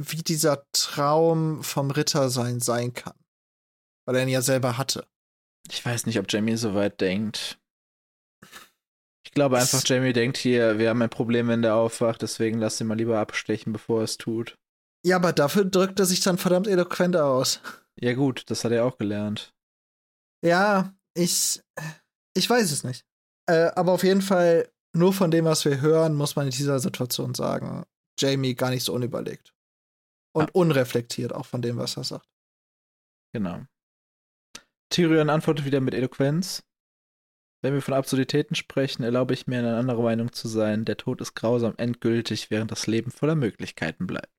wie 0.00 0.22
dieser 0.22 0.64
Traum 0.72 1.62
vom 1.62 1.90
Rittersein 1.90 2.60
sein 2.60 2.92
kann. 2.92 3.14
Weil 4.06 4.16
er 4.16 4.22
ihn 4.22 4.28
ja 4.28 4.42
selber 4.42 4.78
hatte. 4.78 5.06
Ich 5.70 5.84
weiß 5.84 6.06
nicht, 6.06 6.18
ob 6.18 6.26
Jamie 6.30 6.56
so 6.56 6.74
weit 6.74 7.00
denkt. 7.00 7.58
Ich 9.24 9.32
glaube 9.32 9.56
Es- 9.56 9.72
einfach, 9.72 9.86
Jamie 9.88 10.12
denkt 10.12 10.36
hier, 10.36 10.78
wir 10.78 10.90
haben 10.90 11.02
ein 11.02 11.10
Problem, 11.10 11.48
wenn 11.48 11.62
der 11.62 11.76
aufwacht, 11.76 12.22
deswegen 12.22 12.58
lass 12.58 12.80
ihn 12.80 12.86
mal 12.88 12.96
lieber 12.96 13.18
abstechen, 13.20 13.72
bevor 13.72 14.00
er 14.00 14.04
es 14.04 14.16
tut. 14.18 14.56
Ja, 15.04 15.16
aber 15.16 15.32
dafür 15.32 15.64
drückt 15.64 15.98
er 16.00 16.06
sich 16.06 16.20
dann 16.20 16.38
verdammt 16.38 16.66
eloquent 16.68 17.16
aus. 17.16 17.60
Ja, 18.00 18.14
gut, 18.14 18.44
das 18.50 18.64
hat 18.64 18.72
er 18.72 18.84
auch 18.84 18.98
gelernt. 18.98 19.52
Ja, 20.44 20.94
ich, 21.14 21.60
ich 22.34 22.48
weiß 22.48 22.70
es 22.70 22.84
nicht. 22.84 23.04
Äh, 23.48 23.70
aber 23.74 23.92
auf 23.92 24.04
jeden 24.04 24.22
Fall, 24.22 24.70
nur 24.94 25.12
von 25.12 25.30
dem, 25.30 25.44
was 25.44 25.64
wir 25.64 25.80
hören, 25.80 26.14
muss 26.14 26.36
man 26.36 26.46
in 26.46 26.52
dieser 26.52 26.78
Situation 26.78 27.34
sagen, 27.34 27.84
Jamie 28.18 28.54
gar 28.54 28.70
nicht 28.70 28.84
so 28.84 28.92
unüberlegt. 28.94 29.54
Und 30.34 30.44
Ja. 30.44 30.50
unreflektiert 30.54 31.32
auch 31.32 31.46
von 31.46 31.62
dem, 31.62 31.76
was 31.76 31.96
er 31.96 32.04
sagt. 32.04 32.28
Genau. 33.34 33.62
Tyrion 34.90 35.30
antwortet 35.30 35.64
wieder 35.64 35.80
mit 35.80 35.94
Eloquenz. 35.94 36.62
Wenn 37.64 37.74
wir 37.74 37.82
von 37.82 37.94
Absurditäten 37.94 38.54
sprechen, 38.54 39.02
erlaube 39.04 39.34
ich 39.34 39.46
mir 39.46 39.60
eine 39.60 39.76
andere 39.76 40.02
Meinung 40.02 40.32
zu 40.32 40.48
sein. 40.48 40.84
Der 40.84 40.96
Tod 40.96 41.20
ist 41.20 41.34
grausam 41.34 41.74
endgültig, 41.78 42.50
während 42.50 42.70
das 42.70 42.86
Leben 42.86 43.10
voller 43.10 43.36
Möglichkeiten 43.36 44.06
bleibt. 44.06 44.32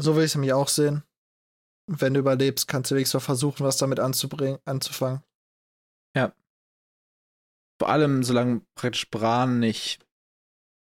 So 0.00 0.16
will 0.16 0.24
ich 0.24 0.30
es 0.30 0.34
nämlich 0.34 0.52
auch 0.54 0.68
sehen. 0.68 1.02
Wenn 1.86 2.14
du 2.14 2.20
überlebst, 2.20 2.66
kannst 2.66 2.90
du 2.90 2.94
wenigstens 2.94 3.20
mal 3.20 3.24
versuchen, 3.26 3.64
was 3.64 3.76
damit 3.76 4.00
anzubringen, 4.00 4.58
anzufangen. 6.14 6.32
Vor 7.80 7.88
allem, 7.88 8.22
solange 8.22 8.62
praktisch 8.76 9.10
Bran 9.10 9.58
nicht. 9.58 10.04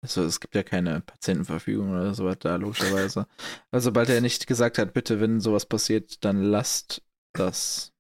Also, 0.05 0.23
es 0.25 0.39
gibt 0.41 0.55
ja 0.55 0.63
keine 0.63 1.01
Patientenverfügung 1.01 1.91
oder 1.91 2.15
sowas 2.15 2.37
da, 2.39 2.57
logischerweise. 2.57 3.27
Also, 3.73 3.87
sobald 3.87 4.09
er 4.09 4.21
nicht 4.21 4.47
gesagt 4.47 4.79
hat, 4.79 4.93
bitte, 4.93 5.21
wenn 5.21 5.41
sowas 5.41 5.67
passiert, 5.67 6.25
dann 6.25 6.43
lasst 6.43 7.03
das. 7.33 7.93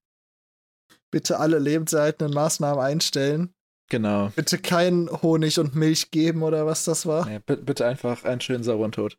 Bitte 1.11 1.39
alle 1.41 1.59
lebenserhaltenden 1.59 2.35
Maßnahmen 2.35 2.83
einstellen. 2.85 3.53
Genau. 3.89 4.31
Bitte 4.37 4.59
keinen 4.59 5.09
Honig 5.23 5.59
und 5.59 5.75
Milch 5.75 6.11
geben 6.11 6.43
oder 6.43 6.67
was 6.67 6.85
das 6.85 7.07
war. 7.07 7.31
Ja, 7.31 7.39
bi- 7.39 7.57
bitte 7.57 7.87
einfach 7.87 8.25
einen 8.25 8.41
schönen 8.41 8.65
sauberen 8.65 8.93
Tod. 8.93 9.19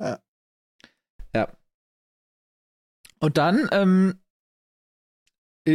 Ja. 0.00 0.20
Ja. 1.34 1.52
Und 3.20 3.36
dann 3.36 3.68
ähm, 3.72 4.18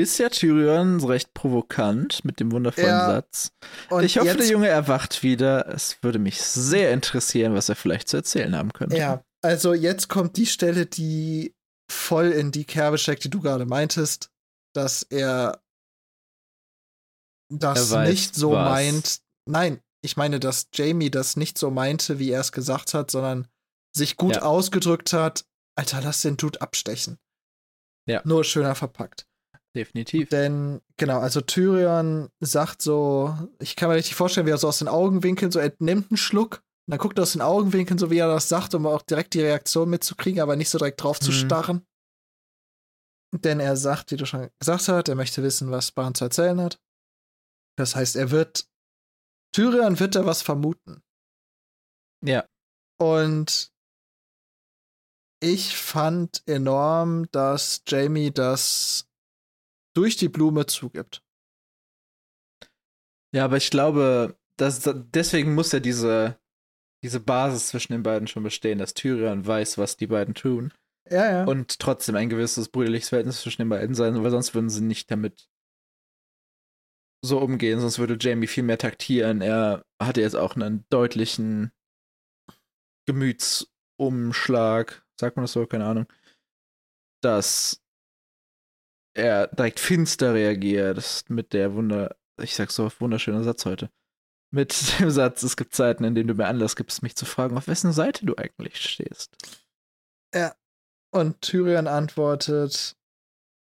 ist 0.01 0.17
ja 0.17 0.29
Tyrion 0.29 1.03
recht 1.03 1.33
provokant 1.33 2.23
mit 2.25 2.39
dem 2.39 2.51
wundervollen 2.51 2.87
Ja. 2.87 3.05
Satz. 3.07 3.51
Und 3.89 4.03
ich 4.03 4.17
hoffe, 4.17 4.27
jetzt, 4.27 4.39
der 4.39 4.47
Junge 4.47 4.67
erwacht 4.67 5.23
wieder. 5.23 5.67
Es 5.67 6.01
würde 6.01 6.19
mich 6.19 6.41
sehr 6.41 6.91
interessieren, 6.91 7.53
was 7.53 7.69
er 7.69 7.75
vielleicht 7.75 8.07
zu 8.09 8.17
erzählen 8.17 8.55
haben 8.55 8.71
könnte. 8.73 8.97
Ja, 8.97 9.23
also 9.43 9.73
jetzt 9.73 10.07
kommt 10.09 10.37
die 10.37 10.45
Stelle, 10.45 10.85
die 10.85 11.53
voll 11.91 12.31
in 12.31 12.51
die 12.51 12.65
Kerbe 12.65 12.97
steckt, 12.97 13.23
die 13.23 13.29
du 13.29 13.41
gerade 13.41 13.65
meintest, 13.65 14.29
dass 14.73 15.03
er 15.03 15.61
das 17.51 17.91
Er 17.91 17.97
weiß, 17.97 18.09
nicht 18.09 18.35
so 18.35 18.51
was. 18.51 18.69
meint. 18.69 19.21
Nein, 19.47 19.81
ich 20.03 20.17
meine, 20.17 20.39
dass 20.39 20.67
Jamie 20.73 21.11
das 21.11 21.35
nicht 21.35 21.57
so 21.57 21.69
meinte, 21.69 22.17
wie 22.19 22.31
er 22.31 22.41
es 22.41 22.51
gesagt 22.51 22.93
hat, 22.93 23.11
sondern 23.11 23.47
sich 23.95 24.15
gut 24.17 24.37
Ja. 24.37 24.41
ausgedrückt 24.43 25.13
hat. 25.13 25.45
Alter, 25.77 26.01
lass 26.01 26.21
den 26.21 26.37
Dude 26.37 26.61
abstechen. 26.61 27.19
Ja. 28.07 28.21
Nur 28.25 28.43
schöner 28.43 28.75
verpackt. 28.75 29.27
Definitiv. 29.75 30.29
Denn, 30.29 30.81
genau, 30.97 31.19
also 31.19 31.41
Tyrion 31.41 32.29
sagt 32.39 32.81
so, 32.81 33.35
ich 33.59 33.75
kann 33.75 33.89
mir 33.89 33.95
richtig 33.95 34.15
vorstellen, 34.15 34.45
wie 34.45 34.51
er 34.51 34.57
so 34.57 34.67
aus 34.67 34.79
den 34.79 34.87
Augenwinkeln 34.87 35.51
so, 35.51 35.59
er 35.59 35.73
nimmt 35.79 36.11
einen 36.11 36.17
Schluck, 36.17 36.63
und 36.85 36.91
dann 36.91 36.99
guckt 36.99 37.17
er 37.17 37.23
aus 37.23 37.31
den 37.31 37.41
Augenwinkeln, 37.41 37.97
so 37.97 38.11
wie 38.11 38.17
er 38.17 38.27
das 38.27 38.49
sagt, 38.49 38.75
um 38.75 38.85
auch 38.85 39.01
direkt 39.01 39.33
die 39.33 39.41
Reaktion 39.41 39.89
mitzukriegen, 39.89 40.41
aber 40.41 40.55
nicht 40.55 40.69
so 40.69 40.77
direkt 40.77 41.01
drauf 41.01 41.19
zu 41.19 41.31
Mhm. 41.31 41.35
starren. 41.35 41.87
Denn 43.33 43.59
er 43.59 43.77
sagt, 43.77 44.11
wie 44.11 44.17
du 44.17 44.25
schon 44.25 44.49
gesagt 44.59 44.87
hast, 44.87 45.07
er 45.07 45.15
möchte 45.15 45.41
wissen, 45.41 45.71
was 45.71 45.91
Bran 45.91 46.13
zu 46.13 46.25
erzählen 46.25 46.61
hat. 46.61 46.79
Das 47.77 47.95
heißt, 47.95 48.15
er 48.15 48.29
wird, 48.29 48.67
Tyrion 49.55 49.99
wird 49.99 50.15
da 50.15 50.25
was 50.25 50.43
vermuten. 50.43 51.01
Ja. 52.23 52.45
Und 53.01 53.71
ich 55.41 55.75
fand 55.75 56.43
enorm, 56.47 57.29
dass 57.31 57.81
Jamie 57.87 58.31
das 58.31 59.07
durch 59.93 60.17
die 60.17 60.29
Blume 60.29 60.65
zugibt. 60.65 61.23
Ja, 63.33 63.45
aber 63.45 63.57
ich 63.57 63.69
glaube, 63.69 64.37
dass, 64.57 64.89
deswegen 64.93 65.55
muss 65.55 65.71
ja 65.71 65.79
diese, 65.79 66.39
diese 67.03 67.19
Basis 67.19 67.69
zwischen 67.69 67.93
den 67.93 68.03
beiden 68.03 68.27
schon 68.27 68.43
bestehen, 68.43 68.79
dass 68.79 68.93
Tyrion 68.93 69.45
weiß, 69.45 69.77
was 69.77 69.97
die 69.97 70.07
beiden 70.07 70.35
tun. 70.35 70.73
Ja, 71.09 71.31
ja. 71.31 71.43
Und 71.45 71.79
trotzdem 71.79 72.15
ein 72.15 72.29
gewisses 72.29 72.69
brüderliches 72.69 73.09
Verhältnis 73.09 73.41
zwischen 73.41 73.63
den 73.63 73.69
beiden 73.69 73.95
sein, 73.95 74.23
weil 74.23 74.31
sonst 74.31 74.53
würden 74.53 74.69
sie 74.69 74.81
nicht 74.81 75.11
damit 75.11 75.49
so 77.25 77.39
umgehen, 77.39 77.79
sonst 77.79 77.99
würde 77.99 78.17
Jamie 78.19 78.47
viel 78.47 78.63
mehr 78.63 78.77
taktieren. 78.77 79.41
Er 79.41 79.85
hatte 80.01 80.21
jetzt 80.21 80.35
auch 80.35 80.55
einen 80.55 80.85
deutlichen 80.89 81.71
Gemütsumschlag, 83.05 85.05
sagt 85.19 85.35
man 85.35 85.43
das 85.43 85.53
so, 85.53 85.65
keine 85.65 85.85
Ahnung, 85.85 86.05
dass 87.21 87.82
er 89.13 89.47
direkt 89.47 89.79
finster 89.79 90.33
reagiert 90.33 91.25
mit 91.29 91.53
der 91.53 91.73
Wunder, 91.73 92.15
ich 92.41 92.55
sag 92.55 92.71
so, 92.71 92.91
wunderschöner 92.99 93.43
Satz 93.43 93.65
heute. 93.65 93.89
Mit 94.51 94.99
dem 94.99 95.09
Satz, 95.09 95.43
es 95.43 95.57
gibt 95.57 95.73
Zeiten, 95.73 96.03
in 96.03 96.15
denen 96.15 96.27
du 96.27 96.35
mir 96.35 96.47
Anlass 96.47 96.75
gibst, 96.75 97.01
mich 97.01 97.15
zu 97.15 97.25
fragen, 97.25 97.57
auf 97.57 97.67
wessen 97.67 97.91
Seite 97.91 98.25
du 98.25 98.35
eigentlich 98.35 98.77
stehst. 98.77 99.35
Und 101.13 101.41
Tyrion 101.41 101.87
antwortet: 101.87 102.97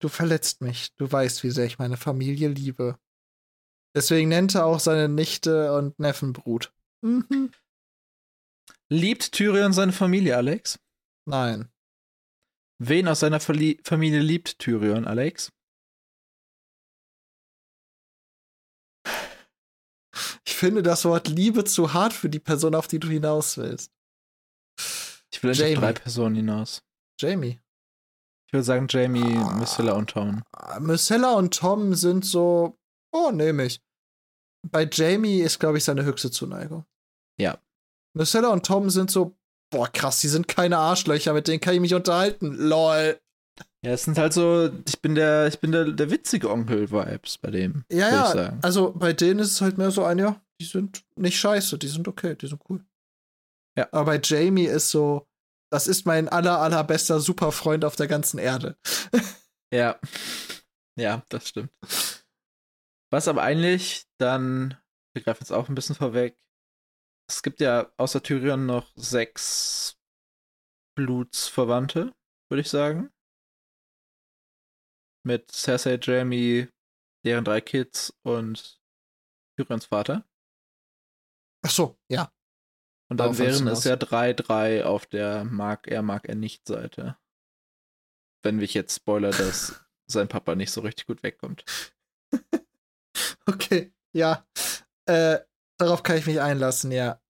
Du 0.00 0.08
verletzt 0.08 0.60
mich. 0.60 0.94
Du 0.96 1.10
weißt, 1.10 1.42
wie 1.42 1.50
sehr 1.50 1.64
ich 1.64 1.78
meine 1.78 1.96
Familie 1.96 2.48
liebe. 2.48 2.98
Deswegen 3.96 4.28
nennt 4.28 4.54
er 4.54 4.66
auch 4.66 4.80
seine 4.80 5.08
Nichte 5.08 5.72
und 5.72 5.98
Neffen 5.98 6.34
Brut. 6.34 6.72
Mhm. 7.00 7.50
Liebt 8.90 9.32
Tyrion 9.32 9.72
seine 9.72 9.92
Familie, 9.92 10.36
Alex? 10.36 10.78
Nein. 11.26 11.70
Wen 12.80 13.08
aus 13.08 13.20
seiner 13.20 13.40
Verli 13.40 13.80
Familie 13.84 14.20
liebt 14.20 14.58
Tyrion, 14.58 15.04
Alex? 15.06 15.52
Ich 20.46 20.54
finde 20.54 20.82
das 20.82 21.04
Wort 21.04 21.28
Liebe 21.28 21.64
zu 21.64 21.92
hart 21.92 22.12
für 22.12 22.28
die 22.28 22.40
Person, 22.40 22.74
auf 22.74 22.88
die 22.88 22.98
du 22.98 23.08
hinaus 23.08 23.56
willst. 23.58 23.92
Ich 25.32 25.42
will 25.42 25.54
Jamie. 25.54 25.76
auf 25.76 25.80
drei 25.82 25.92
Personen 25.92 26.34
hinaus. 26.36 26.82
Jamie. 27.20 27.60
Ich 28.46 28.52
würde 28.52 28.64
sagen 28.64 28.86
Jamie, 28.88 29.36
Ah. 29.36 29.54
Missilla 29.58 29.92
und 29.92 30.10
Tom. 30.10 30.42
Marcella 30.80 31.34
und 31.34 31.54
Tom 31.54 31.94
sind 31.94 32.24
so, 32.24 32.78
oh, 33.12 33.30
nehme 33.30 33.66
ich. 33.66 33.82
Bei 34.66 34.88
Jamie 34.90 35.40
ist, 35.40 35.60
glaube 35.60 35.78
ich, 35.78 35.84
seine 35.84 36.04
höchste 36.04 36.30
Zuneigung. 36.30 36.84
Ja. 37.38 37.62
Marcella 38.16 38.48
und 38.48 38.64
Tom 38.66 38.90
sind 38.90 39.10
so, 39.10 39.37
boah, 39.70 39.88
krass, 39.92 40.20
die 40.20 40.28
sind 40.28 40.48
keine 40.48 40.78
Arschlöcher, 40.78 41.32
mit 41.32 41.48
denen 41.48 41.60
kann 41.60 41.74
ich 41.74 41.80
mich 41.80 41.94
unterhalten. 41.94 42.54
Lol. 42.54 43.20
Ja, 43.84 43.92
es 43.92 44.04
sind 44.04 44.18
halt 44.18 44.32
so, 44.32 44.70
ich 44.86 45.00
bin 45.00 45.14
der, 45.14 45.46
ich 45.46 45.60
bin 45.60 45.72
der, 45.72 45.84
der 45.84 46.10
witzige 46.10 46.50
Onkel-Vibes 46.50 47.38
bei 47.38 47.50
dem, 47.50 47.84
Ja, 47.90 48.34
ja. 48.34 48.58
Also 48.62 48.92
bei 48.92 49.12
denen 49.12 49.40
ist 49.40 49.52
es 49.52 49.60
halt 49.60 49.78
mehr 49.78 49.90
so 49.90 50.04
ein, 50.04 50.18
ja, 50.18 50.40
die 50.60 50.64
sind 50.64 51.04
nicht 51.16 51.38
scheiße, 51.38 51.78
die 51.78 51.88
sind 51.88 52.08
okay, 52.08 52.34
die 52.34 52.48
sind 52.48 52.60
cool. 52.68 52.84
Ja. 53.78 53.88
Aber 53.92 54.06
bei 54.06 54.20
Jamie 54.22 54.66
ist 54.66 54.90
so, 54.90 55.28
das 55.70 55.86
ist 55.86 56.06
mein 56.06 56.28
aller, 56.28 56.58
allerbester 56.58 57.20
Superfreund 57.20 57.84
auf 57.84 57.96
der 57.96 58.08
ganzen 58.08 58.38
Erde. 58.38 58.76
Ja. 59.70 60.00
Ja, 60.98 61.22
das 61.28 61.46
stimmt. 61.46 61.70
Was 63.12 63.28
aber 63.28 63.42
eigentlich 63.42 64.06
dann, 64.18 64.78
wir 65.14 65.22
greifen 65.22 65.42
jetzt 65.42 65.52
auch 65.52 65.68
ein 65.68 65.74
bisschen 65.74 65.94
vorweg, 65.94 66.38
es 67.28 67.42
gibt 67.42 67.60
ja 67.60 67.92
außer 67.96 68.22
Tyrion 68.22 68.66
noch 68.66 68.90
sechs 68.96 69.98
Blutsverwandte, 70.96 72.14
würde 72.50 72.60
ich 72.60 72.70
sagen. 72.70 73.12
Mit 75.24 75.52
Cersei, 75.52 75.98
Jamie, 76.00 76.68
deren 77.24 77.44
drei 77.44 77.60
Kids 77.60 78.16
und 78.22 78.80
Tyrions 79.56 79.84
Vater. 79.84 80.24
Ach 81.62 81.70
so, 81.70 81.98
ja. 82.08 82.32
Und 83.10 83.18
dann 83.18 83.32
Darauf 83.34 83.38
wären 83.38 83.68
es 83.68 83.84
ja 83.84 83.96
drei, 83.96 84.32
drei 84.32 84.84
auf 84.84 85.06
der 85.06 85.44
mag 85.44 85.86
er, 85.86 86.02
mag 86.02 86.28
er 86.28 86.34
nicht 86.34 86.66
Seite. 86.66 87.18
Wenn 88.42 88.60
ich 88.60 88.74
jetzt 88.74 88.96
spoiler, 88.96 89.30
dass 89.30 89.84
sein 90.06 90.28
Papa 90.28 90.54
nicht 90.54 90.70
so 90.70 90.80
richtig 90.80 91.06
gut 91.06 91.22
wegkommt. 91.22 91.64
Okay, 93.46 93.92
ja. 94.12 94.46
Äh, 95.06 95.40
darauf 95.78 96.02
kann 96.02 96.16
ich 96.16 96.26
mich 96.26 96.40
einlassen, 96.40 96.92
ja. 96.92 97.20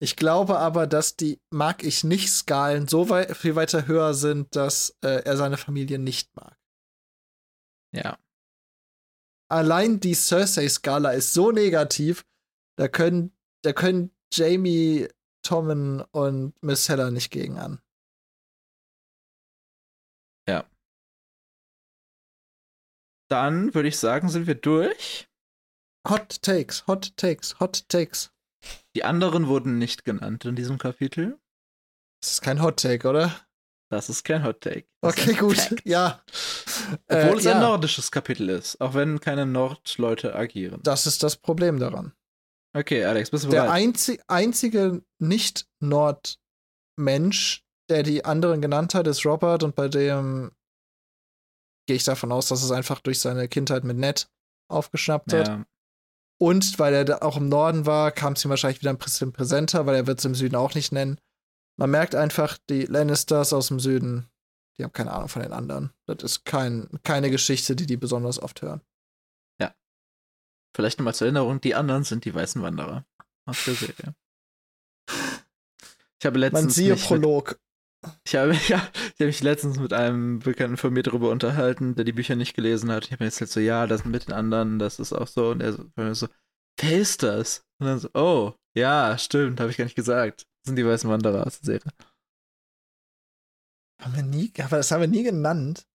Ich 0.00 0.16
glaube 0.16 0.58
aber, 0.58 0.88
dass 0.88 1.16
die 1.16 1.40
mag 1.50 1.84
ich 1.84 2.02
nicht 2.02 2.30
Skalen 2.30 2.88
so 2.88 3.08
weit, 3.08 3.36
viel 3.36 3.54
weiter 3.54 3.86
höher 3.86 4.14
sind, 4.14 4.56
dass 4.56 4.96
äh, 5.02 5.22
er 5.24 5.36
seine 5.36 5.56
Familie 5.56 5.98
nicht 6.00 6.34
mag. 6.34 6.58
Ja. 7.94 8.18
Allein 9.48 10.00
die 10.00 10.14
Cersei-Skala 10.14 11.12
ist 11.12 11.34
so 11.34 11.52
negativ, 11.52 12.24
da 12.76 12.88
können, 12.88 13.36
da 13.62 13.72
können 13.72 14.10
Jamie, 14.32 15.08
Tommen 15.44 16.00
und 16.00 16.54
Miss 16.62 16.88
Heller 16.88 17.10
nicht 17.10 17.30
gegen 17.30 17.58
an. 17.58 17.80
Dann 23.32 23.74
würde 23.74 23.88
ich 23.88 23.98
sagen, 23.98 24.28
sind 24.28 24.46
wir 24.46 24.54
durch. 24.54 25.26
Hot 26.08 26.42
Takes, 26.42 26.86
Hot 26.86 27.16
Takes, 27.16 27.58
Hot 27.60 27.88
Takes. 27.88 28.30
Die 28.94 29.04
anderen 29.04 29.48
wurden 29.48 29.78
nicht 29.78 30.04
genannt 30.04 30.44
in 30.44 30.54
diesem 30.56 30.78
Kapitel. 30.78 31.38
Das 32.20 32.32
ist 32.32 32.42
kein 32.42 32.62
Hot 32.62 32.80
Take, 32.80 33.08
oder? 33.08 33.34
Das 33.90 34.08
ist 34.08 34.24
kein 34.24 34.44
Hot 34.44 34.60
Take. 34.60 34.86
Das 35.00 35.12
Okay, 35.18 35.34
gut. 35.34 35.56
Fact. 35.58 35.82
Ja. 35.84 36.22
Obwohl 37.08 37.34
Äh, 37.34 37.38
es 37.38 37.44
ja. 37.44 37.54
ein 37.54 37.60
nordisches 37.60 38.10
Kapitel 38.10 38.48
ist, 38.48 38.80
auch 38.80 38.94
wenn 38.94 39.20
keine 39.20 39.46
Nordleute 39.46 40.34
agieren. 40.34 40.80
Das 40.82 41.06
ist 41.06 41.22
das 41.22 41.36
Problem 41.36 41.78
daran. 41.78 42.12
Okay, 42.74 43.04
Alex, 43.04 43.30
bist 43.30 43.44
du 43.44 43.50
Der 43.50 43.64
bereit? 43.64 43.82
einzi 43.82 44.18
einzige 44.28 45.02
Nicht-Nord-Mensch, 45.18 47.64
der 47.90 48.02
die 48.02 48.24
anderen 48.24 48.62
genannt 48.62 48.94
hat, 48.94 49.06
ist 49.06 49.26
Robert 49.26 49.62
und 49.62 49.74
bei 49.74 49.88
dem 49.88 50.52
gehe 51.86 51.96
ich 51.96 52.04
davon 52.04 52.32
aus, 52.32 52.48
dass 52.48 52.62
es 52.62 52.70
einfach 52.70 53.00
durch 53.00 53.20
seine 53.20 53.46
Kindheit 53.48 53.84
mit 53.84 53.98
Ned 53.98 54.30
aufgeschnappt 54.70 55.34
hat. 55.34 55.66
Ja, 56.42 56.48
Und 56.48 56.78
weil 56.78 56.94
er 56.94 57.04
da 57.04 57.18
auch 57.18 57.36
im 57.36 57.48
Norden 57.48 57.86
war, 57.86 58.10
kam 58.10 58.32
es 58.32 58.44
ihm 58.44 58.50
wahrscheinlich 58.50 58.80
wieder 58.80 58.90
ein 58.90 58.98
bisschen 58.98 59.32
präsenter, 59.32 59.86
weil 59.86 59.94
er 59.94 60.06
wird 60.06 60.18
es 60.18 60.24
im 60.24 60.34
Süden 60.34 60.56
auch 60.56 60.74
nicht 60.74 60.92
nennen. 60.92 61.18
Man 61.78 61.90
merkt 61.90 62.14
einfach, 62.14 62.58
die 62.68 62.86
Lannisters 62.86 63.52
aus 63.52 63.68
dem 63.68 63.80
Süden, 63.80 64.28
die 64.76 64.84
haben 64.84 64.92
keine 64.92 65.12
Ahnung 65.12 65.28
von 65.28 65.42
den 65.42 65.52
anderen. 65.52 65.92
Das 66.06 66.22
ist 66.22 66.44
kein, 66.44 66.88
keine 67.02 67.30
Geschichte, 67.30 67.76
die 67.76 67.86
die 67.86 67.96
besonders 67.96 68.42
oft 68.42 68.62
hören. 68.62 68.82
vielleicht 70.74 70.98
nochmal 70.98 71.14
zur 71.14 71.26
Erinnerung, 71.26 71.60
die 71.60 71.74
anderen 71.74 72.04
sind 72.04 72.24
die 72.24 72.34
weißen 72.34 72.62
Wanderer 72.62 73.04
aus 73.46 73.64
der 73.64 73.74
Serie. 73.74 74.14
Ich 76.20 76.26
habe 76.26 76.38
letztens 76.38 76.62
Man 76.62 76.70
siehe 76.70 76.94
Prolog. 76.94 77.58
Ich 78.24 78.34
habe, 78.36 78.52
ja, 78.68 78.88
ich 79.08 79.20
habe 79.20 79.26
mich 79.26 79.42
letztens 79.42 79.78
mit 79.78 79.92
einem 79.92 80.40
Bekannten 80.40 80.76
von 80.76 80.92
mir 80.92 81.02
darüber 81.02 81.30
unterhalten, 81.30 81.94
der 81.94 82.04
die 82.04 82.12
Bücher 82.12 82.36
nicht 82.36 82.54
gelesen 82.54 82.90
hat. 82.90 83.04
Ich 83.04 83.12
habe 83.12 83.24
mir 83.24 83.28
jetzt 83.28 83.40
halt 83.40 83.50
so, 83.50 83.60
ja, 83.60 83.86
das 83.86 84.04
mit 84.04 84.28
den 84.28 84.34
anderen, 84.34 84.78
das 84.78 84.98
ist 84.98 85.12
auch 85.12 85.28
so. 85.28 85.50
Und 85.50 85.60
er 85.60 85.72
so, 85.72 85.84
war 85.96 86.04
mir 86.04 86.14
so 86.14 86.28
wer 86.78 86.98
ist 86.98 87.22
das? 87.22 87.64
Und 87.78 87.86
dann 87.86 87.98
so, 87.98 88.08
oh, 88.14 88.54
ja, 88.76 89.16
stimmt, 89.18 89.60
habe 89.60 89.70
ich 89.70 89.76
gar 89.76 89.84
nicht 89.84 89.96
gesagt. 89.96 90.42
Das 90.42 90.68
sind 90.68 90.76
die 90.76 90.86
weißen 90.86 91.10
Wanderer 91.10 91.46
aus 91.46 91.60
der 91.60 91.66
Serie. 91.66 91.92
Haben 94.00 94.16
wir 94.16 94.22
nie, 94.22 94.52
aber 94.58 94.78
das 94.78 94.90
haben 94.90 95.00
wir 95.00 95.08
nie 95.08 95.22
genannt. 95.22 95.86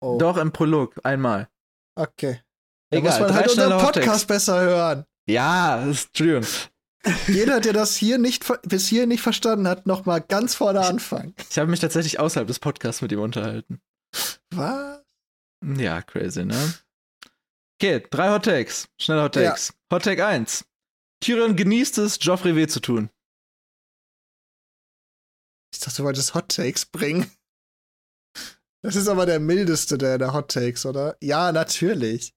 Oh. 0.00 0.18
Doch, 0.18 0.36
im 0.36 0.52
Prolog, 0.52 1.00
einmal. 1.04 1.48
Okay. 1.96 2.42
Da 2.90 2.98
Egal, 2.98 3.10
muss 3.10 3.20
man 3.20 3.34
halt 3.34 3.50
unseren 3.50 3.80
Podcast 3.80 4.28
besser 4.28 4.60
hören. 4.60 5.04
Ja, 5.28 5.84
das 5.84 5.88
ist, 5.88 6.06
Entschuldigung. 6.08 6.46
Jeder, 7.26 7.60
der 7.60 7.72
das 7.72 7.96
hier 7.96 8.18
nicht 8.18 8.44
bis 8.62 8.88
hier 8.88 9.06
nicht 9.06 9.22
verstanden 9.22 9.68
hat, 9.68 9.86
noch 9.86 10.04
mal 10.04 10.20
ganz 10.20 10.54
vorne 10.54 10.80
anfangen. 10.80 11.34
Ich 11.50 11.58
habe 11.58 11.70
mich 11.70 11.80
tatsächlich 11.80 12.18
außerhalb 12.18 12.48
des 12.48 12.58
Podcasts 12.58 13.02
mit 13.02 13.12
ihm 13.12 13.20
unterhalten. 13.20 13.80
Was? 14.50 15.02
Ja, 15.76 16.02
crazy, 16.02 16.44
ne? 16.44 16.74
Okay, 17.80 18.04
drei 18.10 18.30
Hot 18.30 18.44
Takes. 18.44 18.88
Schnelle 19.00 19.22
Hot 19.22 19.36
Ja. 19.36 19.50
Takes. 19.50 19.72
Hot 19.92 20.02
Take 20.04 20.26
1. 20.26 20.64
Tyrion 21.20 21.56
genießt 21.56 21.98
es, 21.98 22.18
Joffrey 22.20 22.56
weh 22.56 22.66
zu 22.66 22.80
tun. 22.80 23.10
Ich 25.72 25.80
dachte, 25.80 25.98
du 25.98 26.04
wolltest 26.04 26.34
Hot 26.34 26.48
Takes 26.48 26.86
bringen. 26.86 27.30
Das 28.82 28.96
ist 28.96 29.08
aber 29.08 29.26
der 29.26 29.40
mildeste 29.40 29.98
der, 29.98 30.18
der 30.18 30.32
Hot 30.32 30.50
Takes, 30.52 30.86
oder? 30.86 31.16
Ja, 31.20 31.52
natürlich. 31.52 32.34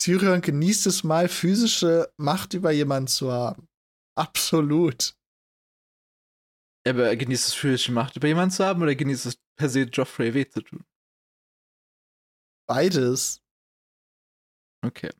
Tyrion 0.00 0.40
genießt 0.40 0.86
es 0.86 1.04
mal, 1.04 1.28
physische 1.28 2.12
Macht 2.16 2.54
über 2.54 2.70
jemanden 2.70 3.08
zu 3.08 3.32
haben. 3.32 3.68
Absolut. 4.16 5.16
Aber 6.86 7.06
er 7.06 7.16
genießt 7.16 7.48
es 7.48 7.54
physische 7.54 7.92
Macht 7.92 8.16
über 8.16 8.28
jemanden 8.28 8.54
zu 8.54 8.64
haben 8.64 8.82
oder 8.82 8.94
genießt 8.94 9.26
es 9.26 9.38
per 9.56 9.68
se 9.68 9.82
Joffrey 9.82 10.34
weh 10.34 10.48
zu 10.48 10.60
tun? 10.60 10.84
Beides. 12.66 13.40
Okay. 14.84 15.10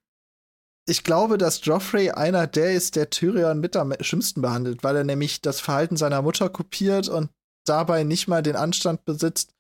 Ich 0.87 1.03
glaube, 1.03 1.39
dass 1.39 1.65
Joffrey 1.65 2.11
einer 2.11 2.47
der 2.47 2.75
ist, 2.75 2.97
der 2.97 3.09
Tyrion 3.09 3.61
mit 3.61 3.77
am 3.77 3.95
schlimmsten 4.01 4.43
behandelt, 4.43 4.85
weil 4.85 4.97
er 4.97 5.05
nämlich 5.05 5.41
das 5.41 5.61
Verhalten 5.61 5.97
seiner 5.97 6.21
Mutter 6.21 6.51
kopiert 6.51 7.09
und 7.09 7.31
dabei 7.67 8.05
nicht 8.05 8.29
mal 8.29 8.43
den 8.43 8.57
Anstand 8.57 9.07
besitzt, 9.07 9.55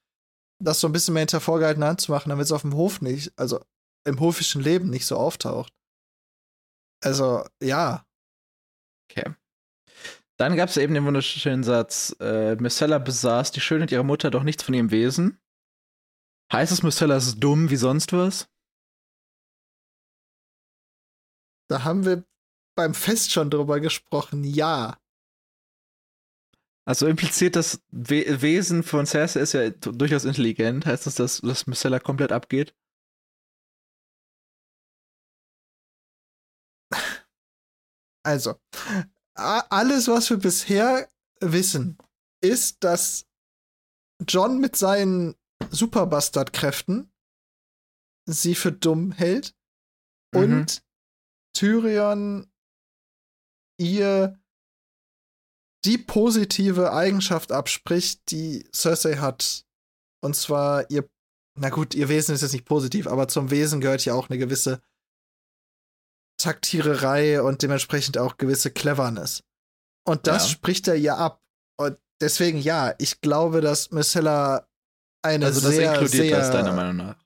das 0.62 0.80
so 0.80 0.88
ein 0.88 0.92
bisschen 0.92 1.14
mehr 1.14 1.22
hinter 1.22 1.40
vorgehaltener 1.40 1.88
Hand 1.88 2.02
zu 2.02 2.12
machen, 2.12 2.28
damit 2.28 2.44
es 2.44 2.52
auf 2.52 2.60
dem 2.60 2.74
Hof 2.74 3.00
nicht, 3.00 3.32
also 3.38 3.64
im 4.04 4.20
hofischen 4.20 4.62
Leben 4.62 4.90
nicht 4.90 5.06
so 5.06 5.16
auftaucht. 5.16 5.72
Also, 7.02 7.46
ja. 7.62 8.06
Okay. 9.10 9.34
Dann 10.36 10.56
gab 10.56 10.68
es 10.68 10.76
eben 10.76 10.94
den 10.94 11.04
wunderschönen 11.04 11.62
Satz, 11.62 12.16
äh, 12.20 12.56
Myrcella 12.56 12.98
besaß 12.98 13.52
die 13.52 13.60
Schönheit 13.60 13.92
ihrer 13.92 14.02
Mutter 14.02 14.30
doch 14.30 14.42
nichts 14.42 14.62
von 14.62 14.74
ihrem 14.74 14.90
Wesen. 14.90 15.40
Heißt 16.52 16.72
es, 16.72 16.82
Myrcella 16.82 17.16
ist 17.16 17.36
dumm 17.38 17.70
wie 17.70 17.76
sonst 17.76 18.12
was? 18.12 18.48
Da 21.70 21.84
haben 21.84 22.04
wir 22.04 22.24
beim 22.76 22.94
Fest 22.94 23.32
schon 23.32 23.50
drüber 23.50 23.80
gesprochen. 23.80 24.44
Ja. 24.44 24.98
Also 26.86 27.06
impliziert 27.06 27.56
das 27.56 27.80
We 27.90 28.42
Wesen 28.42 28.82
von 28.82 29.06
Cersei 29.06 29.40
ist 29.40 29.54
ja 29.54 29.70
durchaus 29.70 30.24
intelligent. 30.24 30.84
Heißt 30.84 31.06
das, 31.06 31.14
dass, 31.14 31.40
dass 31.40 31.66
Myrcella 31.66 31.98
komplett 31.98 32.32
abgeht? 32.32 32.74
Also, 38.24 38.58
alles, 39.34 40.08
was 40.08 40.30
wir 40.30 40.38
bisher 40.38 41.10
wissen, 41.40 41.98
ist, 42.42 42.82
dass 42.82 43.26
John 44.26 44.60
mit 44.60 44.76
seinen 44.76 45.34
Superbastard-Kräften 45.70 47.12
sie 48.26 48.54
für 48.54 48.72
dumm 48.72 49.12
hält 49.12 49.54
Mhm. 50.34 50.40
und 50.40 50.84
Tyrion 51.56 52.50
ihr 53.78 54.40
die 55.84 55.98
positive 55.98 56.92
Eigenschaft 56.92 57.52
abspricht, 57.52 58.30
die 58.30 58.66
Cersei 58.72 59.16
hat. 59.16 59.66
Und 60.22 60.34
zwar 60.34 60.90
ihr, 60.90 61.08
na 61.58 61.68
gut, 61.68 61.94
ihr 61.94 62.08
Wesen 62.08 62.34
ist 62.34 62.40
jetzt 62.40 62.54
nicht 62.54 62.64
positiv, 62.64 63.06
aber 63.06 63.28
zum 63.28 63.50
Wesen 63.50 63.80
gehört 63.80 64.04
ja 64.04 64.14
auch 64.14 64.30
eine 64.30 64.38
gewisse 64.38 64.80
Taktiererei 66.44 67.42
und 67.42 67.62
dementsprechend 67.62 68.18
auch 68.18 68.36
gewisse 68.36 68.70
Cleverness. 68.70 69.42
Und 70.06 70.26
das 70.26 70.44
Ja. 70.44 70.48
spricht 70.50 70.86
er 70.88 70.96
ihr 70.96 71.16
ab. 71.16 71.42
Und 71.80 71.98
deswegen, 72.20 72.58
ja, 72.58 72.94
ich 72.98 73.20
glaube, 73.20 73.60
dass 73.60 73.90
Myrcella 73.90 74.66
eine 75.24 75.46
Also 75.46 75.60
das 75.62 75.70
sehr, 75.74 75.92
inkludiert 75.92 76.26
sehr, 76.28 76.38
das 76.38 76.50
deiner 76.50 76.72
Meinung 76.72 76.96
nach. 76.96 77.16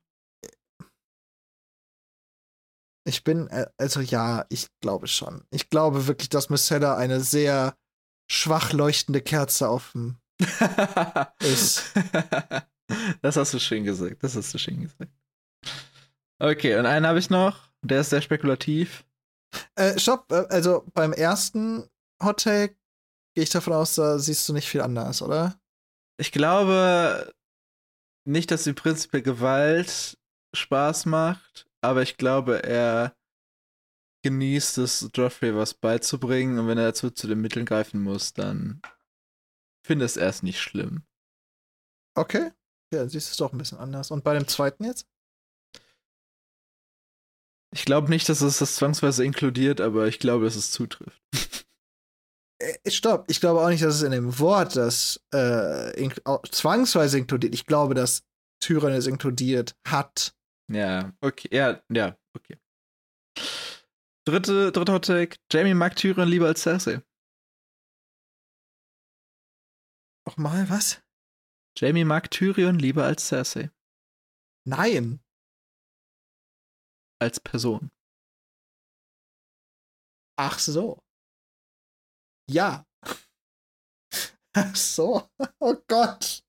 Ich 3.07 3.25
bin, 3.25 3.49
äh, 3.49 3.67
also 3.79 4.01
ja, 4.01 4.45
ich 4.51 4.69
glaube 4.81 5.09
schon. 5.09 5.43
Ich 5.51 5.71
glaube 5.71 6.07
wirklich, 6.07 6.29
dass 6.29 6.51
Myrcella 6.51 6.97
eine 6.97 7.21
sehr 7.21 7.75
schwach 8.31 8.73
leuchtende 8.73 9.23
Kerze 9.23 9.69
auf 9.69 9.93
dem 9.93 10.19
ist. 11.41 11.93
das 13.23 13.37
hast 13.37 13.55
du 13.55 13.59
schön 13.59 13.85
gesagt. 13.85 14.23
Das 14.23 14.37
hast 14.37 14.53
du 14.55 14.59
schön 14.59 14.83
gesagt. 14.83 15.11
Okay, 16.39 16.79
und 16.79 16.87
einen 16.87 17.07
habe 17.07 17.19
ich 17.19 17.31
noch. 17.31 17.69
Der 17.83 18.03
ist 18.03 18.11
sehr 18.11 18.23
spekulativ. 18.23 19.05
Äh, 19.75 19.99
stopp, 19.99 20.31
äh, 20.33 20.47
also 20.49 20.85
beim 20.95 21.13
ersten 21.13 21.89
Hot 22.23 22.43
Take 22.43 22.77
gehe 23.35 23.45
ich 23.45 23.51
davon 23.51 23.73
aus, 23.73 23.95
da 23.95 24.19
siehst 24.19 24.49
du 24.49 24.53
nicht 24.53 24.69
viel 24.69 24.81
anders, 24.81 25.23
oder? 25.23 25.61
Ich 26.19 26.33
glaube 26.33 27.33
nicht, 28.27 28.51
dass 28.51 28.65
die 28.65 28.73
prinzipiell 28.73 29.23
Gewalt 29.23 30.19
Spaß 30.55 31.07
macht, 31.07 31.67
aber 31.81 32.03
ich 32.03 32.17
glaube, 32.17 32.63
er 32.65 33.15
genießt 34.25 34.79
es, 34.79 35.09
Joffrey 35.15 35.55
was 35.55 35.75
beizubringen 35.75 36.59
und 36.59 36.67
wenn 36.67 36.79
er 36.79 36.87
dazu 36.87 37.11
zu 37.11 37.27
den 37.29 37.41
Mitteln 37.41 37.67
greifen 37.67 38.03
muss, 38.03 38.33
dann 38.33 38.83
findet 39.87 40.17
er 40.17 40.29
es 40.29 40.43
nicht 40.43 40.61
schlimm. 40.61 41.05
Okay. 42.15 42.51
Ja, 42.93 43.01
dann 43.01 43.09
siehst 43.09 43.29
du 43.29 43.31
es 43.31 43.37
doch 43.37 43.53
ein 43.53 43.59
bisschen 43.59 43.79
anders. 43.79 44.11
Und 44.11 44.25
bei 44.25 44.35
dem 44.35 44.49
zweiten 44.49 44.85
jetzt? 44.85 45.07
Ich 47.75 47.85
glaube 47.85 48.09
nicht, 48.09 48.29
dass 48.29 48.41
es 48.41 48.59
das 48.59 48.77
zwangsweise 48.77 49.25
inkludiert, 49.25 49.81
aber 49.81 50.07
ich 50.09 50.19
glaube, 50.19 50.45
dass 50.47 50.57
es 50.57 50.71
zutrifft. 50.71 51.21
Äh, 52.61 52.91
stopp, 52.91 53.27
ich 53.31 53.41
glaube 53.41 53.61
auch 53.61 53.69
nicht, 53.69 53.83
dass 53.85 53.97
es 53.97 54.03
in 54.03 54.11
dem 54.13 54.39
Wort 54.39 54.75
das 54.75 55.21
äh, 55.33 56.11
au- 56.25 56.43
zwangsweise 56.51 57.19
inkludiert. 57.19 57.55
Ich 57.55 57.67
glaube, 57.67 57.95
dass 57.95 58.25
Tyrion 58.61 58.93
es 58.93 59.07
inkludiert 59.07 59.77
hat. 59.87 60.35
Ja, 60.71 61.13
okay, 61.21 61.49
ja, 61.53 61.83
ja, 61.93 62.17
okay. 62.37 62.59
Dritte, 64.27 64.73
dritte 64.73 64.93
Hot 64.93 65.05
Take. 65.05 65.37
Jamie 65.53 65.75
mag 65.75 65.95
Tyrion 65.97 66.29
lieber 66.29 66.47
als 66.47 66.63
Cersei. 66.63 67.01
Nochmal, 70.27 70.69
was? 70.69 71.01
Jamie 71.79 72.05
mag 72.05 72.31
Tyrion 72.31 72.79
lieber 72.79 73.05
als 73.05 73.29
Cersei. 73.29 73.71
Nein. 74.67 75.21
Als 77.21 77.41
Person. 77.41 77.91
Ach 80.39 80.59
so. 80.59 80.99
Ja. 82.51 82.85
Ach 84.55 84.75
so. 84.77 85.29
Oh 85.61 85.77
Gott. 85.89 86.43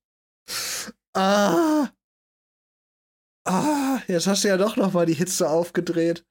Ah. 1.14 1.90
Ah, 3.46 4.00
jetzt 4.06 4.26
hast 4.26 4.44
du 4.44 4.48
ja 4.48 4.56
doch 4.56 4.76
noch 4.76 4.92
mal 4.92 5.06
die 5.06 5.14
Hitze 5.14 5.48
aufgedreht. 5.48 6.24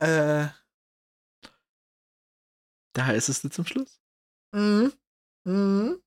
Äh. 0.00 0.48
Der 2.96 3.06
heißeste 3.06 3.50
zum 3.50 3.66
Schluss. 3.66 4.00
Mhm. 4.54 4.92
Mhm. 5.46 6.02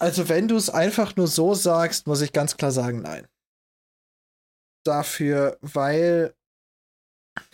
Also, 0.00 0.28
wenn 0.28 0.46
du 0.48 0.56
es 0.56 0.70
einfach 0.70 1.16
nur 1.16 1.26
so 1.26 1.54
sagst, 1.54 2.06
muss 2.06 2.20
ich 2.20 2.32
ganz 2.32 2.56
klar 2.56 2.70
sagen, 2.70 3.02
nein. 3.02 3.26
Dafür, 4.84 5.58
weil. 5.60 6.34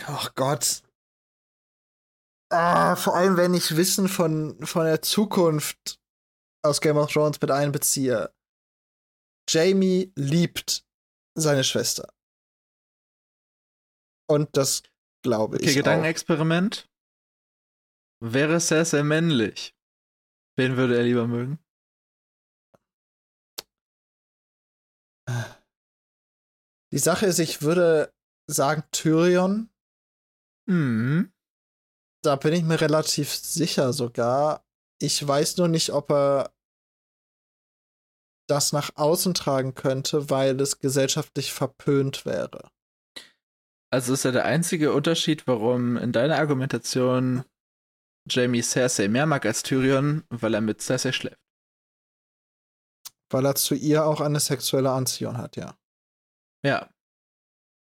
Ach 0.07 0.35
Gott. 0.35 0.83
Ah, 2.51 2.97
vor 2.97 3.17
allem, 3.17 3.37
wenn 3.37 3.55
ich 3.55 3.77
Wissen 3.77 4.09
von, 4.09 4.65
von 4.65 4.85
der 4.85 5.03
Zukunft 5.03 5.99
aus 6.63 6.81
Game 6.81 6.97
of 6.97 7.13
Thrones 7.13 7.41
mit 7.41 7.51
einbeziehe. 7.51 8.33
Jamie 9.49 10.13
liebt 10.17 10.87
seine 11.37 11.65
Schwester. 11.65 12.13
Und 14.31 14.57
das 14.57 14.83
glaube 15.23 15.57
Okay, 15.57 15.67
ich. 15.67 15.71
auch. 15.73 15.77
Gedankenexperiment. 15.77 16.89
Wäre 18.23 18.61
Cersei 18.61 19.03
männlich? 19.03 19.75
Wen 20.57 20.77
würde 20.77 20.97
er 20.97 21.03
lieber 21.03 21.27
mögen? 21.27 21.59
Die 26.93 26.99
Sache 26.99 27.27
ist, 27.27 27.39
ich 27.39 27.63
würde 27.63 28.13
sagen 28.47 28.85
Tyrion. 28.93 29.71
Mhm. 30.67 31.33
Da 32.23 32.37
bin 32.37 32.55
ich 32.55 32.63
mir 32.63 32.81
relativ 32.81 33.35
sicher 33.35 33.93
sogar. 33.93 34.65
Ich 35.01 35.27
weiß 35.27 35.57
nur 35.59 35.69
nicht, 35.69 35.91
ob 35.91 36.11
er 36.11 36.55
das 38.49 38.73
nach 38.73 38.91
außen 38.95 39.35
tragen 39.35 39.75
könnte, 39.75 40.31
weil 40.31 40.61
es 40.61 40.79
gesellschaftlich 40.79 41.53
verpönt 41.53 42.27
wäre. 42.27 42.71
Also 43.91 44.13
ist 44.13 44.25
ja 44.25 44.33
der 44.33 44.45
einzige 44.45 44.93
Unterschied, 44.93 45.47
warum 45.47 45.97
in 45.97 46.13
deiner 46.13 46.39
Argumentation 46.39 47.45
Jamie 48.29 48.63
Cersei 48.63 49.09
mehr 49.09 49.27
mag 49.27 49.45
als 49.47 49.63
Tyrion, 49.63 50.25
weil 50.31 50.55
er 50.55 50.61
mit 50.61 50.81
Cersei 50.81 51.13
schläft. 51.13 51.44
Weil 53.35 53.47
er 53.47 53.57
zu 53.57 53.75
ihr 53.75 54.07
auch 54.07 54.21
eine 54.21 54.39
sexuelle 54.39 54.93
Anziehung 54.93 55.39
hat, 55.39 55.57
ja. 55.57 55.77
Ja. 56.65 56.89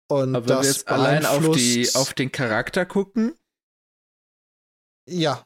Und 0.10 0.36
Aber 0.36 0.50
wenn 0.50 0.58
wir 0.58 0.64
jetzt 0.64 0.88
allein 0.88 1.28
auf, 1.28 1.56
die, 1.56 1.88
auf 1.94 2.16
den 2.16 2.32
Charakter 2.32 2.88
gucken, 2.88 3.38
ja. 5.08 5.46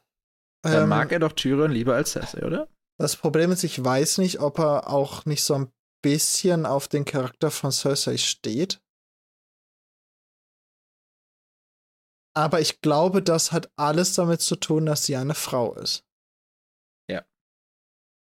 dann 0.61 0.83
ähm, 0.83 0.87
mag 0.87 1.11
er 1.11 1.19
doch 1.19 1.33
Tyrion 1.33 1.71
lieber 1.71 1.93
als 1.93 2.13
Cersei, 2.13 2.45
oder? 2.45 2.69
Das 3.01 3.17
Problem 3.17 3.51
ist, 3.51 3.65
ich 3.65 3.83
weiß 3.83 4.19
nicht, 4.19 4.39
ob 4.39 4.59
er 4.59 4.89
auch 4.89 5.25
nicht 5.25 5.43
so 5.43 5.55
ein 5.55 5.73
bisschen 6.01 6.65
auf 6.65 6.87
den 6.87 7.03
Charakter 7.03 7.51
von 7.51 7.73
Cersei 7.73 8.15
steht. 8.15 8.81
Aber 12.33 12.61
ich 12.61 12.79
glaube, 12.79 13.21
das 13.21 13.51
hat 13.51 13.69
alles 13.75 14.13
damit 14.13 14.39
zu 14.39 14.55
tun, 14.55 14.85
dass 14.85 15.05
sie 15.05 15.17
eine 15.17 15.35
Frau 15.35 15.73
ist. 15.73 16.05
Ja. 17.09 17.25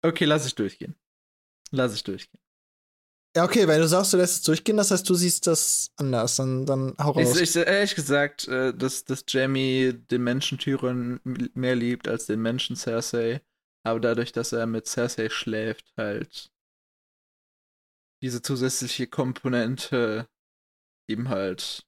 Okay, 0.04 0.26
lass 0.26 0.44
ich 0.44 0.54
durchgehen. 0.54 1.00
Lass 1.70 1.94
ich 1.94 2.04
durchgehen. 2.04 2.40
Ja, 3.36 3.44
okay, 3.44 3.68
wenn 3.68 3.82
du 3.82 3.86
sagst, 3.86 4.14
du 4.14 4.16
lässt 4.16 4.36
es 4.36 4.42
durchgehen, 4.42 4.78
das 4.78 4.90
heißt, 4.90 5.08
du 5.10 5.14
siehst 5.14 5.46
das 5.46 5.92
anders, 5.96 6.36
dann, 6.36 6.64
dann 6.64 6.96
hau 6.98 7.10
raus. 7.10 7.38
Ich, 7.38 7.54
ich 7.54 7.56
ehrlich 7.56 7.94
gesagt, 7.94 8.48
äh, 8.48 8.72
dass, 8.72 9.04
dass 9.04 9.24
Jamie 9.28 9.92
den 9.92 10.24
Menschen 10.24 10.56
Tyrion 10.56 11.20
mehr 11.22 11.76
liebt 11.76 12.08
als 12.08 12.24
den 12.24 12.40
Menschen 12.40 12.76
Cersei, 12.76 13.42
aber 13.84 14.00
dadurch, 14.00 14.32
dass 14.32 14.52
er 14.52 14.66
mit 14.66 14.86
Cersei 14.86 15.28
schläft, 15.28 15.92
halt 15.98 16.50
diese 18.22 18.40
zusätzliche 18.40 19.06
Komponente 19.06 20.30
ihm 21.06 21.28
halt 21.28 21.86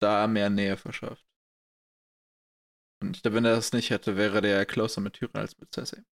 da 0.00 0.26
mehr 0.26 0.48
Nähe 0.48 0.78
verschafft. 0.78 1.26
Und 3.02 3.22
wenn 3.22 3.44
er 3.44 3.54
das 3.54 3.74
nicht 3.74 3.90
hätte, 3.90 4.16
wäre 4.16 4.40
der 4.40 4.64
closer 4.64 5.02
mit 5.02 5.12
Tyrion 5.12 5.36
als 5.36 5.58
mit 5.58 5.74
Cersei. 5.74 6.02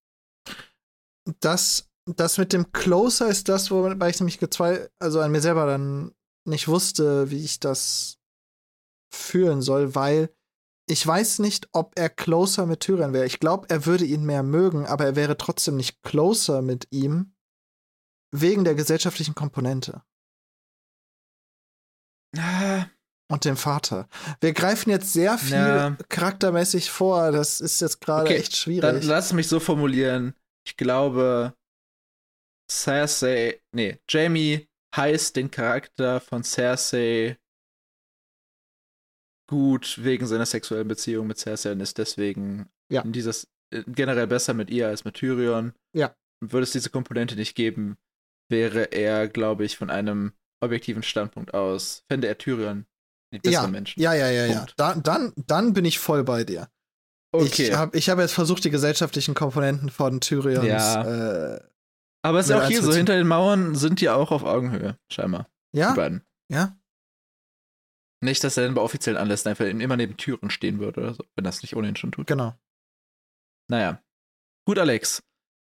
Das 1.41 1.91
das 2.07 2.39
mit 2.39 2.53
dem 2.53 2.73
Closer 2.73 3.29
ist 3.29 3.49
das, 3.49 3.71
wobei 3.71 4.11
ich 4.11 4.21
nämlich 4.21 4.39
gezweifelt, 4.39 4.91
also 4.99 5.21
an 5.21 5.33
mir 5.33 5.41
selber 5.41 5.67
dann 5.67 6.13
nicht 6.47 6.69
wusste, 6.69 7.31
wie 7.31 7.43
ich 7.45 7.61
das 7.61 8.19
fühlen 9.13 9.63
soll, 9.63 9.95
weil 9.95 10.35
ich 10.87 11.07
weiß 11.07 11.39
nicht, 11.39 11.69
ob 11.73 11.93
er 11.99 12.11
closer 12.11 12.67
mit 12.67 12.81
Tyrion 12.81 13.15
wäre. 13.15 13.25
Ich 13.25 13.41
glaube, 13.41 13.69
er 13.71 13.87
würde 13.87 14.05
ihn 14.05 14.25
mehr 14.25 14.43
mögen, 14.43 14.87
aber 14.87 15.05
er 15.07 15.17
wäre 15.17 15.39
trotzdem 15.39 15.77
nicht 15.77 16.03
closer 16.03 16.61
mit 16.61 16.89
ihm 16.91 17.35
wegen 18.33 18.65
der 18.65 18.75
gesellschaftlichen 18.75 19.35
Komponente. 19.35 20.03
Ah. 22.37 22.87
Und 23.31 23.47
dem 23.47 23.57
Vater. 23.57 24.07
Wir 24.41 24.53
greifen 24.53 24.91
jetzt 24.91 25.13
sehr 25.15 25.39
viel 25.39 25.57
ja. 25.57 25.97
charaktermäßig 26.11 26.91
vor. 26.91 27.33
Das 27.33 27.63
ist 27.63 27.81
jetzt 27.81 28.03
gerade 28.03 28.27
okay, 28.27 28.37
echt 28.37 28.55
schwierig. 28.55 28.83
Dann 28.83 29.01
lass 29.03 29.33
mich 29.33 29.49
so 29.49 29.61
formulieren. 29.61 30.35
Ich 30.67 30.77
glaube, 30.77 31.55
Cersei, 32.75 33.61
nee, 33.73 33.99
Jamie 34.09 34.69
heißt 34.97 35.37
den 35.37 35.51
Charakter 35.51 36.21
von 36.21 36.43
Cersei 36.43 37.39
gut 39.49 40.03
wegen 40.03 40.27
seiner 40.27 40.47
sexuellen 40.47 40.89
Beziehung 40.89 41.27
mit 41.27 41.39
Cersei 41.39 41.73
und 41.73 41.81
ist 41.81 41.99
deswegen 41.99 42.69
ja. 42.91 43.03
dieses 43.03 43.49
äh, 43.71 43.85
generell 43.87 44.27
besser 44.27 44.55
mit 44.55 44.71
ihr 44.71 44.89
als 44.89 45.05
mit 45.05 45.15
Tyrion. 45.15 45.75
Ja. 45.95 46.15
Würde 46.41 46.65
es 46.65 46.73
diese 46.73 46.91
Komponente 46.91 47.37
nicht 47.37 47.55
geben, 47.55 47.97
wäre 48.51 48.93
er, 48.93 49.29
glaube 49.29 49.65
ich, 49.65 49.77
von 49.77 49.91
einem 49.91 50.33
objektiven 50.61 51.03
Standpunkt 51.03 51.55
aus, 51.55 52.05
fände 52.09 52.27
er 52.27 52.39
Tyrion 52.39 52.87
den 53.33 53.43
besseren 53.43 53.67
ja. 53.67 53.71
Menschen. 53.71 54.03
Ja, 54.03 54.15
ja, 54.15 54.31
ja, 54.31 54.55
Punkt. 54.55 54.71
ja. 54.71 54.75
Da, 54.77 54.95
dann, 55.01 55.33
dann 55.37 55.73
bin 55.75 55.85
ich 55.85 55.99
voll 55.99 56.25
bei 56.25 56.45
dir. 56.45 56.69
Okay. 57.33 57.69
Ich 57.69 57.75
habe 57.75 57.99
ich 57.99 58.09
hab 58.09 58.19
jetzt 58.19 58.33
versucht, 58.33 58.65
die 58.65 58.71
gesellschaftlichen 58.71 59.35
Komponenten 59.35 59.91
von 59.91 60.21
Tyrions 60.21 60.67
ja. 60.67 61.55
äh, 61.57 61.61
aber 62.25 62.39
es 62.39 62.49
ist 62.49 62.53
auch 62.53 62.67
hier 62.67 62.83
so, 62.83 62.95
hinter 62.95 63.17
den 63.17 63.27
Mauern 63.27 63.75
sind 63.75 64.01
die 64.01 64.09
auch 64.09 64.31
auf 64.31 64.45
Augenhöhe, 64.45 64.99
scheinbar. 65.13 65.51
Ja? 65.73 65.91
Die 65.91 65.97
beiden. 65.97 66.25
Ja. 66.51 66.79
Nicht, 68.23 68.43
dass 68.43 68.57
er 68.57 68.65
dann 68.65 68.75
bei 68.75 68.81
offiziellen 68.81 69.19
Anlässen 69.19 69.51
einfach 69.51 69.67
immer 69.67 69.97
neben 69.99 70.17
Türen 70.17 70.49
stehen 70.49 70.79
würde 70.79 71.03
oder 71.03 71.15
so, 71.15 71.25
wenn 71.37 71.45
das 71.45 71.61
nicht 71.61 71.77
ohnehin 71.77 71.97
schon 71.97 72.13
tut. 72.13 72.27
Genau. 72.27 72.59
Naja. 73.69 74.03
Gut, 74.67 74.79
Alex. 74.79 75.23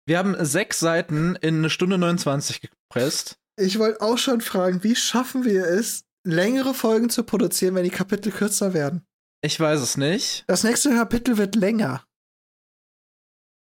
Wir 0.08 0.18
haben 0.18 0.44
sechs 0.44 0.80
Seiten 0.80 1.36
in 1.36 1.60
eine 1.60 1.70
Stunde 1.70 2.00
29 2.00 2.62
gepresst. 2.62 3.40
Ich 3.56 3.78
wollte 3.78 4.02
auch 4.02 4.18
schon 4.18 4.42
fragen, 4.42 4.84
wie 4.84 4.96
schaffen 4.96 5.46
wir 5.46 5.66
es, 5.66 6.04
längere 6.26 6.74
Folgen 6.74 7.12
zu 7.12 7.24
produzieren, 7.24 7.76
wenn 7.76 7.84
die 7.84 7.92
Kapitel 7.92 8.32
kürzer 8.32 8.74
werden? 8.74 9.06
Ich 9.44 9.60
weiß 9.60 9.82
es 9.82 9.98
nicht. 9.98 10.46
Das 10.48 10.64
nächste 10.64 10.90
Kapitel 10.90 11.38
wird 11.38 11.54
länger. 11.56 12.04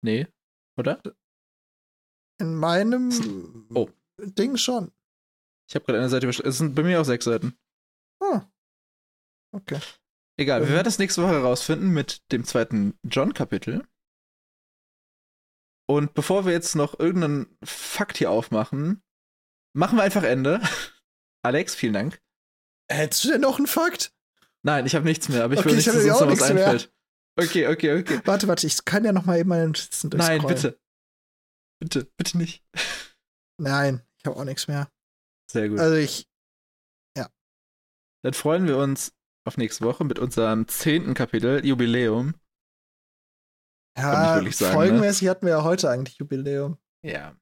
Nee, 0.03 0.27
oder? 0.79 1.03
In 2.43 2.57
meinem 2.57 3.69
oh. 3.73 3.89
Ding 4.19 4.57
schon. 4.57 4.91
Ich 5.69 5.77
habe 5.77 5.85
gerade 5.85 6.01
eine 6.01 6.09
Seite 6.09 6.27
überschlagen. 6.27 6.49
Es 6.51 6.59
sind 6.59 6.75
bei 6.75 6.83
mir 6.83 7.01
auch 7.01 7.05
sechs 7.05 7.25
Seiten. 7.25 7.57
Ah. 8.21 8.43
Okay. 9.53 9.79
Egal, 10.37 10.63
wir 10.63 10.71
werden 10.71 10.85
das 10.85 10.99
nächste 10.99 11.23
Woche 11.23 11.35
herausfinden 11.35 11.91
mit 11.91 12.21
dem 12.33 12.45
zweiten 12.45 12.99
John-Kapitel. 13.05 13.87
Und 15.89 16.15
bevor 16.15 16.45
wir 16.45 16.53
jetzt 16.53 16.75
noch 16.75 16.99
irgendeinen 16.99 17.57
Fakt 17.63 18.19
hier 18.19 18.33
aufmachen, 18.33 19.05
machen 19.73 19.99
wir 19.99 20.03
einfach 20.03 20.25
Ende. 20.25 20.61
Alex, 21.43 21.77
vielen 21.77 21.93
Dank. 21.93 22.21
Hättest 22.91 23.23
du 23.23 23.29
denn 23.29 23.43
noch 23.43 23.59
einen 23.59 23.69
Fakt? 23.69 24.13
Nein, 24.65 24.85
ich 24.85 24.97
habe 24.97 25.05
nichts 25.05 25.29
mehr, 25.29 25.45
aber 25.45 25.55
ich 25.55 25.61
okay, 25.61 25.69
will 25.69 25.77
nicht, 25.77 25.87
dass 25.87 25.95
uns 25.95 26.07
noch 26.07 26.27
was 26.29 26.43
einfällt. 26.43 26.93
Mehr. 27.37 27.47
Okay, 27.47 27.69
okay, 27.69 28.01
okay. 28.01 28.21
Warte, 28.25 28.49
warte, 28.49 28.67
ich 28.67 28.85
kann 28.85 29.05
ja 29.05 29.13
noch 29.13 29.27
mal 29.27 29.39
eben 29.39 29.49
meine 29.49 29.67
Notizen 29.67 30.11
Nein, 30.17 30.45
bitte. 30.45 30.82
Bitte, 31.83 32.09
bitte 32.17 32.39
nicht. 32.39 32.65
Nein, 33.61 34.03
ich 34.17 34.25
habe 34.25 34.37
auch 34.37 34.45
nichts 34.45 34.69
mehr. 34.69 34.89
Sehr 35.51 35.69
gut. 35.69 35.81
Also 35.81 35.97
ich, 35.97 36.29
ja. 37.19 37.29
Dann 38.25 38.35
freuen 38.35 38.69
wir 38.69 38.79
uns 38.79 39.13
auf 39.45 39.57
nächste 39.57 39.85
Woche 39.85 40.05
mit 40.05 40.21
unserem 40.21 40.69
zehnten 40.69 41.15
Kapitel, 41.15 41.67
Jubiläum. 41.67 42.35
Ja, 43.99 44.13
sagen, 44.13 44.45
ne? 44.45 44.53
folgenmäßig 44.53 45.23
ne? 45.23 45.31
hatten 45.31 45.47
wir 45.47 45.55
ja 45.55 45.65
heute 45.65 45.91
eigentlich 45.91 46.19
Jubiläum. 46.19 46.79
Ja. 47.05 47.37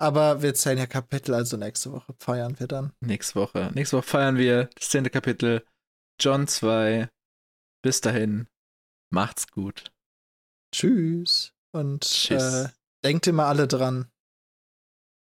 Aber 0.00 0.40
wir 0.42 0.54
zählen 0.54 0.78
ja 0.78 0.86
Kapitel, 0.86 1.34
also 1.34 1.56
nächste 1.56 1.90
Woche 1.90 2.14
feiern 2.20 2.60
wir 2.60 2.68
dann. 2.68 2.92
Nächste 3.00 3.40
Woche. 3.40 3.72
Nächste 3.74 3.96
Woche 3.96 4.06
feiern 4.06 4.36
wir 4.36 4.70
das 4.76 4.90
zehnte 4.90 5.10
Kapitel, 5.10 5.66
John 6.20 6.46
2. 6.46 7.10
Bis 7.82 8.00
dahin, 8.00 8.46
macht's 9.10 9.48
gut. 9.48 9.92
Tschüss. 10.72 11.52
Und 11.72 12.04
Tschüss. 12.04 12.66
Äh, 12.66 12.68
Denkt 13.04 13.26
immer 13.26 13.46
alle 13.46 13.68
dran, 13.68 14.10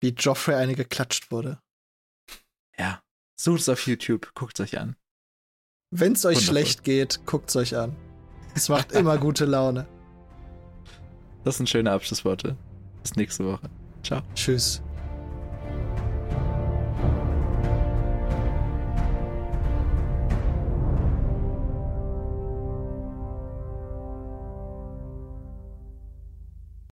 wie 0.01 0.11
Joffrey 0.11 0.55
eine 0.55 0.75
geklatscht 0.75 1.31
wurde. 1.31 1.61
Ja, 2.79 3.03
sucht 3.37 3.61
es 3.61 3.69
auf 3.69 3.87
YouTube, 3.87 4.33
guckt 4.35 4.59
es 4.59 4.65
euch 4.65 4.79
an. 4.79 4.97
Wenn 5.91 6.13
es 6.13 6.25
euch 6.25 6.37
Wundervoll. 6.37 6.55
schlecht 6.55 6.85
geht, 6.85 7.27
guckt 7.27 7.51
es 7.51 7.57
euch 7.57 7.77
an. 7.77 7.97
Es 8.55 8.69
macht 8.69 8.93
immer 8.93 9.19
gute 9.19 9.45
Laune. 9.45 9.87
Das 11.45 11.57
sind 11.57 11.69
schöne 11.69 11.91
Abschlussworte. 11.91 12.57
Bis 13.03 13.17
nächste 13.17 13.45
Woche. 13.45 13.69
Ciao. 14.03 14.23
Tschüss. 14.35 14.81